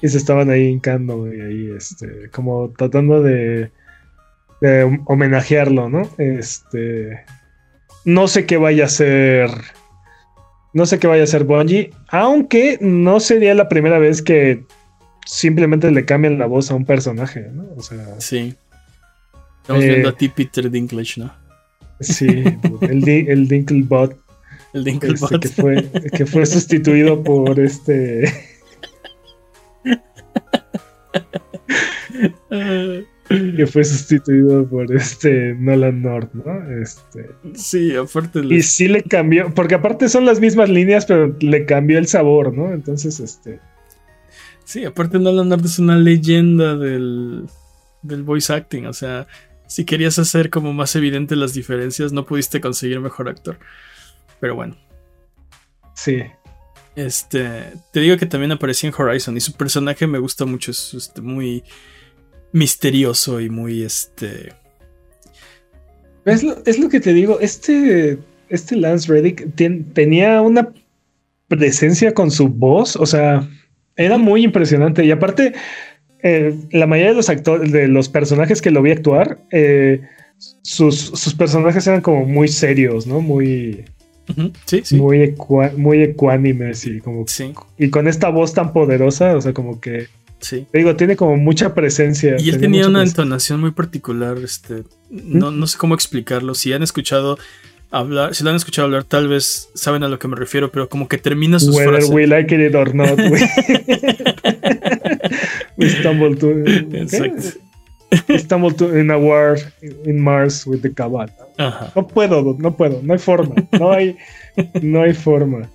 y 0.00 0.08
se 0.08 0.16
estaban 0.16 0.48
ahí 0.48 0.66
hincando 0.66 1.32
y 1.32 1.40
ahí 1.40 1.70
este, 1.76 2.30
como 2.30 2.72
tratando 2.76 3.22
de, 3.22 3.72
de 4.60 5.00
homenajearlo, 5.06 5.88
¿no? 5.88 6.08
Este, 6.18 7.24
no 8.04 8.28
sé 8.28 8.46
qué 8.46 8.56
vaya 8.56 8.84
a 8.84 8.88
ser. 8.88 9.50
No 10.72 10.86
sé 10.86 10.98
qué 10.98 11.06
vaya 11.06 11.24
a 11.24 11.26
ser 11.26 11.44
Bungie. 11.44 11.90
Aunque 12.08 12.78
no 12.80 13.20
sería 13.20 13.54
la 13.54 13.68
primera 13.68 13.98
vez 13.98 14.22
que 14.22 14.64
simplemente 15.26 15.90
le 15.90 16.04
cambian 16.04 16.38
la 16.38 16.46
voz 16.46 16.70
a 16.70 16.74
un 16.74 16.84
personaje, 16.84 17.48
¿no? 17.52 17.66
O 17.76 17.82
sea. 17.82 18.20
Sí. 18.20 18.54
Estamos 19.62 19.82
viendo 19.82 20.08
a 20.08 20.16
ti, 20.16 20.28
Peter 20.28 20.70
Dinklage, 20.70 21.20
¿no? 21.20 21.47
Sí, 22.00 22.44
el, 22.82 23.08
el 23.08 23.48
Dinklebot. 23.48 24.16
El 24.72 24.84
Dinklebot. 24.84 25.32
Este, 25.32 25.48
que, 25.48 25.48
fue, 25.62 25.90
que 26.12 26.26
fue 26.26 26.46
sustituido 26.46 27.22
por 27.22 27.58
este. 27.58 28.32
que 32.48 33.66
fue 33.66 33.84
sustituido 33.84 34.68
por 34.68 34.94
este 34.94 35.54
Nolan 35.54 36.02
North, 36.02 36.32
¿no? 36.34 36.80
Este. 36.80 37.30
Sí, 37.54 37.94
aparte. 37.96 38.40
Y 38.48 38.62
sí 38.62 38.88
le 38.88 39.02
cambió, 39.02 39.52
porque 39.54 39.74
aparte 39.74 40.08
son 40.08 40.24
las 40.24 40.40
mismas 40.40 40.68
líneas, 40.68 41.06
pero 41.06 41.36
le 41.40 41.66
cambió 41.66 41.98
el 41.98 42.06
sabor, 42.06 42.54
¿no? 42.54 42.72
Entonces, 42.72 43.20
este. 43.20 43.60
Sí, 44.64 44.84
aparte 44.84 45.18
Nolan 45.18 45.48
North 45.48 45.64
es 45.64 45.78
una 45.78 45.96
leyenda 45.96 46.76
del, 46.76 47.46
del 48.02 48.22
voice 48.22 48.52
acting, 48.52 48.86
o 48.86 48.92
sea, 48.92 49.26
si 49.68 49.84
querías 49.84 50.18
hacer 50.18 50.50
como 50.50 50.72
más 50.72 50.96
evidente 50.96 51.36
las 51.36 51.54
diferencias, 51.54 52.12
no 52.12 52.26
pudiste 52.26 52.60
conseguir 52.60 52.98
mejor 52.98 53.28
actor. 53.28 53.58
Pero 54.40 54.56
bueno. 54.56 54.76
Sí. 55.94 56.22
Este, 56.96 57.74
te 57.92 58.00
digo 58.00 58.16
que 58.16 58.26
también 58.26 58.50
apareció 58.50 58.88
en 58.88 58.94
Horizon 58.96 59.36
y 59.36 59.40
su 59.40 59.52
personaje 59.52 60.08
me 60.08 60.18
gusta 60.18 60.46
mucho, 60.46 60.72
es 60.72 60.94
este, 60.94 61.20
muy 61.20 61.62
misterioso 62.50 63.40
y 63.40 63.50
muy 63.50 63.84
este. 63.84 64.52
Es 66.24 66.42
lo, 66.42 66.60
es 66.66 66.78
lo 66.78 66.88
que 66.88 66.98
te 66.98 67.12
digo, 67.12 67.38
este, 67.40 68.18
este 68.48 68.74
Lance 68.74 69.12
Reddick 69.12 69.54
tenía 69.54 70.40
una 70.40 70.72
presencia 71.46 72.12
con 72.14 72.30
su 72.30 72.48
voz, 72.48 72.96
o 72.96 73.06
sea, 73.06 73.48
era 73.96 74.18
muy 74.18 74.44
impresionante. 74.44 75.04
Y 75.04 75.10
aparte, 75.10 75.54
eh, 76.22 76.54
la 76.72 76.86
mayoría 76.86 77.10
de 77.10 77.16
los 77.16 77.28
actores, 77.28 77.72
de 77.72 77.88
los 77.88 78.08
personajes 78.08 78.60
que 78.60 78.70
lo 78.70 78.82
vi 78.82 78.92
actuar, 78.92 79.38
eh, 79.52 80.02
sus, 80.62 80.96
sus, 80.96 81.34
personajes 81.34 81.86
eran 81.86 82.00
como 82.00 82.24
muy 82.24 82.48
serios, 82.48 83.06
¿no? 83.06 83.20
Muy. 83.20 83.84
Sí, 84.66 84.82
sí. 84.84 84.96
Muy, 84.96 85.34
muy 85.76 86.02
ecuánime, 86.02 86.74
sí, 86.74 87.00
como. 87.00 87.26
Sí. 87.26 87.52
Y 87.78 87.90
con 87.90 88.08
esta 88.08 88.28
voz 88.28 88.52
tan 88.52 88.72
poderosa, 88.72 89.36
o 89.36 89.40
sea, 89.40 89.52
como 89.52 89.80
que. 89.80 90.08
Sí. 90.40 90.66
digo, 90.72 90.94
tiene 90.94 91.16
como 91.16 91.36
mucha 91.36 91.74
presencia. 91.74 92.36
Y 92.38 92.50
él 92.50 92.60
tenía 92.60 92.86
una 92.86 93.02
entonación 93.02 93.60
muy 93.60 93.72
particular, 93.72 94.38
este. 94.38 94.84
No, 95.10 95.50
no 95.50 95.66
sé 95.66 95.78
cómo 95.78 95.94
explicarlo. 95.94 96.54
Si 96.54 96.72
han 96.72 96.82
escuchado 96.82 97.38
hablar, 97.90 98.34
si 98.34 98.44
lo 98.44 98.50
han 98.50 98.56
escuchado 98.56 98.86
hablar, 98.86 99.04
tal 99.04 99.28
vez 99.28 99.70
saben 99.74 100.02
a 100.02 100.08
lo 100.08 100.18
que 100.18 100.28
me 100.28 100.36
refiero, 100.36 100.70
pero 100.70 100.88
como 100.88 101.08
que 101.08 101.18
termina 101.18 101.58
sus 101.58 101.74
Whether 101.74 101.90
frases. 101.90 102.10
we 102.10 102.26
like 102.26 102.54
it 102.54 102.74
or 102.74 102.94
not, 102.94 103.18
we, 103.18 103.40
stumble 105.80 106.36
to. 106.36 106.48
Exacto. 106.96 107.58
Stumble 108.38 108.72
to 108.74 108.96
in 108.98 109.10
a 109.10 109.18
war 109.18 109.58
in 110.04 110.18
Mars 110.20 110.66
with 110.66 110.80
the 110.82 110.92
Cabal. 110.92 111.28
Ajá. 111.58 111.92
No 111.94 112.06
puedo, 112.06 112.56
no 112.58 112.74
puedo, 112.76 113.02
no 113.02 113.12
hay 113.12 113.18
forma, 113.18 113.54
no 113.78 113.92
hay, 113.92 114.16
no 114.80 115.02
hay 115.02 115.12
forma. 115.12 115.68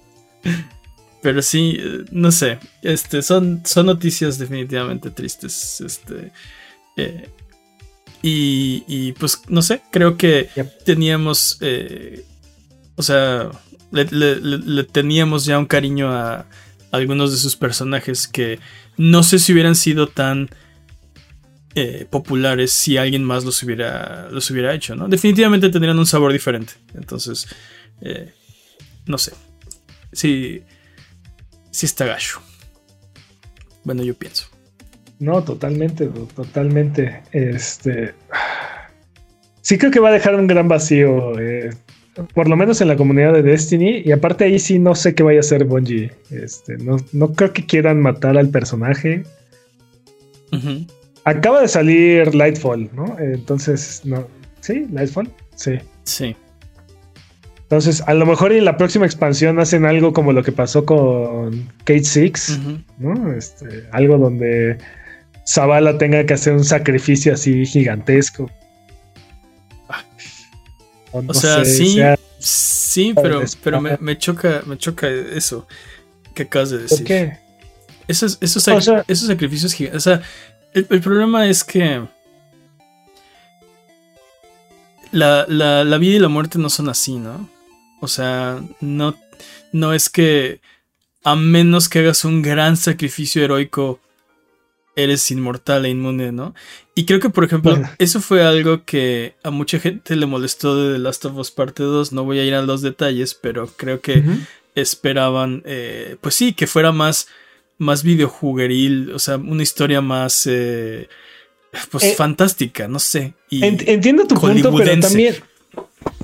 Pero 1.22 1.42
sí, 1.42 1.80
no 2.12 2.32
sé, 2.32 2.58
este, 2.82 3.22
son, 3.22 3.62
son 3.66 3.86
noticias 3.86 4.38
definitivamente 4.40 5.10
tristes, 5.12 5.80
este, 5.80 6.32
eh, 6.98 7.30
y, 8.22 8.84
y, 8.88 9.12
pues 9.14 9.42
no 9.48 9.62
sé, 9.62 9.82
creo 9.92 10.18
que 10.18 10.50
Yep. 10.56 10.84
teníamos, 10.86 11.58
eh, 11.62 12.26
o 12.96 13.04
sea, 13.04 13.52
le, 13.92 14.06
le- 14.06 14.40
le- 14.42 14.58
le 14.58 14.84
teníamos 14.86 15.46
ya 15.46 15.60
un 15.60 15.66
cariño 15.66 16.12
a 16.12 16.46
algunos 16.92 17.32
de 17.32 17.38
sus 17.38 17.56
personajes 17.56 18.28
que 18.28 18.60
no 18.98 19.24
sé 19.24 19.40
si 19.40 19.53
hubieran 19.53 19.76
sido 19.76 20.07
tan 20.07 20.49
eh, 21.76 22.06
populares 22.10 22.72
si 22.72 22.98
alguien 22.98 23.24
más 23.24 23.44
los 23.44 23.61
hubiera, 23.64 24.28
los 24.30 24.49
hubiera 24.52 24.74
hecho, 24.74 24.95
¿no? 24.95 25.07
Definitivamente 25.07 25.70
tendrían 25.70 25.98
un 25.98 26.06
sabor 26.06 26.32
diferente. 26.32 26.74
Entonces, 26.94 27.48
eh, 28.02 28.32
no 29.06 29.18
sé. 29.18 29.34
Sí, 30.11 30.61
sí 31.72 31.86
está 31.86 32.06
gacho. 32.06 32.41
Bueno, 33.84 34.03
yo 34.03 34.14
pienso. 34.14 34.48
No, 35.20 35.44
totalmente, 35.44 36.07
totalmente. 36.36 37.24
Este. 37.32 38.14
Sí, 39.61 39.78
creo 39.78 39.91
que 39.91 39.99
va 39.99 40.10
a 40.10 40.14
dejar 40.14 40.36
un 40.36 40.48
gran 40.48 40.68
vacío. 40.68 41.40
eh, 41.40 41.72
por 42.34 42.48
lo 42.48 42.56
menos 42.56 42.81
en 42.81 42.88
la 42.88 42.95
comunidad 42.95 43.34
de 43.34 43.44
Destiny. 43.44 44.02
Y 44.06 44.11
aparte, 44.11 44.45
ahí 44.45 44.60
sí 44.60 44.80
no 44.80 44.95
sé 44.95 45.15
qué 45.15 45.23
vaya 45.23 45.40
a 45.40 45.41
hacer 45.41 45.65
Bungie. 45.65 46.11
Este, 46.30 46.77
no, 46.77 46.98
no 47.11 47.34
creo 47.34 47.53
que 47.53 47.65
quieran 47.65 48.02
matar 48.02 48.38
al 48.38 48.49
personaje. 48.49 49.23
Acaba 51.23 51.61
de 51.61 51.68
salir 51.68 52.35
Lightfall, 52.35 52.90
¿no? 52.94 53.18
Entonces, 53.19 54.02
no. 54.03 54.27
¿Sí? 54.61 54.88
¿Lightfall? 54.91 55.31
Sí. 55.56 55.80
Sí. 56.03 56.35
Entonces, 57.73 58.03
a 58.06 58.14
lo 58.14 58.27
mejor 58.27 58.52
en 58.52 58.65
la 58.65 58.77
próxima 58.77 59.06
expansión 59.06 59.60
hacen 59.60 59.85
algo 59.85 60.14
como 60.14 60.31
lo 60.31 60.44
que 60.44 60.52
pasó 60.52 60.85
con 60.85 61.68
Kate 61.85 62.03
Six. 62.03 62.60
¿no? 62.99 63.34
Este, 63.34 63.85
algo 63.91 64.19
donde 64.19 64.77
Zavala 65.48 65.98
tenga 65.98 66.23
que 66.26 66.35
hacer 66.35 66.53
un 66.53 66.64
sacrificio 66.64 67.34
así 67.34 67.65
gigantesco. 67.65 68.49
O 71.14 71.34
sea, 71.34 71.64
sí, 71.64 71.94
sea, 71.95 72.18
sí, 72.40 73.14
pero, 73.22 73.44
pero 73.64 73.80
me, 73.80 73.98
me 73.99 74.18
choca, 74.18 74.64
me 74.65 74.77
choca 74.77 75.07
eso 75.10 75.68
que 76.34 76.44
acabas 76.44 76.72
de 76.72 76.80
¿por 76.80 76.90
decir. 76.90 77.06
qué? 77.06 77.38
Esos, 78.07 78.38
esos, 78.41 78.68
O 78.68 78.72
sac- 78.72 78.81
sea- 78.81 79.06
esos 79.07 79.27
sacrificios 79.27 79.73
gigantes. 79.73 79.98
O 80.02 80.03
sea, 80.03 80.22
el, 80.73 80.88
el 80.90 81.02
problema 81.02 81.48
es 81.48 81.64
que 81.64 82.02
la, 85.11 85.45
la- 85.48 85.84
la 85.84 85.98
vida 85.98 86.15
y 86.15 86.19
la 86.19 86.27
muerte 86.27 86.57
no 86.60 86.69
son 86.69 86.90
así, 86.90 87.15
¿no? 87.18 87.48
O 88.02 88.07
sea, 88.07 88.61
no, 88.81 89.15
no 89.72 89.94
es 89.94 90.10
que 90.10 90.60
a 91.23 91.35
menos 91.35 91.88
que 91.88 91.99
hagas 91.99 92.26
un 92.26 92.41
gran 92.41 92.76
sacrificio 92.76 93.44
heroico, 93.44 93.99
eres 94.95 95.30
inmortal 95.32 95.86
e 95.86 95.90
inmune, 95.90 96.32
¿no? 96.32 96.53
Y 96.95 97.06
creo 97.06 97.20
que, 97.20 97.30
por 97.30 97.44
ejemplo, 97.44 97.72
Bueno. 97.72 97.90
eso 97.98 98.22
fue 98.22 98.44
algo 98.44 98.84
que 98.86 99.36
a 99.44 99.49
mucha 99.49 99.80
gente 99.80 100.15
le 100.15 100.26
molestó 100.26 100.76
de 100.76 100.94
The 100.94 100.99
Last 100.99 101.26
of 101.26 101.36
Us 101.38 101.52
Parte 101.52 101.84
2. 101.84 102.11
No 102.14 102.24
voy 102.24 102.40
a 102.40 102.45
ir 102.45 102.53
a 102.53 102.61
los 102.61 102.82
detalles, 102.82 103.34
pero 103.34 103.68
creo 103.76 104.02
que 104.02 104.24
esperaban, 104.76 105.64
eh, 105.65 106.18
pues 106.22 106.36
sí, 106.36 106.53
que 106.53 106.68
fuera 106.68 106.91
más, 106.91 107.28
más 107.78 108.03
videojugueril, 108.03 109.11
o 109.14 109.20
sea, 109.20 109.38
una 109.38 109.64
historia 109.64 110.02
más, 110.02 110.48
eh, 110.49 111.07
pues 111.90 112.03
Eh, 112.03 112.14
fantástica, 112.15 112.88
no 112.88 112.99
sé. 112.99 113.34
Y 113.49 113.64
entiendo 113.65 114.28
tu 114.28 114.36
punto, 114.36 114.76
pero 114.76 114.99
también. 114.99 115.36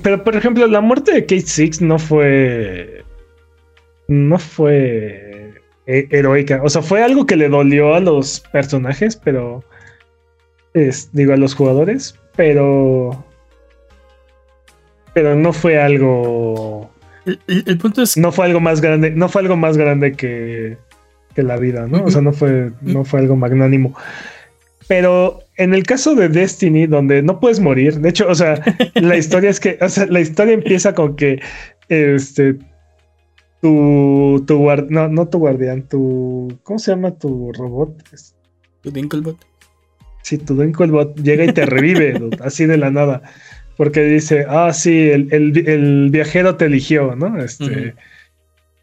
Pero, 0.02 0.22
por 0.22 0.36
ejemplo, 0.36 0.66
la 0.68 0.80
muerte 0.80 1.12
de 1.12 1.22
Kate 1.22 1.40
Six 1.40 1.80
no 1.80 1.98
fue. 1.98 3.04
No 4.06 4.38
fue 4.38 5.39
heroica. 6.10 6.60
O 6.62 6.68
sea, 6.68 6.82
fue 6.82 7.02
algo 7.02 7.26
que 7.26 7.36
le 7.36 7.48
dolió 7.48 7.94
a 7.94 8.00
los 8.00 8.40
personajes, 8.52 9.16
pero. 9.16 9.64
es- 10.74 11.10
digo, 11.12 11.32
a 11.32 11.36
los 11.36 11.54
jugadores, 11.54 12.14
pero. 12.36 13.24
Pero 15.14 15.34
no 15.34 15.52
fue 15.52 15.80
algo. 15.80 16.90
el, 17.26 17.40
el- 17.48 17.64
el 17.66 17.78
punto 17.78 18.02
es, 18.02 18.16
no 18.16 18.32
fue 18.32 18.46
algo 18.46 18.60
más 18.60 18.80
grande, 18.80 19.10
no 19.10 19.28
fue 19.28 19.42
algo 19.42 19.56
más 19.56 19.76
grande 19.76 20.12
que, 20.12 20.76
que 21.34 21.42
la 21.42 21.56
vida, 21.56 21.86
¿no? 21.88 22.04
O 22.04 22.10
sea, 22.10 22.20
no 22.22 22.32
fue, 22.32 22.70
no 22.80 23.04
fue 23.04 23.20
algo 23.20 23.36
magnánimo. 23.36 23.94
Pero 24.88 25.40
en 25.56 25.74
el 25.74 25.84
caso 25.84 26.14
de 26.14 26.28
Destiny, 26.28 26.86
donde 26.86 27.22
no 27.22 27.38
puedes 27.40 27.60
morir, 27.60 28.00
de 28.00 28.08
hecho, 28.08 28.28
o 28.28 28.34
sea, 28.34 28.60
la 28.94 29.16
historia 29.16 29.50
es 29.50 29.60
que, 29.60 29.78
o 29.80 29.88
sea, 29.88 30.06
la 30.06 30.20
historia 30.20 30.54
empieza 30.54 30.94
con 30.94 31.14
que, 31.16 31.40
este, 31.88 32.56
tu, 33.60 34.42
tu 34.46 34.58
guard- 34.58 34.88
no, 34.88 35.08
no 35.08 35.28
tu 35.28 35.38
guardián, 35.38 35.82
tu, 35.82 36.58
¿cómo 36.62 36.78
se 36.78 36.92
llama 36.92 37.12
tu 37.18 37.52
robot? 37.52 38.02
Es- 38.12 38.34
Dinklebot. 38.84 39.36
Sí, 40.22 40.38
tu 40.38 40.56
Dinklebot 40.60 41.16
llega 41.20 41.44
y 41.44 41.52
te 41.52 41.66
revive, 41.66 42.14
así 42.42 42.66
de 42.66 42.76
la 42.78 42.90
nada. 42.90 43.22
Porque 43.76 44.02
dice, 44.02 44.44
ah, 44.48 44.72
sí, 44.72 45.08
el, 45.10 45.28
el- 45.32 45.68
el 45.68 46.10
viajero 46.10 46.56
te 46.56 46.66
eligió, 46.66 47.14
¿no? 47.16 47.38
Este, 47.42 47.94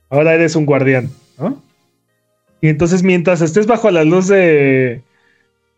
ahora 0.10 0.34
eres 0.34 0.56
un 0.56 0.66
guardián, 0.66 1.10
¿no? 1.38 1.62
Y 2.62 2.70
entonces 2.70 3.04
mientras 3.04 3.42
estés 3.42 3.68
bajo 3.68 3.92
la 3.92 4.04
luz 4.04 4.28
de... 4.28 5.02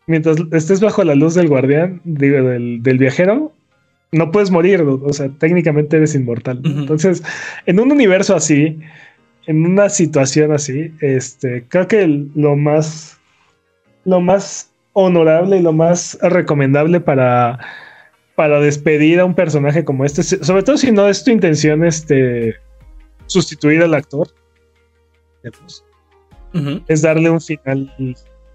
Mientras 0.06 0.38
estés 0.52 0.80
bajo 0.80 1.04
la 1.04 1.14
luz 1.14 1.34
del 1.34 1.48
guardián, 1.48 2.00
digo, 2.04 2.42
del, 2.42 2.82
del 2.82 2.98
viajero, 2.98 3.52
no 4.12 4.30
puedes 4.32 4.50
morir, 4.50 4.80
o 4.82 5.12
sea, 5.12 5.28
técnicamente 5.38 5.96
eres 5.96 6.14
inmortal. 6.14 6.60
Entonces, 6.64 7.22
en 7.66 7.78
un 7.80 7.92
universo 7.92 8.34
así, 8.34 8.78
en 9.46 9.64
una 9.66 9.88
situación 9.88 10.52
así, 10.52 10.92
este, 11.00 11.64
creo 11.68 11.86
que 11.88 12.02
el- 12.02 12.30
lo 12.34 12.56
más, 12.56 13.18
lo 14.04 14.20
más 14.20 14.72
honorable 14.92 15.58
y 15.58 15.62
lo 15.62 15.72
más 15.72 16.18
recomendable 16.22 17.00
para, 17.00 17.58
para 18.34 18.60
despedir 18.60 19.20
a 19.20 19.24
un 19.24 19.34
personaje 19.34 19.84
como 19.84 20.04
este, 20.04 20.22
sobre 20.22 20.62
todo 20.62 20.76
si 20.76 20.90
no 20.90 21.08
es 21.08 21.22
tu 21.22 21.30
intención, 21.30 21.84
este, 21.84 22.56
sustituir 23.26 23.82
al 23.82 23.94
actor, 23.94 24.28
es 26.88 27.02
darle 27.02 27.30
un 27.30 27.40
final 27.40 27.92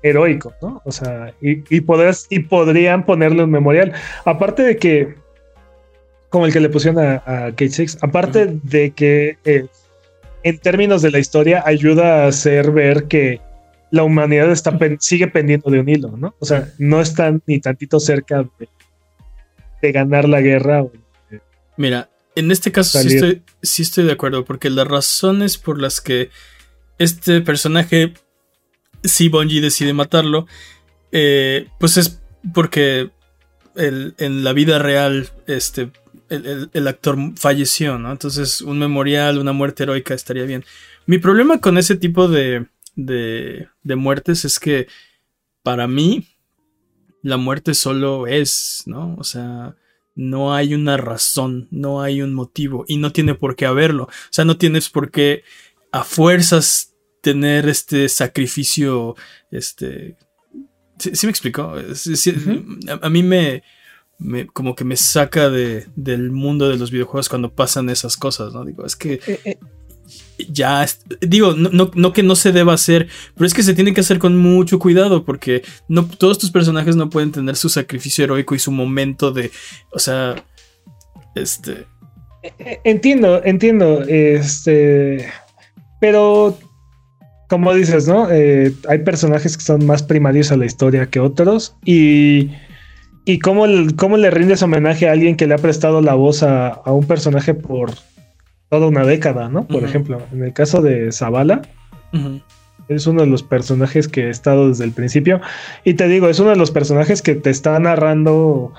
heroico, 0.03 0.53
¿no? 0.61 0.81
O 0.85 0.91
sea, 0.91 1.33
y, 1.41 1.51
y, 1.75 1.81
podrás- 1.81 2.27
y 2.29 2.39
podrían 2.39 3.05
ponerle 3.05 3.43
un 3.43 3.51
memorial. 3.51 3.93
Aparte 4.25 4.63
de 4.63 4.77
que, 4.77 5.15
como 6.29 6.45
el 6.45 6.53
que 6.53 6.59
le 6.59 6.69
pusieron 6.69 7.03
a, 7.03 7.15
a 7.25 7.45
Kate 7.51 7.69
Six, 7.69 7.97
aparte 8.01 8.59
de 8.63 8.91
que 8.91 9.37
eh, 9.45 9.65
en 10.43 10.57
términos 10.59 11.01
de 11.01 11.11
la 11.11 11.19
historia 11.19 11.63
ayuda 11.65 12.23
a 12.23 12.27
hacer 12.27 12.71
ver 12.71 13.05
que 13.05 13.39
la 13.91 14.03
humanidad 14.03 14.51
está 14.51 14.77
pen- 14.77 14.97
sigue 14.99 15.27
pendiendo 15.27 15.69
de 15.69 15.79
un 15.79 15.87
hilo, 15.89 16.15
¿no? 16.17 16.35
O 16.39 16.45
sea, 16.45 16.69
no 16.77 16.99
están 17.01 17.41
ni 17.45 17.59
tantito 17.59 17.99
cerca 17.99 18.43
de, 18.59 18.67
de 19.81 19.91
ganar 19.91 20.27
la 20.27 20.41
guerra. 20.41 20.83
o 20.83 20.91
de- 21.29 21.41
Mira, 21.77 22.09
en 22.35 22.51
este 22.51 22.71
caso 22.71 22.99
sí 22.99 23.07
estoy, 23.15 23.41
sí 23.61 23.83
estoy 23.83 24.03
de 24.05 24.11
acuerdo, 24.11 24.43
porque 24.43 24.69
las 24.69 24.87
razones 24.87 25.57
por 25.57 25.79
las 25.81 26.01
que 26.01 26.29
este 26.97 27.41
personaje, 27.41 28.13
si 29.03 29.29
Bungie 29.29 29.61
decide 29.61 29.93
matarlo, 29.93 30.47
eh, 31.11 31.67
pues 31.79 31.95
es 31.97 32.21
porque 32.53 33.09
el- 33.75 34.15
en 34.17 34.43
la 34.43 34.51
vida 34.53 34.79
real 34.79 35.29
este, 35.47 35.89
el, 36.29 36.45
el- 36.45 36.69
el 36.73 36.87
actor 36.87 37.17
falleció, 37.35 37.97
¿no? 37.99 38.11
Entonces 38.11 38.61
un 38.61 38.79
memorial, 38.79 39.37
una 39.37 39.53
muerte 39.53 39.83
heroica 39.83 40.13
estaría 40.13 40.43
bien. 40.45 40.63
Mi 41.05 41.17
problema 41.17 41.59
con 41.61 41.77
ese 41.77 41.95
tipo 41.95 42.27
de, 42.27 42.67
de, 42.95 43.67
de 43.83 43.95
muertes 43.95 44.45
es 44.45 44.59
que 44.59 44.87
para 45.63 45.87
mí 45.87 46.27
la 47.21 47.37
muerte 47.37 47.73
solo 47.73 48.27
es, 48.27 48.83
¿no? 48.85 49.15
O 49.17 49.23
sea, 49.23 49.75
no 50.15 50.53
hay 50.53 50.73
una 50.73 50.95
razón, 50.97 51.67
no 51.71 52.01
hay 52.01 52.21
un 52.21 52.33
motivo 52.33 52.85
y 52.87 52.97
no 52.97 53.11
tiene 53.11 53.35
por 53.35 53.55
qué 53.55 53.65
haberlo. 53.65 54.03
O 54.03 54.09
sea, 54.31 54.45
no 54.45 54.57
tienes 54.57 54.89
por 54.89 55.11
qué 55.11 55.43
a 55.91 56.03
fuerzas 56.03 56.93
tener 57.21 57.67
este 57.67 58.07
sacrificio, 58.09 59.15
este... 59.51 60.17
¿Sí, 60.99 61.11
sí 61.15 61.25
me 61.27 61.31
explico? 61.31 61.73
Sí, 61.95 62.15
sí, 62.15 62.29
Ujú. 62.31 62.79
a, 62.89 63.07
a 63.07 63.09
mí 63.09 63.23
me... 63.23 63.63
me, 64.17 64.47
como 64.47 64.75
que 64.75 64.83
me 64.83 64.97
saca 64.97 65.49
de, 65.49 65.87
del 65.95 66.31
mundo 66.31 66.69
de 66.69 66.77
los 66.77 66.91
videojuegos 66.91 67.29
cuando 67.29 67.53
pasan 67.53 67.89
esas 67.89 68.17
cosas, 68.17 68.53
¿no? 68.53 68.63
Digo, 68.65 68.85
es 68.85 68.95
que 68.95 69.19
Eh, 69.27 69.39
eh, 69.45 69.57
ya, 70.49 70.85
digo, 71.21 71.53
no, 71.53 71.69
no, 71.69 71.89
no, 71.95 72.13
que 72.13 72.21
no 72.21 72.35
se 72.35 72.51
deba 72.51 72.73
hacer, 72.73 73.07
pero 73.33 73.47
es 73.47 73.53
que 73.53 73.63
se 73.63 73.73
tiene 73.73 73.93
que 73.93 74.01
hacer 74.01 74.19
con 74.19 74.37
mucho 74.37 74.77
cuidado 74.77 75.23
porque 75.25 75.63
no, 75.87 76.05
todos 76.05 76.37
tus 76.37 76.51
personajes 76.51 76.95
no 76.95 77.09
pueden 77.09 77.31
tener 77.31 77.55
su 77.55 77.69
sacrificio 77.69 78.25
heroico 78.25 78.53
y 78.53 78.59
su 78.59 78.71
momento 78.71 79.31
de, 79.31 79.51
o 79.91 79.99
sea, 79.99 80.35
este... 81.33 81.87
eh, 82.43 82.79
entiendo, 82.83 83.41
entiendo, 83.43 84.03
este, 84.03 85.27
pero 85.99 86.57
como 87.49 87.73
dices, 87.73 88.07
¿no? 88.07 88.29
Eh, 88.29 88.73
hay 88.87 88.99
personajes 88.99 89.57
que 89.57 89.63
son 89.63 89.85
más 89.85 90.03
primarios 90.03 90.51
a 90.51 90.57
la 90.57 90.65
historia 90.65 91.09
que 91.09 91.19
otros 91.19 91.75
y... 91.83 92.51
¿Y 93.25 93.39
cómo, 93.39 93.65
cómo 93.97 94.17
le 94.17 94.29
rindes 94.29 94.61
homenaje 94.61 95.09
a 95.09 95.11
alguien 95.11 95.35
que 95.35 95.47
le 95.47 95.55
ha 95.55 95.57
prestado 95.57 96.01
la 96.01 96.13
voz 96.13 96.43
a, 96.43 96.67
a 96.67 96.91
un 96.91 97.05
personaje 97.05 97.55
por 97.55 97.91
toda 98.69 98.87
una 98.87 99.03
década, 99.05 99.49
¿no? 99.49 99.65
Por 99.67 99.83
ejemplo, 99.83 100.21
en 100.31 100.43
el 100.43 100.53
caso 100.53 100.81
de 100.81 101.11
Zavala, 101.11 101.61
es 102.87 103.07
uno 103.07 103.21
de 103.21 103.27
los 103.27 103.43
personajes 103.43 104.07
que 104.07 104.25
he 104.25 104.29
estado 104.29 104.69
desde 104.69 104.83
el 104.83 104.91
principio. 104.91 105.41
Y 105.83 105.95
te 105.95 106.07
digo, 106.07 106.29
es 106.29 106.39
uno 106.39 106.51
de 106.51 106.55
los 106.55 106.71
personajes 106.71 107.21
que 107.21 107.35
te 107.35 107.49
está 107.49 107.79
narrando 107.79 108.73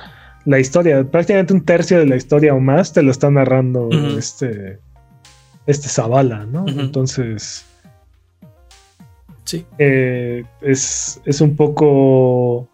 la 0.45 0.61
historia. 0.61 1.03
Prácticamente 1.05 1.53
un 1.53 1.65
tercio 1.65 1.99
de 1.99 2.07
la 2.07 2.17
historia 2.17 2.55
o 2.55 2.61
más 2.61 2.93
te 2.93 3.03
lo 3.03 3.11
está 3.11 3.31
narrando 3.31 3.89
este, 4.17 4.79
este 5.67 5.89
Zavala, 5.89 6.47
¿no? 6.47 6.65
Entonces, 6.69 7.67
sí. 9.45 9.67
eh, 9.79 10.45
es, 10.61 11.21
es 11.25 11.41
un 11.41 11.57
poco. 11.57 12.69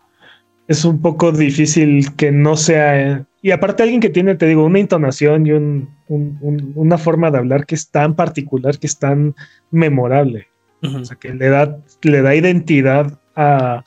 Es 0.69 0.85
un 0.85 1.01
poco 1.01 1.33
difícil 1.33 2.15
que 2.17 2.31
no 2.33 2.57
sea. 2.57 3.27
Y 3.43 3.51
aparte, 3.51 3.83
alguien 3.83 4.01
que 4.01 4.09
tiene, 4.11 4.37
te 4.37 4.47
digo, 4.47 4.65
una 4.65 4.79
entonación 4.79 5.47
y 5.47 5.53
un, 5.53 5.91
un- 6.09 6.39
un- 6.41 6.73
una 6.77 6.97
forma 6.99 7.31
de 7.31 7.39
hablar 7.39 7.67
que 7.67 7.75
es 7.75 7.89
tan 7.91 8.15
particular, 8.15 8.79
que 8.79 8.87
es 8.87 8.99
tan 8.99 9.35
memorable. 9.71 10.47
O 10.83 11.05
sea, 11.05 11.17
que 11.17 11.33
le 11.35 11.49
da, 11.49 11.79
le 12.03 12.23
da 12.23 12.35
identidad 12.35 13.19
a, 13.37 13.85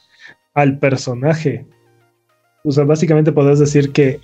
al 0.54 0.80
personaje. 0.80 1.66
O 2.64 2.72
sea, 2.72 2.84
básicamente 2.84 3.32
podés 3.32 3.60
decir 3.60 3.92
que 3.92 4.20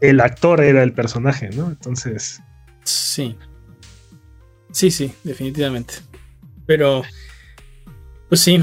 el 0.00 0.20
actor 0.20 0.60
era 0.60 0.82
el 0.82 0.92
personaje, 0.92 1.50
¿no? 1.50 1.68
Entonces, 1.68 2.40
Sí. 2.84 3.36
Sí, 4.72 4.90
sí, 4.90 5.12
definitivamente. 5.22 5.94
Pero, 6.66 7.02
pues 8.28 8.40
sí, 8.40 8.62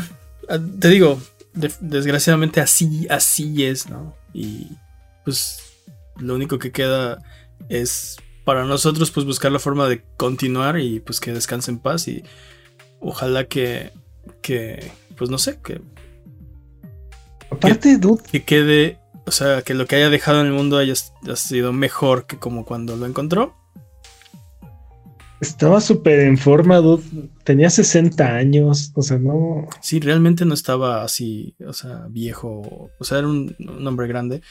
te 0.80 0.90
digo, 0.90 1.20
de- 1.53 1.73
desgraciadamente 1.80 2.61
así, 2.61 3.07
así 3.10 3.65
es, 3.65 3.90
¿no? 3.90 4.15
Y 4.34 4.68
pues 5.23 5.60
lo 6.18 6.36
único 6.36 6.60
que 6.60 6.72
queda 6.72 7.19
es 7.69 8.18
para 8.44 8.65
nosotros 8.65 9.11
pues 9.11 9.26
buscar 9.26 9.52
la 9.52 9.60
forma 9.60 9.88
de 9.88 10.03
continuar 10.18 10.80
y 10.80 10.99
pues 10.99 11.19
que 11.19 11.32
descanse 11.32 11.72
en 11.72 11.80
paz 11.80 12.07
y 12.07 12.23
ojalá 12.99 13.45
que, 13.45 13.91
que 14.41 14.91
pues 15.18 15.30
no 15.30 15.38
sé, 15.38 15.60
que, 15.64 15.82
aparte, 17.49 17.98
dude, 17.98 18.23
que 18.32 18.44
quede, 18.44 18.99
o 19.26 19.32
sea, 19.32 19.61
que 19.61 19.73
lo 19.73 19.86
que 19.86 19.95
haya 19.98 20.10
dejado 20.10 20.41
en 20.41 20.48
el 20.48 20.53
mundo 20.53 20.78
haya, 20.78 20.94
haya 21.23 21.36
sido 21.36 21.73
mejor 21.73 22.26
que 22.26 22.38
como 22.40 22.65
cuando 22.65 22.95
lo 22.95 23.06
encontró. 23.06 23.56
Estaba 25.41 25.81
súper 25.81 26.19
en 26.19 26.38
forma, 26.38 26.77
dude. 26.77 27.03
Tenía 27.43 27.69
60 27.69 28.23
años. 28.23 28.91
O 28.95 29.01
sea, 29.01 29.18
no. 29.18 29.68
Sí, 29.81 29.99
realmente 29.99 30.45
no 30.45 30.53
estaba 30.53 31.03
así, 31.03 31.55
o 31.68 31.73
sea, 31.73 32.05
viejo. 32.09 32.91
O 32.99 33.03
sea, 33.03 33.18
era 33.18 33.27
un, 33.27 33.55
un 33.59 33.85
hombre 33.88 34.07
grande. 34.07 34.41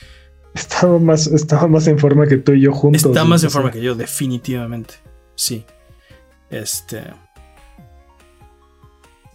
Estaba 0.52 0.98
más, 0.98 1.28
estaba 1.28 1.68
más 1.68 1.86
en 1.86 1.98
forma 1.98 2.26
que 2.26 2.36
tú 2.36 2.52
y 2.52 2.62
yo 2.62 2.72
juntos. 2.72 3.04
Está 3.04 3.24
más 3.24 3.42
en 3.44 3.50
forma 3.50 3.70
que 3.70 3.80
yo, 3.80 3.94
definitivamente. 3.94 4.94
Sí. 5.36 5.64
Este. 6.50 7.04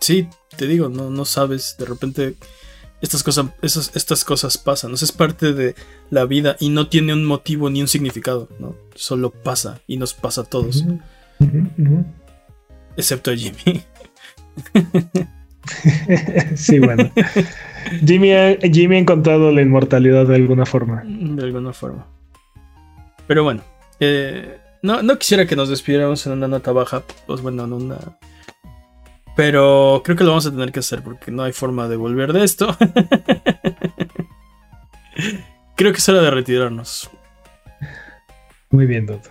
Sí, 0.02 0.28
te 0.58 0.68
digo, 0.68 0.90
no, 0.90 1.10
no 1.10 1.26
sabes. 1.26 1.78
De 1.80 1.86
repente. 1.86 2.36
Estas 3.02 3.24
cosas, 3.24 3.48
esas, 3.62 3.96
estas 3.96 4.26
cosas 4.26 4.58
pasan. 4.58 4.94
O 4.94 4.98
sea, 4.98 5.06
es 5.06 5.12
parte 5.12 5.54
de 5.54 5.76
la 6.10 6.26
vida 6.26 6.58
y 6.60 6.70
no 6.70 6.88
tiene 6.88 7.14
un 7.14 7.24
motivo 7.24 7.70
ni 7.70 7.82
un 7.82 7.88
significado, 7.88 8.50
¿no? 8.58 8.76
Solo 8.96 9.30
pasa 9.30 9.82
y 9.86 9.98
nos 9.98 10.14
pasa 10.14 10.42
a 10.42 10.46
todos. 10.46 10.84
Excepto 12.98 13.34
Jimmy. 13.36 13.84
sí, 16.56 16.80
bueno. 16.80 17.12
Jimmy 18.06 18.32
ha, 18.34 18.58
Jimmy 18.62 18.96
ha 18.96 19.00
encontrado 19.00 19.52
la 19.52 19.62
inmortalidad 19.62 20.26
de 20.28 20.36
alguna 20.36 20.66
forma. 20.66 21.04
De 21.06 21.44
alguna 21.44 21.74
forma. 21.74 22.08
Pero 23.28 23.44
bueno. 23.44 23.62
eh, 24.00 24.60
no, 24.82 25.02
no 25.02 25.18
quisiera 25.18 25.46
que 25.48 25.56
nos 25.56 25.70
despidiéramos 25.70 26.26
en 26.28 26.34
una 26.34 26.48
nota 26.48 26.72
baja. 26.72 27.04
Pues 27.26 27.42
bueno, 27.42 27.66
en 27.66 27.74
una. 27.74 27.98
Pero 29.36 30.02
creo 30.06 30.16
que 30.16 30.24
lo 30.24 30.30
vamos 30.30 30.46
a 30.46 30.52
tener 30.52 30.72
que 30.72 30.80
hacer 30.80 31.02
porque 31.04 31.32
no 31.32 31.44
hay 31.44 31.52
forma 31.52 31.88
de 31.90 31.98
volver 31.98 32.32
de 32.32 32.44
esto. 32.44 32.78
creo 35.76 35.92
que 35.92 35.98
es 35.98 36.10
hora 36.10 36.22
de 36.22 36.32
retirarnos. 36.32 37.10
Muy 38.70 38.86
bien, 38.86 39.06
dude. 39.06 39.22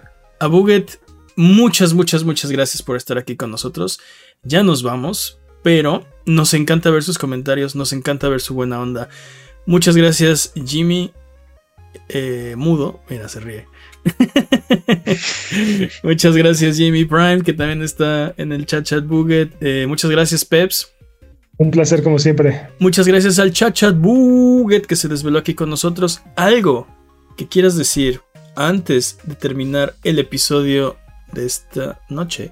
A 0.40 0.46
Buget, 0.46 0.98
muchas, 1.36 1.94
muchas, 1.94 2.24
muchas 2.24 2.50
gracias 2.50 2.82
por 2.82 2.96
estar 2.96 3.18
aquí 3.18 3.36
con 3.36 3.50
nosotros. 3.50 4.00
Ya 4.42 4.62
nos 4.62 4.82
vamos, 4.82 5.38
pero 5.62 6.04
nos 6.26 6.54
encanta 6.54 6.90
ver 6.90 7.02
sus 7.02 7.18
comentarios, 7.18 7.74
nos 7.74 7.92
encanta 7.92 8.28
ver 8.28 8.40
su 8.40 8.54
buena 8.54 8.80
onda. 8.80 9.08
Muchas 9.66 9.96
gracias, 9.96 10.52
Jimmy. 10.66 11.12
eh, 12.08 12.54
mudo, 12.56 13.00
mira, 13.08 13.28
se 13.28 13.40
ríe. 13.40 13.66
muchas 16.02 16.36
gracias, 16.36 16.76
Jimmy 16.76 17.04
Prime, 17.04 17.42
que 17.42 17.52
también 17.52 17.82
está 17.82 18.34
en 18.36 18.52
el 18.52 18.66
chat 18.66 18.84
chat 18.84 19.06
Buget. 19.06 19.52
Eh, 19.60 19.86
muchas 19.88 20.10
gracias, 20.10 20.44
Peps. 20.44 20.92
Un 21.56 21.70
placer 21.70 22.02
como 22.02 22.18
siempre. 22.18 22.68
Muchas 22.78 23.06
gracias 23.06 23.38
al 23.38 23.52
chat 23.52 23.74
chat 23.74 23.96
Buget 23.96 24.86
que 24.86 24.96
se 24.96 25.08
desveló 25.08 25.38
aquí 25.38 25.54
con 25.54 25.70
nosotros. 25.70 26.20
Algo 26.36 26.86
que 27.36 27.48
quieras 27.48 27.76
decir 27.76 28.20
antes 28.56 29.18
de 29.24 29.34
terminar 29.34 29.94
el 30.02 30.18
episodio 30.18 30.96
de 31.34 31.46
esta 31.46 31.98
noche. 32.08 32.50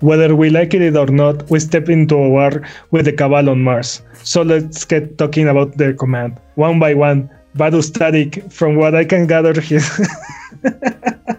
Whether 0.00 0.34
we 0.34 0.50
like 0.50 0.74
it 0.74 0.96
or 0.96 1.06
not, 1.06 1.50
we 1.50 1.58
step 1.58 1.88
into 1.88 2.14
a 2.16 2.28
war 2.28 2.62
with 2.90 3.06
the 3.06 3.12
Cabal 3.12 3.48
on 3.48 3.62
Mars. 3.62 4.02
So 4.22 4.42
let's 4.42 4.84
get 4.84 5.18
talking 5.18 5.48
about 5.48 5.76
their 5.76 5.92
command. 5.92 6.38
One 6.54 6.78
by 6.78 6.94
one, 6.94 7.28
Badu 7.56 7.82
Static, 7.82 8.50
from 8.52 8.76
what 8.76 8.94
I 8.94 9.04
can 9.04 9.26
gather 9.26 9.60
here. 9.60 9.82